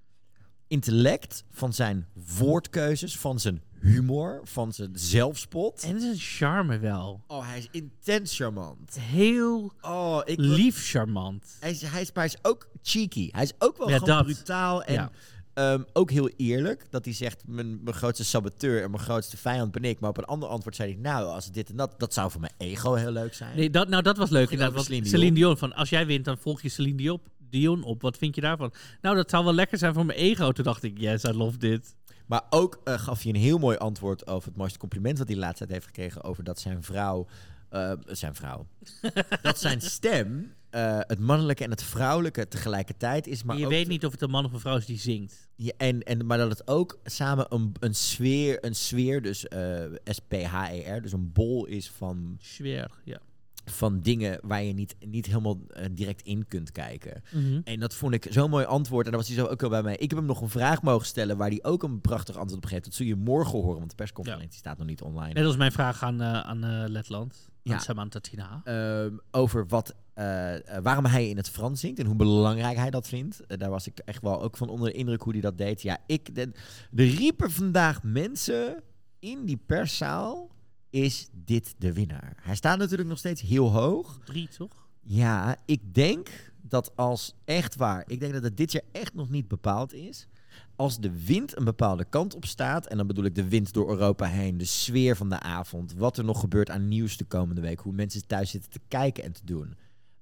intellect, 0.68 1.44
van 1.52 1.74
zijn 1.74 2.08
woordkeuzes, 2.38 3.18
van 3.18 3.40
zijn 3.40 3.62
humor, 3.82 4.40
van 4.44 4.74
zijn 4.74 4.92
zelfspot. 4.94 5.84
En 5.84 6.00
zijn 6.02 6.16
charme 6.18 6.78
wel. 6.80 7.24
Oh, 7.28 7.48
hij 7.48 7.58
is 7.58 7.68
intens 7.72 8.36
charmant. 8.36 9.00
Heel 9.00 9.74
Oh, 9.82 10.22
ik 10.26 10.40
lief 10.40 10.90
charmant. 10.90 11.58
Hij 11.60 11.72
is, 11.72 11.82
hij, 11.82 12.02
is, 12.02 12.12
maar 12.14 12.24
hij 12.26 12.34
is 12.34 12.50
ook 12.50 12.68
cheeky. 12.82 13.30
Hij 13.32 13.44
is 13.44 13.54
ook 13.58 13.78
wel 13.78 13.90
Ja, 13.90 13.98
gewoon 13.98 14.16
dat. 14.18 14.26
brutaal 14.26 14.84
en 14.84 14.94
Ja. 14.94 15.12
Ehm, 15.60 15.82
ook 15.94 16.12
heel 16.12 16.30
eerlijk. 16.38 16.86
Dat 16.90 17.06
hij 17.06 17.14
zegt, 17.14 17.44
mijn, 17.48 17.84
mijn 17.84 17.96
grootste 17.96 18.26
saboteur 18.26 18.84
en 18.84 18.92
mijn 18.92 19.04
grootste 19.04 19.38
vijand 19.38 19.72
ben 19.72 19.84
ik. 19.84 20.00
Maar 20.00 20.10
op 20.10 20.18
een 20.18 20.26
ander 20.26 20.50
antwoord 20.50 20.76
zei 20.76 20.92
hij, 20.92 21.02
nou, 21.02 21.26
als 21.28 21.52
dit 21.52 21.70
en 21.70 21.76
dat, 21.76 21.94
dat 21.98 22.14
zou 22.14 22.32
voor 22.32 22.42
mijn 22.42 22.54
ego 22.58 22.94
heel 22.94 23.12
leuk 23.12 23.34
zijn. 23.34 23.56
Nee, 23.56 23.70
dat, 23.70 23.88
nou, 23.90 24.04
dat 24.04 24.18
was 24.18 24.30
leuk 24.30 24.50
inderdaad. 24.50 24.74
want 24.74 24.86
Celine 24.86 25.08
Celine 25.08 25.36
Dion. 25.36 25.58
van 25.58 25.74
als 25.74 25.90
jij 25.90 26.06
wint, 26.06 26.26
dan 26.26 26.38
volg 26.38 26.62
je 26.62 26.70
Celine 26.70 26.98
Dion, 26.98 27.20
Dion 27.38 27.84
op. 27.84 28.02
Wat 28.02 28.18
vind 28.18 28.36
je 28.36 28.42
daarvan? 28.42 28.74
Nou, 29.02 29.16
dat 29.16 29.30
zou 29.30 29.44
wel 29.44 29.54
lekker 29.54 29.78
zijn 29.78 29.94
voor 29.94 30.06
mijn 30.06 30.20
ego. 30.20 30.52
Toen 30.52 30.64
dacht 30.64 30.84
ik, 30.84 30.98
yes, 30.98 31.24
I 31.24 31.34
love 31.34 31.58
dit. 31.58 31.96
Maar 32.26 32.44
ook 32.50 32.82
eh, 32.84 33.00
gaf 33.00 33.24
hij 33.24 33.34
een 33.34 33.40
heel 33.40 33.58
mooi 33.58 33.78
antwoord 33.78 34.28
over 34.28 34.48
het 34.48 34.58
mooiste 34.58 34.80
compliment 34.80 35.18
wat 35.18 35.28
hij 35.28 35.54
tijd 35.54 35.70
heeft 35.70 35.86
gekregen 35.86 36.24
over 36.24 36.44
dat 36.44 36.60
zijn 36.60 36.84
vrouw, 36.84 37.28
eh, 37.70 37.92
zijn 38.06 38.36
vrouw, 38.36 38.68
dat 39.42 39.60
zijn 39.60 39.82
stem 39.82 40.54
eh, 40.70 41.00
het 41.00 41.20
mannelijke 41.20 41.64
en 41.64 41.70
het 41.70 41.84
vrouwelijke 41.84 42.48
tegelijkertijd 42.48 43.28
is. 43.28 43.44
Maar 43.44 43.58
je 43.58 43.66
ook 43.66 43.72
weet 43.72 43.88
niet 43.88 44.06
of 44.06 44.12
het 44.12 44.22
een 44.22 44.30
man 44.30 44.46
of 44.46 44.54
een 44.54 44.60
vrouw 44.60 44.78
is 44.78 44.86
die 44.86 44.98
zingt. 44.98 45.50
Ja, 45.56 45.72
en, 45.78 46.04
en, 46.04 46.26
maar 46.26 46.38
dat 46.38 46.50
het 46.50 46.68
ook 46.68 47.00
samen 47.04 47.46
een, 47.50 47.76
een 47.80 47.96
sfeer, 47.96 48.66
een 48.66 48.76
sfeer, 48.76 49.22
dus 49.22 49.48
eh 49.48 49.84
S-P-H-E-R, 50.04 51.02
dus 51.02 51.12
een 51.12 51.32
bol 51.32 51.66
is 51.66 51.90
van, 51.90 52.38
Schwer, 52.42 52.92
ja. 53.04 53.20
van 53.66 54.00
dingen 54.00 54.40
waar 54.42 54.64
je 54.64 54.74
niet, 54.74 54.96
niet 55.00 55.26
helemaal 55.26 55.60
eh, 55.68 55.86
direct 55.92 56.22
in 56.22 56.48
kunt 56.48 56.72
kijken. 56.72 57.24
Mhm. 57.32 57.62
En 57.64 57.80
dat 57.80 57.96
vond 57.96 58.14
ik 58.14 58.28
zo'n 58.30 58.50
mooi 58.50 58.66
antwoord. 58.66 59.06
En 59.06 59.12
daar 59.12 59.20
was 59.20 59.30
hij 59.30 59.38
zo 59.38 59.46
ook 59.46 59.62
wel 59.62 59.70
bij 59.70 59.84
mij. 59.84 59.96
Ik 59.96 60.10
heb 60.10 60.20
hem 60.20 60.28
nog 60.28 60.42
een 60.42 60.50
vraag 60.50 60.82
mogen 60.82 61.08
stellen 61.08 61.38
waar 61.38 61.50
hij 61.50 61.64
ook 61.64 61.84
een 61.84 62.02
prachtig 62.02 62.38
antwoord 62.38 62.64
op 62.64 62.70
geeft. 62.70 62.84
Dat 62.84 62.94
zul 62.94 63.06
je 63.06 63.16
morgen 63.16 63.60
horen, 63.60 63.78
want 63.78 63.90
de 63.90 63.96
persconferentie 63.96 64.60
staat 64.60 64.78
nog 64.78 64.88
niet 64.88 65.02
online. 65.02 65.34
Net 65.34 65.46
als 65.46 65.58
mijn 65.58 65.72
vraag 65.72 66.04
aan, 66.04 66.24
aan 66.24 66.90
Letland. 66.90 67.50
Ja. 67.64 67.80
Samantha 67.80 68.20
Tina. 68.20 68.62
Ehm, 68.64 69.18
over 69.32 69.68
wat, 69.68 69.96
eh, 70.20 70.76
eh, 70.76 70.84
waarom 70.84 71.06
hij 71.06 71.30
in 71.30 71.38
het 71.38 71.50
Frans 71.50 71.80
zingt 71.80 72.00
en 72.00 72.06
hoe 72.06 72.16
belangrijk 72.16 72.78
hij 72.78 72.90
dat 72.90 73.08
vindt. 73.08 73.46
Eh, 73.46 73.58
daar 73.58 73.70
was 73.70 73.88
ik 73.88 74.00
echt 74.00 74.22
wel 74.22 74.42
ook 74.42 74.58
van 74.58 74.70
onder 74.70 74.90
de 74.90 74.98
indruk 74.98 75.22
hoe 75.22 75.32
hij 75.32 75.42
dat 75.42 75.58
deed. 75.58 75.82
Ja, 75.82 75.98
ik, 76.06 76.36
de, 76.36 76.52
riepen 76.92 77.52
vandaag 77.52 78.04
mensen 78.04 78.84
in 79.20 79.46
die 79.46 79.58
perszaal. 79.66 80.50
Is 80.90 81.30
dit 81.32 81.76
de 81.78 81.94
winnaar? 81.94 82.38
Hij 82.42 82.56
staat 82.56 82.78
natuurlijk 82.78 83.10
nog 83.10 83.18
steeds 83.18 83.42
heel 83.42 83.72
hoog. 83.72 84.20
Drie, 84.26 84.48
toch? 84.48 84.88
Ja, 85.02 85.58
ik 85.66 85.94
denk 85.94 86.52
dat 86.62 86.96
als 86.96 87.36
echt 87.46 87.76
waar, 87.76 88.04
ik 88.08 88.20
denk 88.20 88.34
dat 88.34 88.44
het 88.44 88.58
dit 88.58 88.72
jaar 88.72 88.84
echt 88.92 89.14
nog 89.14 89.30
niet 89.30 89.48
bepaald 89.48 89.94
is. 89.94 90.28
Als 90.76 91.00
de 91.00 91.26
wind 91.26 91.58
een 91.58 91.64
bepaalde 91.64 92.06
kant 92.06 92.36
op 92.36 92.46
staat, 92.46 92.88
en 92.88 92.98
dan 92.98 93.08
bedoel 93.08 93.26
ik 93.26 93.36
de 93.36 93.50
wind 93.50 93.74
door 93.74 93.90
Europa 93.90 94.26
heen, 94.26 94.58
de 94.58 94.66
sfeer 94.66 95.16
van 95.16 95.30
de 95.30 95.40
avond, 95.40 95.94
wat 95.94 96.18
er 96.18 96.24
nog 96.24 96.40
gebeurt 96.40 96.70
aan 96.70 96.88
nieuws 96.88 97.18
de 97.18 97.26
komende 97.26 97.62
week, 97.62 97.80
hoe 97.80 97.94
mensen 97.94 98.28
thuis 98.28 98.50
zitten 98.50 98.72
te 98.72 98.82
kijken 98.88 99.24
en 99.24 99.32
te 99.32 99.46
doen. 99.46 99.76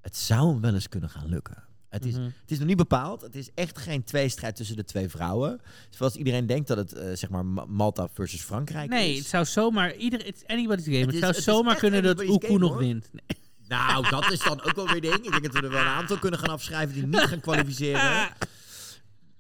Het 0.08 0.18
zou 0.18 0.50
hem 0.50 0.62
wel 0.62 0.74
eens 0.74 0.90
kunnen 0.90 1.10
gaan 1.10 1.28
lukken. 1.30 1.64
Het 1.90 2.06
is, 2.06 2.14
Mhm. 2.14 2.24
het 2.24 2.52
is 2.52 2.58
nog 2.58 2.68
niet 2.68 2.78
bepaald. 2.78 3.22
Het 3.22 3.36
is 3.36 3.50
echt 3.56 3.78
geen 3.78 4.04
tweestrijd 4.04 4.56
tussen 4.56 4.76
de 4.76 4.84
twee 4.84 5.10
vrouwen. 5.10 5.60
Zoals 5.90 6.16
iedereen 6.16 6.46
denkt 6.46 6.68
dat 6.68 6.78
het 6.78 6.94
eh, 6.94 7.08
zeg 7.14 7.30
maar 7.30 7.46
Ma- 7.46 7.66
Malta 7.66 8.08
versus 8.14 8.42
Frankrijk 8.42 8.90
Nee, 8.90 9.12
is. 9.12 9.18
het 9.18 9.28
zou 9.28 9.46
zomaar... 9.46 9.96
Ieder, 9.96 10.26
it's 10.26 10.44
anybody's 10.46 10.86
game. 10.86 10.98
Het 11.06 11.16
zou 11.18 11.32
het 11.34 11.44
zomaar 11.44 11.76
kunnen 11.76 12.04
dat 12.04 12.24
Oekoe 12.28 12.58
nog 12.60 12.70
hoor. 12.70 12.78
wint. 12.80 13.10
Nee. 13.12 13.38
Nou, 13.68 14.10
dat 14.10 14.32
is 14.32 14.40
dan 14.40 14.62
ook 14.64 14.76
wel 14.76 14.88
weer 14.88 15.02
ding. 15.02 15.16
Ik 15.16 15.32
denk 15.32 15.44
dat 15.44 15.54
we 15.54 15.62
er 15.62 15.70
wel 15.70 15.82
een 15.82 15.88
aantal 15.88 16.18
kunnen 16.20 16.40
gaan 16.40 16.50
afschrijven 16.50 16.94
die 16.96 17.06
niet 17.08 17.20
gaan 17.20 17.40
kwalificeren. 17.50 18.30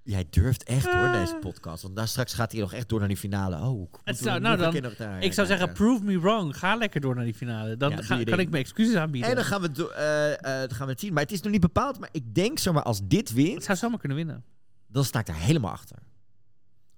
Jij 0.07 0.25
durft 0.29 0.63
echt 0.63 0.93
hoor, 0.93 1.11
deze 1.11 1.35
podcast. 1.35 1.83
Want 1.83 1.95
daar 1.95 2.07
straks 2.07 2.33
gaat 2.33 2.51
hij 2.51 2.61
nog 2.61 2.73
echt 2.73 2.89
door 2.89 2.99
naar 2.99 3.07
die 3.07 3.17
finale. 3.17 3.55
Oh, 3.55 3.61
zou- 4.03 4.39
nog 4.39 4.57
nou 4.57 4.57
dan- 4.71 4.81
nog 4.81 4.95
daar 4.95 5.21
Ik 5.23 5.33
zou 5.33 5.47
zeggen, 5.47 5.73
prove 5.73 6.03
me 6.03 6.19
wrong. 6.19 6.57
Ga 6.57 6.75
lekker 6.75 7.01
door 7.01 7.15
naar 7.15 7.23
die 7.25 7.33
finale. 7.33 7.77
Dan 7.77 7.89
Ja, 7.89 7.95
ga- 7.97 8.15
kan 8.15 8.23
ding. 8.25 8.39
ik 8.39 8.49
mijn 8.49 8.63
excuses 8.63 8.95
aanbieden. 8.95 9.29
En 9.29 9.35
dan 9.35 9.45
gaan, 9.45 9.61
we 9.61 9.71
do- 9.71 9.87
eh, 9.89 10.33
eh, 10.33 10.39
dan 10.41 10.71
gaan 10.77 10.85
we 10.85 10.91
het 10.91 10.99
zien. 11.01 11.13
Maar 11.13 11.23
het 11.23 11.31
is 11.31 11.41
nog 11.41 11.51
niet 11.51 11.61
bepaald. 11.61 11.99
Maar 11.99 12.09
ik 12.11 12.35
denk 12.35 12.59
zomaar 12.59 12.83
als 12.83 12.99
dit 13.03 13.19
Het 13.27 13.33
wint, 13.37 13.63
zou 13.63 13.77
zomaar 13.77 13.99
kunnen 13.99 14.17
winnen. 14.17 14.43
dan 14.87 15.03
sta 15.03 15.19
ik 15.19 15.25
daar 15.25 15.39
helemaal 15.39 15.71
achter. 15.71 15.97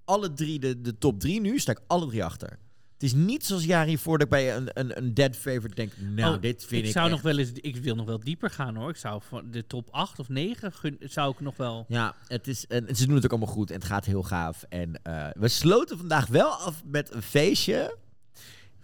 Alle 0.06 0.34
drie, 0.34 0.60
de, 0.60 0.82
de 0.82 0.98
top 0.98 1.20
drie 1.20 1.42
nu, 1.42 1.60
sta 1.60 1.72
ik 1.72 1.80
alle 1.88 2.08
drie 2.08 2.24
achter. 2.24 2.60
Het 3.00 3.08
is 3.08 3.14
niet 3.14 3.46
zoals 3.46 3.64
jaren 3.66 3.88
hiervoor 3.88 4.18
dat 4.18 4.28
ik 4.28 4.34
bij 4.34 4.56
een, 4.56 4.70
een, 4.74 4.98
een 4.98 5.14
dead 5.14 5.36
favorite 5.36 5.76
denk, 5.76 5.92
nou, 6.16 6.36
Oh, 6.36 6.42
dit 6.42 6.66
vind 6.66 6.82
ik, 6.82 6.88
ik 6.88 6.94
zou 6.94 7.06
echt- 7.06 7.14
nog 7.14 7.24
wel 7.24 7.38
eens... 7.38 7.52
Ik 7.54 7.76
wil 7.76 7.96
nog 7.96 8.06
wel 8.06 8.20
dieper 8.20 8.50
gaan 8.50 8.76
hoor. 8.76 8.90
Ik 8.90 8.96
zou 8.96 9.22
van 9.28 9.52
de 9.52 9.68
top 9.68 9.88
8 9.92 10.20
of 10.20 10.30
9 10.30 10.72
gun, 10.74 10.98
zou 11.00 11.32
ik 11.32 11.40
nog 11.40 11.58
wel... 11.58 11.86
Ja, 11.88 12.16
het 12.28 12.48
is, 12.48 12.68
en 12.68 12.96
ze 12.96 13.06
doen 13.06 13.16
het 13.16 13.26
ook 13.26 13.32
allemaal 13.32 13.54
goed 13.54 13.70
en 13.70 13.76
het 13.76 13.86
gaat 13.86 14.06
heel 14.06 14.24
gaaf. 14.24 14.64
En 14.70 15.00
eh, 15.04 15.28
we 15.34 15.48
sloten 15.48 15.98
vandaag 15.98 16.28
wel 16.28 16.50
af 16.52 16.82
met 16.86 17.14
een 17.14 17.22
feestje 17.22 17.98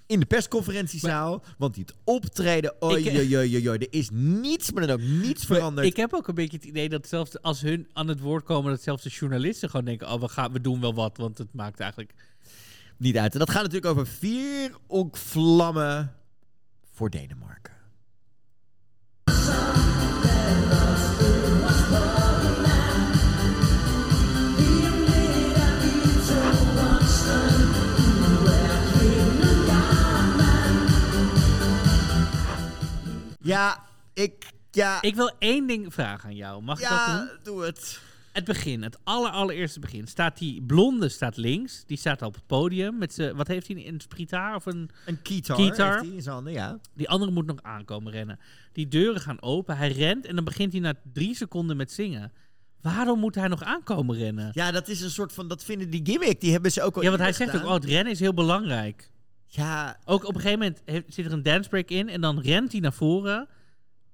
in 0.07 0.19
de 0.19 0.25
persconferentiezaal. 0.25 1.43
want 1.57 1.73
die 1.73 1.83
het 1.83 1.95
optreden, 2.03 2.81
oi, 2.81 3.03
Ik- 3.05 3.17
oi, 3.17 3.37
oi, 3.37 3.55
oi, 3.55 3.69
oi, 3.69 3.77
er 3.77 3.87
is 3.89 4.09
niets, 4.11 4.71
maar 4.71 4.87
dan 4.87 4.95
ook 4.99 5.05
niets 5.05 5.45
veranderd. 5.45 5.87
Ik 5.87 5.95
heb 5.95 6.13
ook 6.13 6.27
een 6.27 6.35
beetje 6.35 6.57
het 6.57 6.65
idee 6.65 6.89
dat 6.89 7.07
zelfs 7.07 7.41
als 7.41 7.61
hun 7.61 7.87
aan 7.93 8.07
het 8.07 8.19
woord 8.19 8.43
komen, 8.43 8.71
dat 8.71 8.81
zelfs 8.81 9.03
de 9.03 9.09
journalisten 9.09 9.69
gewoon 9.69 9.85
denken: 9.85 10.11
oh, 10.13 10.19
we, 10.21 10.27
gaan, 10.27 10.51
we 10.51 10.61
doen 10.61 10.81
wel 10.81 10.93
wat, 10.93 11.17
want 11.17 11.37
het 11.37 11.53
maakt 11.53 11.79
eigenlijk. 11.79 12.13
Niet 12.97 13.17
uit. 13.17 13.33
En 13.33 13.39
dat 13.39 13.49
gaat 13.49 13.61
natuurlijk 13.61 13.91
over 13.91 14.07
vier 14.07 14.71
ook 14.87 15.17
vlammen 15.17 16.15
voor 16.93 17.09
Denemarken. 17.09 17.73
Ja, 33.45 33.83
ik... 34.13 34.53
Ja, 34.71 35.01
Ik 35.01 35.15
wil 35.15 35.31
één 35.39 35.67
ding 35.67 35.93
vragen 35.93 36.29
aan 36.29 36.35
jou. 36.35 36.61
Mag 36.61 36.81
ik 36.81 36.89
dat 36.89 37.05
doen? 37.05 37.15
ja 37.15 37.37
doe 37.43 37.63
het. 37.63 37.99
Het 38.35 38.45
begin, 38.45 38.83
het 38.83 38.97
aller, 39.03 39.31
allereerste 39.31 39.79
begin. 39.79 40.07
Staat 40.07 40.37
die 40.37 40.61
blonde 40.61 41.09
staat 41.09 41.37
links, 41.37 41.83
die 41.85 41.97
staat 41.97 42.21
op 42.21 42.33
het 42.33 42.45
podium 42.47 42.97
met 42.97 43.13
z'n, 43.13 43.33
wat 43.35 43.47
heeft 43.47 43.67
hij, 43.67 43.87
een 43.87 43.99
spritaar 44.01 44.55
of 44.55 44.65
een... 44.65 44.89
Een 45.05 45.21
keytar, 45.21 45.55
Keytar. 45.57 46.01
heeft 46.01 46.23
zijn 46.23 46.35
handen, 46.35 46.53
ja. 46.53 46.79
Die 46.93 47.09
andere 47.09 47.31
moet 47.31 47.45
nog 47.45 47.61
aankomen 47.61 48.11
rennen. 48.11 48.39
Die 48.71 48.87
deuren 48.87 49.21
gaan 49.21 49.41
open, 49.41 49.77
hij 49.77 49.91
rent 49.91 50.25
en 50.25 50.35
dan 50.35 50.43
begint 50.43 50.71
hij 50.71 50.81
na 50.81 50.93
drie 51.13 51.35
seconden 51.35 51.77
met 51.77 51.91
zingen. 51.91 52.31
Waarom 52.81 53.19
moet 53.19 53.35
hij 53.35 53.47
nog 53.47 53.63
aankomen 53.63 54.15
rennen? 54.17 54.49
Ja, 54.53 54.71
dat 54.71 54.87
is 54.87 55.01
een 55.01 55.09
soort 55.09 55.33
van, 55.33 55.47
dat 55.47 55.63
vinden 55.63 55.89
die 55.89 56.01
gimmick, 56.03 56.41
die 56.41 56.51
hebben 56.51 56.71
ze 56.71 56.81
ook 56.81 56.95
al 56.95 57.01
Ja, 57.03 57.09
want 57.09 57.21
hij 57.21 57.33
zegt 57.33 57.55
ook, 57.55 57.63
oh, 57.65 57.73
het 57.73 57.85
rennen 57.85 58.13
is 58.13 58.19
heel 58.19 58.33
belangrijk. 58.33 59.11
Ja, 59.47 59.97
Ook 60.05 60.23
op 60.23 60.35
een 60.35 60.41
gegeven 60.41 60.59
moment 60.59 60.81
heeft- 60.85 61.13
zit 61.13 61.25
er 61.25 61.31
een 61.31 61.43
dancebreak 61.43 61.89
in 61.89 62.09
en 62.09 62.21
dan 62.21 62.39
rent 62.39 62.71
hij 62.71 62.81
naar 62.81 62.93
voren. 62.93 63.47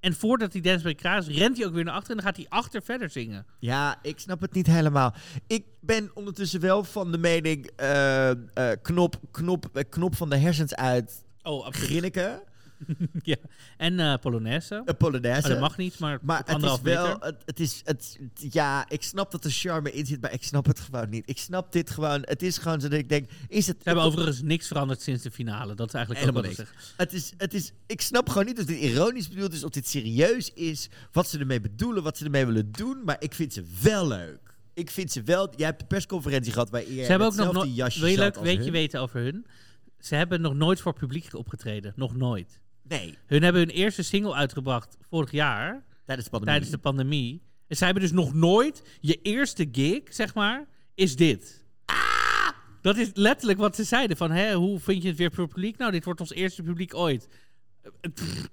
En 0.02 0.14
voordat 0.14 0.52
die 0.52 0.62
dancebreak 0.62 0.98
klaar 0.98 1.18
is, 1.18 1.28
rent 1.28 1.58
hij 1.58 1.66
ook 1.66 1.74
weer 1.74 1.84
naar 1.84 1.94
achter 1.94 2.10
en 2.10 2.16
dan 2.16 2.26
gaat 2.26 2.36
hij 2.38 2.46
achter 2.50 2.82
verder 2.82 3.10
zingen. 3.10 3.46
ja, 3.60 4.00
ik 4.02 4.20
snap 4.20 4.42
het 4.42 4.54
niet 4.54 4.68
helemaal. 4.68 5.14
Ik 5.48 5.66
ben 5.80 6.12
ondertussen 6.14 6.60
wel 6.60 6.84
van 6.84 7.12
de 7.12 7.18
mening, 7.18 7.70
eh, 7.76 8.30
eh, 8.30 8.38
knop, 8.82 9.16
knop, 9.32 9.70
eh, 9.74 9.84
knop 9.90 10.16
van 10.16 10.30
de 10.30 10.38
hersens 10.38 10.76
uit, 10.76 11.24
Oh, 11.44 11.66
absoluut. 11.66 11.88
grinniken, 11.90 12.42
ja. 13.32 13.36
En 13.78 14.00
eh 14.00 14.14
Polonaise. 14.22 14.82
een 14.86 14.98
polonaise. 14.98 15.48
Oh, 15.48 15.50
dat 15.54 15.60
mag 15.60 15.78
niet, 15.78 16.00
maar, 16.00 16.20
Maar 16.22 16.42
het 16.46 16.64
is 16.64 16.82
wel, 16.82 17.18
het, 17.20 17.42
het 17.46 17.60
is, 17.60 17.82
het, 17.86 18.18
ja, 18.34 18.90
ik 18.90 19.04
snap 19.04 19.32
dat 19.32 19.46
er 19.46 19.52
charme 19.52 19.92
in 19.92 20.06
zit, 20.06 20.22
maar 20.22 20.34
ik 20.34 20.44
snap 20.44 20.66
het 20.66 20.80
gewoon 20.80 21.10
niet. 21.10 21.30
Ik 21.30 21.38
snap 21.38 21.72
dit 21.72 21.90
gewoon, 21.90 22.22
het 22.22 22.42
is 22.42 22.58
gewoon 22.58 22.82
zo 22.82 22.88
dat 22.88 23.00
ik 23.00 23.10
denk, 23.10 23.30
is 23.48 23.68
het... 23.68 23.76
Ze 23.78 23.84
hebben 23.84 24.04
overigens 24.04 24.42
niks 24.42 24.68
veranderd 24.68 25.02
sinds 25.02 25.24
de 25.24 25.32
finale. 25.32 25.76
Dat 25.76 25.88
is 25.88 25.94
eigenlijk 25.94 26.26
Helemaal 26.26 26.50
niks. 26.50 26.72
Het 26.98 27.14
is, 27.14 27.34
het 27.38 27.54
is, 27.54 27.72
ik 27.86 28.02
snap 28.02 28.30
gewoon 28.30 28.46
niet 28.46 28.60
of 28.60 28.66
dit 28.66 28.80
ironisch 28.80 29.30
bedoeld 29.30 29.54
is, 29.54 29.64
of 29.64 29.70
dit 29.70 29.88
serieus 29.88 30.54
is, 30.54 30.90
wat 31.12 31.30
ze 31.30 31.40
ermee 31.40 31.62
bedoelen, 31.62 32.04
wat 32.04 32.18
ze 32.18 32.24
ermee 32.24 32.46
willen 32.46 32.72
doen, 32.72 33.02
maar 33.04 33.16
ik 33.20 33.34
vind 33.34 33.54
ze 33.54 33.64
wel 33.82 34.08
leuk. 34.08 34.40
Ik 34.74 34.92
vind 34.92 35.12
ze 35.12 35.24
wel, 35.24 35.54
jij 35.56 35.66
hebt 35.66 35.80
de 35.80 35.86
persconferentie 35.86 36.52
gehad 36.52 36.70
waar 36.70 36.82
je 36.82 37.04
Ze 37.04 37.10
hebben 37.10 37.28
ook 37.28 37.36
nog 37.36 37.54
nooit. 37.54 37.98
Wil 37.98 38.08
je 38.08 38.18
leuk 38.18 38.36
als 38.36 38.46
weetje 38.46 38.64
hun. 38.64 38.72
weten 38.72 39.02
over 39.02 39.20
hun? 39.20 39.46
Ze 40.00 40.16
hebben 40.16 40.42
nog 40.42 40.54
nooit 40.54 40.82
voor 40.82 40.94
publiek 40.94 41.34
opgetreden. 41.34 41.94
Nog 41.96 42.16
nooit. 42.16 42.61
Nee, 42.92 43.18
Hun 43.26 43.44
hebben 43.44 43.62
hun 43.62 43.70
eerste 43.70 44.04
single 44.04 44.34
uitgebracht 44.34 44.98
vorig 45.10 45.32
jaar. 45.32 45.84
tijdens 46.06 46.26
de 46.28 46.32
pandemie. 46.32 46.46
tijdens 46.46 46.70
de 46.72 46.78
pandemie. 46.78 47.42
En 47.68 47.78
zij 47.78 47.86
hebben 47.88 48.04
dus 48.04 48.14
nog 48.14 48.34
nooit 48.34 48.84
je 49.00 49.20
eerste 49.22 49.70
gig, 49.72 50.02
zeg 50.10 50.34
maar, 50.34 50.68
is 50.96 51.16
dit. 51.16 51.64
Dat 52.82 52.98
is 52.98 53.10
letterlijk 53.14 53.60
wat 53.60 53.76
ze 53.76 53.84
zeiden. 53.84 54.18
Van, 54.18 54.32
hè, 54.32 54.54
hoe 54.54 54.80
vind 54.80 55.02
je 55.02 55.08
het 55.08 55.18
weer 55.18 55.32
voor 55.32 55.48
publiek? 55.48 55.78
Nou, 55.78 55.92
dit 55.92 56.06
wordt 56.06 56.20
ons 56.20 56.32
eerste 56.34 56.64
publiek 56.64 56.96
ooit. 56.96 57.28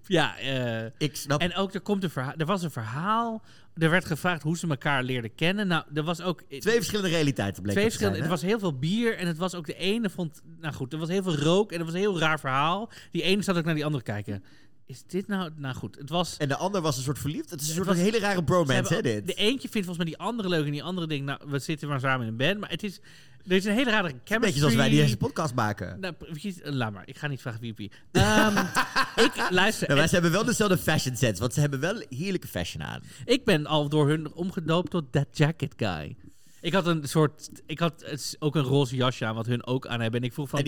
ja, 0.06 0.38
eh, 0.38 0.90
Ik 0.98 1.16
snap... 1.16 1.40
en 1.40 1.54
ook 1.54 1.74
er, 1.74 1.80
komt 1.80 2.04
een 2.04 2.10
verhaal, 2.10 2.34
er 2.36 2.46
was 2.46 2.62
een 2.62 2.70
verhaal. 2.70 3.42
Er 3.78 3.90
werd 3.90 4.04
gevraagd 4.04 4.42
hoe 4.42 4.58
ze 4.58 4.68
elkaar 4.68 5.02
leerden 5.02 5.34
kennen. 5.34 5.66
Nou, 5.66 5.84
er 5.94 6.02
was 6.02 6.20
ook 6.22 6.42
Twee 6.42 6.74
verschillende 6.74 7.08
realiteiten 7.08 7.62
bleek 7.62 7.74
twee 7.74 7.84
het 7.84 7.94
zijn, 7.94 8.10
verschillende. 8.10 8.18
Er 8.18 8.24
hè? 8.24 8.30
was 8.30 8.42
heel 8.42 8.58
veel 8.58 8.78
bier 8.78 9.16
en 9.16 9.26
het 9.26 9.38
was 9.38 9.54
ook 9.54 9.66
de 9.66 9.76
ene 9.76 10.10
vond. 10.10 10.42
Nou 10.60 10.74
goed, 10.74 10.92
er 10.92 10.98
was 10.98 11.08
heel 11.08 11.22
veel 11.22 11.36
rook 11.36 11.72
en 11.72 11.76
het 11.76 11.84
was 11.84 11.94
een 11.94 12.00
heel 12.00 12.18
raar 12.18 12.40
verhaal. 12.40 12.90
Die 13.10 13.22
ene 13.22 13.42
zat 13.42 13.56
ook 13.56 13.64
naar 13.64 13.74
die 13.74 13.84
andere 13.84 14.02
kijken. 14.04 14.44
Is 14.88 15.02
dit 15.06 15.26
nou. 15.26 15.50
Nou 15.56 15.74
goed, 15.74 15.96
het 15.98 16.10
was. 16.10 16.36
En 16.36 16.48
de 16.48 16.56
ander 16.56 16.80
was 16.80 16.96
een 16.96 17.02
soort 17.02 17.18
verliefd. 17.18 17.50
Het 17.50 17.60
is 17.60 17.68
een 17.68 17.74
soort 17.74 17.86
was- 17.86 17.96
hele 17.96 18.18
rare 18.18 18.44
bromance, 18.44 18.94
hè, 18.94 19.02
dit? 19.02 19.26
De 19.26 19.34
eentje 19.34 19.68
vindt 19.68 19.86
volgens 19.86 19.96
mij 19.96 20.06
die 20.06 20.18
andere 20.18 20.48
leuk 20.48 20.64
en 20.64 20.70
die 20.72 20.82
andere 20.82 21.06
denkt, 21.06 21.24
nou, 21.24 21.40
we 21.46 21.58
zitten 21.58 21.88
maar 21.88 22.00
samen 22.00 22.26
in 22.26 22.32
een 22.32 22.36
band. 22.38 22.60
Maar 22.60 22.70
het 22.70 22.82
is. 22.82 23.00
Er 23.46 23.56
is 23.56 23.64
een 23.64 23.72
hele 23.72 23.90
rare 23.90 24.08
chemistry. 24.08 24.38
Beetje 24.38 24.58
zoals 24.58 24.74
wij 24.74 24.88
die 24.88 25.00
deze 25.00 25.16
podcast 25.16 25.54
maken. 25.54 26.00
Nou, 26.00 26.14
precies, 26.14 26.60
eh, 26.60 26.72
laat 26.72 26.92
maar. 26.92 27.02
Ik 27.06 27.16
ga 27.16 27.26
niet 27.26 27.40
vragen 27.40 27.60
wie 27.60 27.74
wie. 27.76 27.90
Ehm, 28.12 28.56
ik 29.26 29.32
luister. 29.50 29.88
Nou, 29.94 30.06
ze 30.06 30.12
hebben 30.14 30.32
wel 30.32 30.44
dezelfde 30.44 30.78
fashion 30.78 31.16
sets, 31.16 31.40
want 31.40 31.54
ze 31.54 31.60
hebben 31.60 31.80
wel 31.80 32.02
heerlijke 32.08 32.48
fashion 32.48 32.82
aan. 32.82 33.02
Ik 33.24 33.44
ben 33.44 33.66
al 33.66 33.88
door 33.88 34.08
hun 34.08 34.32
omgedoopt 34.32 34.90
tot 34.90 35.12
That 35.12 35.26
Jacket 35.32 35.74
Guy. 35.76 36.16
Ik 36.60 36.72
had 36.72 36.86
een 36.86 37.08
soort, 37.08 37.50
ik 37.66 37.78
had 37.78 38.04
ook 38.38 38.56
een 38.56 38.62
roze 38.62 38.96
jasje 38.96 39.26
aan, 39.26 39.34
wat 39.34 39.46
hun 39.46 39.66
ook 39.66 39.86
aan 39.86 40.00
hebben. 40.00 40.20
En 40.20 40.26
ik 40.26 40.32
vroeg 40.32 40.48
van, 40.48 40.62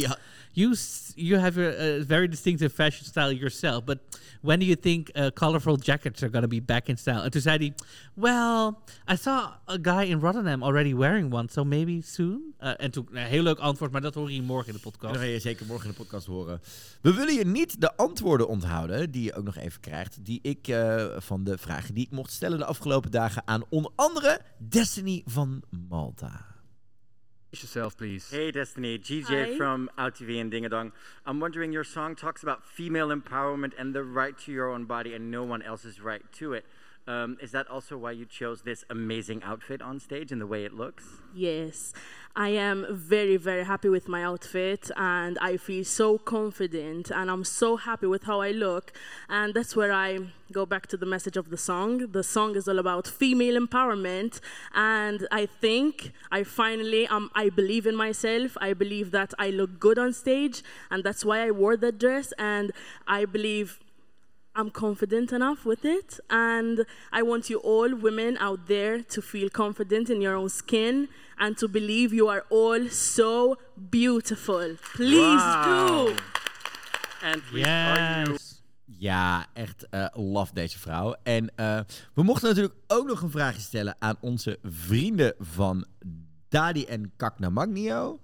you, 0.52 0.76
you 1.14 1.40
have 1.40 1.60
a, 1.60 2.04
very 2.06 2.28
distinctive 2.28 2.74
fashion 2.74 3.04
style 3.04 3.34
yourself, 3.34 3.84
but 3.84 3.98
when 4.40 4.58
do 4.58 4.64
you 4.64 4.76
think 4.76 5.08
uh, 5.12 5.26
colorful 5.34 5.76
jackets 5.76 6.22
are 6.22 6.30
going 6.30 6.44
to 6.44 6.48
be 6.48 6.62
back 6.62 6.86
in 6.86 6.98
style? 6.98 7.22
En 7.22 7.30
toen 7.30 7.40
zei 7.40 7.58
hij, 7.58 7.74
well, 8.14 8.72
I 9.12 9.16
saw 9.16 9.52
a 9.68 9.78
guy 9.82 10.10
in 10.10 10.20
Rotterdam 10.20 10.62
already 10.62 10.94
wearing 10.94 11.32
one, 11.32 11.48
so 11.50 11.64
maybe 11.64 12.00
soon. 12.02 12.54
Uh, 12.60 12.72
en 12.76 12.90
toen, 12.90 13.08
nou, 13.10 13.26
heel 13.26 13.42
leuk 13.42 13.58
antwoord, 13.58 13.92
maar 13.92 14.00
dat 14.00 14.14
hoor 14.14 14.32
je 14.32 14.42
morgen 14.42 14.68
in 14.68 14.74
de 14.74 14.80
podcast. 14.80 15.12
Dat 15.12 15.22
ga 15.22 15.28
je 15.28 15.38
zeker 15.38 15.66
morgen 15.66 15.86
in 15.86 15.90
de 15.90 16.02
podcast 16.02 16.26
horen. 16.26 16.60
We 17.00 17.14
willen 17.14 17.34
je 17.34 17.46
niet 17.46 17.80
de 17.80 17.96
antwoorden 17.96 18.48
onthouden, 18.48 19.10
die 19.10 19.22
je 19.22 19.34
ook 19.34 19.44
nog 19.44 19.56
even 19.56 19.80
krijgt, 19.80 20.24
die 20.24 20.38
ik 20.42 20.68
eh, 20.68 21.06
van 21.18 21.44
de 21.44 21.58
vragen 21.58 21.94
die 21.94 22.04
ik 22.04 22.10
mocht 22.10 22.32
stellen 22.32 22.58
de 22.58 22.64
afgelopen 22.64 23.10
dagen 23.10 23.42
aan 23.44 23.62
onder 23.68 23.92
andere 23.94 24.40
Destiny 24.58 25.22
van 25.26 25.62
Malta. 25.88 26.44
yourself, 27.52 27.96
please. 27.96 28.30
Hey 28.30 28.50
Destiny, 28.50 28.98
GJ 28.98 29.52
Hi. 29.52 29.56
from 29.56 29.90
OutTV 29.98 30.40
and 30.40 30.52
Dingadong. 30.52 30.92
I'm 31.26 31.40
wondering, 31.40 31.72
your 31.72 31.84
song 31.84 32.14
talks 32.14 32.42
about 32.42 32.64
female 32.64 33.08
empowerment 33.08 33.72
and 33.78 33.94
the 33.94 34.04
right 34.04 34.38
to 34.40 34.52
your 34.52 34.68
own 34.68 34.84
body 34.84 35.14
and 35.14 35.30
no 35.30 35.42
one 35.44 35.62
else's 35.62 36.00
right 36.00 36.22
to 36.34 36.52
it. 36.52 36.64
Um, 37.06 37.38
is 37.40 37.50
that 37.52 37.66
also 37.68 37.96
why 37.96 38.12
you 38.12 38.24
chose 38.24 38.62
this 38.62 38.84
amazing 38.88 39.42
outfit 39.42 39.82
on 39.82 39.98
stage 39.98 40.30
and 40.30 40.40
the 40.40 40.46
way 40.46 40.64
it 40.64 40.72
looks? 40.72 41.04
Yes, 41.34 41.92
I 42.36 42.50
am 42.50 42.86
very, 42.90 43.36
very 43.36 43.64
happy 43.64 43.88
with 43.88 44.06
my 44.06 44.22
outfit 44.22 44.90
and 44.96 45.36
I 45.40 45.56
feel 45.56 45.84
so 45.84 46.18
confident 46.18 47.10
and 47.10 47.28
I'm 47.30 47.42
so 47.42 47.76
happy 47.76 48.06
with 48.06 48.24
how 48.24 48.40
I 48.40 48.52
look. 48.52 48.92
And 49.28 49.54
that's 49.54 49.74
where 49.74 49.92
I 49.92 50.20
go 50.52 50.64
back 50.64 50.86
to 50.88 50.96
the 50.96 51.06
message 51.06 51.36
of 51.36 51.50
the 51.50 51.56
song. 51.56 52.12
The 52.12 52.22
song 52.22 52.54
is 52.54 52.68
all 52.68 52.78
about 52.78 53.08
female 53.08 53.60
empowerment. 53.60 54.40
And 54.74 55.26
I 55.32 55.46
think 55.46 56.12
I 56.30 56.44
finally, 56.44 57.08
um, 57.08 57.30
I 57.34 57.48
believe 57.48 57.86
in 57.86 57.96
myself. 57.96 58.56
I 58.60 58.72
believe 58.74 59.10
that 59.10 59.34
I 59.38 59.50
look 59.50 59.80
good 59.80 59.98
on 59.98 60.12
stage. 60.12 60.62
And 60.90 61.02
that's 61.02 61.24
why 61.24 61.46
I 61.46 61.50
wore 61.50 61.76
that 61.78 61.98
dress. 61.98 62.32
And 62.38 62.70
I 63.08 63.24
believe 63.24 63.80
I'm 64.54 64.70
confident 64.70 65.32
enough 65.32 65.64
with 65.64 65.84
it. 65.84 66.20
And 66.28 66.84
I 67.12 67.22
want 67.22 67.48
you 67.48 67.58
all, 67.58 67.94
women 67.94 68.36
out 68.38 68.66
there, 68.66 69.02
to 69.02 69.22
feel 69.22 69.48
confident 69.48 70.10
in 70.10 70.20
your 70.20 70.34
own 70.34 70.48
skin 70.48 71.08
and 71.38 71.56
to 71.58 71.68
believe 71.68 72.12
you 72.12 72.28
are 72.28 72.44
all 72.50 72.88
so 72.88 73.56
beautiful. 73.90 74.76
Please 74.94 75.42
do. 75.64 76.14
And 77.22 77.42
we 77.52 77.64
are 77.64 78.24
you 78.24 78.32
Yes. 78.32 78.62
Ja, 78.98 79.46
echt 79.54 79.86
eh 79.90 80.06
love 80.12 80.54
deze 80.54 80.78
vrouw. 80.78 81.14
En 81.22 81.52
eh, 81.56 81.80
we 82.14 82.22
mochten 82.22 82.48
natuurlijk 82.48 82.74
ook 82.86 83.06
nog 83.06 83.22
een 83.22 83.30
vraagje 83.30 83.60
stellen 83.60 83.96
aan 83.98 84.16
onze 84.20 84.58
vrienden 84.62 85.34
van 85.38 85.86
Dadi 86.48 86.84
en 86.84 87.12
Kakna 87.16 87.50
Magnio. 87.50 88.20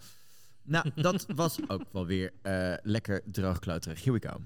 Nou, 0.63 0.91
dat 0.95 1.27
was 1.35 1.59
ook 1.69 1.83
wel 1.93 2.07
weer 2.07 2.33
eh, 2.43 2.75
lekker 2.83 3.23
droogkleuterig. 3.25 4.05
Here 4.05 4.19
we 4.21 4.29
go. 4.29 4.41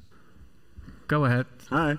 Go 1.11 1.24
ahead. 1.24 1.46
Hi. 1.70 1.96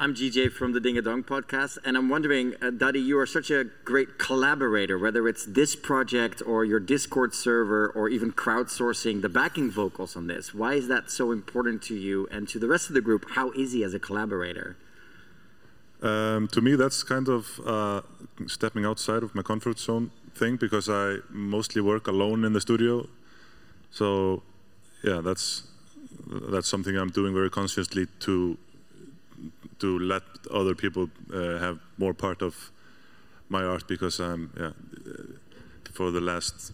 I'm 0.00 0.14
GJ 0.14 0.52
from 0.52 0.72
the 0.72 0.80
Ding 0.80 0.96
a 0.96 1.02
Dong 1.02 1.22
podcast, 1.22 1.76
and 1.84 1.98
I'm 1.98 2.08
wondering, 2.08 2.54
uh, 2.62 2.70
Daddy, 2.70 2.98
you 2.98 3.18
are 3.18 3.26
such 3.26 3.50
a 3.50 3.64
great 3.84 4.18
collaborator, 4.18 4.98
whether 4.98 5.28
it's 5.28 5.44
this 5.44 5.76
project 5.76 6.40
or 6.46 6.64
your 6.64 6.80
Discord 6.80 7.34
server 7.34 7.90
or 7.90 8.08
even 8.08 8.32
crowdsourcing 8.32 9.20
the 9.20 9.28
backing 9.28 9.70
vocals 9.70 10.16
on 10.16 10.28
this. 10.28 10.54
Why 10.54 10.72
is 10.72 10.88
that 10.88 11.10
so 11.10 11.30
important 11.30 11.82
to 11.82 11.94
you 11.94 12.26
and 12.30 12.48
to 12.48 12.58
the 12.58 12.68
rest 12.68 12.88
of 12.88 12.94
the 12.94 13.02
group? 13.02 13.26
How 13.32 13.50
is 13.50 13.72
he 13.72 13.84
as 13.84 13.92
a 13.92 13.98
collaborator? 13.98 14.78
Um, 16.00 16.48
to 16.52 16.62
me, 16.62 16.74
that's 16.76 17.02
kind 17.02 17.28
of 17.28 17.60
uh, 17.66 18.00
stepping 18.46 18.86
outside 18.86 19.22
of 19.22 19.34
my 19.34 19.42
comfort 19.42 19.78
zone 19.78 20.10
thing 20.34 20.56
because 20.56 20.88
I 20.88 21.16
mostly 21.28 21.82
work 21.82 22.06
alone 22.06 22.46
in 22.46 22.54
the 22.54 22.62
studio. 22.62 23.08
So, 23.90 24.42
yeah, 25.06 25.20
that's 25.20 25.62
that's 26.52 26.68
something 26.68 26.96
I'm 26.96 27.10
doing 27.10 27.34
very 27.34 27.50
consciously 27.50 28.06
to 28.20 28.58
to 29.78 29.98
let 29.98 30.22
other 30.50 30.74
people 30.74 31.08
uh, 31.32 31.58
have 31.58 31.78
more 31.98 32.14
part 32.14 32.42
of 32.42 32.70
my 33.48 33.62
art 33.62 33.86
because 33.86 34.20
I'm 34.20 34.50
yeah 34.58 34.72
for 35.92 36.10
the 36.10 36.20
last 36.20 36.72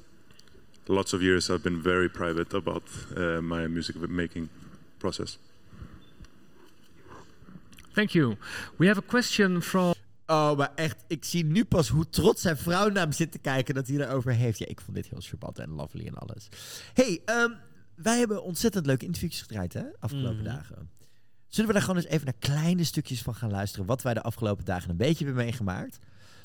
lots 0.88 1.12
of 1.12 1.22
years 1.22 1.50
I've 1.50 1.62
been 1.62 1.82
very 1.82 2.08
private 2.08 2.54
about 2.54 2.82
uh, 3.16 3.40
my 3.40 3.66
music 3.66 3.96
making 4.08 4.48
process. 4.98 5.38
Thank 7.94 8.14
you. 8.14 8.36
We 8.78 8.86
have 8.86 8.98
a 8.98 9.02
question 9.02 9.60
from 9.60 9.94
Oh, 10.26 10.56
maar 10.56 10.72
echt, 10.74 11.04
ik 11.06 11.24
zie 11.24 11.44
nu 11.44 11.64
pas 11.64 11.88
hoe 11.88 12.08
trots 12.08 12.42
zijn 12.42 12.56
vrouw 12.56 12.88
naar 12.88 13.02
hem 13.02 13.12
zit 13.12 13.32
te 13.32 13.38
kijken 13.38 13.74
dat 13.74 13.86
hij 13.86 13.96
erover 13.96 14.32
heeft. 14.32 14.58
Ja, 14.58 14.66
ik 14.66 14.80
vond 14.80 14.96
dit 14.96 15.06
heel 15.06 15.20
charmant 15.20 15.58
en 15.58 15.70
lovely 15.70 16.06
en 16.06 16.14
alles. 16.14 16.48
hey, 16.94 17.20
ehm, 17.24 17.50
wij 18.02 18.18
hebben 18.18 18.42
ontzettend 18.42 18.86
leuke 18.86 19.04
interviews 19.04 19.40
gedraaid, 19.42 19.72
hè, 19.72 19.82
afgelopen 19.98 20.34
Mhm. 20.36 20.44
dagen. 20.44 20.90
Zullen 21.46 21.66
we 21.66 21.72
daar 21.76 21.82
gewoon 21.86 22.02
eens 22.02 22.10
even 22.10 22.24
naar 22.24 22.34
kleine 22.38 22.84
stukjes 22.84 23.22
van 23.22 23.34
gaan 23.34 23.50
luisteren, 23.50 23.86
wat 23.86 24.02
wij 24.02 24.14
de 24.14 24.22
afgelopen 24.22 24.64
dagen 24.64 24.90
een 24.90 24.96
beetje 24.96 25.24
hebben 25.24 25.44
meegemaakt? 25.44 25.98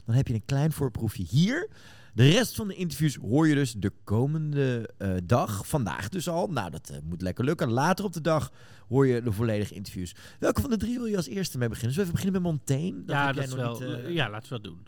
Dan 0.05 0.15
heb 0.15 0.27
je 0.27 0.33
een 0.33 0.45
klein 0.45 0.71
voorproefje 0.71 1.23
hier. 1.23 1.69
De 2.13 2.29
rest 2.29 2.55
van 2.55 2.67
de 2.67 2.75
interviews 2.75 3.15
hoor 3.15 3.47
je 3.47 3.55
dus 3.55 3.73
de 3.73 3.91
komende 4.03 4.89
eh, 4.97 5.13
dag. 5.23 5.67
Vandaag 5.67 6.09
dus 6.09 6.27
al. 6.29 6.47
Nou, 6.47 6.69
dat 6.69 6.89
eh, 6.89 6.97
moet 7.03 7.21
lekker 7.21 7.45
lukken. 7.45 7.69
Later 7.71 8.05
op 8.05 8.13
de 8.13 8.21
dag 8.21 8.51
hoor 8.87 9.07
je 9.07 9.21
de 9.21 9.31
volledige 9.31 9.73
interviews. 9.73 10.15
Welke 10.39 10.61
van 10.61 10.69
de 10.69 10.77
drie 10.77 10.97
wil 10.97 11.05
je 11.05 11.15
als 11.17 11.27
eerste 11.27 11.57
mee 11.57 11.69
beginnen? 11.69 11.93
Zullen 11.93 12.11
we 12.11 12.17
even 12.17 12.31
beginnen 12.31 12.51
met 12.59 12.75
Montaigne? 12.77 13.05
Dat 13.05 13.15
ja, 13.15 13.31
dat 13.31 13.43
is 13.47 13.53
wel, 13.53 13.79
niet, 13.79 13.81
eh, 14.05 14.13
ja, 14.13 14.29
laten 14.29 14.49
we 14.49 14.55
dat 14.55 14.63
doen. 14.63 14.87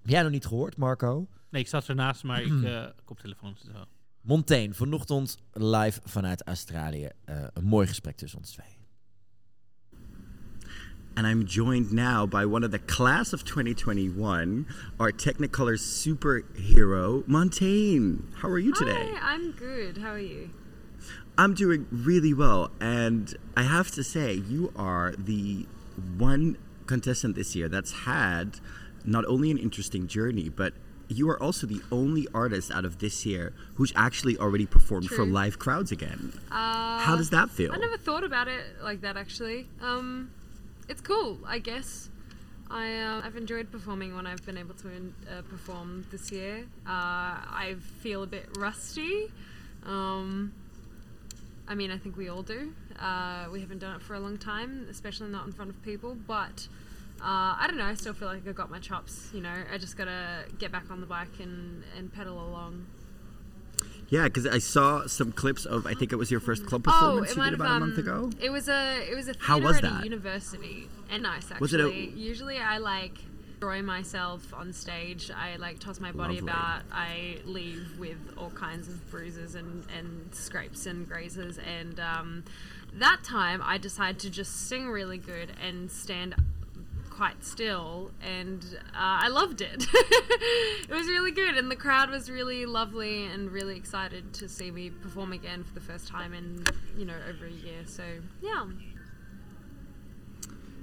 Heb 0.00 0.10
jij 0.10 0.22
nog 0.22 0.30
niet 0.30 0.46
gehoord, 0.46 0.76
Marco? 0.76 1.28
Nee, 1.50 1.62
ik 1.62 1.68
zat 1.68 1.88
ernaast, 1.88 2.22
maar 2.22 2.42
ik 2.42 2.62
eh 2.64 2.84
koptelefoon. 3.04 3.56
Zo. 3.64 3.84
Montaigne, 4.22 4.74
vanochtend 4.74 5.36
live 5.52 6.00
vanuit 6.04 6.42
Australië. 6.44 7.08
Eh, 7.24 7.36
een 7.54 7.64
mooi 7.64 7.86
gesprek 7.86 8.16
tussen 8.16 8.38
ons 8.38 8.52
twee. 8.52 8.78
And 11.14 11.26
I'm 11.26 11.44
joined 11.44 11.92
now 11.92 12.26
by 12.26 12.44
one 12.44 12.64
of 12.64 12.70
the 12.70 12.78
class 12.78 13.32
of 13.32 13.42
2021, 13.42 14.66
our 14.98 15.12
Technicolor 15.12 15.76
superhero, 15.76 17.26
Montaigne. 17.26 18.16
How 18.40 18.48
are 18.48 18.60
you 18.60 18.72
today? 18.72 19.08
Hi, 19.12 19.34
I'm 19.34 19.52
good. 19.52 19.98
How 19.98 20.12
are 20.12 20.22
you? 20.22 20.50
I'm 21.36 21.54
doing 21.54 21.86
really 21.90 22.32
well. 22.32 22.70
And 22.80 23.34
I 23.56 23.62
have 23.62 23.90
to 23.90 24.04
say, 24.04 24.34
you 24.34 24.72
are 24.76 25.14
the 25.18 25.66
one 26.16 26.56
contestant 26.86 27.34
this 27.34 27.54
year 27.56 27.68
that's 27.68 27.92
had 28.04 28.60
not 29.04 29.24
only 29.26 29.50
an 29.50 29.58
interesting 29.58 30.06
journey, 30.06 30.48
but 30.48 30.74
you 31.10 31.28
are 31.28 31.42
also 31.42 31.66
the 31.66 31.80
only 31.90 32.28
artist 32.34 32.70
out 32.70 32.84
of 32.84 32.98
this 32.98 33.26
year 33.26 33.52
who's 33.74 33.92
actually 33.96 34.36
already 34.38 34.66
performed 34.66 35.08
for 35.08 35.24
live 35.24 35.58
crowds 35.58 35.90
again. 35.92 36.32
Uh, 36.50 36.98
How 37.00 37.16
does 37.16 37.30
that 37.30 37.50
feel? 37.50 37.72
I 37.72 37.76
never 37.76 37.96
thought 37.96 38.24
about 38.24 38.48
it 38.48 38.64
like 38.82 39.00
that 39.02 39.16
actually. 39.16 39.66
Um, 39.82 40.30
it's 40.88 41.00
cool, 41.00 41.38
I 41.46 41.58
guess. 41.58 42.08
I 42.70 42.96
uh, 42.98 43.22
I've 43.24 43.36
enjoyed 43.36 43.72
performing 43.72 44.14
when 44.14 44.26
I've 44.26 44.44
been 44.46 44.56
able 44.56 44.74
to 44.74 44.88
uh, 44.88 45.42
perform 45.42 46.06
this 46.12 46.30
year. 46.30 46.66
Uh, 46.86 46.90
I 46.90 47.76
feel 48.00 48.22
a 48.22 48.26
bit 48.26 48.46
rusty. 48.56 49.32
Um, 49.84 50.52
I 51.66 51.74
mean, 51.74 51.90
I 51.90 51.98
think 51.98 52.16
we 52.16 52.28
all 52.28 52.42
do. 52.42 52.72
Uh, 52.98 53.46
we 53.52 53.60
haven't 53.60 53.78
done 53.78 53.96
it 53.96 54.02
for 54.02 54.14
a 54.14 54.20
long 54.20 54.38
time, 54.38 54.86
especially 54.90 55.28
not 55.30 55.46
in 55.46 55.52
front 55.52 55.70
of 55.70 55.82
people. 55.82 56.16
But 56.26 56.68
uh, 57.22 57.56
I 57.60 57.64
don't 57.66 57.76
know. 57.76 57.84
I 57.84 57.94
still 57.94 58.12
feel 58.14 58.28
like 58.28 58.46
I 58.48 58.52
got 58.52 58.70
my 58.70 58.78
chops. 58.78 59.28
You 59.34 59.40
know, 59.42 59.54
I 59.72 59.78
just 59.78 59.96
gotta 59.96 60.44
get 60.58 60.72
back 60.72 60.90
on 60.90 61.00
the 61.00 61.06
bike 61.06 61.38
and 61.40 61.82
and 61.96 62.12
pedal 62.12 62.34
along. 62.38 62.86
Yeah, 64.08 64.24
because 64.24 64.44
I 64.46 64.58
saw 64.58 65.06
some 65.06 65.30
clips 65.30 65.64
of, 65.64 65.86
I 65.86 65.94
think 65.94 66.10
it 66.12 66.16
was 66.16 66.32
your 66.32 66.40
first 66.40 66.66
club 66.66 66.82
Oh, 66.88 66.90
performance 66.90 67.30
it 67.30 67.36
you 67.36 67.42
might 67.42 67.50
did 67.50 67.58
have. 67.58 67.60
about 67.60 67.76
Um, 67.76 67.82
a 67.82 67.86
month 67.86 67.98
ago. 67.98 68.30
It 68.40 68.50
was 68.50 68.68
a 68.68 69.08
it 69.10 69.14
was 69.14 69.28
a 69.28 69.34
How 69.38 69.58
was 69.58 69.76
at 69.76 69.82
that? 69.82 70.04
university 70.04 70.88
and 71.10 71.22
nice 71.22 71.44
actually. 71.44 71.60
Was 71.60 71.74
it 71.74 71.80
a- 71.80 71.94
Usually 72.18 72.58
I 72.58 72.78
like 72.78 73.18
destroy 73.52 73.82
myself 73.82 74.52
on 74.54 74.72
stage. 74.72 75.30
I 75.30 75.56
like 75.56 75.78
toss 75.78 76.00
my 76.00 76.10
body 76.12 76.36
Lovely. 76.40 76.50
about. 76.50 76.82
I 76.90 77.38
leave 77.44 77.98
with 77.98 78.16
all 78.38 78.48
kinds 78.50 78.88
of 78.88 79.08
bruises 79.10 79.54
and, 79.54 79.84
and 79.96 80.34
scrapes 80.34 80.86
and 80.86 81.06
grazes. 81.06 81.58
And 81.58 82.00
um, 82.00 82.44
that 82.94 83.22
time, 83.22 83.60
I 83.62 83.76
decided 83.76 84.18
to 84.20 84.30
just 84.30 84.66
sing 84.66 84.88
really 84.88 85.18
good 85.18 85.52
and 85.62 85.90
stand 85.90 86.34
quite 87.20 87.44
still, 87.44 88.10
and 88.22 88.64
uh, 88.94 89.20
I 89.26 89.28
loved 89.28 89.60
it. 89.60 89.84
it 89.92 90.90
was 90.90 91.06
really 91.06 91.30
good, 91.30 91.54
and 91.54 91.70
the 91.70 91.76
crowd 91.76 92.08
was 92.08 92.30
really 92.30 92.64
lovely 92.64 93.26
and 93.26 93.50
really 93.52 93.76
excited 93.76 94.32
to 94.32 94.48
see 94.48 94.70
me 94.70 94.88
perform 94.88 95.34
again 95.34 95.62
for 95.62 95.74
the 95.74 95.82
first 95.82 96.08
time 96.08 96.32
in 96.32 96.64
you 96.96 97.04
know 97.04 97.18
over 97.28 97.44
a 97.44 97.50
year. 97.50 97.82
So 97.84 98.04
yeah. 98.40 98.64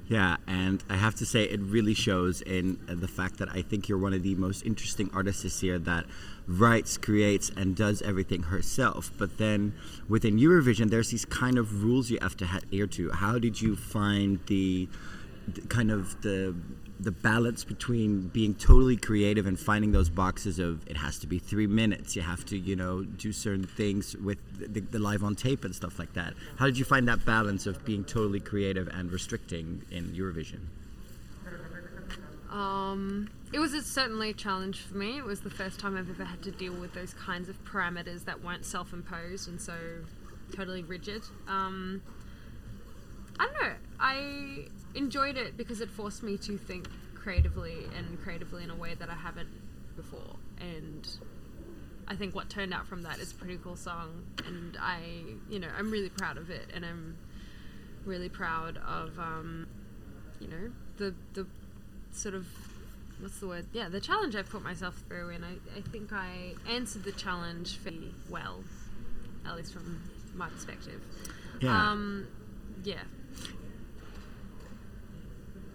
Yeah, 0.07 0.37
and 0.45 0.83
I 0.87 0.95
have 0.95 1.15
to 1.15 1.25
say, 1.25 1.43
it 1.43 1.59
really 1.59 1.95
shows 1.95 2.41
in 2.41 2.79
uh, 2.87 2.93
the 2.93 3.07
fact 3.07 3.39
that 3.39 3.49
I 3.49 3.63
think 3.63 3.89
you're 3.89 3.97
one 3.97 4.13
of 4.13 4.21
the 4.21 4.35
most 4.35 4.63
interesting 4.63 5.09
artists 5.13 5.41
this 5.41 5.63
year 5.63 5.79
that 5.79 6.05
writes, 6.47 6.97
creates, 6.97 7.51
and 7.57 7.75
does 7.75 8.01
everything 8.03 8.43
herself. 8.43 9.11
But 9.17 9.37
then 9.39 9.73
within 10.07 10.37
Eurovision, 10.37 10.91
there's 10.91 11.09
these 11.09 11.25
kind 11.25 11.57
of 11.57 11.83
rules 11.83 12.09
you 12.09 12.19
have 12.21 12.37
to 12.37 12.45
adhere 12.45 12.87
to. 12.87 13.11
How 13.11 13.37
did 13.39 13.59
you 13.59 13.75
find 13.75 14.39
the, 14.45 14.87
the 14.87 15.16
kind 15.69 15.91
of 15.91 16.21
the 16.21 16.55
the 16.99 17.11
balance 17.11 17.63
between 17.63 18.27
being 18.29 18.55
totally 18.55 18.97
creative 18.97 19.45
and 19.45 19.59
finding 19.59 19.91
those 19.91 20.09
boxes 20.09 20.57
of 20.57 20.85
it 20.87 20.97
has 20.97 21.19
to 21.19 21.27
be 21.27 21.37
three 21.37 21.67
minutes 21.67 22.15
you 22.15 22.21
have 22.21 22.43
to 22.45 22.57
you 22.57 22.75
know 22.75 23.03
do 23.03 23.31
certain 23.31 23.65
things 23.65 24.15
with 24.17 24.39
the, 24.73 24.79
the 24.79 24.97
live 24.99 25.23
on 25.23 25.35
tape 25.35 25.63
and 25.63 25.75
stuff 25.75 25.99
like 25.99 26.13
that 26.13 26.33
how 26.57 26.65
did 26.65 26.77
you 26.77 26.85
find 26.85 27.07
that 27.07 27.23
balance 27.23 27.67
of 27.67 27.85
being 27.85 28.03
totally 28.03 28.39
creative 28.39 28.87
and 28.87 29.11
restricting 29.11 29.83
in 29.91 30.05
eurovision 30.13 30.61
Um, 32.51 33.29
it 33.53 33.59
was 33.59 33.73
a, 33.73 33.81
certainly 33.81 34.29
a 34.31 34.33
challenge 34.33 34.79
for 34.79 34.97
me. 34.97 35.17
It 35.17 35.25
was 35.25 35.41
the 35.41 35.49
first 35.49 35.79
time 35.79 35.97
I've 35.97 36.09
ever 36.09 36.23
had 36.23 36.41
to 36.43 36.51
deal 36.51 36.73
with 36.73 36.93
those 36.93 37.13
kinds 37.13 37.49
of 37.49 37.63
parameters 37.65 38.25
that 38.25 38.43
weren't 38.43 38.65
self-imposed 38.65 39.47
and 39.49 39.59
so 39.59 39.75
totally 40.55 40.83
rigid. 40.83 41.23
Um, 41.47 42.01
I 43.39 43.45
don't 43.45 43.61
know. 43.61 43.75
I 43.99 44.67
enjoyed 44.95 45.37
it 45.37 45.57
because 45.57 45.81
it 45.81 45.89
forced 45.89 46.23
me 46.23 46.37
to 46.39 46.57
think 46.57 46.87
creatively 47.15 47.85
and 47.95 48.19
creatively 48.21 48.63
in 48.63 48.69
a 48.69 48.75
way 48.75 48.95
that 48.95 49.09
I 49.09 49.15
haven't 49.15 49.49
before. 49.95 50.35
And 50.59 51.07
I 52.07 52.15
think 52.15 52.33
what 52.33 52.49
turned 52.49 52.73
out 52.73 52.87
from 52.87 53.03
that 53.03 53.19
is 53.19 53.31
a 53.31 53.35
pretty 53.35 53.57
cool 53.57 53.75
song. 53.75 54.25
And 54.45 54.77
I, 54.79 54.99
you 55.49 55.59
know, 55.59 55.67
I'm 55.77 55.91
really 55.91 56.09
proud 56.09 56.37
of 56.37 56.49
it. 56.49 56.69
And 56.73 56.85
I'm 56.85 57.17
really 58.05 58.29
proud 58.29 58.77
of, 58.77 59.19
um, 59.19 59.67
you 60.39 60.47
know, 60.47 60.71
the 60.97 61.13
the 61.33 61.45
sort 62.11 62.33
of 62.33 62.47
what's 63.19 63.39
the 63.39 63.47
word? 63.47 63.65
Yeah, 63.73 63.89
the 63.89 63.99
challenge 63.99 64.35
I've 64.35 64.49
put 64.49 64.63
myself 64.63 65.01
through, 65.07 65.29
and 65.29 65.43
I, 65.43 65.53
I 65.77 65.81
think 65.81 66.13
I 66.13 66.53
answered 66.69 67.03
the 67.03 67.11
challenge 67.11 67.77
fairly 67.77 68.13
well, 68.29 68.63
at 69.45 69.55
least 69.55 69.73
from 69.73 70.01
my 70.35 70.49
perspective. 70.49 71.01
Yeah. 71.61 71.91
Um, 71.91 72.27
yeah. 72.83 73.03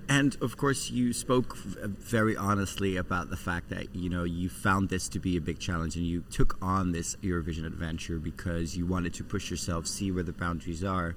And 0.09 0.37
of 0.43 0.57
course, 0.57 0.91
you 0.91 1.13
spoke 1.13 1.57
very 1.57 2.37
honestly 2.37 2.97
about 2.97 3.31
the 3.31 3.37
fact 3.37 3.71
that 3.71 3.95
you 3.95 4.11
know 4.11 4.25
you 4.25 4.49
found 4.49 4.89
this 4.89 5.09
to 5.11 5.19
be 5.19 5.37
a 5.37 5.41
big 5.41 5.59
challenge, 5.59 5.97
and 5.97 6.05
you 6.05 6.25
took 6.31 6.59
on 6.61 6.93
this 6.93 7.17
Eurovision 7.17 7.65
adventure 7.67 8.19
because 8.19 8.77
you 8.77 8.85
wanted 8.85 9.15
to 9.15 9.25
push 9.25 9.51
yourself, 9.51 9.87
see 9.87 10.11
where 10.11 10.23
the 10.23 10.33
boundaries 10.33 10.85
are. 10.85 11.15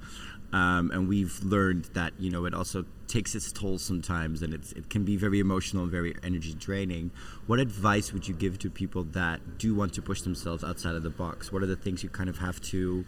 Um, 0.53 0.91
and 0.91 1.09
we've 1.09 1.43
learned 1.43 1.85
that 1.93 2.13
you 2.19 2.29
know 2.29 2.45
it 2.45 2.53
also 2.53 2.85
takes 3.07 3.35
its 3.35 3.51
toll 3.51 3.77
sometimes, 3.77 4.41
and 4.41 4.53
it 4.53 4.89
can 4.89 5.03
be 5.03 5.17
very 5.17 5.39
emotional 5.39 5.83
and 5.83 5.91
very 5.91 6.15
energy 6.23 6.53
draining. 6.53 7.11
What 7.47 7.59
advice 7.59 8.13
would 8.13 8.27
you 8.27 8.33
give 8.33 8.59
to 8.59 8.69
people 8.69 9.03
that 9.03 9.57
do 9.57 9.75
want 9.75 9.93
to 9.95 10.01
push 10.01 10.21
themselves 10.21 10.63
outside 10.63 10.95
of 10.95 11.03
the 11.03 11.09
box? 11.09 11.51
What 11.51 11.63
are 11.63 11.67
the 11.67 11.75
things 11.75 12.03
you 12.03 12.09
kind 12.09 12.29
of 12.29 12.37
have 12.37 12.61
to? 12.61 13.03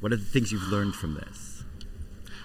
What 0.00 0.12
are 0.12 0.16
the 0.16 0.24
things 0.24 0.52
you've 0.52 0.68
learned 0.68 0.94
from 0.94 1.14
this? 1.14 1.55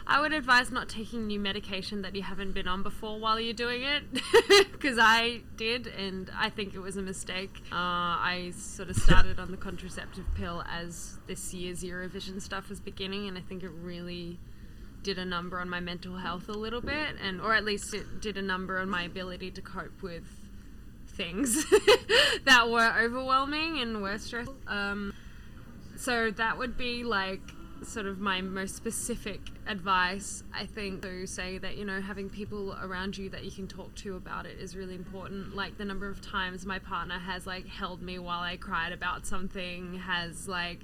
I 0.08 0.20
would 0.22 0.34
advise 0.34 0.72
not 0.72 0.90
taking 0.90 1.28
new 1.28 1.40
medication 1.40 2.02
that 2.02 2.16
you 2.16 2.24
haven't 2.24 2.54
been 2.54 2.68
on 2.68 2.84
before 2.84 3.20
while 3.20 3.40
you're 3.40 3.54
doing 3.54 3.84
it, 3.84 4.04
because 4.72 4.98
I 5.00 5.42
did, 5.56 5.88
and 5.88 6.30
I 6.36 6.50
think 6.50 6.74
it 6.74 6.80
was 6.80 6.98
a 6.98 7.02
mistake. 7.02 7.62
Uh, 7.72 7.76
I 7.76 8.54
sort 8.56 8.90
of 8.90 8.96
started 8.96 9.40
on 9.40 9.52
the 9.52 9.58
contraceptive 9.58 10.26
pill 10.36 10.64
as 10.70 11.18
this 11.28 11.54
year's 11.54 11.84
Eurovision 11.84 12.42
stuff 12.42 12.70
was 12.70 12.80
beginning, 12.80 13.28
and 13.28 13.38
I 13.38 13.42
think 13.42 13.64
it 13.64 13.72
really 13.72 14.40
did 15.04 15.18
a 15.18 15.26
number 15.26 15.60
on 15.60 15.70
my 15.70 15.80
mental 15.80 16.18
health 16.18 16.48
a 16.50 16.54
little 16.54 16.82
bit, 16.82 17.16
and 17.22 17.42
or 17.42 17.54
at 17.54 17.64
least 17.64 17.94
it 17.94 18.22
did 18.22 18.38
a 18.38 18.42
number 18.42 18.80
on 18.80 18.90
my 18.90 19.04
ability 19.04 19.52
to 19.52 19.62
cope 19.62 20.02
with 20.02 20.24
things 21.08 21.66
that 22.46 22.70
were 22.70 22.94
overwhelming 23.00 23.80
and 23.80 24.02
were 24.02 24.18
stressful. 24.18 24.56
Um, 24.68 25.14
so 25.98 26.32
that 26.32 26.58
would 26.58 26.78
be 26.78 27.04
like 27.04 27.42
sort 27.84 28.06
of 28.06 28.20
my 28.20 28.42
most 28.42 28.76
specific 28.76 29.40
advice 29.68 30.44
i 30.54 30.66
think 30.66 31.02
to 31.02 31.26
say 31.26 31.58
that 31.58 31.78
you 31.78 31.86
know 31.86 32.00
having 32.00 32.30
people 32.30 32.78
around 32.82 33.18
you 33.18 33.30
that 33.30 33.44
you 33.44 33.52
can 33.52 33.68
talk 33.68 33.94
to 33.96 34.16
about 34.16 34.46
it 34.46 34.58
is 34.60 34.76
really 34.76 34.96
important. 34.96 35.56
Like 35.56 35.78
the 35.78 35.86
number 35.86 36.08
of 36.08 36.22
times 36.22 36.66
my 36.66 36.80
partner 36.80 37.20
has 37.20 37.48
like 37.48 37.68
held 37.68 38.02
me 38.02 38.20
while 38.20 38.42
i 38.42 38.58
cried 38.58 38.92
about 38.92 39.26
something 39.26 40.00
has 40.00 40.48
like 40.48 40.84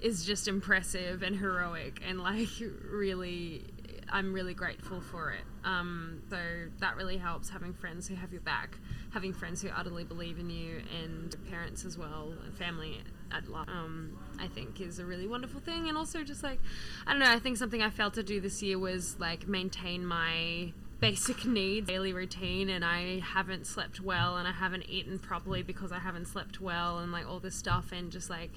is 0.00 0.24
just 0.24 0.46
impressive 0.46 1.22
and 1.22 1.36
heroic 1.36 2.00
and 2.06 2.20
like 2.20 2.48
really 2.90 3.64
i'm 4.10 4.32
really 4.32 4.54
grateful 4.54 5.00
for 5.00 5.30
it. 5.32 5.44
Um, 5.64 6.22
so 6.30 6.38
that 6.78 6.96
really 6.96 7.16
helps 7.16 7.48
having 7.48 7.72
friends 7.72 8.06
who 8.06 8.14
have 8.14 8.32
your 8.32 8.42
back 8.42 8.78
having 9.12 9.32
friends 9.32 9.62
who 9.62 9.68
utterly 9.70 10.04
believe 10.04 10.38
in 10.38 10.50
you 10.50 10.82
and 11.02 11.34
parents 11.50 11.84
as 11.84 11.96
well 11.96 12.34
and 12.44 12.54
family 12.54 13.00
at 13.32 13.48
large. 13.48 13.68
Um, 13.68 14.16
i 14.40 14.46
think 14.46 14.80
is 14.80 14.98
a 14.98 15.04
really 15.04 15.26
wonderful 15.26 15.60
thing 15.60 15.88
and 15.88 15.96
also 15.96 16.22
just 16.22 16.42
like 16.42 16.58
i 17.06 17.12
don't 17.12 17.20
know 17.20 17.30
i 17.30 17.38
think 17.38 17.56
something 17.56 17.82
i 17.82 17.90
failed 17.90 18.14
to 18.14 18.22
do 18.22 18.40
this 18.40 18.62
year 18.62 18.78
was 18.78 19.18
like 19.18 19.46
maintain 19.46 20.04
my 20.04 20.72
basic 21.00 21.44
needs 21.46 21.86
daily 21.86 22.12
routine 22.12 22.68
and 22.68 22.84
i 22.84 23.20
haven't 23.20 23.66
slept 23.66 24.00
well 24.00 24.36
and 24.36 24.46
i 24.48 24.52
haven't 24.52 24.84
eaten 24.88 25.18
properly 25.18 25.62
because 25.62 25.92
i 25.92 25.98
haven't 25.98 26.26
slept 26.26 26.60
well 26.60 26.98
and 26.98 27.12
like 27.12 27.26
all 27.26 27.38
this 27.38 27.54
stuff 27.54 27.92
and 27.92 28.10
just 28.10 28.30
like 28.30 28.52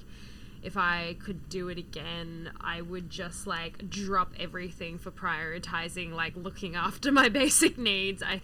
if 0.62 0.76
I 0.76 1.16
could 1.24 1.48
do 1.48 1.68
it 1.68 1.78
again, 1.78 2.50
I 2.60 2.82
would 2.82 3.08
just 3.10 3.46
like 3.46 3.88
drop 3.88 4.32
everything 4.38 4.98
for 4.98 5.10
prioritizing 5.10 6.12
like 6.12 6.36
looking 6.36 6.76
after 6.86 7.10
my 7.10 7.28
basic 7.28 7.78
needs. 7.78 8.22
I 8.22 8.42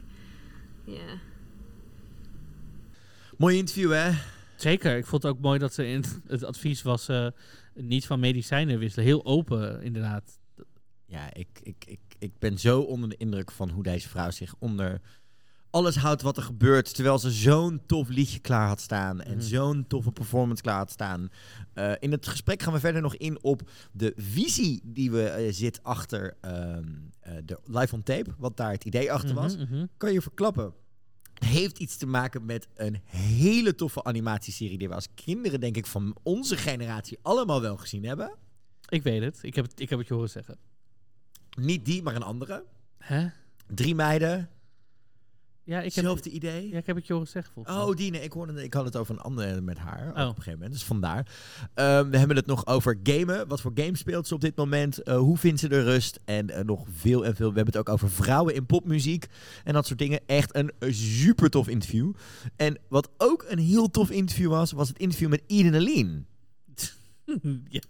yeah. 0.87 1.19
Mooi 3.39 3.59
interview, 3.59 3.91
hè? 3.91 4.17
Zeker. 4.57 4.97
Ik 4.97 5.07
vond 5.07 5.23
het 5.23 5.33
ook 5.33 5.41
mooi 5.41 5.59
dat 5.59 5.75
ze 5.75 5.87
in 5.89 6.05
het 6.27 6.45
advies 6.45 6.83
was 6.83 7.09
eh, 7.09 7.27
niet 7.75 8.07
van 8.07 8.21
medicijnen 8.21 8.79
wisselen. 8.79 9.07
Heel 9.07 9.25
open, 9.25 9.83
inderdaad. 9.83 10.39
Ja, 11.07 11.35
ik, 11.35 11.49
ik, 11.63 11.85
ik, 11.87 12.01
ik 12.19 12.39
ben 12.39 12.59
zo 12.59 12.81
onder 12.81 13.09
de 13.09 13.17
indruk 13.17 13.51
van 13.51 13.71
hoe 13.71 13.83
deze 13.83 14.09
vrouw 14.09 14.31
zich 14.31 14.55
onder 14.59 15.01
alles 15.71 15.97
houdt 15.97 16.23
wat 16.23 16.37
er 16.37 16.43
gebeurt. 16.43 16.95
Terwijl 16.95 17.19
ze 17.19 17.31
zo'n 17.31 17.83
tof 17.87 18.09
liedje 18.09 18.39
klaar 18.39 18.67
had 18.69 18.81
staan. 18.81 19.21
En 19.23 19.37
Mhm. 19.37 19.41
zo'n 19.47 19.85
toffe 19.89 20.13
performance 20.13 20.63
klaar 20.63 20.77
had 20.77 20.91
staan. 20.91 21.29
Eh, 21.73 21.93
in 21.99 22.13
het 22.13 22.27
gesprek 22.29 22.63
gaan 22.63 22.73
we 22.73 22.81
verder 22.81 23.03
nog 23.03 23.17
in 23.17 23.43
op 23.43 23.71
de 23.93 24.13
visie 24.17 24.81
die 24.85 25.11
we 25.11 25.23
eh, 25.29 25.53
zit 25.53 25.83
achter 25.83 26.37
ehm, 26.41 26.85
eh, 27.21 27.33
de 27.45 27.59
live 27.65 27.95
on 27.95 28.03
tape. 28.03 28.31
Wat 28.39 28.57
daar 28.57 28.73
het 28.73 28.85
idee 28.85 29.13
achter 29.13 29.35
was. 29.35 29.57
Mhm, 29.57 29.75
mhm. 29.75 29.87
Kan 29.97 30.13
je 30.13 30.23
verklappen. 30.23 30.73
Heeft 31.45 31.79
iets 31.79 31.97
te 31.97 32.07
maken 32.07 32.45
met 32.45 32.69
een 32.75 33.01
hele 33.07 33.75
toffe 33.75 34.05
animatieserie 34.05 34.79
die 34.79 34.89
we 34.89 34.95
als 34.95 35.09
kinderen, 35.15 35.61
denk 35.61 35.77
ik, 35.77 35.87
van 35.87 36.17
onze 36.23 36.57
generatie 36.57 37.19
allemaal 37.23 37.61
wel 37.61 37.77
gezien 37.77 38.05
hebben. 38.05 38.35
Ik 38.89 39.03
weet 39.03 39.23
het. 39.23 39.39
Ik 39.43 39.55
heb 39.55 39.65
het, 39.65 39.81
ik 39.81 39.91
heb 39.91 39.99
het 39.99 40.09
je 40.09 40.15
horen 40.15 40.31
zeggen. 40.31 40.59
Niet 41.59 41.85
die, 41.85 42.03
maar 42.03 42.15
een 42.15 42.23
andere. 42.23 42.65
Hè? 42.99 43.29
Drie 43.67 43.95
meiden. 43.95 44.51
Ja, 45.67 45.77
ik 45.79 45.85
heb, 45.85 45.95
Hetzelfde 45.95 46.31
idee. 46.31 46.69
ja, 46.69 46.79
ik 46.79 46.87
heb 46.87 46.97
het 46.97 47.07
je 47.07 47.13
horen 47.13 47.29
zeggen 47.29 47.53
volgens 47.53 47.77
mij. 47.77 47.85
Oh, 47.85 47.97
die, 47.97 48.11
nee, 48.11 48.21
ik, 48.23 48.33
hoorde, 48.33 48.65
ik 48.65 48.75
had 48.75 48.85
het 48.85 48.97
over 48.97 49.15
een 49.15 49.21
andere 49.21 49.61
met 49.61 49.79
haar 49.79 50.09
ook 50.09 50.17
Oh. 50.17 50.23
op 50.23 50.29
een 50.29 50.35
gegeven 50.35 50.53
moment. 50.53 50.73
Dus 50.73 50.85
vandaar. 50.85 51.27
Ehm, 51.75 52.11
we 52.11 52.19
hebben 52.19 52.37
het 52.37 52.47
nog 52.47 52.67
over 52.67 52.99
gamen. 53.03 53.49
Wat 53.49 53.61
voor 53.61 53.73
games 53.75 53.99
speelt 53.99 54.27
ze 54.27 54.35
op 54.35 54.41
dit 54.41 54.57
moment? 54.57 55.03
Eh, 55.03 55.17
hoe 55.19 55.39
vindt 55.39 55.61
ze 55.61 55.69
de 55.69 55.83
rust? 55.83 56.21
En 56.25 56.51
eh, 56.51 56.65
nog 56.65 56.85
veel 56.91 57.25
en 57.25 57.37
veel. 57.37 57.49
We 57.51 57.57
hebben 57.57 57.75
het 57.75 57.77
ook 57.89 57.95
over 57.95 58.11
vrouwen 58.11 58.55
in 58.55 58.67
popmuziek. 58.67 59.27
En 59.65 59.73
dat 59.73 59.87
soort 59.87 59.99
dingen. 59.99 60.21
Echt 60.27 60.57
een 60.57 60.73
super 60.95 61.51
tof 61.51 61.69
interview. 61.69 62.13
En 62.57 62.79
wat 62.89 63.09
ook 63.17 63.45
een 63.49 63.59
heel 63.59 63.91
tof 63.91 64.11
interview 64.11 64.49
was, 64.51 64.73
was 64.73 64.89
het 64.89 64.99
interview 64.99 65.29
met 65.29 65.43
Eden 65.47 65.75
Aline. 65.75 66.23
Ja, 67.69 67.81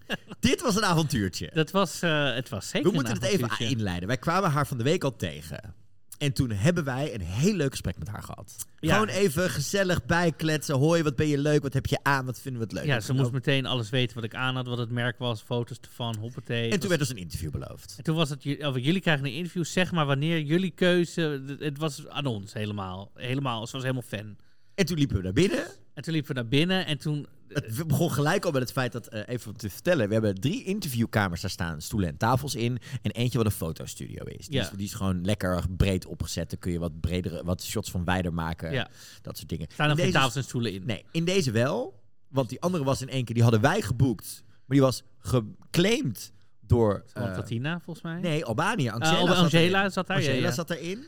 Dit 0.41 0.61
was 0.62 0.77
een 0.77 0.85
avontuurtje. 0.85 1.51
dat 1.55 1.70
was, 1.70 2.03
eh, 2.03 2.35
het 2.35 2.49
was 2.49 2.68
zeker 2.68 2.89
We 2.89 2.95
moeten 2.95 3.14
het 3.14 3.22
even 3.22 3.51
inleiden. 3.59 4.07
Wij 4.09 4.16
kwamen 4.16 4.51
haar 4.51 4.66
van 4.66 4.79
de 4.79 4.85
week 4.85 5.05
al 5.05 5.16
tegen. 5.16 5.74
En 6.19 6.33
toen 6.33 6.51
hebben 6.51 6.85
wij 6.85 7.14
een 7.14 7.21
heel 7.21 7.55
leuk 7.55 7.71
gesprek 7.71 7.99
met 7.99 8.09
haar 8.09 8.23
gehad. 8.23 8.57
Ja. 8.79 8.93
Gewoon 8.93 9.09
even 9.09 9.51
gezellig 9.51 10.05
bijkletsen. 10.05 10.75
Hoi, 10.77 11.03
wat 11.03 11.17
ben 11.17 11.27
je 11.29 11.39
leuk? 11.39 11.62
Wat 11.62 11.73
heb 11.73 11.87
je 11.87 11.99
aan? 12.03 12.27
Wat 12.27 12.41
vinden 12.41 12.61
we 12.61 12.67
het 12.67 12.77
leuk? 12.77 12.85
Ja, 12.87 13.01
ze 13.01 13.12
moest 13.12 13.31
meteen 13.33 13.67
alles 13.67 13.91
weten 13.91 14.14
wat 14.14 14.25
ik 14.25 14.35
aan 14.35 14.55
had, 14.57 14.67
wat 14.67 14.79
het 14.79 14.91
merk 14.91 15.19
was, 15.19 15.43
foto's 15.43 15.79
ervan, 15.81 16.17
hoppatee. 16.17 16.71
En 16.71 16.79
toen 16.81 16.89
werd 16.89 17.01
dus 17.01 17.11
een 17.11 17.17
interview 17.17 17.51
beloofd. 17.51 17.95
En 17.99 18.05
toen 18.05 18.17
was 18.17 18.31
het, 18.31 18.64
of 18.67 18.79
jullie 18.79 19.01
krijgen 19.01 19.27
een 19.27 19.33
interview, 19.33 19.64
zeg 19.64 19.93
maar 19.93 20.07
wanneer, 20.07 20.41
jullie 20.41 20.71
keuze. 20.71 21.21
Het- 21.47 21.61
Het 21.61 21.79
was 21.79 22.09
aan 22.09 22.27
ons 22.27 22.53
helemaal. 22.53 23.11
Helemaal, 23.14 23.67
ze 23.67 23.73
was 23.73 23.83
helemaal 23.83 24.03
fan. 24.09 24.37
En 24.75 24.87
toen 24.87 24.99
liepen 24.99 25.17
we 25.17 25.23
naar 25.23 25.33
binnen. 25.33 25.67
En 25.95 26.03
toen 26.03 26.12
liepen 26.12 26.35
we 26.35 26.41
naar 26.41 26.49
binnen 26.49 26.87
en 26.87 26.99
toen... 26.99 27.27
Het 27.49 27.86
begon 27.86 28.12
gelijk 28.12 28.44
al 28.44 28.51
met 28.51 28.61
het 28.62 28.72
feit 28.72 28.92
dat, 28.92 29.07
eh, 29.07 29.20
even 29.26 29.51
om 29.51 29.57
te 29.57 29.70
vertellen, 29.70 30.07
we 30.07 30.12
hebben 30.12 30.34
drie 30.40 30.64
interviewkamers 30.64 31.40
daar 31.40 31.51
staan, 31.51 31.80
stoelen 31.80 32.09
en 32.09 32.16
tafels 32.16 32.55
in. 32.55 32.78
En 33.03 33.11
eentje 33.11 33.38
wat 33.38 33.47
een 33.47 33.53
fotostudio 33.53 34.24
is. 34.24 34.47
Die, 34.47 34.57
Ja. 34.57 34.62
is. 34.62 34.70
die 34.70 34.86
is 34.86 34.94
gewoon 34.94 35.24
lekker 35.24 35.64
breed 35.76 36.07
opgezet. 36.07 36.51
Dan 36.51 36.59
kun 36.59 36.72
je 36.72 36.78
wat 36.78 37.01
bredere, 37.01 37.44
wat 37.44 37.62
shots 37.62 37.90
van 37.90 38.05
wijder 38.05 38.32
maken. 38.32 38.72
Ja. 38.72 38.88
Dat 39.22 39.36
soort 39.36 39.49
dingen. 39.49 39.66
Staan 39.72 39.90
er 39.90 39.97
geen 39.97 40.12
tafels 40.12 40.36
en 40.36 40.44
stoelen 40.44 40.72
in? 40.72 40.82
Nee, 40.86 41.05
in 41.11 41.24
deze 41.24 41.51
wel. 41.51 42.03
Want 42.28 42.49
die 42.49 42.61
andere 42.61 42.84
was 42.84 43.01
in 43.03 43.09
één 43.09 43.24
keer, 43.24 43.34
die 43.34 43.42
hadden 43.42 43.61
wij 43.62 43.82
geboekt. 43.82 44.42
Maar 44.47 44.76
die 44.76 44.80
was 44.80 45.03
geclaimd 45.18 46.32
door... 46.61 47.05
eh, 47.12 47.22
Latina, 47.22 47.80
volgens 47.80 48.05
mij. 48.05 48.20
Nee, 48.20 48.44
Albanië. 48.44 48.86
Eh, 48.86 48.92
Angela, 48.92 49.34
Angela 49.34 49.88
zat 49.88 50.07
daar, 50.07 50.16
Angela 50.16 50.34
ja. 50.47 50.51
zat 50.51 50.70
erin. 50.70 51.05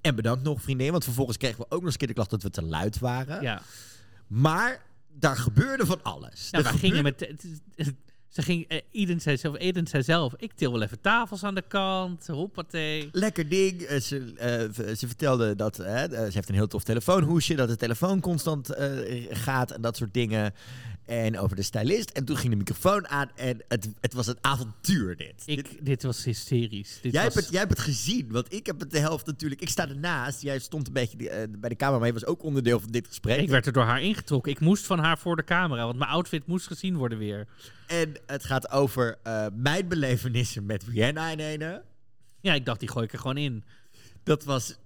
En 0.00 0.14
bedankt 0.14 0.42
nog, 0.42 0.62
vriendin. 0.62 0.90
Want 0.90 1.04
vervolgens 1.04 1.36
kregen 1.36 1.58
we 1.58 1.64
ook 1.64 1.70
nog 1.70 1.82
eens 1.82 1.92
een 1.92 1.98
keer 1.98 2.08
de 2.08 2.14
klacht 2.14 2.30
dat 2.30 2.42
we 2.42 2.50
te 2.50 2.62
luid 2.62 2.98
waren. 2.98 3.42
Ja. 3.42 3.62
Maar 4.26 4.82
daar 5.12 5.36
gebeurde 5.36 5.86
van 5.86 6.02
alles. 6.02 6.50
Nou, 6.50 6.64
gingen 6.64 7.02
met... 7.02 7.34
Ze 8.32 8.42
ging, 8.42 8.68
eh, 8.68 8.80
Eden, 8.90 9.20
zei 9.20 9.36
zelf, 9.36 9.58
Eden 9.58 9.86
zei 9.86 10.02
zelf, 10.02 10.34
ik 10.36 10.52
til 10.52 10.72
wel 10.72 10.82
even 10.82 11.00
tafels 11.00 11.44
aan 11.44 11.54
de 11.54 11.64
kant, 11.68 12.26
hoppatee. 12.26 13.08
Lekker 13.12 13.48
ding. 13.48 13.80
Eh, 13.80 14.00
Ze, 14.00 14.32
eh, 14.36 14.94
ze 14.94 15.06
vertelde 15.06 15.56
dat 15.56 15.76
ze 15.76 16.28
heeft 16.32 16.48
een 16.48 16.54
heel 16.54 16.66
tof 16.66 16.82
telefoonhoesje, 16.82 17.54
dat 17.54 17.68
de 17.68 17.76
telefoon 17.76 18.20
constant 18.20 18.74
gaat 19.30 19.70
en 19.70 19.80
dat 19.80 19.96
soort 19.96 20.14
dingen. 20.14 20.54
En 21.12 21.38
over 21.38 21.56
de 21.56 21.62
stylist. 21.62 22.10
En 22.10 22.24
toen 22.24 22.36
ging 22.36 22.52
de 22.52 22.58
microfoon 22.58 23.08
aan 23.08 23.30
en 23.34 23.62
het, 23.68 23.88
het 24.00 24.12
was 24.12 24.26
een 24.26 24.38
avontuur 24.40 25.16
dit. 25.16 25.42
Ik, 25.44 25.86
dit, 25.86 26.02
was 26.02 26.24
hysterisch. 26.24 26.98
Dit 27.02 27.12
jij, 27.12 27.24
was, 27.24 27.34
hebt 27.34 27.34
het, 27.34 27.48
jij 27.50 27.58
hebt 27.58 27.70
het 27.70 27.80
gezien, 27.80 28.28
want 28.30 28.52
ik 28.52 28.66
heb 28.66 28.80
het 28.80 28.90
de 28.90 28.98
helft 28.98 29.26
natuurlijk. 29.26 29.60
Ik 29.60 29.68
sta 29.68 29.88
ernaast. 29.88 30.42
Jij 30.42 30.58
stond 30.58 30.86
een 30.86 30.92
beetje 30.92 31.30
eh, 31.30 31.48
bij 31.58 31.68
de 31.68 31.76
camera, 31.76 31.98
maar 31.98 32.06
je 32.06 32.12
was 32.12 32.24
ook 32.24 32.42
onderdeel 32.42 32.80
van 32.80 32.90
dit 32.90 33.06
gesprek. 33.06 33.40
Ik 33.40 33.48
werd 33.48 33.66
er 33.66 33.72
door 33.72 33.84
haar 33.84 34.02
ingetrokken. 34.02 34.52
Ik 34.52 34.60
moest 34.60 34.86
van 34.86 34.98
haar 34.98 35.18
voor 35.18 35.36
de 35.36 35.44
camera, 35.44 35.84
want 35.84 35.98
mijn 35.98 36.10
outfit 36.10 36.46
moest 36.46 36.66
gezien 36.66 36.96
worden 36.96 37.18
weer. 37.18 37.46
En 37.86 38.12
het 38.26 38.44
gaat 38.44 38.70
over 38.70 39.18
eh, 39.22 39.46
mijn 39.54 39.88
belevenissen 39.88 40.66
met 40.66 40.84
Rihanna 40.84 41.30
in 41.30 41.40
ene. 41.40 41.82
Ja, 42.40 42.54
ik 42.54 42.64
dacht, 42.64 42.80
die 42.80 42.88
gooi 42.88 43.04
ik 43.04 43.12
er 43.12 43.18
gewoon 43.18 43.36
in. 43.36 43.64
Dat 44.22 44.44
was... 44.44 44.76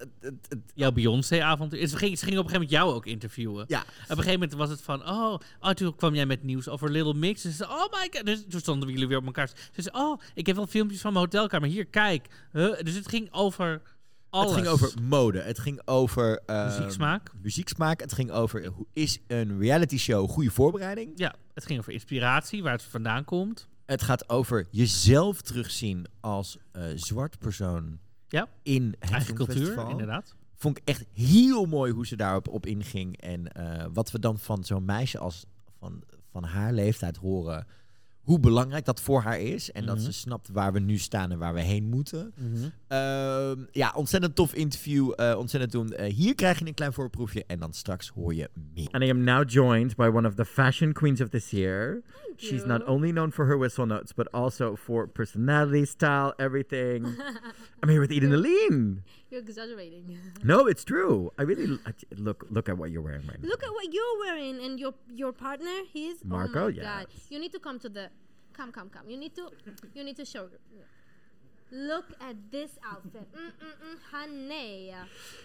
Jouw 0.74 0.92
Beyoncé-avontuur. 0.92 1.86
Ze 1.88 1.96
ging, 1.96 2.18
ze 2.18 2.24
ging 2.24 2.38
op 2.38 2.44
een 2.44 2.50
gegeven 2.50 2.52
moment 2.52 2.70
jou 2.70 2.92
ook 2.94 3.06
interviewen. 3.06 3.64
Ja. 3.68 3.80
Op 3.80 3.86
een 4.08 4.16
gegeven 4.16 4.32
moment 4.32 4.52
was 4.52 4.70
het 4.70 4.82
van, 4.82 5.08
oh, 5.08 5.38
oh 5.60 5.70
toen 5.70 5.96
kwam 5.96 6.14
jij 6.14 6.26
met 6.26 6.42
nieuws 6.42 6.68
over 6.68 6.90
Little 6.90 7.14
Mix. 7.14 7.40
Ze 7.40 7.50
zei, 7.50 7.70
oh 7.70 7.92
my 7.92 8.08
god. 8.12 8.26
Dus 8.26 8.44
toen 8.48 8.60
stonden 8.60 8.88
jullie 8.88 9.06
weer 9.08 9.18
op 9.18 9.26
elkaar. 9.26 9.48
Ze 9.72 9.82
zei, 9.82 9.96
oh, 9.96 10.20
ik 10.34 10.46
heb 10.46 10.56
wel 10.56 10.66
filmpjes 10.66 11.00
van 11.00 11.12
mijn 11.12 11.24
hotelkamer. 11.24 11.68
Hier, 11.68 11.86
kijk. 11.86 12.26
Huh? 12.52 12.80
Dus 12.82 12.94
het 12.94 13.08
ging 13.08 13.28
over 13.32 13.82
alles. 14.30 14.50
Het 14.50 14.54
ging 14.60 14.66
over 14.72 14.92
mode. 15.02 15.40
Het 15.40 15.58
ging 15.58 15.80
over... 15.84 16.42
eh, 16.46 16.66
Muzieksmaak. 16.66 17.30
Muzieksmaak. 17.42 18.00
Het 18.00 18.12
ging 18.12 18.30
over... 18.30 18.62
eh, 18.64 18.70
Hoe 18.70 18.86
is 18.92 19.18
een 19.26 19.58
reality 19.58 19.98
show 19.98 20.30
goede 20.30 20.50
voorbereiding? 20.50 21.12
Ja, 21.14 21.34
het 21.54 21.66
ging 21.66 21.78
over 21.78 21.92
inspiratie, 21.92 22.62
waar 22.62 22.72
het 22.72 22.82
vandaan 22.82 23.24
komt. 23.24 23.68
Het 23.86 24.02
gaat 24.02 24.28
over 24.28 24.66
jezelf 24.70 25.40
terugzien 25.42 26.06
als 26.20 26.58
eh, 26.72 26.82
zwart 26.94 27.38
persoon 27.38 27.98
Ja, 28.28 28.48
in 28.62 28.94
het 28.98 29.10
eigen 29.10 29.34
cultuur, 29.34 29.88
inderdaad. 29.88 30.34
Vond 30.54 30.78
ik 30.78 30.82
echt 30.84 31.04
heel 31.12 31.66
mooi 31.66 31.92
hoe 31.92 32.06
ze 32.06 32.16
daarop 32.16 32.48
op 32.48 32.66
inging. 32.66 33.16
En 33.20 33.52
eh, 33.52 33.84
wat 33.92 34.10
we 34.10 34.18
dan 34.18 34.38
van 34.38 34.64
zo'n 34.64 34.84
meisje 34.84 35.18
als 35.18 35.46
van, 35.78 36.02
van 36.30 36.44
haar 36.44 36.72
leeftijd 36.72 37.16
horen. 37.16 37.66
Hoe 38.20 38.40
belangrijk 38.40 38.84
dat 38.84 39.00
voor 39.00 39.20
haar 39.20 39.40
is. 39.40 39.72
En 39.72 39.86
dat 39.86 39.96
Mhm. 39.96 40.04
ze 40.04 40.12
snapt 40.12 40.48
waar 40.48 40.72
we 40.72 40.78
nu 40.80 40.98
staan 40.98 41.30
en 41.32 41.38
waar 41.38 41.54
we 41.54 41.60
heen 41.60 41.84
moeten. 41.84 42.32
Mhm. 42.36 42.68
Ehm, 42.88 43.64
ja, 43.72 43.92
ontzettend 43.96 44.34
tof 44.34 44.54
interview. 44.54 45.12
eh, 45.16 45.38
ontzettend 45.38 45.72
doen. 45.72 45.92
Eh, 45.92 46.14
hier 46.14 46.34
krijg 46.34 46.58
je 46.58 46.66
een 46.66 46.74
klein 46.74 46.92
voorproefje. 46.92 47.44
En 47.46 47.58
dan 47.58 47.72
straks 47.72 48.08
hoor 48.08 48.34
je 48.34 48.50
meer. 48.74 48.88
And 48.90 49.02
I 49.04 49.10
am 49.10 49.20
now 49.24 49.50
joined 49.50 49.96
by 49.96 50.10
one 50.14 50.28
of 50.28 50.34
the 50.34 50.44
fashion 50.44 50.92
queens 50.92 51.20
of 51.20 51.28
this 51.28 51.50
year. 51.50 52.02
She's 52.38 52.64
not 52.66 52.82
only 52.86 53.12
known 53.12 53.30
for 53.30 53.46
her 53.46 53.56
whistle 53.56 53.86
notes, 53.86 54.12
but 54.12 54.28
also 54.34 54.76
for 54.76 55.06
personality, 55.06 55.84
style, 55.84 56.34
everything. 56.38 57.16
I'm 57.82 57.88
here 57.88 58.00
with 58.00 58.12
Eden 58.12 58.32
Aline. 58.32 59.02
You're 59.30 59.40
exaggerating. 59.40 60.18
No, 60.44 60.66
it's 60.66 60.84
true. 60.84 61.32
I 61.38 61.42
really 61.42 61.66
l- 61.72 61.78
I- 61.86 61.92
look 62.16 62.46
look 62.50 62.68
at 62.68 62.76
what 62.78 62.90
you're 62.90 63.02
wearing 63.02 63.26
right 63.26 63.42
now. 63.42 63.48
Look 63.48 63.62
at 63.64 63.70
what 63.72 63.92
you're 63.92 64.18
wearing 64.20 64.62
and 64.64 64.78
your 64.78 64.94
your 65.12 65.32
partner. 65.32 65.76
He's 65.92 66.24
Marco, 66.24 66.64
Oh 66.64 66.68
yes. 66.68 66.84
god! 66.84 67.06
You 67.30 67.38
need 67.40 67.52
to 67.52 67.58
come 67.58 67.78
to 67.80 67.88
the. 67.88 68.10
Come, 68.52 68.70
come, 68.72 68.88
come. 68.88 69.08
You 69.10 69.16
need 69.18 69.34
to. 69.34 69.50
You 69.94 70.04
need 70.04 70.16
to 70.16 70.24
show. 70.24 70.48
Look 71.72 72.12
at 72.20 72.36
this 72.52 72.78
outfit, 72.86 73.26
mm 73.34 73.50
mm 73.64 73.74
mm, 73.82 73.98
honey. 74.12 74.94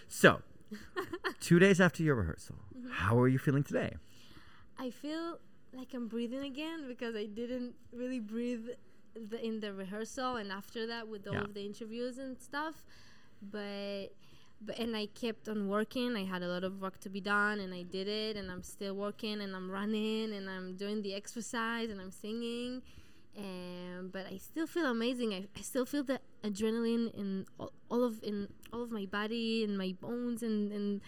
So, 0.08 0.40
two 1.40 1.58
days 1.58 1.80
after 1.80 2.02
your 2.02 2.14
rehearsal, 2.14 2.56
Mhm. 2.78 2.90
how 2.92 3.18
are 3.18 3.26
you 3.28 3.38
feeling 3.38 3.64
today? 3.64 3.96
I 4.78 4.90
feel 4.90 5.38
like 5.72 5.94
I'm 5.94 6.08
breathing 6.08 6.44
again 6.44 6.86
because 6.88 7.14
I 7.16 7.26
didn't 7.26 7.74
really 7.92 8.20
breathe 8.20 8.66
the, 9.14 9.44
in 9.44 9.60
the 9.60 9.72
rehearsal 9.72 10.36
and 10.36 10.50
after 10.52 10.86
that 10.86 11.08
with 11.08 11.26
all 11.26 11.34
Yeah. 11.34 11.42
of 11.42 11.54
the 11.54 11.64
interviews 11.64 12.18
and 12.18 12.38
stuff. 12.38 12.82
But 13.40 14.08
but 14.64 14.78
and 14.78 14.94
I 14.96 15.06
kept 15.06 15.48
on 15.48 15.68
working. 15.68 16.14
I 16.16 16.24
had 16.24 16.42
a 16.42 16.48
lot 16.48 16.62
of 16.62 16.80
work 16.80 17.00
to 17.00 17.08
be 17.10 17.20
done 17.20 17.58
and 17.58 17.74
I 17.74 17.82
did 17.82 18.06
it 18.06 18.36
and 18.36 18.50
I'm 18.50 18.62
still 18.62 18.94
working 18.94 19.40
and 19.40 19.56
I'm 19.56 19.70
running 19.70 20.32
and 20.32 20.48
I'm 20.48 20.76
doing 20.76 21.02
the 21.02 21.14
exercise 21.14 21.90
and 21.90 22.00
I'm 22.00 22.12
singing. 22.12 22.82
And 23.36 24.12
but 24.12 24.26
I 24.26 24.36
still 24.36 24.66
feel 24.66 24.86
amazing. 24.86 25.32
I, 25.32 25.46
I 25.56 25.62
still 25.62 25.86
feel 25.86 26.04
the 26.04 26.20
adrenaline 26.44 27.12
in 27.14 27.46
all, 27.58 27.72
all 27.88 28.04
of 28.04 28.22
in 28.22 28.48
all 28.72 28.82
of 28.82 28.90
my 28.92 29.06
body 29.06 29.64
and 29.64 29.76
my 29.76 29.94
bones 30.00 30.42
and 30.42 30.70
and 30.70 31.00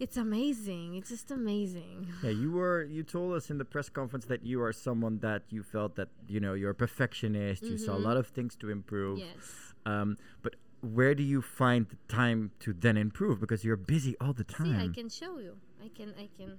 it's 0.00 0.16
amazing. 0.16 0.94
It's 0.96 1.10
just 1.10 1.30
amazing. 1.30 2.08
Yeah, 2.22 2.30
you 2.30 2.50
were. 2.52 2.82
You 2.84 3.02
told 3.02 3.34
us 3.34 3.50
in 3.50 3.58
the 3.58 3.64
press 3.64 3.88
conference 3.88 4.24
that 4.26 4.44
you 4.44 4.62
are 4.62 4.72
someone 4.72 5.18
that 5.20 5.42
you 5.50 5.62
felt 5.62 5.94
that 5.96 6.08
you 6.26 6.40
know 6.40 6.54
you're 6.54 6.70
a 6.70 6.74
perfectionist. 6.74 7.62
You 7.62 7.78
saw 7.78 7.94
a 7.96 8.00
Mhm. 8.00 8.04
lot 8.04 8.16
of 8.16 8.26
things 8.26 8.56
to 8.56 8.70
improve. 8.70 9.18
Yes. 9.18 9.74
Um, 9.86 10.16
but 10.42 10.56
where 10.80 11.14
do 11.14 11.22
you 11.22 11.42
find 11.42 11.86
the 11.88 11.96
time 12.08 12.50
to 12.60 12.72
then 12.72 12.96
improve? 12.96 13.38
Because 13.40 13.64
you're 13.64 13.76
busy 13.76 14.16
all 14.20 14.32
the 14.32 14.44
time. 14.44 14.80
See, 14.80 14.84
I 14.86 14.88
can 14.88 15.08
show 15.10 15.38
you. 15.38 15.56
I 15.84 15.88
can. 15.88 16.14
I 16.18 16.28
can. 16.36 16.58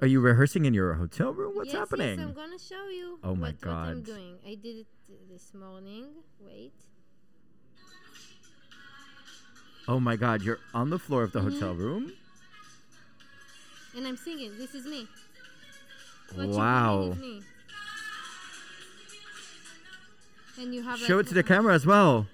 Are 0.00 0.06
you 0.06 0.20
rehearsing 0.20 0.64
in 0.64 0.72
your 0.72 0.94
hotel 0.94 1.32
room? 1.34 1.54
What's 1.56 1.72
yes, 1.74 1.80
happening? 1.80 2.18
Yes, 2.18 2.26
I'm 2.28 2.32
gonna 2.34 2.58
show 2.58 2.88
you. 2.88 3.18
Oh 3.22 3.34
my 3.34 3.50
what, 3.52 3.66
What 3.66 3.74
I'm 3.74 3.96
God. 4.00 4.04
doing. 4.06 4.38
I 4.46 4.54
did 4.54 4.76
it 4.78 4.86
this 5.28 5.52
morning. 5.52 6.06
Wait. 6.40 6.72
Oh 9.88 9.98
my 9.98 10.16
God! 10.16 10.42
You're 10.42 10.60
on 10.72 10.90
the 10.90 10.98
floor 10.98 11.22
of 11.22 11.32
the 11.32 11.40
hotel 11.40 11.74
room. 11.74 12.12
And 13.96 14.06
I'm 14.06 14.16
singing. 14.16 14.56
This 14.58 14.74
is 14.74 14.84
me. 14.86 15.06
What 16.34 16.48
Wow. 16.48 17.10
is 17.12 17.18
me. 17.18 17.42
And 20.58 20.74
you 20.74 20.82
have 20.82 20.98
Show 20.98 21.16
like 21.16 21.26
it 21.26 21.28
to 21.28 21.34
the 21.34 21.42
camera 21.42 21.74
as 21.74 21.86
well. 21.86 22.26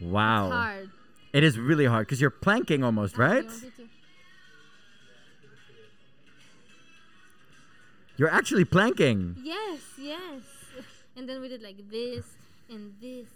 Wow. 0.00 0.50
hard. 0.50 0.90
It 1.32 1.42
is 1.44 1.58
really 1.58 1.84
hard 1.86 2.06
because 2.06 2.20
you're 2.20 2.30
planking 2.30 2.82
almost, 2.84 3.16
Ah, 3.18 3.22
right? 3.22 3.44
want 3.44 3.62
me 3.62 3.70
to- 3.76 3.88
You're 8.16 8.30
actually 8.30 8.64
planking. 8.64 9.36
Yes, 9.42 9.80
yes. 9.96 10.42
And 11.16 11.28
then 11.28 11.40
we 11.40 11.48
did 11.48 11.62
like 11.62 11.90
this 11.90 12.24
and 12.70 12.94
this. 13.00 13.26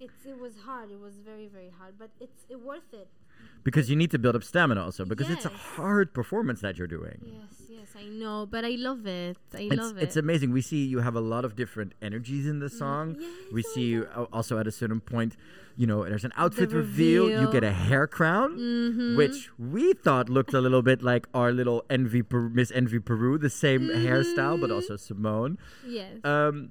It's 0.00 0.24
it 0.24 0.38
was 0.40 0.54
hard. 0.64 0.90
It 0.90 1.00
was 1.00 1.14
very 1.30 1.46
very 1.46 1.70
hard, 1.78 1.94
but 1.98 2.10
it's 2.20 2.46
it 2.48 2.60
worth 2.60 2.92
it. 2.92 3.08
Because 3.62 3.88
you 3.90 3.96
need 3.96 4.10
to 4.10 4.18
build 4.18 4.36
up 4.36 4.42
stamina 4.44 4.82
also, 4.82 5.04
because 5.04 5.28
it's 5.30 5.44
a 5.44 5.50
hard 5.50 6.12
performance 6.14 6.60
that 6.60 6.76
you're 6.78 6.86
doing. 6.86 7.18
Yes, 7.24 7.54
yes, 7.70 7.88
I 7.98 8.04
know, 8.08 8.46
but 8.50 8.64
I 8.64 8.70
love 8.88 9.06
it. 9.06 9.36
I 9.54 9.62
It's, 9.62 9.76
love 9.76 9.96
it. 9.98 10.02
it's 10.02 10.16
amazing. 10.16 10.50
We 10.52 10.60
see 10.62 10.84
you 10.84 11.00
have 11.00 11.14
a 11.14 11.20
lot 11.20 11.44
of 11.46 11.56
different 11.56 11.94
energies 12.02 12.46
in 12.46 12.58
the 12.60 12.66
Mm, 12.66 12.78
song. 12.82 13.16
we 13.52 13.62
see 13.62 13.84
you 13.94 14.08
al- 14.14 14.28
also 14.32 14.58
at 14.58 14.66
a 14.66 14.70
certain 14.70 15.00
point, 15.00 15.36
you 15.76 15.86
know, 15.86 16.04
there's 16.04 16.24
an 16.24 16.32
outfit 16.36 16.72
reveal. 16.72 17.30
You 17.30 17.50
get 17.52 17.64
a 17.64 17.72
hair 17.72 18.06
crown, 18.06 18.58
Mhm. 18.58 19.16
which 19.16 19.50
we 19.58 19.92
thought 19.94 20.28
looked 20.28 20.52
a 20.54 20.60
little 20.60 20.82
bit 20.82 21.02
like 21.02 21.26
our 21.34 21.50
little 21.52 21.84
Envy 21.90 22.22
Per- 22.22 22.48
Miss 22.50 22.70
Envy 22.72 22.98
Peru, 22.98 23.36
the 23.38 23.50
same 23.50 23.88
hairstyle, 23.88 24.58
but 24.60 24.70
also 24.70 24.96
Simone. 24.96 25.56
Mm-hmm. 25.84 25.90
Yes. 25.90 26.24
Um, 26.24 26.70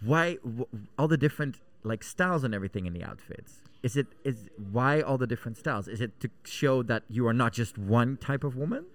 why 0.00 0.38
w- 0.44 0.66
all 0.98 1.08
the 1.08 1.18
different 1.18 1.56
like 1.82 2.02
styles 2.02 2.44
and 2.44 2.54
everything 2.54 2.86
in 2.86 2.92
the 2.92 3.02
outfits? 3.02 3.62
Is 3.82 3.96
it 3.96 4.06
is 4.24 4.48
why 4.70 5.00
all 5.00 5.18
the 5.18 5.26
different 5.26 5.56
styles? 5.56 5.88
Is 5.88 6.00
it 6.00 6.20
to 6.20 6.30
show 6.44 6.82
that 6.82 7.04
you 7.08 7.26
are 7.26 7.32
not 7.32 7.52
just 7.52 7.78
one 7.78 8.16
type 8.16 8.44
of 8.44 8.56
woman? 8.56 8.86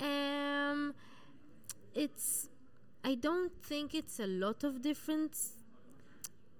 Um, 0.00 0.94
it's. 1.94 2.48
I 3.02 3.14
don't 3.14 3.52
think 3.62 3.94
it's 3.94 4.18
a 4.18 4.26
lot 4.26 4.64
of 4.64 4.80
difference. 4.80 5.52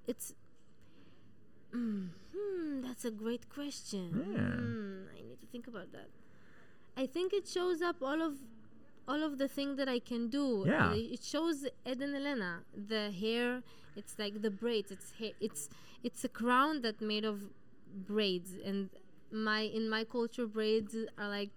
It's 0.06 0.34
Mm, 1.74 2.08
hmm, 2.34 2.82
that's 2.82 3.04
a 3.04 3.10
great 3.10 3.48
question. 3.48 4.10
Yeah. 4.14 4.38
Hmm, 4.38 5.02
I 5.18 5.28
need 5.28 5.40
to 5.40 5.46
think 5.46 5.66
about 5.66 5.90
that. 5.92 6.08
I 6.96 7.06
think 7.06 7.32
it 7.32 7.48
shows 7.48 7.82
up 7.82 7.96
all 8.00 8.22
of 8.22 8.38
all 9.06 9.22
of 9.22 9.38
the 9.38 9.48
thing 9.48 9.76
that 9.76 9.88
I 9.88 9.98
can 9.98 10.28
do. 10.28 10.64
Yeah. 10.66 10.94
It 10.94 11.22
shows 11.22 11.66
Ed 11.84 12.00
and 12.00 12.14
Elena. 12.14 12.62
The 12.74 13.10
hair, 13.10 13.62
it's 13.96 14.18
like 14.18 14.42
the 14.42 14.50
braids. 14.50 14.90
It's 14.90 15.12
ha- 15.18 15.34
it's 15.40 15.68
it's 16.02 16.24
a 16.24 16.28
crown 16.28 16.82
that 16.82 17.00
made 17.00 17.24
of 17.24 17.40
braids, 18.06 18.52
and 18.64 18.90
my 19.30 19.60
in 19.60 19.88
my 19.88 20.04
culture, 20.04 20.46
braids 20.46 20.94
are 21.18 21.28
like 21.28 21.50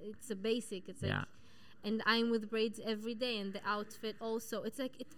it's 0.00 0.30
a 0.30 0.36
basic. 0.36 0.88
It's 0.88 1.02
like, 1.02 1.12
and 1.84 2.02
I'm 2.06 2.30
with 2.30 2.50
braids 2.50 2.80
every 2.84 3.14
day, 3.14 3.38
and 3.38 3.52
the 3.52 3.60
outfit 3.66 4.16
also. 4.20 4.62
It's 4.62 4.78
like 4.78 4.98
it 5.00 5.08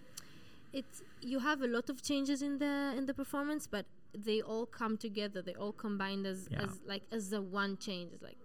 it's 0.73 1.01
you 1.21 1.39
have 1.39 1.61
a 1.61 1.67
lot 1.67 1.89
of 1.89 2.01
changes 2.01 2.41
in 2.41 2.57
the 2.59 2.93
in 2.97 3.05
the 3.05 3.13
performance 3.13 3.65
but 3.67 3.85
they 4.13 4.41
all 4.41 4.65
come 4.65 4.97
together 4.97 5.41
they 5.41 5.53
all 5.55 5.71
combined 5.73 6.25
as 6.25 6.47
Yeah. 6.51 6.63
as 6.63 6.81
like 6.85 7.03
as 7.11 7.31
a 7.33 7.41
one 7.41 7.77
change 7.77 8.11
it's 8.13 8.23
like 8.23 8.37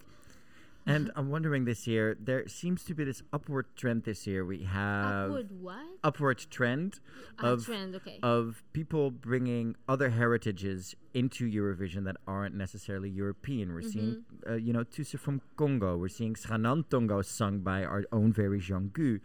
And 0.87 1.11
I'm 1.15 1.31
wondering 1.31 1.67
this 1.67 1.87
year, 1.87 2.17
there 2.19 2.49
seems 2.49 2.85
to 2.85 2.95
be 2.95 3.05
this 3.05 3.23
upward 3.33 3.67
trend 3.77 4.05
this 4.05 4.27
year. 4.27 4.45
We 4.45 4.65
have 4.65 5.27
Upward 5.31 5.51
what? 5.61 5.87
upward 6.03 6.39
trend 6.51 7.01
Ah, 7.39 7.49
of 7.53 7.65
trend, 7.67 7.95
okay. 7.97 8.19
of 8.23 8.63
people 8.73 9.11
bringing 9.11 9.77
other 9.89 10.11
heritages 10.11 10.95
into 11.15 11.49
Eurovision 11.51 12.05
that 12.05 12.17
aren't 12.27 12.55
necessarily 12.55 13.11
European. 13.11 13.73
We're 13.75 13.83
seeing, 13.83 14.25
Mm-hmm. 14.25 14.53
uh, 14.53 14.57
you 14.57 14.73
know, 14.73 14.83
Tusse 14.83 15.17
from 15.19 15.43
Congo. 15.57 15.97
We're 15.97 16.09
seeing 16.09 16.35
Sranan 16.35 16.85
Tongo 16.89 17.23
sung 17.25 17.61
by 17.61 17.85
our 17.85 18.05
own 18.11 18.33
very 18.33 18.59
Jean 18.59 18.89
Gu. 18.89 19.21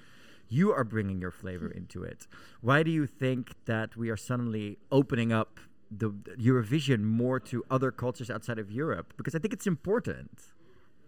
You 0.50 0.72
are 0.72 0.84
bringing 0.84 1.20
your 1.20 1.32
flavor 1.32 1.70
into 1.82 2.04
it. 2.04 2.28
Why 2.62 2.84
do 2.84 2.92
you 2.92 3.08
think 3.08 3.54
that 3.66 3.96
we 3.98 4.10
are 4.10 4.18
suddenly 4.18 4.78
opening 4.92 5.32
up 5.32 5.60
the 5.90 6.10
the 6.10 6.36
Eurovision 6.50 7.02
more 7.04 7.40
to 7.52 7.64
other 7.72 7.92
cultures 7.92 8.30
outside 8.30 8.60
of 8.60 8.70
Europe? 8.72 9.14
Because 9.18 9.34
I 9.36 9.40
think 9.40 9.54
it's 9.54 9.68
important. 9.68 10.32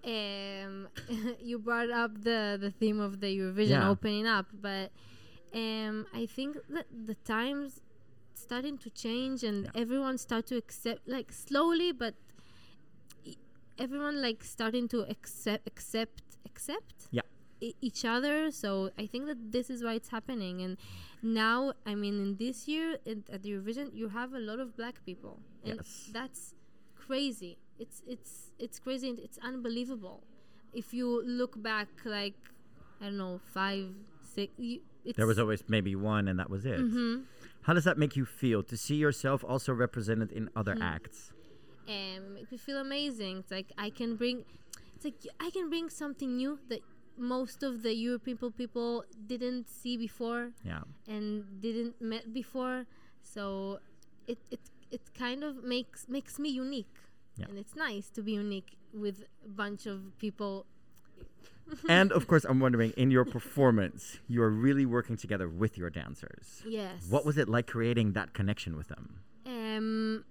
Um 0.07 0.87
you 1.49 1.59
brought 1.59 1.89
up 1.89 2.11
the 2.23 2.57
the 2.59 2.71
theme 2.71 2.99
of 2.99 3.19
the 3.19 3.27
eurovision 3.39 3.79
Yeah. 3.81 3.89
opening 3.89 4.25
up 4.25 4.47
but 4.53 4.91
um 5.53 6.05
i 6.13 6.25
think 6.25 6.57
that 6.69 6.85
the 7.09 7.15
times 7.35 7.81
starting 8.33 8.77
to 8.77 8.89
change 8.89 9.43
and 9.43 9.69
everyone 9.75 10.17
start 10.17 10.45
to 10.47 10.55
accept 10.55 11.07
like 11.07 11.31
slowly 11.33 11.91
but 11.91 12.13
everyone 13.77 14.21
like 14.21 14.43
starting 14.43 14.87
to 14.89 15.01
accept 15.09 15.67
accept 15.67 16.21
accept 16.45 17.07
Yeah. 17.11 17.21
e- 17.61 17.75
each 17.81 18.05
other 18.05 18.49
so 18.51 18.91
i 18.97 19.05
think 19.05 19.25
that 19.27 19.51
this 19.51 19.69
is 19.69 19.83
why 19.83 19.93
it's 19.93 20.09
happening 20.09 20.61
and 20.61 20.77
now 21.21 21.73
i 21.85 21.93
mean 21.95 22.19
in 22.19 22.35
this 22.37 22.67
year 22.67 22.97
in, 23.05 23.23
at 23.31 23.43
the 23.43 23.49
eurovision 23.51 23.93
you 23.93 24.09
have 24.09 24.33
a 24.33 24.39
lot 24.39 24.59
of 24.59 24.75
black 24.75 25.03
people 25.05 25.39
and 25.63 25.75
Yes. 25.77 26.09
that's 26.11 26.55
crazy 26.95 27.57
it's 27.79 28.01
it's 28.07 28.51
it's 28.59 28.79
crazy 28.79 29.09
and 29.09 29.19
it's 29.19 29.37
unbelievable 29.43 30.23
if 30.73 30.93
you 30.93 31.21
look 31.25 31.61
back 31.61 31.89
like 32.05 32.35
i 33.01 33.05
don't 33.05 33.17
know 33.17 33.39
five 33.53 33.89
six 34.21 34.51
you, 34.57 34.81
it's 35.05 35.15
There 35.17 35.27
was 35.27 35.39
always 35.39 35.63
maybe 35.69 35.95
one, 35.95 36.27
and 36.27 36.37
that 36.37 36.49
was 36.49 36.65
it. 36.65 36.79
Mhm. 36.81 37.23
How 37.61 37.73
does 37.73 37.85
that 37.85 37.97
make 37.97 38.17
you 38.19 38.25
feel 38.25 38.61
to 38.63 38.75
see 38.75 38.95
yourself 39.05 39.39
also 39.51 39.71
represented 39.73 40.29
in 40.33 40.49
other 40.53 40.75
Mhm. 40.75 40.81
acts? 40.95 41.31
um, 41.87 42.23
me 42.51 42.57
feel 42.57 42.77
amazing. 42.77 43.37
It's 43.41 43.51
like 43.51 43.71
I 43.77 43.89
can 43.89 44.17
bring, 44.17 44.43
it's 44.95 45.05
like 45.05 45.19
I 45.39 45.49
can 45.49 45.69
bring 45.69 45.87
something 45.89 46.35
new 46.35 46.59
that 46.67 46.83
most 47.17 47.63
of 47.63 47.73
the 47.83 47.93
European 47.95 48.35
people 48.37 48.51
people 48.51 49.05
didn't 49.31 49.69
see 49.69 49.95
before, 49.97 50.51
Yeah. 50.71 50.83
and 51.07 51.61
didn't 51.61 51.95
met 52.01 52.33
before. 52.33 52.85
So 53.23 53.79
it 54.27 54.39
it 54.51 54.59
it 54.91 55.03
kind 55.13 55.41
of 55.47 55.63
makes 55.63 55.99
makes 56.09 56.33
me 56.43 56.49
unique, 56.49 56.97
Yeah. 57.37 57.45
and 57.49 57.57
it's 57.57 57.75
nice 57.75 58.09
to 58.11 58.21
be 58.21 58.33
unique 58.33 58.77
with 58.93 59.23
a 59.45 59.49
bunch 59.49 59.85
of 59.85 60.17
people. 60.17 60.65
and 61.89 62.11
of 62.11 62.27
course, 62.31 62.45
I'm 62.45 62.59
wondering, 62.59 62.91
in 62.97 63.11
your 63.11 63.25
performance, 63.25 64.19
you 64.27 64.41
are 64.41 64.49
really 64.49 64.85
working 64.85 65.17
together 65.17 65.47
with 65.47 65.77
your 65.77 65.89
dancers. 65.89 66.63
Yes. 66.65 67.07
What 67.09 67.25
was 67.25 67.37
it 67.37 67.47
like 67.49 67.67
creating 67.67 68.13
that 68.13 68.33
connection 68.33 68.75
with 68.77 68.87
them? 68.87 69.19
Um, 69.45 70.25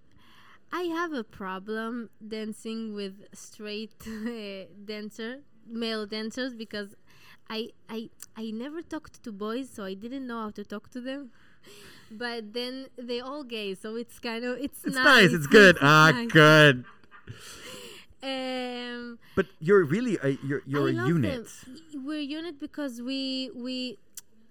I 0.73 0.83
have 0.83 1.13
a 1.13 1.25
problem 1.25 2.11
dancing 2.27 2.95
with 2.95 3.15
straight 3.33 3.95
uh, 4.07 4.65
dancer, 4.85 5.41
male 5.69 6.07
dancers, 6.07 6.55
because 6.55 6.95
I 7.49 7.71
I 7.89 8.11
I 8.37 8.51
never 8.51 8.83
talked 8.83 9.23
to 9.25 9.33
boys, 9.33 9.71
so 9.71 9.85
I 9.85 9.95
didn't 9.95 10.27
know 10.27 10.41
how 10.41 10.51
to 10.51 10.65
talk 10.65 10.91
to 10.91 11.01
them. 11.01 11.31
But 12.11 12.53
then 12.53 12.87
they 12.97 13.21
all 13.21 13.43
gay, 13.45 13.75
so 13.75 13.97
it's 13.97 14.19
kind 14.19 14.45
of 14.45 14.59
it's, 14.59 14.85
It's 14.85 14.95
nice. 14.97 15.33
It's 15.37 15.47
good. 15.47 15.77
Ah, 15.81 16.11
nice. 16.13 16.31
good. 16.31 16.85
Um, 18.23 19.19
But 19.35 19.47
you're 19.61 19.85
really 19.85 20.19
a 20.23 20.31
you're 20.43 20.63
you're 20.67 20.89
I 20.89 20.93
a 20.93 21.07
unit. 21.07 21.47
them. 21.47 22.05
We're 22.05 22.19
a 22.19 22.23
unit 22.23 22.59
because 22.59 23.01
we 23.03 23.51
we 23.55 23.99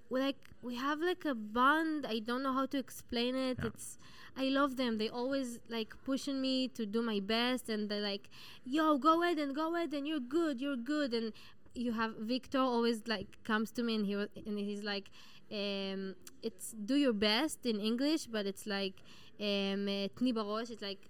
we 0.10 0.20
like 0.22 0.38
we 0.62 0.76
have 0.76 1.00
like 1.00 1.26
a 1.26 1.34
bond. 1.36 2.06
I 2.06 2.20
don't 2.20 2.44
know 2.44 2.54
how 2.54 2.68
to 2.68 2.78
explain 2.78 3.36
it. 3.36 3.58
It's 3.64 3.98
I 4.38 4.46
love 4.50 4.78
them. 4.78 4.98
They 4.98 5.10
always 5.10 5.60
like 5.70 5.96
pushing 6.06 6.40
me 6.42 6.68
to 6.70 6.86
do 6.86 7.02
my 7.02 7.20
best, 7.20 7.68
and 7.70 7.90
they're 7.90 8.02
like, 8.14 8.30
"Yo, 8.64 8.98
go 8.98 9.24
ahead 9.24 9.40
and 9.40 9.56
go 9.56 9.76
ahead, 9.76 9.94
and 9.94 10.08
you're 10.08 10.20
good, 10.40 10.62
you're 10.62 10.78
good." 10.78 11.14
And 11.14 11.34
you 11.74 11.92
have 11.94 12.16
Victor 12.18 12.60
always 12.60 13.08
like 13.08 13.28
comes 13.44 13.72
to 13.72 13.84
me, 13.84 13.96
and 13.96 14.06
he 14.06 14.14
and 14.14 14.60
he's 14.60 14.84
like, 14.84 15.10
um, 15.52 16.16
it's 16.42 16.72
do 16.72 16.96
your 16.96 17.14
best 17.14 17.66
in 17.66 17.80
English, 17.80 18.28
but 18.28 18.46
it's 18.46 18.66
like 18.66 18.96
um, 19.40 19.86
tni 20.18 20.34
barosh. 20.34 20.72
It's 20.72 20.82
like 20.82 21.10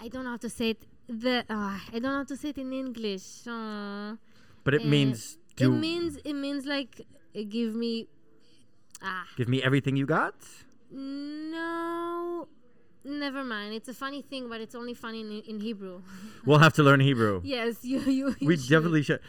I 0.00 0.08
don't 0.08 0.24
know 0.24 0.30
how 0.30 0.36
to 0.38 0.50
say 0.50 0.70
it. 0.70 0.86
The 1.08 1.44
uh, 1.48 1.78
I 1.78 1.92
don't 1.92 2.02
know 2.02 2.18
how 2.18 2.24
to 2.24 2.36
say 2.36 2.50
it 2.50 2.58
in 2.58 2.72
English. 2.72 3.46
Uh, 3.46 4.16
but 4.64 4.74
it 4.74 4.82
uh, 4.82 4.86
means 4.86 5.38
it 5.58 5.68
means 5.68 6.16
it 6.24 6.34
means 6.34 6.66
like 6.66 7.06
uh, 7.36 7.40
give 7.48 7.74
me 7.74 8.08
ah. 9.02 9.26
give 9.36 9.48
me 9.48 9.62
everything 9.62 9.96
you 9.96 10.06
got. 10.06 10.34
No, 10.90 12.48
never 13.04 13.44
mind. 13.44 13.74
It's 13.74 13.88
a 13.88 13.94
funny 13.94 14.22
thing, 14.22 14.48
but 14.48 14.60
it's 14.60 14.74
only 14.74 14.94
funny 14.94 15.20
in, 15.20 15.42
in 15.48 15.60
Hebrew. 15.60 16.02
we'll 16.44 16.58
have 16.58 16.74
to 16.74 16.82
learn 16.82 17.00
Hebrew. 17.00 17.40
yes, 17.44 17.78
you. 17.82 18.00
you, 18.00 18.34
you 18.40 18.46
we 18.46 18.56
should. 18.56 18.68
definitely 18.68 19.02
should. 19.02 19.20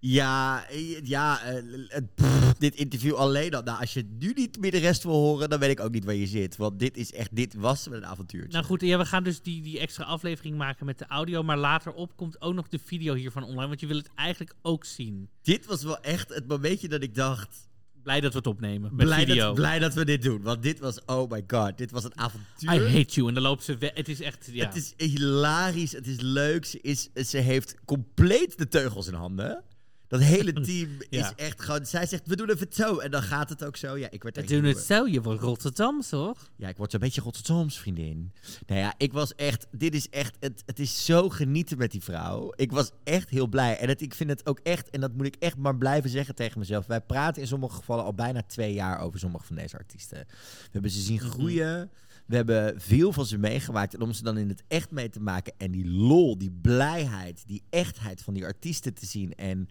Ja, 0.00 0.64
eh, 0.68 1.04
ja 1.04 1.42
eh, 1.42 2.02
pff, 2.14 2.54
dit 2.58 2.74
interview 2.74 3.14
alleen 3.14 3.54
al. 3.54 3.62
Nou, 3.62 3.80
als 3.80 3.92
je 3.92 4.04
nu 4.18 4.32
niet 4.34 4.60
meer 4.60 4.70
de 4.70 4.78
rest 4.78 5.02
wil 5.02 5.12
horen, 5.12 5.50
dan 5.50 5.58
weet 5.58 5.70
ik 5.70 5.80
ook 5.80 5.92
niet 5.92 6.04
waar 6.04 6.14
je 6.14 6.26
zit. 6.26 6.56
Want 6.56 6.78
dit 6.78 6.96
is 6.96 7.12
echt, 7.12 7.36
dit 7.36 7.54
was 7.54 7.86
een 7.86 8.06
avontuurtje. 8.06 8.52
Nou 8.52 8.64
goed, 8.64 8.80
ja, 8.80 8.98
we 8.98 9.04
gaan 9.04 9.24
dus 9.24 9.42
die, 9.42 9.62
die 9.62 9.78
extra 9.78 10.04
aflevering 10.04 10.56
maken 10.56 10.86
met 10.86 10.98
de 10.98 11.06
audio. 11.06 11.42
Maar 11.42 11.58
later 11.58 11.92
op 11.92 12.16
komt 12.16 12.40
ook 12.40 12.54
nog 12.54 12.68
de 12.68 12.78
video 12.84 13.14
hiervan 13.14 13.42
online. 13.42 13.68
Want 13.68 13.80
je 13.80 13.86
wil 13.86 13.96
het 13.96 14.10
eigenlijk 14.14 14.54
ook 14.62 14.84
zien. 14.84 15.28
Dit 15.42 15.66
was 15.66 15.82
wel 15.82 16.00
echt 16.00 16.34
het 16.34 16.48
momentje 16.48 16.88
dat 16.88 17.02
ik 17.02 17.14
dacht... 17.14 17.66
Blij 18.02 18.20
dat 18.20 18.32
we 18.32 18.38
het 18.38 18.46
opnemen 18.46 18.94
met 18.94 19.06
Blij 19.06 19.24
video. 19.24 19.46
dat, 19.46 19.54
blij 19.54 19.78
dat 19.78 19.94
we 19.94 20.04
dit 20.04 20.22
doen. 20.22 20.42
Want 20.42 20.62
dit 20.62 20.78
was, 20.78 21.04
oh 21.04 21.30
my 21.30 21.44
god, 21.46 21.78
dit 21.78 21.90
was 21.90 22.04
een 22.04 22.18
avontuur. 22.18 22.74
I 22.74 22.96
hate 22.96 23.14
you. 23.14 23.28
En 23.28 23.34
dan 23.34 23.42
loopt 23.42 23.64
ze 23.64 23.76
weg. 23.76 23.90
Het 23.94 24.08
is 24.08 24.20
echt, 24.20 24.48
ja. 24.52 24.66
Het 24.66 24.76
is 24.76 24.94
hilarisch, 24.96 25.92
het 25.92 26.06
is 26.06 26.20
leuk. 26.20 26.64
Ze, 26.64 26.80
is, 26.80 27.08
ze 27.14 27.38
heeft 27.38 27.74
compleet 27.84 28.58
de 28.58 28.68
teugels 28.68 29.06
in 29.06 29.14
handen. 29.14 29.64
Dat 30.08 30.20
hele 30.20 30.52
team 30.66 30.88
Ja. 31.10 31.26
is 31.26 31.44
echt 31.44 31.62
gewoon... 31.62 31.86
Zij 31.86 32.06
zegt, 32.06 32.26
we 32.26 32.36
doen 32.36 32.48
even 32.50 32.64
het 32.66 32.74
zo. 32.74 32.98
En 32.98 33.10
dan 33.10 33.22
gaat 33.22 33.48
het 33.48 33.64
ook 33.64 33.76
zo. 33.76 33.96
Ja, 33.96 34.10
ik 34.10 34.22
werd 34.22 34.36
We 34.36 34.44
doen 34.44 34.64
het 34.64 34.78
zo. 34.78 35.06
Je 35.06 35.22
wordt 35.22 35.40
Rotterdams, 35.40 36.10
hoor. 36.10 36.36
Ja, 36.56 36.68
ik 36.68 36.76
word 36.76 36.90
zo'n 36.90 37.00
beetje 37.00 37.20
Rotterdams, 37.20 37.78
vriendin. 37.78 38.32
Nou 38.66 38.80
ja, 38.80 38.94
ik 38.96 39.12
was 39.12 39.34
echt... 39.34 39.66
Dit 39.70 39.94
is 39.94 40.08
echt... 40.08 40.36
Het, 40.40 40.62
het 40.66 40.78
is 40.78 41.04
zo 41.04 41.28
genieten 41.28 41.78
met 41.78 41.90
die 41.90 42.02
vrouw. 42.02 42.52
Ik 42.56 42.72
was 42.72 42.90
echt 43.04 43.28
heel 43.30 43.46
blij. 43.46 43.78
En 43.78 43.88
het, 43.88 44.02
ik 44.02 44.14
vind 44.14 44.30
het 44.30 44.46
ook 44.46 44.60
echt... 44.62 44.90
En 44.90 45.00
dat 45.00 45.14
moet 45.14 45.26
ik 45.26 45.36
echt 45.38 45.56
maar 45.56 45.76
blijven 45.76 46.10
zeggen 46.10 46.34
tegen 46.34 46.58
mezelf. 46.58 46.86
Wij 46.86 47.00
praten 47.00 47.42
in 47.42 47.48
sommige 47.48 47.74
gevallen 47.76 48.04
al 48.04 48.14
bijna 48.14 48.42
twee 48.42 48.72
jaar 48.72 49.00
over 49.00 49.18
sommige 49.18 49.44
van 49.46 49.56
deze 49.56 49.76
artiesten. 49.76 50.18
We 50.28 50.68
hebben 50.72 50.90
ze 50.90 51.00
zien 51.00 51.20
groeien. 51.20 51.90
We 52.26 52.36
hebben 52.36 52.80
veel 52.80 53.12
van 53.12 53.26
ze 53.26 53.38
meegemaakt. 53.38 53.94
En 53.94 54.00
om 54.00 54.12
ze 54.12 54.22
dan 54.22 54.38
in 54.38 54.48
het 54.48 54.62
echt 54.68 54.90
mee 54.90 55.08
te 55.08 55.20
maken. 55.20 55.52
En 55.56 55.70
die 55.70 55.88
lol, 55.90 56.38
die 56.38 56.50
blijheid, 56.62 57.42
die 57.46 57.62
echtheid 57.70 58.22
van 58.22 58.34
die 58.34 58.44
artiesten 58.44 58.94
te 58.94 59.06
zien. 59.06 59.34
En 59.34 59.68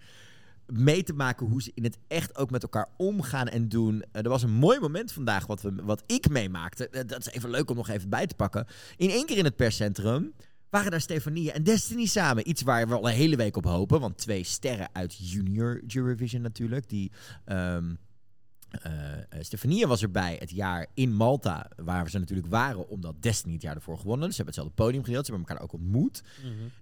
mee 0.73 1.03
te 1.03 1.13
maken 1.13 1.47
hoe 1.47 1.61
ze 1.61 1.71
in 1.73 1.83
het 1.83 1.97
echt 2.07 2.37
ook 2.37 2.51
met 2.51 2.63
elkaar 2.63 2.89
omgaan 2.97 3.47
en 3.47 3.69
doen. 3.69 4.03
Eh, 4.11 4.23
er 4.23 4.29
was 4.29 4.43
een 4.43 4.51
mooi 4.51 4.79
moment 4.79 5.11
vandaag 5.11 5.45
wat, 5.45 5.61
we, 5.61 5.75
wat 5.83 6.03
ik 6.05 6.29
meemaakte. 6.29 6.89
Eh, 6.89 7.01
dat 7.07 7.19
is 7.19 7.33
even 7.33 7.49
leuk 7.49 7.69
om 7.69 7.75
nog 7.75 7.89
even 7.89 8.09
bij 8.09 8.27
te 8.27 8.35
pakken. 8.35 8.67
In 8.95 9.09
één 9.09 9.25
keer 9.25 9.37
in 9.37 9.45
het 9.45 9.55
perscentrum 9.55 10.33
waren 10.69 10.91
daar 10.91 11.01
Stefania 11.01 11.53
en 11.53 11.63
Destiny 11.63 12.05
samen. 12.05 12.49
Iets 12.49 12.61
waar 12.61 12.87
we 12.87 12.95
al 12.95 13.07
een 13.07 13.15
hele 13.15 13.35
week 13.35 13.57
op 13.57 13.65
hopen. 13.65 13.99
Want 13.99 14.17
twee 14.17 14.43
sterren 14.43 14.89
uit 14.93 15.29
Junior 15.29 15.81
Eurovision 15.95 16.41
natuurlijk. 16.41 16.89
Die... 16.89 17.11
ehm, 17.45 17.93
eh, 18.69 18.91
Stefania 19.39 19.87
was 19.87 20.01
erbij 20.01 20.35
het 20.39 20.49
jaar 20.49 20.87
in 20.93 21.13
Malta, 21.13 21.69
waar 21.75 22.09
ze 22.09 22.19
natuurlijk 22.19 22.47
waren, 22.47 22.89
omdat 22.89 23.15
Destiny 23.19 23.53
het 23.53 23.61
jaar 23.61 23.75
ervoor 23.75 23.97
gewonnen. 23.97 24.27
Dus 24.27 24.35
ze 24.35 24.43
hebben 24.43 24.55
hetzelfde 24.55 24.83
podium 24.83 25.03
gedeeld, 25.03 25.25
ze 25.25 25.31
hebben 25.31 25.49
elkaar 25.49 25.63
ook 25.63 25.73
ontmoet. 25.73 26.23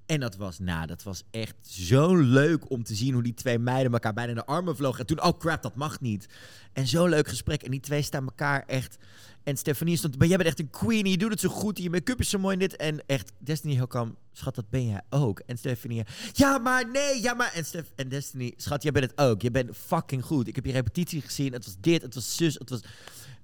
En 0.05 0.19
dat 0.19 0.35
was, 0.35 0.59
nou, 0.59 0.87
dat 0.87 1.03
was 1.03 1.23
echt 1.31 1.55
zo 1.61 2.15
leuk 2.15 2.69
om 2.69 2.83
te 2.83 2.95
zien 2.95 3.13
hoe 3.13 3.23
die 3.23 3.33
twee 3.33 3.59
meiden 3.59 3.93
elkaar 3.93 4.13
bijna 4.13 4.29
in 4.29 4.37
de 4.37 4.45
armen 4.45 4.75
vlogen. 4.75 4.99
En 4.99 5.05
toen, 5.05 5.23
oh 5.23 5.37
crap, 5.37 5.61
dat 5.61 5.75
mag 5.75 6.01
niet. 6.01 6.27
En 6.73 6.87
zo'n 6.87 7.09
leuk 7.09 7.27
gesprek. 7.27 7.63
En 7.63 7.71
die 7.71 7.79
twee 7.79 8.01
staan 8.01 8.25
elkaar 8.25 8.63
echt... 8.67 8.97
En 9.45 9.57
Stefanie 9.57 9.97
stond... 9.97 10.17
Maar 10.17 10.27
jij 10.27 10.37
bent 10.37 10.49
echt 10.49 10.59
een 10.59 10.69
queen. 10.69 11.05
Je 11.05 11.17
doet 11.17 11.31
het 11.31 11.39
zo 11.39 11.49
goed. 11.49 11.77
Je 11.77 11.89
make-up 11.89 12.19
is 12.19 12.29
zo 12.29 12.37
mooi 12.37 12.53
en 12.53 12.59
dit. 12.59 12.75
En 12.75 13.03
echt, 13.05 13.31
Destiny 13.37 13.73
heel 13.73 13.87
kalm. 13.87 14.15
Schat, 14.31 14.55
dat 14.55 14.69
ben 14.69 14.87
jij 14.87 15.01
ook. 15.09 15.39
En 15.39 15.57
Stefanie... 15.57 16.03
Ja, 16.33 16.57
maar 16.57 16.89
nee. 16.91 17.21
Ja, 17.21 17.33
maar... 17.33 17.53
En, 17.53 17.85
en 17.95 18.09
Destiny... 18.09 18.53
Schat, 18.57 18.83
jij 18.83 18.91
bent 18.91 19.11
het 19.11 19.19
ook. 19.19 19.41
Je 19.41 19.51
bent 19.51 19.77
fucking 19.77 20.23
goed. 20.23 20.47
Ik 20.47 20.55
heb 20.55 20.65
je 20.65 20.71
repetitie 20.71 21.21
gezien. 21.21 21.53
Het 21.53 21.65
was 21.65 21.75
dit. 21.79 22.01
Het 22.01 22.15
was 22.15 22.35
zus. 22.35 22.53
Het 22.53 22.69
was... 22.69 22.81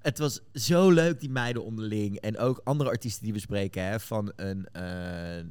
Het 0.01 0.17
was 0.17 0.39
zo 0.53 0.89
leuk, 0.89 1.19
die 1.19 1.29
meiden 1.29 1.63
onderling. 1.63 2.15
En 2.15 2.37
ook 2.37 2.61
andere 2.63 2.89
artiesten 2.89 3.23
die 3.23 3.33
we 3.33 3.39
spreken. 3.39 3.85
Hè, 3.85 3.99
van 3.99 4.31
een, 4.35 4.65
eh, 4.71 4.81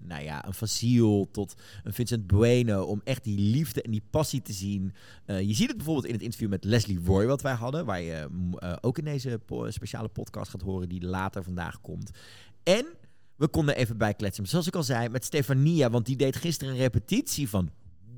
nou 0.02 0.22
ja, 0.22 0.46
een 0.46 0.54
Fasiel 0.54 1.28
tot 1.32 1.54
een 1.84 1.92
Vincent 1.92 2.26
Bueno. 2.26 2.82
Om 2.82 3.00
echt 3.04 3.24
die 3.24 3.38
liefde 3.38 3.82
en 3.82 3.90
die 3.90 4.02
passie 4.10 4.42
te 4.42 4.52
zien. 4.52 4.92
Eh, 5.24 5.40
je 5.40 5.54
ziet 5.54 5.68
het 5.68 5.76
bijvoorbeeld 5.76 6.06
in 6.06 6.12
het 6.12 6.22
interview 6.22 6.48
met 6.48 6.64
Leslie 6.64 7.00
Roy 7.04 7.26
wat 7.26 7.42
wij 7.42 7.54
hadden. 7.54 7.84
Waar 7.84 8.00
je 8.00 8.26
mm, 8.30 8.54
eh, 8.54 8.76
ook 8.80 8.98
in 8.98 9.04
deze 9.04 9.40
po- 9.46 9.70
speciale 9.70 10.08
podcast 10.08 10.50
gaat 10.50 10.62
horen 10.62 10.88
die 10.88 11.02
later 11.06 11.44
vandaag 11.44 11.80
komt. 11.80 12.10
En 12.62 12.86
we 13.36 13.48
konden 13.48 13.76
even 13.76 13.98
bijkletsen. 13.98 14.46
Zoals 14.46 14.66
ik 14.66 14.76
al 14.76 14.82
zei, 14.82 15.08
met 15.08 15.24
Stefania. 15.24 15.90
Want 15.90 16.06
die 16.06 16.16
deed 16.16 16.36
gisteren 16.36 16.72
een 16.72 16.80
repetitie 16.80 17.48
van 17.48 17.70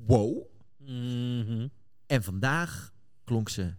wow. 0.05 0.37
En 2.05 2.23
vandaag 2.23 2.91
klonk 3.23 3.49
ze. 3.49 3.73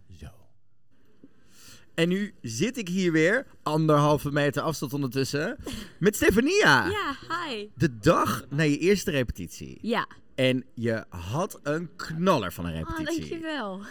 En 1.95 2.09
nu 2.09 2.33
zit 2.41 2.77
ik 2.77 2.87
hier 2.87 3.11
weer, 3.11 3.45
anderhalve 3.63 4.31
meter 4.31 4.61
afstand 4.61 4.93
ondertussen, 4.93 5.57
met 5.99 6.15
Stefania. 6.15 6.85
Ja, 6.85 7.15
hi. 7.29 7.67
De 7.75 7.97
dag 7.97 8.45
na 8.49 8.63
je 8.63 8.77
eerste 8.77 9.11
repetitie. 9.11 9.77
Ja. 9.81 10.07
En 10.35 10.65
je 10.73 11.05
had 11.09 11.59
een 11.63 11.89
knaller 11.95 12.53
van 12.53 12.65
een 12.65 12.71
Oh, 12.73 12.77
repetitie. 12.77 13.19
dankjewel. 13.19 13.81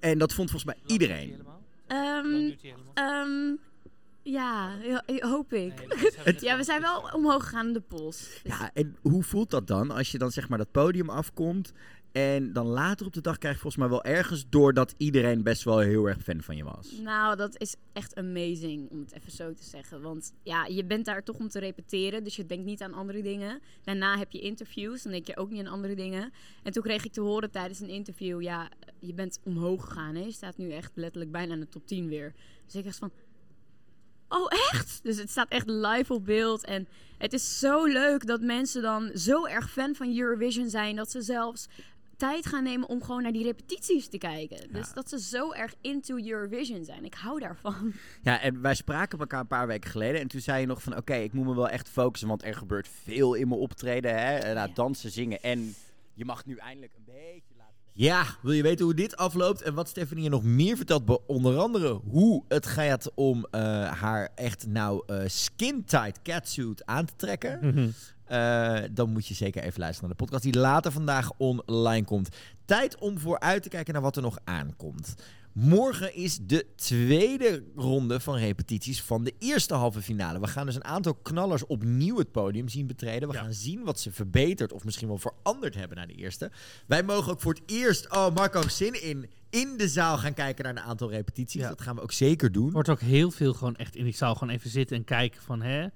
En 0.00 0.18
dat 0.18 0.32
vond 0.32 0.50
volgens 0.50 0.74
mij 0.74 0.82
iedereen. 0.92 1.42
Ehm 1.86 2.50
ehm 2.94 3.54
ja, 4.22 4.70
ja, 4.82 5.02
hoop 5.28 5.52
ik. 5.52 5.72
ja, 6.40 6.56
we 6.56 6.64
zijn 6.64 6.80
wel 6.80 7.08
omhoog 7.12 7.42
gegaan 7.42 7.66
in 7.66 7.72
de 7.72 7.80
pols. 7.80 8.40
Ja, 8.42 8.70
en 8.74 8.96
hoe 9.00 9.22
voelt 9.22 9.50
dat 9.50 9.66
dan 9.66 9.90
als 9.90 10.10
je 10.10 10.18
dan 10.18 10.30
zeg 10.30 10.48
maar 10.48 10.58
dat 10.58 10.70
podium 10.70 11.10
afkomt 11.10 11.72
en 12.12 12.52
dan 12.52 12.66
later 12.66 13.06
op 13.06 13.12
de 13.12 13.20
dag 13.20 13.38
krijg 13.38 13.54
je 13.54 13.60
volgens 13.60 13.82
mij 13.82 13.90
wel 13.90 14.04
ergens 14.04 14.48
door 14.48 14.74
dat 14.74 14.94
iedereen 14.96 15.42
best 15.42 15.64
wel 15.64 15.78
heel 15.78 16.08
erg 16.08 16.22
fan 16.22 16.42
van 16.42 16.56
je 16.56 16.64
was. 16.64 16.92
Nou, 17.02 17.36
dat 17.36 17.60
is 17.60 17.74
echt 17.92 18.14
amazing, 18.14 18.90
om 18.90 19.00
het 19.00 19.12
even 19.12 19.32
zo 19.32 19.52
te 19.54 19.64
zeggen. 19.64 20.02
Want 20.02 20.32
ja, 20.42 20.66
je 20.66 20.84
bent 20.84 21.04
daar 21.04 21.22
toch 21.22 21.36
om 21.36 21.48
te 21.48 21.58
repeteren, 21.58 22.24
dus 22.24 22.36
je 22.36 22.46
denkt 22.46 22.64
niet 22.64 22.82
aan 22.82 22.94
andere 22.94 23.22
dingen. 23.22 23.60
Daarna 23.82 24.18
heb 24.18 24.32
je 24.32 24.40
interviews, 24.40 25.02
dan 25.02 25.12
denk 25.12 25.26
je 25.26 25.36
ook 25.36 25.50
niet 25.50 25.66
aan 25.66 25.72
andere 25.72 25.94
dingen. 25.94 26.32
En 26.62 26.72
toen 26.72 26.82
kreeg 26.82 27.04
ik 27.04 27.12
te 27.12 27.20
horen 27.20 27.50
tijdens 27.50 27.80
een 27.80 27.88
interview, 27.88 28.42
ja, 28.42 28.68
je 28.98 29.14
bent 29.14 29.40
omhoog 29.44 29.84
gegaan. 29.84 30.14
Hè? 30.14 30.24
Je 30.24 30.32
staat 30.32 30.56
nu 30.56 30.70
echt 30.70 30.92
letterlijk 30.94 31.32
bijna 31.32 31.54
in 31.54 31.60
de 31.60 31.68
top 31.68 31.86
10 31.86 32.08
weer. 32.08 32.34
Dus 32.66 32.74
ik 32.74 32.84
dacht 32.84 32.98
van, 32.98 33.10
Oh, 34.32 34.46
echt? 34.72 35.00
Dus 35.02 35.16
het 35.16 35.30
staat 35.30 35.48
echt 35.48 35.68
live 35.68 36.12
op 36.12 36.24
beeld. 36.24 36.64
En 36.64 36.88
het 37.18 37.32
is 37.32 37.58
zo 37.58 37.84
leuk 37.84 38.26
dat 38.26 38.40
mensen 38.40 38.82
dan 38.82 39.10
zo 39.14 39.46
erg 39.46 39.70
fan 39.70 39.94
van 39.94 40.18
Eurovision 40.18 40.68
zijn... 40.68 40.96
dat 40.96 41.10
ze 41.10 41.22
zelfs 41.22 41.66
tijd 42.20 42.46
gaan 42.46 42.62
nemen 42.62 42.88
om 42.88 43.02
gewoon 43.02 43.22
naar 43.22 43.32
die 43.32 43.42
repetities 43.44 44.08
te 44.08 44.18
kijken. 44.18 44.72
Dus 44.72 44.92
dat 44.92 45.08
ze 45.08 45.20
zo 45.20 45.52
erg 45.52 45.74
into 45.80 46.16
Eurovision 46.16 46.84
zijn. 46.84 47.04
Ik 47.04 47.14
hou 47.14 47.40
daarvan. 47.40 47.92
Ja, 48.22 48.40
en 48.40 48.60
wij 48.60 48.74
spraken 48.74 49.18
elkaar 49.18 49.40
een 49.40 49.46
paar 49.46 49.66
weken 49.66 49.90
geleden. 49.90 50.20
En 50.20 50.28
toen 50.28 50.40
zei 50.40 50.60
je 50.60 50.66
nog 50.66 50.82
van, 50.82 50.96
oké, 50.96 51.14
ik 51.14 51.32
moet 51.32 51.46
me 51.46 51.54
wel 51.54 51.68
echt 51.68 51.88
focussen. 51.88 52.28
Want 52.28 52.44
er 52.44 52.54
gebeurt 52.54 52.88
veel 53.04 53.34
in 53.34 53.48
mijn 53.48 53.60
optreden. 53.60 54.18
Hè? 54.18 54.36
Eh, 54.36 54.54
Nou, 54.54 54.70
dansen, 54.74 55.10
zingen. 55.10 55.42
En 55.42 55.74
je 56.14 56.24
mag 56.24 56.44
nu 56.46 56.56
eindelijk 56.56 56.92
een 56.96 57.04
beetje 57.04 57.54
laten... 57.56 57.74
Ja, 57.92 58.24
wil 58.42 58.52
je 58.52 58.62
weten 58.62 58.84
hoe 58.84 58.94
dit 58.94 59.16
afloopt? 59.16 59.62
En 59.62 59.74
wat 59.74 59.88
Stephanie 59.88 60.24
je 60.24 60.30
nog 60.30 60.44
meer 60.44 60.76
vertelt? 60.76 61.26
Onder 61.26 61.58
andere 61.58 61.92
hoe 61.92 62.44
het 62.48 62.66
gaat 62.66 63.14
om 63.14 63.46
eh, 63.50 63.60
haar 63.92 64.28
echt 64.34 64.66
nou 64.66 65.02
eh, 65.06 65.22
skin-tight 65.26 66.22
catsuit 66.22 66.86
aan 66.86 67.04
te 67.04 67.16
trekken. 67.16 67.58
Mhm. 67.62 67.88
Eh, 68.30 68.78
dan 68.90 69.10
moet 69.10 69.26
je 69.26 69.34
zeker 69.34 69.62
even 69.62 69.80
luisteren 69.80 70.08
naar 70.08 70.18
de 70.18 70.24
podcast 70.24 70.42
die 70.42 70.60
later 70.60 70.92
vandaag 70.92 71.30
online 71.36 72.04
komt. 72.04 72.28
Tijd 72.64 72.98
om 72.98 73.18
vooruit 73.18 73.62
te 73.62 73.68
kijken 73.68 73.92
naar 73.92 74.02
wat 74.02 74.16
er 74.16 74.22
nog 74.22 74.38
aankomt. 74.44 75.14
Morgen 75.52 76.14
is 76.14 76.38
de 76.42 76.66
tweede 76.76 77.64
ronde 77.76 78.20
van 78.20 78.36
repetities 78.36 79.02
van 79.02 79.24
de 79.24 79.34
eerste 79.38 79.74
halve 79.74 80.02
finale. 80.02 80.40
We 80.40 80.46
gaan 80.46 80.66
dus 80.66 80.74
een 80.74 80.84
aantal 80.84 81.14
knallers 81.14 81.66
opnieuw 81.66 82.18
het 82.18 82.32
podium 82.32 82.68
zien 82.68 82.86
betreden. 82.86 83.28
We 83.28 83.34
gaan 83.34 83.52
zien 83.52 83.84
wat 83.84 84.00
ze 84.00 84.12
verbeterd 84.12 84.72
of 84.72 84.84
misschien 84.84 85.08
wel 85.08 85.18
veranderd 85.18 85.74
hebben 85.74 85.96
naar 85.96 86.06
de 86.06 86.14
eerste. 86.14 86.50
Wij 86.86 87.02
mogen 87.02 87.32
ook 87.32 87.40
voor 87.40 87.54
het 87.54 87.62
eerst, 87.66 88.12
oh 88.12 88.34
Marco, 88.34 88.68
zin 88.68 89.02
in, 89.02 89.30
in 89.48 89.76
de 89.76 89.88
zaal 89.88 90.18
gaan 90.18 90.34
kijken 90.34 90.64
naar 90.64 90.76
een 90.76 90.88
aantal 90.90 91.10
repetities. 91.10 91.62
Dat 91.62 91.80
gaan 91.80 91.94
we 91.94 92.02
ook 92.02 92.12
zeker 92.12 92.52
doen. 92.52 92.70
Wordt 92.70 92.88
ook 92.88 93.00
heel 93.00 93.30
veel 93.30 93.52
gewoon 93.52 93.76
echt 93.76 93.96
in 93.96 94.04
die 94.04 94.16
zaal 94.16 94.34
gewoon 94.34 94.54
even 94.54 94.70
zitten 94.70 94.96
en 94.96 95.04
kijken 95.04 95.42
van 95.42 95.62
hè, 95.62 95.86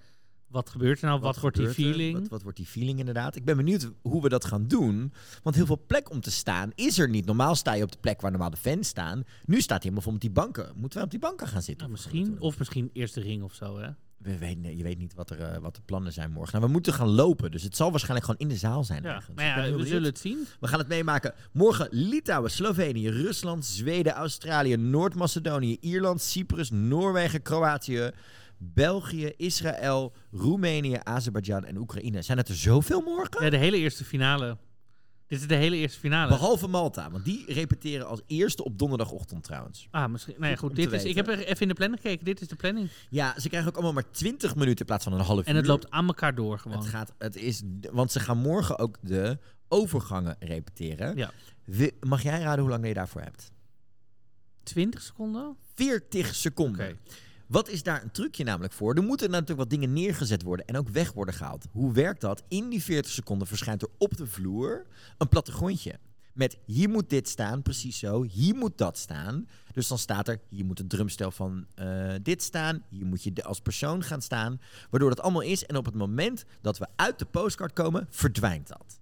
wat 0.55 0.71
gebeurt 0.71 1.01
er 1.01 1.09
nou? 1.09 1.21
Wat, 1.21 1.41
wordt 1.41 1.57
die 1.57 1.69
feeling? 1.69 2.19
Wat, 2.21 2.29
wat 2.29 2.43
wordt 2.43 2.57
die 2.57 2.67
feeling 2.67 2.99
inderdaad? 2.99 3.37
Ik 3.37 3.45
ben 3.45 3.57
benieuwd 3.57 3.91
hoe 4.03 4.23
we 4.23 4.29
dat 4.29 4.45
gaan 4.45 4.67
doen. 4.67 5.13
Want 5.43 5.57
heel 5.57 5.67
veel 5.67 5.85
plek 5.87 6.11
om 6.11 6.21
te 6.21 6.31
staan 6.31 6.73
is 6.75 6.99
er 6.99 7.09
niet. 7.09 7.27
Normaal 7.27 7.55
sta 7.55 7.73
je 7.73 7.83
op 7.83 7.93
de 7.93 7.99
plek 8.01 8.21
waar 8.21 8.31
normaal 8.31 8.51
de 8.51 8.57
fans 8.57 8.89
staan. 8.89 9.25
Nu 9.45 9.61
staat 9.61 9.83
hij 9.83 9.93
bijvoorbeeld 9.93 10.25
op 10.25 10.35
die 10.35 10.43
banken. 10.43 10.73
Moeten 10.77 10.95
wij 10.95 11.03
op 11.03 11.11
die 11.11 11.21
banken 11.21 11.47
gaan 11.47 11.63
zitten? 11.63 11.89
Nou, 11.89 11.91
misschien. 11.91 12.41
Of 12.41 12.59
misschien 12.59 12.91
eerste 12.93 13.21
ring 13.21 13.43
of 13.43 13.55
zo, 13.55 13.79
hè? 13.79 13.89
We 14.19 14.39
weten, 14.39 14.77
je 14.77 14.83
weet 14.83 14.99
niet 14.99 15.15
wat, 15.15 15.31
er, 15.31 15.41
eh, 15.41 15.59
wat 15.59 15.75
de 15.75 15.81
plannen 15.85 16.13
zijn 16.13 16.31
morgen. 16.31 16.53
Nou, 16.55 16.67
we 16.67 16.73
moeten 16.73 16.93
gaan 16.93 17.09
lopen. 17.09 17.51
Dus 17.51 17.63
het 17.63 17.77
zal 17.77 17.91
waarschijnlijk 17.91 18.25
gewoon 18.25 18.41
in 18.41 18.49
de 18.49 18.57
zaal 18.57 18.85
zijn. 18.85 19.03
Ja, 19.03 19.15
ergens. 19.15 19.37
maar 19.37 19.45
ja, 19.45 19.77
we 19.77 19.87
zullen 19.87 20.09
het 20.09 20.19
zien. 20.19 20.47
We 20.61 20.67
gaan 20.67 20.79
het 20.79 20.89
meemaken. 20.89 21.35
Morgen 21.53 21.89
Litouwen, 21.91 22.51
Slovenië, 22.51 23.09
Rusland, 23.09 23.65
Zweden, 23.65 24.13
Australië, 24.13 24.77
Noord-Macedonië, 24.77 25.77
Ierland, 25.81 26.21
Cyprus, 26.23 26.71
Noorwegen, 26.71 27.43
Kroatië, 27.43 28.11
België, 28.73 29.33
Israël, 29.37 30.13
Roemenië, 30.31 30.99
Azerbeidzjan 31.03 31.65
en 31.65 31.77
Oekraïne. 31.77 32.23
Zijn 32.23 32.39
het 32.39 32.49
er 32.49 32.55
zoveel 32.57 33.01
morgen? 33.01 33.45
Ja, 33.45 33.51
de 33.51 33.57
hele 33.57 33.77
eerste 33.77 34.05
finale. 34.05 34.57
Dit 35.27 35.41
is 35.41 35.47
de 35.47 35.55
hele 35.55 35.77
eerste 35.77 35.99
finale. 35.99 36.29
Behalve 36.29 36.69
Malta, 36.69 37.11
want 37.11 37.25
die 37.25 37.45
repeteren 37.53 38.07
als 38.07 38.21
eerste 38.27 38.65
op 38.65 38.79
donderdagochtend 38.79 39.45
trouwens. 39.45 39.89
Ah, 39.91 40.11
misschien. 40.11 40.35
Nou 40.39 40.51
ja, 40.51 40.57
goed. 40.57 40.77
Dit 40.77 40.93
is, 40.93 41.05
ik 41.05 41.15
heb 41.15 41.29
er 41.29 41.39
even 41.39 41.61
in 41.61 41.69
de 41.69 41.75
planning 41.75 42.01
gekeken. 42.01 42.25
Dit 42.25 42.41
is 42.41 42.49
de 42.49 42.57
planning. 42.57 42.89
Ja, 43.11 43.41
ze 43.41 43.49
krijgen 43.49 43.69
ook 43.69 43.75
allemaal 43.75 43.93
maar 43.93 44.11
20 44.11 44.55
minuten 44.55 44.79
in 44.79 44.87
plaats 44.87 45.05
van 45.05 45.13
een 45.13 45.21
half 45.21 45.39
uur. 45.39 45.47
En 45.47 45.57
het 45.57 45.67
loopt 45.67 45.91
aan 45.91 46.07
elkaar 46.07 46.35
door 46.35 46.59
gewoon. 46.59 46.79
Het 46.79 46.87
gaat, 46.87 47.13
het 47.19 47.37
is, 47.37 47.63
want 47.93 48.13
ze 48.13 48.21
gaan 48.21 48.39
morgen 48.39 48.79
ook 48.79 48.97
de 49.01 49.39
overgangen 49.69 50.37
repeteren. 50.39 51.17
Ja. 51.17 51.31
Mag 52.01 52.23
jij 52.23 52.41
raden 52.41 52.61
hoe 52.61 52.71
lang 52.71 52.87
je 52.87 52.95
daarvoor 52.95 53.21
hebt? 53.21 53.53
20 54.63 55.03
seconden? 55.03 55.57
40 55.75 56.35
seconden. 56.35 56.99
Wat 57.47 57.69
is 57.69 57.83
daar 57.83 58.03
een 58.03 58.11
trucje 58.11 58.45
namelijk 58.45 58.73
voor? 58.73 58.95
Er 58.95 59.03
moeten 59.03 59.31
natuurlijk 59.31 59.59
wat 59.59 59.71
dingen 59.71 59.93
neergezet 59.93 60.43
worden 60.43 60.67
en 60.67 60.77
ook 60.77 60.89
weg 60.89 61.13
worden 61.13 61.35
gehaald. 61.35 61.67
Hoe 61.71 61.93
werkt 61.93 62.21
dat? 62.21 62.43
In 62.49 62.69
die 62.69 62.83
40 62.83 63.13
seconden 63.13 63.47
verschijnt 63.47 63.83
er 63.83 63.89
op 63.99 64.17
de 64.17 64.27
vloer 64.27 64.87
een 65.19 65.29
plattegrondje. 65.29 65.99
Met 66.33 66.59
hier 66.65 66.89
moet 66.89 67.11
dit 67.11 67.29
staan, 67.29 67.63
precies 67.63 67.99
zo. 67.99 68.23
Hier 68.23 68.55
moet 68.55 68.79
dat 68.79 68.99
staan. 68.99 69.49
Dus 69.73 69.89
dan 69.89 69.99
staat 69.99 70.29
er, 70.29 70.41
hier 70.49 70.65
moet 70.65 70.81
een 70.81 70.89
drumstel 70.89 71.31
van 71.31 71.67
eh, 71.75 72.15
dit 72.23 72.43
staan. 72.43 72.83
Hier 72.89 73.07
moet 73.07 73.23
je 73.23 73.45
als 73.45 73.61
persoon 73.61 74.03
gaan 74.03 74.23
staan. 74.23 74.61
Waardoor 74.91 75.09
dat 75.09 75.21
allemaal 75.21 75.43
is. 75.43 75.67
En 75.67 75.77
op 75.77 75.85
het 75.85 75.95
moment 75.95 76.45
dat 76.61 76.79
we 76.79 76.87
uit 76.97 77.19
de 77.19 77.25
postcard 77.25 77.73
komen, 77.73 78.07
verdwijnt 78.11 78.69
dat. 78.69 79.01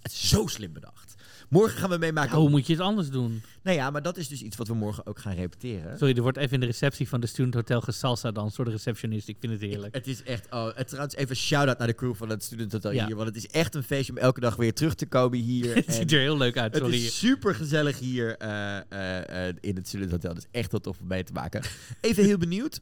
Het 0.00 0.12
zo 0.12 0.46
slim 0.46 0.72
bedacht. 0.72 1.21
Morgen 1.52 1.78
gaan 1.78 1.90
we 1.90 1.98
meemaken. 1.98 2.30
Ja, 2.30 2.36
hoe 2.38 2.50
moet 2.50 2.66
je 2.66 2.72
het 2.72 2.82
anders 2.82 3.10
doen? 3.10 3.42
Nou 3.62 3.76
ja, 3.76 3.90
maar 3.90 4.02
dat 4.02 4.16
is 4.16 4.28
dus 4.28 4.42
iets 4.42 4.56
wat 4.56 4.68
we 4.68 4.74
morgen 4.74 5.06
ook 5.06 5.18
gaan 5.18 5.34
repeteren. 5.34 5.98
Sorry, 5.98 6.16
er 6.16 6.22
wordt 6.22 6.38
even 6.38 6.52
in 6.52 6.60
de 6.60 6.66
receptie 6.66 7.08
van 7.08 7.20
de 7.20 7.26
Student 7.26 7.54
Hotel 7.54 7.80
gesalsa 7.80 8.30
dans 8.30 8.56
door 8.56 8.64
de 8.64 8.70
receptionist. 8.70 9.28
Ik 9.28 9.36
vind 9.40 9.52
het 9.52 9.60
heerlijk. 9.60 9.94
Het 9.94 10.06
is 10.06 10.22
echt, 10.22 10.46
oh, 10.50 10.68
het, 10.74 10.88
trouwens 10.88 11.14
even 11.14 11.36
shout-out 11.36 11.78
naar 11.78 11.86
de 11.86 11.94
crew 11.94 12.14
van 12.14 12.28
het 12.28 12.42
Student 12.42 12.72
Hotel 12.72 12.92
Ja. 12.92 13.06
hier. 13.06 13.14
Want 13.16 13.28
het 13.28 13.36
is 13.36 13.46
echt 13.46 13.74
een 13.74 13.82
feestje 13.82 14.12
om 14.12 14.18
elke 14.18 14.40
dag 14.40 14.56
weer 14.56 14.74
terug 14.74 14.94
te 14.94 15.06
komen 15.06 15.38
hier. 15.38 15.74
Het 15.84 15.94
ziet 15.94 16.12
er 16.12 16.20
heel 16.20 16.36
leuk 16.36 16.56
uit, 16.58 16.74
Het 16.74 16.82
sorry. 16.82 16.96
is 17.04 17.18
super 17.18 17.54
gezellig 17.54 17.98
hier 17.98 18.36
eh, 18.36 18.76
eh, 18.88 19.48
eh, 19.48 19.54
in 19.60 19.76
het 19.76 19.88
Student 19.88 20.10
Hotel. 20.10 20.34
Dus 20.34 20.46
echt 20.50 20.72
wat 20.72 20.82
tof 20.82 20.98
om 21.00 21.06
mee 21.06 21.24
te 21.24 21.32
maken. 21.32 21.62
Even 22.00 22.24
heel 22.24 22.38
benieuwd, 22.38 22.80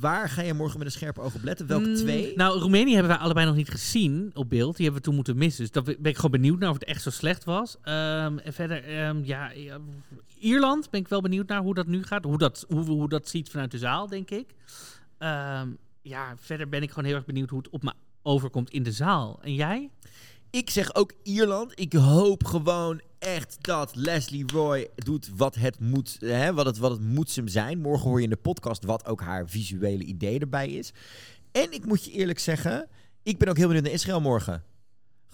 waar 0.00 0.28
ga 0.28 0.42
je 0.42 0.54
morgen 0.54 0.78
met 0.78 0.86
een 0.86 0.92
scherp 0.92 1.18
oog 1.18 1.34
op 1.34 1.42
letten? 1.44 1.66
Welke 1.66 1.88
Mm, 1.88 1.94
twee? 1.94 2.32
Nou, 2.36 2.58
Roemenië 2.58 2.92
hebben 2.92 3.10
wij 3.12 3.20
allebei 3.20 3.46
nog 3.46 3.56
niet 3.56 3.68
gezien 3.70 4.30
op 4.34 4.48
beeld. 4.48 4.76
Die 4.76 4.84
hebben 4.84 5.02
we 5.02 5.06
toen 5.08 5.16
moeten 5.16 5.36
missen. 5.36 5.62
Dus 5.62 5.70
daar 5.72 5.82
ben 5.82 5.96
ik 6.10 6.16
gewoon 6.16 6.30
benieuwd 6.30 6.58
naar 6.58 6.68
of 6.70 6.74
het 6.78 6.84
echt 6.84 7.02
zo 7.02 7.10
slecht 7.10 7.44
was. 7.44 7.76
Ehm, 8.04 8.38
en 8.38 8.52
verder, 8.52 8.84
ehm, 8.84 9.20
ja, 9.24 9.52
Ierland 10.38 10.90
ben 10.90 11.00
ik 11.00 11.08
wel 11.08 11.20
benieuwd 11.20 11.48
naar 11.48 11.62
hoe 11.62 11.74
dat 11.74 11.86
nu 11.86 12.02
gaat. 12.02 12.24
Hoe 12.24 12.38
dat, 12.38 12.64
hoe, 12.68 12.84
hoe 12.84 13.08
dat 13.08 13.28
ziet 13.28 13.50
vanuit 13.50 13.70
de 13.70 13.78
zaal, 13.78 14.08
denk 14.08 14.30
ik. 14.30 14.54
Ehm, 15.18 15.68
ja, 16.02 16.34
verder 16.36 16.68
ben 16.68 16.82
ik 16.82 16.88
gewoon 16.88 17.04
heel 17.04 17.14
erg 17.14 17.24
benieuwd 17.24 17.50
hoe 17.50 17.58
het 17.58 17.68
op 17.68 17.82
me 17.82 17.92
overkomt 18.22 18.70
in 18.70 18.82
de 18.82 18.92
zaal. 18.92 19.38
En 19.42 19.54
jij? 19.54 19.90
Ik 20.50 20.70
zeg 20.70 20.94
ook 20.94 21.12
Ierland. 21.22 21.80
Ik 21.80 21.92
hoop 21.92 22.44
gewoon 22.44 23.00
echt 23.18 23.56
dat 23.60 23.94
Leslie 23.94 24.44
Roy 24.52 24.88
doet 24.94 25.30
wat 25.36 25.54
het 25.54 25.80
moet, 25.80 26.16
hè, 26.20 26.54
wat 26.54 26.66
het, 26.66 26.78
wat 26.78 26.90
het 26.90 27.00
moet 27.00 27.40
zijn. 27.44 27.78
Morgen 27.78 28.08
hoor 28.08 28.18
je 28.18 28.24
in 28.24 28.30
de 28.30 28.36
podcast 28.36 28.84
wat 28.84 29.06
ook 29.06 29.20
haar 29.20 29.48
visuele 29.48 30.04
idee 30.04 30.38
erbij 30.38 30.68
is. 30.68 30.92
En 31.52 31.72
ik 31.72 31.84
moet 31.86 32.04
je 32.04 32.10
eerlijk 32.10 32.38
zeggen, 32.38 32.88
ik 33.22 33.38
ben 33.38 33.48
ook 33.48 33.56
heel 33.56 33.66
benieuwd 33.66 33.84
naar 33.84 33.94
Israël 33.94 34.20
morgen. 34.20 34.62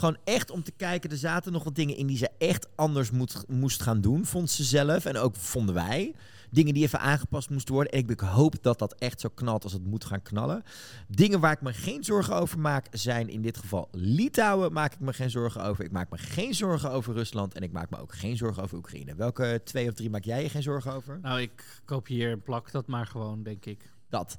Gewoon 0.00 0.16
echt 0.24 0.50
om 0.50 0.62
te 0.62 0.72
kijken, 0.76 1.10
er 1.10 1.16
zaten 1.16 1.52
nog 1.52 1.64
wat 1.64 1.74
dingen 1.74 1.96
in 1.96 2.06
die 2.06 2.16
ze 2.16 2.30
echt 2.38 2.68
anders 2.74 3.10
moet, 3.10 3.44
moest 3.48 3.82
gaan 3.82 4.00
doen, 4.00 4.24
vond 4.24 4.50
ze 4.50 4.64
zelf. 4.64 5.04
En 5.04 5.16
ook 5.16 5.36
vonden 5.36 5.74
wij. 5.74 6.14
Dingen 6.50 6.74
die 6.74 6.82
even 6.82 7.00
aangepast 7.00 7.50
moesten 7.50 7.74
worden. 7.74 7.92
En 7.92 8.08
ik, 8.08 8.20
hoop 8.20 8.62
dat 8.62 8.78
dat 8.78 8.94
echt 8.94 9.20
zo 9.20 9.28
knalt 9.34 9.64
als 9.64 9.72
het 9.72 9.84
moet 9.86 10.04
gaan 10.04 10.22
knallen. 10.22 10.62
Dingen 11.08 11.40
waar 11.40 11.52
ik 11.52 11.60
me 11.60 11.72
geen 11.72 12.04
zorgen 12.04 12.34
over 12.34 12.58
maak 12.58 12.86
zijn 12.90 13.28
in 13.28 13.42
dit 13.42 13.56
geval 13.56 13.88
Litouwen 13.92 14.72
maak 14.72 14.92
ik 14.92 15.00
me 15.00 15.12
geen 15.12 15.30
zorgen 15.30 15.62
over. 15.64 15.84
Ik 15.84 15.92
maak 15.92 16.10
me 16.10 16.18
geen 16.18 16.54
zorgen 16.54 16.90
over 16.90 17.14
Rusland. 17.14 17.54
En 17.54 17.62
ik 17.62 17.72
maak 17.72 17.90
me 17.90 17.98
ook 17.98 18.14
geen 18.14 18.36
zorgen 18.36 18.62
over 18.62 18.76
Oekraïne. 18.76 19.14
Welke 19.14 19.60
twee 19.64 19.88
of 19.88 19.94
drie 19.94 20.10
maak 20.10 20.24
jij 20.24 20.42
je 20.42 20.48
geen 20.48 20.62
zorgen 20.62 20.92
over? 20.92 21.18
Nou, 21.22 21.40
ik 21.40 21.82
kopieer 21.84 22.30
en 22.30 22.42
plak 22.42 22.70
dat 22.70 22.86
maar 22.86 23.06
gewoon, 23.06 23.42
denk 23.42 23.66
ik. 23.66 23.92
Dat. 24.08 24.36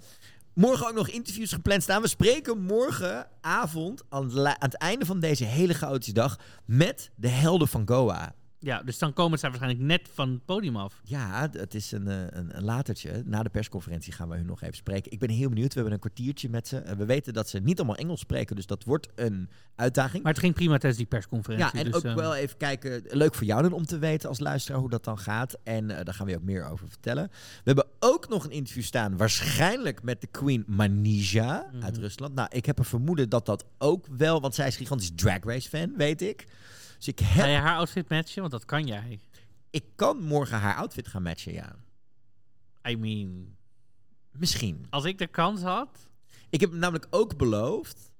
Morgen 0.54 0.88
ook 0.88 0.94
nog 0.94 1.10
interviews 1.10 1.54
gepland 1.54 1.84
staan. 1.84 2.02
We 2.02 2.08
spreken 2.08 2.62
morgenavond 2.62 4.04
aan 4.10 4.38
het, 4.38 4.74
einde 4.74 5.06
van 5.06 5.20
deze 5.20 5.46
hele 5.46 5.74
chaotische 5.74 6.14
dag 6.14 6.40
met 6.66 7.12
de 7.16 7.28
helden 7.28 7.68
van 7.68 7.88
Goa. 7.88 8.36
Ja, 8.64 8.84
dus 8.84 8.98
dan 8.98 9.14
komen 9.14 9.40
zij 9.40 9.50
waarschijnlijk 9.50 9.86
net 9.86 10.10
van 10.14 10.30
het 10.30 10.46
podium 10.46 10.76
af. 10.78 11.02
Ja, 11.04 11.50
het 11.52 11.74
is 11.76 11.92
een, 11.92 12.08
eh, 12.08 12.22
een, 12.30 12.58
een 12.58 12.64
latertje. 12.64 13.24
Na 13.26 13.44
de 13.44 13.50
persconferentie 13.50 14.14
gaan 14.14 14.30
we 14.30 14.36
hun 14.36 14.46
nog 14.46 14.62
even 14.62 14.76
spreken. 14.76 15.12
Ik 15.12 15.20
ben 15.20 15.30
heel 15.30 15.50
benieuwd. 15.50 15.68
We 15.68 15.74
hebben 15.74 15.94
een 15.94 16.00
kwartiertje 16.00 16.50
met 16.50 16.68
ze. 16.68 16.78
En 16.78 16.98
we 16.98 17.06
weten 17.06 17.34
dat 17.34 17.50
ze 17.50 17.60
niet 17.60 17.78
allemaal 17.78 17.96
Engels 17.96 18.20
spreken, 18.20 18.56
dus 18.56 18.66
dat 18.66 18.84
wordt 18.84 19.08
een 19.16 19.50
uitdaging. 19.76 20.24
Maar 20.24 20.32
het 20.32 20.42
ging 20.42 20.54
prima 20.54 20.72
tijdens 20.78 20.98
die 20.98 21.06
persconferentie. 21.06 21.66
Ja, 21.78 21.80
en 21.80 21.86
dus, 21.86 21.94
ook 21.96 22.04
ehm, 22.04 22.16
wel 22.16 22.36
even 22.36 22.58
kijken. 22.58 23.04
Leuk 23.08 23.36
voor 23.36 23.46
jou 23.46 23.62
dan 23.62 23.74
om 23.74 23.86
te 23.86 23.98
weten 23.98 24.30
als 24.30 24.40
luisteraar 24.40 24.80
hoe 24.80 24.90
dat 24.90 25.04
dan 25.04 25.20
gaat. 25.20 25.58
En 25.64 25.92
eh, 25.98 26.06
daar 26.06 26.14
gaan 26.14 26.26
we 26.26 26.32
je 26.32 26.38
ook 26.38 26.44
meer 26.44 26.70
over 26.70 26.88
vertellen. 26.88 27.28
We 27.32 27.62
hebben 27.64 27.86
ook 28.00 28.30
nog 28.30 28.44
een 28.44 28.52
interview 28.52 28.84
staan, 28.84 29.18
waarschijnlijk 29.18 30.04
met 30.04 30.22
de 30.22 30.28
Queen 30.28 30.64
Manija 30.68 31.66
uit 31.82 31.94
Mhm. 31.94 32.02
Rusland. 32.02 32.34
Nou, 32.36 32.48
ik 32.52 32.66
heb 32.66 32.80
een 32.80 32.86
vermoeden 32.86 33.30
dat 33.30 33.46
dat 33.46 33.66
ook 33.78 34.06
wel, 34.18 34.42
want 34.42 34.56
zij 34.56 34.68
is 34.68 34.76
gigantisch 34.76 35.12
Drag 35.16 35.44
Race 35.44 35.70
fan, 35.70 35.94
weet 35.98 36.22
ik. 36.22 36.48
Dus 37.02 37.10
ik 37.10 37.20
heb... 37.20 37.30
Ga 37.30 37.46
je 37.46 37.58
haar 37.58 37.76
outfit 37.76 38.10
matchen? 38.10 38.40
Want 38.40 38.52
dat 38.52 38.66
kan 38.66 38.86
jij. 38.86 39.20
Ik 39.70 39.86
kan 39.96 40.24
morgen 40.24 40.60
haar 40.60 40.76
outfit 40.76 41.08
gaan 41.08 41.24
matchen, 41.24 41.54
ja. 41.54 41.76
I 42.88 42.96
mean... 42.98 43.56
Misschien. 44.32 44.86
Als 44.90 45.04
ik 45.04 45.18
de 45.18 45.28
kans 45.28 45.62
had... 45.62 46.10
Ik 46.50 46.60
heb 46.60 46.70
hem 46.70 46.80
namelijk 46.80 47.08
ook 47.10 47.38
beloofd 47.38 48.12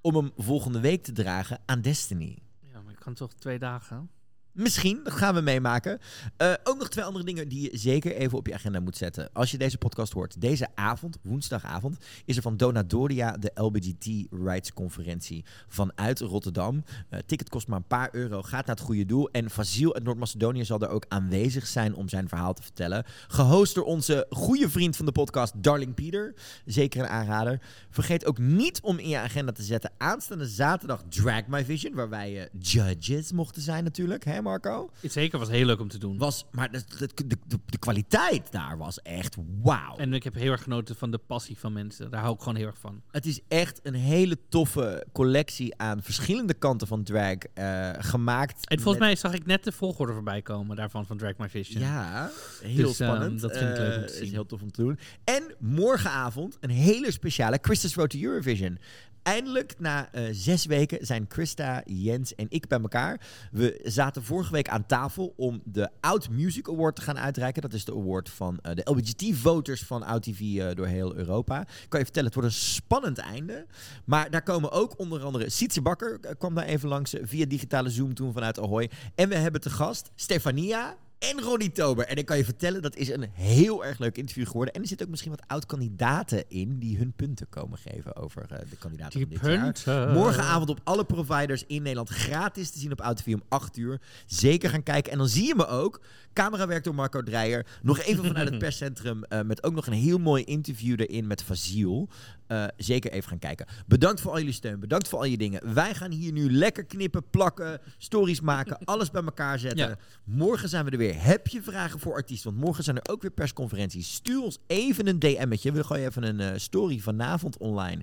om 0.00 0.16
hem 0.16 0.32
volgende 0.36 0.80
week 0.80 1.02
te 1.02 1.12
dragen 1.12 1.60
aan 1.66 1.80
Destiny. 1.80 2.38
Ja, 2.60 2.80
maar 2.82 2.92
ik 2.92 2.98
kan 2.98 3.14
toch 3.14 3.34
twee 3.34 3.58
dagen? 3.58 4.10
Misschien, 4.52 5.00
dat 5.04 5.12
gaan 5.12 5.34
we 5.34 5.40
meemaken. 5.40 5.98
Eh, 6.36 6.52
ook 6.64 6.78
nog 6.78 6.88
twee 6.88 7.04
andere 7.04 7.24
dingen 7.24 7.48
die 7.48 7.70
je 7.70 7.78
zeker 7.78 8.14
even 8.14 8.38
op 8.38 8.46
je 8.46 8.54
agenda 8.54 8.80
moet 8.80 8.96
zetten. 8.96 9.30
Als 9.32 9.50
je 9.50 9.58
deze 9.58 9.78
podcast 9.78 10.12
hoort, 10.12 10.40
deze 10.40 10.68
avond, 10.74 11.18
woensdagavond, 11.22 11.96
is 12.24 12.36
er 12.36 12.42
van 12.42 12.56
Donadoria 12.56 13.36
de 13.36 13.50
LBGT 13.54 14.26
Rights 14.30 14.72
Conferentie 14.72 15.44
vanuit 15.68 16.20
Rotterdam. 16.20 16.84
Eh 17.08 17.18
ticket 17.26 17.48
kost 17.48 17.68
maar 17.68 17.78
een 17.78 17.86
paar 17.86 18.08
euro, 18.12 18.42
gaat 18.42 18.66
naar 18.66 18.76
het 18.76 18.84
goede 18.84 19.06
doel. 19.06 19.30
En 19.30 19.50
Vasil 19.50 19.94
uit 19.94 20.04
Noord-Macedonië 20.04 20.64
zal 20.64 20.80
er 20.80 20.88
ook 20.88 21.04
aanwezig 21.08 21.66
zijn 21.66 21.94
om 21.94 22.08
zijn 22.08 22.28
verhaal 22.28 22.54
te 22.54 22.62
vertellen. 22.62 23.04
Gehost 23.28 23.74
door 23.74 23.84
onze 23.84 24.26
goede 24.30 24.70
vriend 24.70 24.96
van 24.96 25.06
de 25.06 25.12
podcast, 25.12 25.62
Darling 25.62 25.94
Peter. 25.94 26.34
Zeker 26.64 27.00
een 27.00 27.08
aanrader. 27.08 27.60
Vergeet 27.90 28.26
ook 28.26 28.38
niet 28.38 28.80
om 28.80 28.98
in 28.98 29.08
je 29.08 29.18
agenda 29.18 29.52
te 29.52 29.62
zetten 29.62 29.90
aanstaande 29.98 30.46
zaterdag 30.46 31.02
Drag 31.08 31.46
My 31.46 31.64
Vision, 31.64 31.94
waar 31.94 32.08
wij 32.08 32.40
eh, 32.40 32.46
judges 32.60 33.32
mochten 33.32 33.62
zijn 33.62 33.84
natuurlijk, 33.84 34.24
Marco? 34.42 34.90
Zeker, 35.02 35.38
was 35.38 35.48
heel 35.48 35.66
leuk 35.66 35.80
om 35.80 35.88
te 35.88 35.98
doen. 35.98 36.18
Was, 36.18 36.44
maar 36.50 36.70
de, 36.72 36.82
de, 36.98 37.08
de, 37.26 37.36
de- 37.46 37.58
de 37.66 37.78
kwaliteit 37.78 38.52
daar 38.52 38.78
was 38.78 39.02
echt 39.02 39.36
wauw. 39.62 39.96
En 39.96 40.12
ik 40.14 40.22
heb 40.24 40.34
heel 40.34 40.50
erg 40.52 40.62
genoten 40.62 40.96
van 40.96 41.10
de 41.10 41.18
passie 41.18 41.58
van 41.58 41.72
mensen. 41.72 42.10
Daar 42.10 42.20
hou 42.20 42.34
ik 42.34 42.38
gewoon 42.40 42.56
heel 42.56 42.66
erg 42.66 42.78
van. 42.78 43.02
Het 43.10 43.26
is 43.26 43.40
echt 43.48 43.80
een 43.82 43.94
hele 43.94 44.38
toffe 44.48 45.06
collectie 45.12 45.76
aan 45.78 46.02
verschillende 46.02 46.54
kanten 46.54 46.86
van 46.86 47.02
drag 47.02 47.34
eh, 47.54 47.90
gemaakt. 47.98 48.68
En 48.68 48.76
volgens 48.80 48.98
met- 48.98 48.98
mij 49.08 49.16
zag 49.16 49.32
ik 49.34 49.46
net 49.46 49.64
de 49.64 49.72
volgorde 49.72 50.12
voorbij 50.12 50.42
komen 50.42 50.76
daarvan 50.76 51.06
van 51.06 51.16
Drag 51.16 51.36
My 51.36 51.48
Vision. 51.48 51.80
Ja, 51.82 52.30
heel 52.62 52.86
Dus, 52.88 53.00
ehm, 53.00 53.10
spannend. 53.10 53.40
dat 53.40 53.56
vind 53.56 53.70
ik 53.70 53.76
leuk 53.76 53.94
om 53.96 54.00
Eh, 54.02 54.06
te 54.06 54.12
Is 54.12 54.18
zien. 54.18 54.30
heel 54.30 54.46
tof 54.46 54.62
om 54.62 54.70
te 54.72 54.82
doen. 54.82 54.98
En 55.24 55.54
morgenavond 55.58 56.56
een 56.60 56.70
hele 56.70 57.10
speciale 57.10 57.58
Christus 57.62 57.94
Road 57.94 58.10
to 58.10 58.18
Eurovision. 58.18 58.78
Eindelijk, 59.22 59.74
na 59.78 60.12
eh, 60.12 60.24
zes 60.30 60.66
weken, 60.66 61.06
zijn 61.06 61.26
Christa, 61.28 61.82
Jens 61.84 62.34
en 62.34 62.46
ik 62.48 62.68
bij 62.68 62.80
elkaar. 62.80 63.20
We 63.50 63.80
zaten 63.82 64.22
vorige 64.22 64.52
week 64.52 64.68
aan 64.68 64.86
tafel 64.86 65.32
om 65.36 65.62
de 65.64 65.88
Out 66.00 66.30
Music 66.30 66.68
Award 66.68 66.96
te 66.96 67.02
gaan 67.02 67.18
uitreiken. 67.18 67.62
Dat 67.62 67.72
is 67.72 67.84
de 67.84 67.92
award 67.92 68.30
van 68.30 68.58
eh, 68.58 68.74
de 68.74 68.90
LBGT-voters 68.90 69.82
van 69.82 70.02
Out 70.02 70.22
TV 70.22 70.40
eh, 70.40 70.74
door 70.74 70.86
heel 70.86 71.14
Europa. 71.14 71.60
Ik 71.60 71.86
kan 71.88 71.98
je 71.98 72.04
vertellen, 72.04 72.30
het 72.30 72.34
wordt 72.34 72.48
een 72.48 72.60
spannend 72.60 73.18
einde. 73.18 73.66
Maar 74.04 74.30
daar 74.30 74.42
komen 74.42 74.70
ook 74.70 74.98
onder 74.98 75.22
andere 75.22 75.50
Sietse 75.50 75.82
Bakker, 75.82 76.20
kwam 76.38 76.54
daar 76.54 76.64
even 76.64 76.88
langs 76.88 77.14
via 77.22 77.46
digitale 77.46 77.90
Zoom 77.90 78.14
toen 78.14 78.32
vanuit 78.32 78.58
Ahoy. 78.58 78.90
En 79.14 79.28
we 79.28 79.34
hebben 79.34 79.60
te 79.60 79.70
gast 79.70 80.10
Stefania 80.14 80.96
en 81.30 81.40
Ronnie 81.40 81.72
Tober. 81.72 82.06
En 82.06 82.16
ik 82.16 82.26
kan 82.26 82.36
je 82.36 82.44
vertellen, 82.44 82.82
dat 82.82 82.96
is 82.96 83.08
een 83.08 83.26
heel 83.32 83.84
erg 83.84 83.98
leuk 83.98 84.16
interview 84.18 84.46
geworden. 84.46 84.74
En 84.74 84.80
er 84.80 84.86
zitten 84.86 85.06
ook 85.06 85.10
misschien 85.12 85.32
wat 85.32 85.42
oud-kandidaten 85.46 86.44
in 86.48 86.78
die 86.78 86.96
hun 86.98 87.12
punten 87.16 87.48
komen 87.48 87.78
geven 87.78 88.16
over 88.16 88.46
eh, 88.50 88.58
de 88.70 88.76
kandidaten 88.76 89.18
Die 89.28 89.38
van 89.38 89.48
dit 89.50 89.58
punten. 89.60 89.92
jaar. 89.94 90.12
Morgenavond 90.12 90.68
op 90.70 90.80
alle 90.84 91.04
providers 91.04 91.64
in 91.66 91.82
Nederland 91.82 92.08
gratis 92.08 92.70
te 92.70 92.78
zien 92.78 92.92
op 92.92 93.00
AutoV 93.00 93.34
om 93.34 93.42
8 93.48 93.76
uur. 93.76 94.00
Zeker 94.26 94.70
gaan 94.70 94.82
kijken. 94.82 95.12
En 95.12 95.18
dan 95.18 95.28
zie 95.28 95.46
je 95.46 95.54
me 95.54 95.66
ook. 95.66 96.00
Camerawerk 96.32 96.84
door 96.84 96.94
Marco 96.94 97.22
Dreyer. 97.22 97.66
Nog 97.82 97.98
even 97.98 98.24
vanuit 98.24 98.48
het 98.48 98.58
perscentrum 98.66 99.24
eh, 99.24 99.40
met 99.40 99.62
ook 99.62 99.74
nog 99.74 99.86
een 99.86 99.92
heel 99.92 100.18
mooi 100.18 100.44
interview 100.44 101.00
erin 101.00 101.26
met 101.26 101.42
Vaziel. 101.42 102.08
Eh, 102.46 102.64
zeker 102.76 103.12
even 103.12 103.28
gaan 103.28 103.38
kijken. 103.38 103.66
Bedankt 103.86 104.20
voor 104.20 104.30
al 104.30 104.38
jullie 104.38 104.52
steun. 104.52 104.80
Bedankt 104.80 105.08
voor 105.08 105.18
al 105.18 105.24
je 105.24 105.36
dingen. 105.36 105.74
Wij 105.74 105.94
gaan 105.94 106.10
hier 106.10 106.32
nu 106.32 106.52
lekker 106.52 106.84
knippen, 106.84 107.30
plakken, 107.30 107.80
stories 107.98 108.40
maken, 108.40 108.78
alles 108.84 109.10
bij 109.10 109.22
elkaar 109.22 109.58
zetten. 109.58 109.88
Ja. 109.88 109.96
Morgen 110.24 110.68
zijn 110.68 110.84
we 110.84 110.90
er 110.90 110.98
weer. 110.98 111.22
Heb 111.22 111.46
je 111.46 111.62
vragen 111.62 112.00
voor 112.00 112.14
artiesten? 112.14 112.50
Want 112.50 112.64
morgen 112.64 112.84
zijn 112.84 112.96
er 112.96 113.12
ook 113.12 113.22
weer 113.22 113.30
persconferenties. 113.30 114.14
Stuur 114.14 114.42
ons 114.42 114.58
even 114.66 115.06
een 115.06 115.18
DM'tje. 115.18 115.72
We 115.72 115.84
gooien 115.84 116.08
even 116.08 116.22
een 116.22 116.40
eh, 116.40 116.58
story 116.58 116.98
vanavond 116.98 117.58
online 117.58 118.02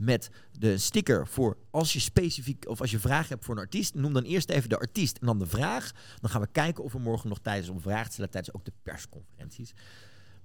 met 0.00 0.30
de 0.58 0.78
sticker 0.78 1.26
voor 1.26 1.56
als 1.70 1.92
je 1.92 2.00
specifiek 2.00 2.68
of 2.68 2.80
als 2.80 2.90
je 2.90 2.98
vragen 2.98 3.28
hebt 3.28 3.44
voor 3.44 3.54
een 3.54 3.60
artiest. 3.60 3.94
Noem 3.94 4.12
dan 4.12 4.22
eerst 4.22 4.50
even 4.50 4.68
de 4.68 4.78
artiest 4.78 5.16
en 5.16 5.26
dan 5.26 5.38
de 5.38 5.46
vraag. 5.46 5.92
Dan 6.20 6.30
gaan 6.30 6.40
we 6.40 6.48
kijken 6.52 6.84
of 6.84 6.94
er 6.94 7.00
morgen 7.00 7.28
nog 7.28 7.40
tijd 7.40 7.62
is 7.62 7.68
om 7.68 7.80
vragen 7.80 8.06
te 8.06 8.12
stellen 8.12 8.30
tijdens 8.30 8.54
ook 8.54 8.64
de 8.64 8.72
persconferenties. 8.82 9.72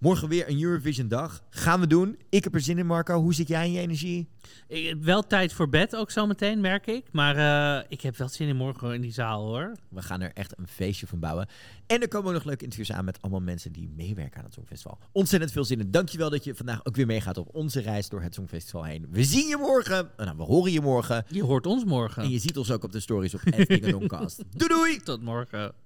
Morgen 0.06 0.30
weer 0.30 0.50
een 0.50 0.62
Eurovision 0.62 1.08
dag. 1.08 1.44
Gaan 1.50 1.80
we 1.80 1.88
doen. 1.88 2.18
Ik 2.30 2.44
heb 2.44 2.54
er 2.54 2.62
zin 2.62 2.78
in, 2.78 2.86
Marco. 2.86 3.22
Hoe 3.22 3.34
zit 3.34 3.48
jij 3.48 3.66
in 3.66 3.72
je 3.72 3.80
energie? 3.80 4.28
Ik 4.68 4.88
heb 4.88 5.04
wel 5.04 5.28
tijd 5.28 5.54
voor 5.54 5.70
bed 5.70 5.96
ook 5.96 6.12
zometeen, 6.12 6.62
merk 6.62 6.88
ik. 6.88 7.06
Maar 7.12 7.36
eh, 7.36 7.86
ik 7.90 8.02
heb 8.02 8.18
wel 8.18 8.30
zin 8.30 8.48
in 8.48 8.56
morgen 8.56 8.94
in 8.94 9.02
die 9.02 9.14
zaal, 9.14 9.46
hoor. 9.46 9.72
We 9.90 10.02
gaan 10.02 10.22
er 10.22 10.32
echt 10.34 10.58
een 10.58 10.68
feestje 10.68 11.08
van 11.08 11.20
bouwen. 11.20 11.48
En 11.88 12.02
er 12.02 12.08
komen 12.08 12.28
ook 12.28 12.34
nog 12.34 12.44
leuke 12.44 12.64
interviews 12.64 12.92
aan 12.98 13.06
met 13.06 13.22
allemaal 13.22 13.42
mensen 13.42 13.72
die 13.72 13.90
meewerken 13.96 14.38
aan 14.38 14.46
het 14.46 14.54
Songfestival. 14.54 14.98
Ontzettend 15.12 15.52
veel 15.52 15.66
zin 15.66 15.80
in. 15.80 15.92
Dankjewel 15.92 16.30
dat 16.30 16.44
je 16.44 16.56
vandaag 16.56 16.86
ook 16.86 16.96
weer 16.96 17.06
meegaat 17.06 17.38
op 17.38 17.50
onze 17.56 17.82
reis 17.82 18.10
door 18.10 18.22
het 18.22 18.34
Songfestival 18.34 18.84
heen. 18.84 19.08
We 19.10 19.24
zien 19.24 19.48
je 19.48 19.58
morgen. 19.58 20.10
Nou, 20.18 20.38
we 20.38 20.44
horen 20.44 20.72
je 20.72 20.82
morgen. 20.82 21.26
Je 21.28 21.44
hoort 21.44 21.66
ons 21.66 21.84
morgen. 21.84 22.24
En 22.24 22.30
je 22.30 22.40
ziet 22.40 22.58
ons 22.58 22.72
ook 22.72 22.84
op 22.84 22.92
de 22.92 23.00
stories 23.00 23.34
op 23.34 23.42
Doncast. 23.92 24.44
Doei 24.52 24.70
doei! 24.70 25.00
Tot 25.00 25.22
morgen. 25.22 25.85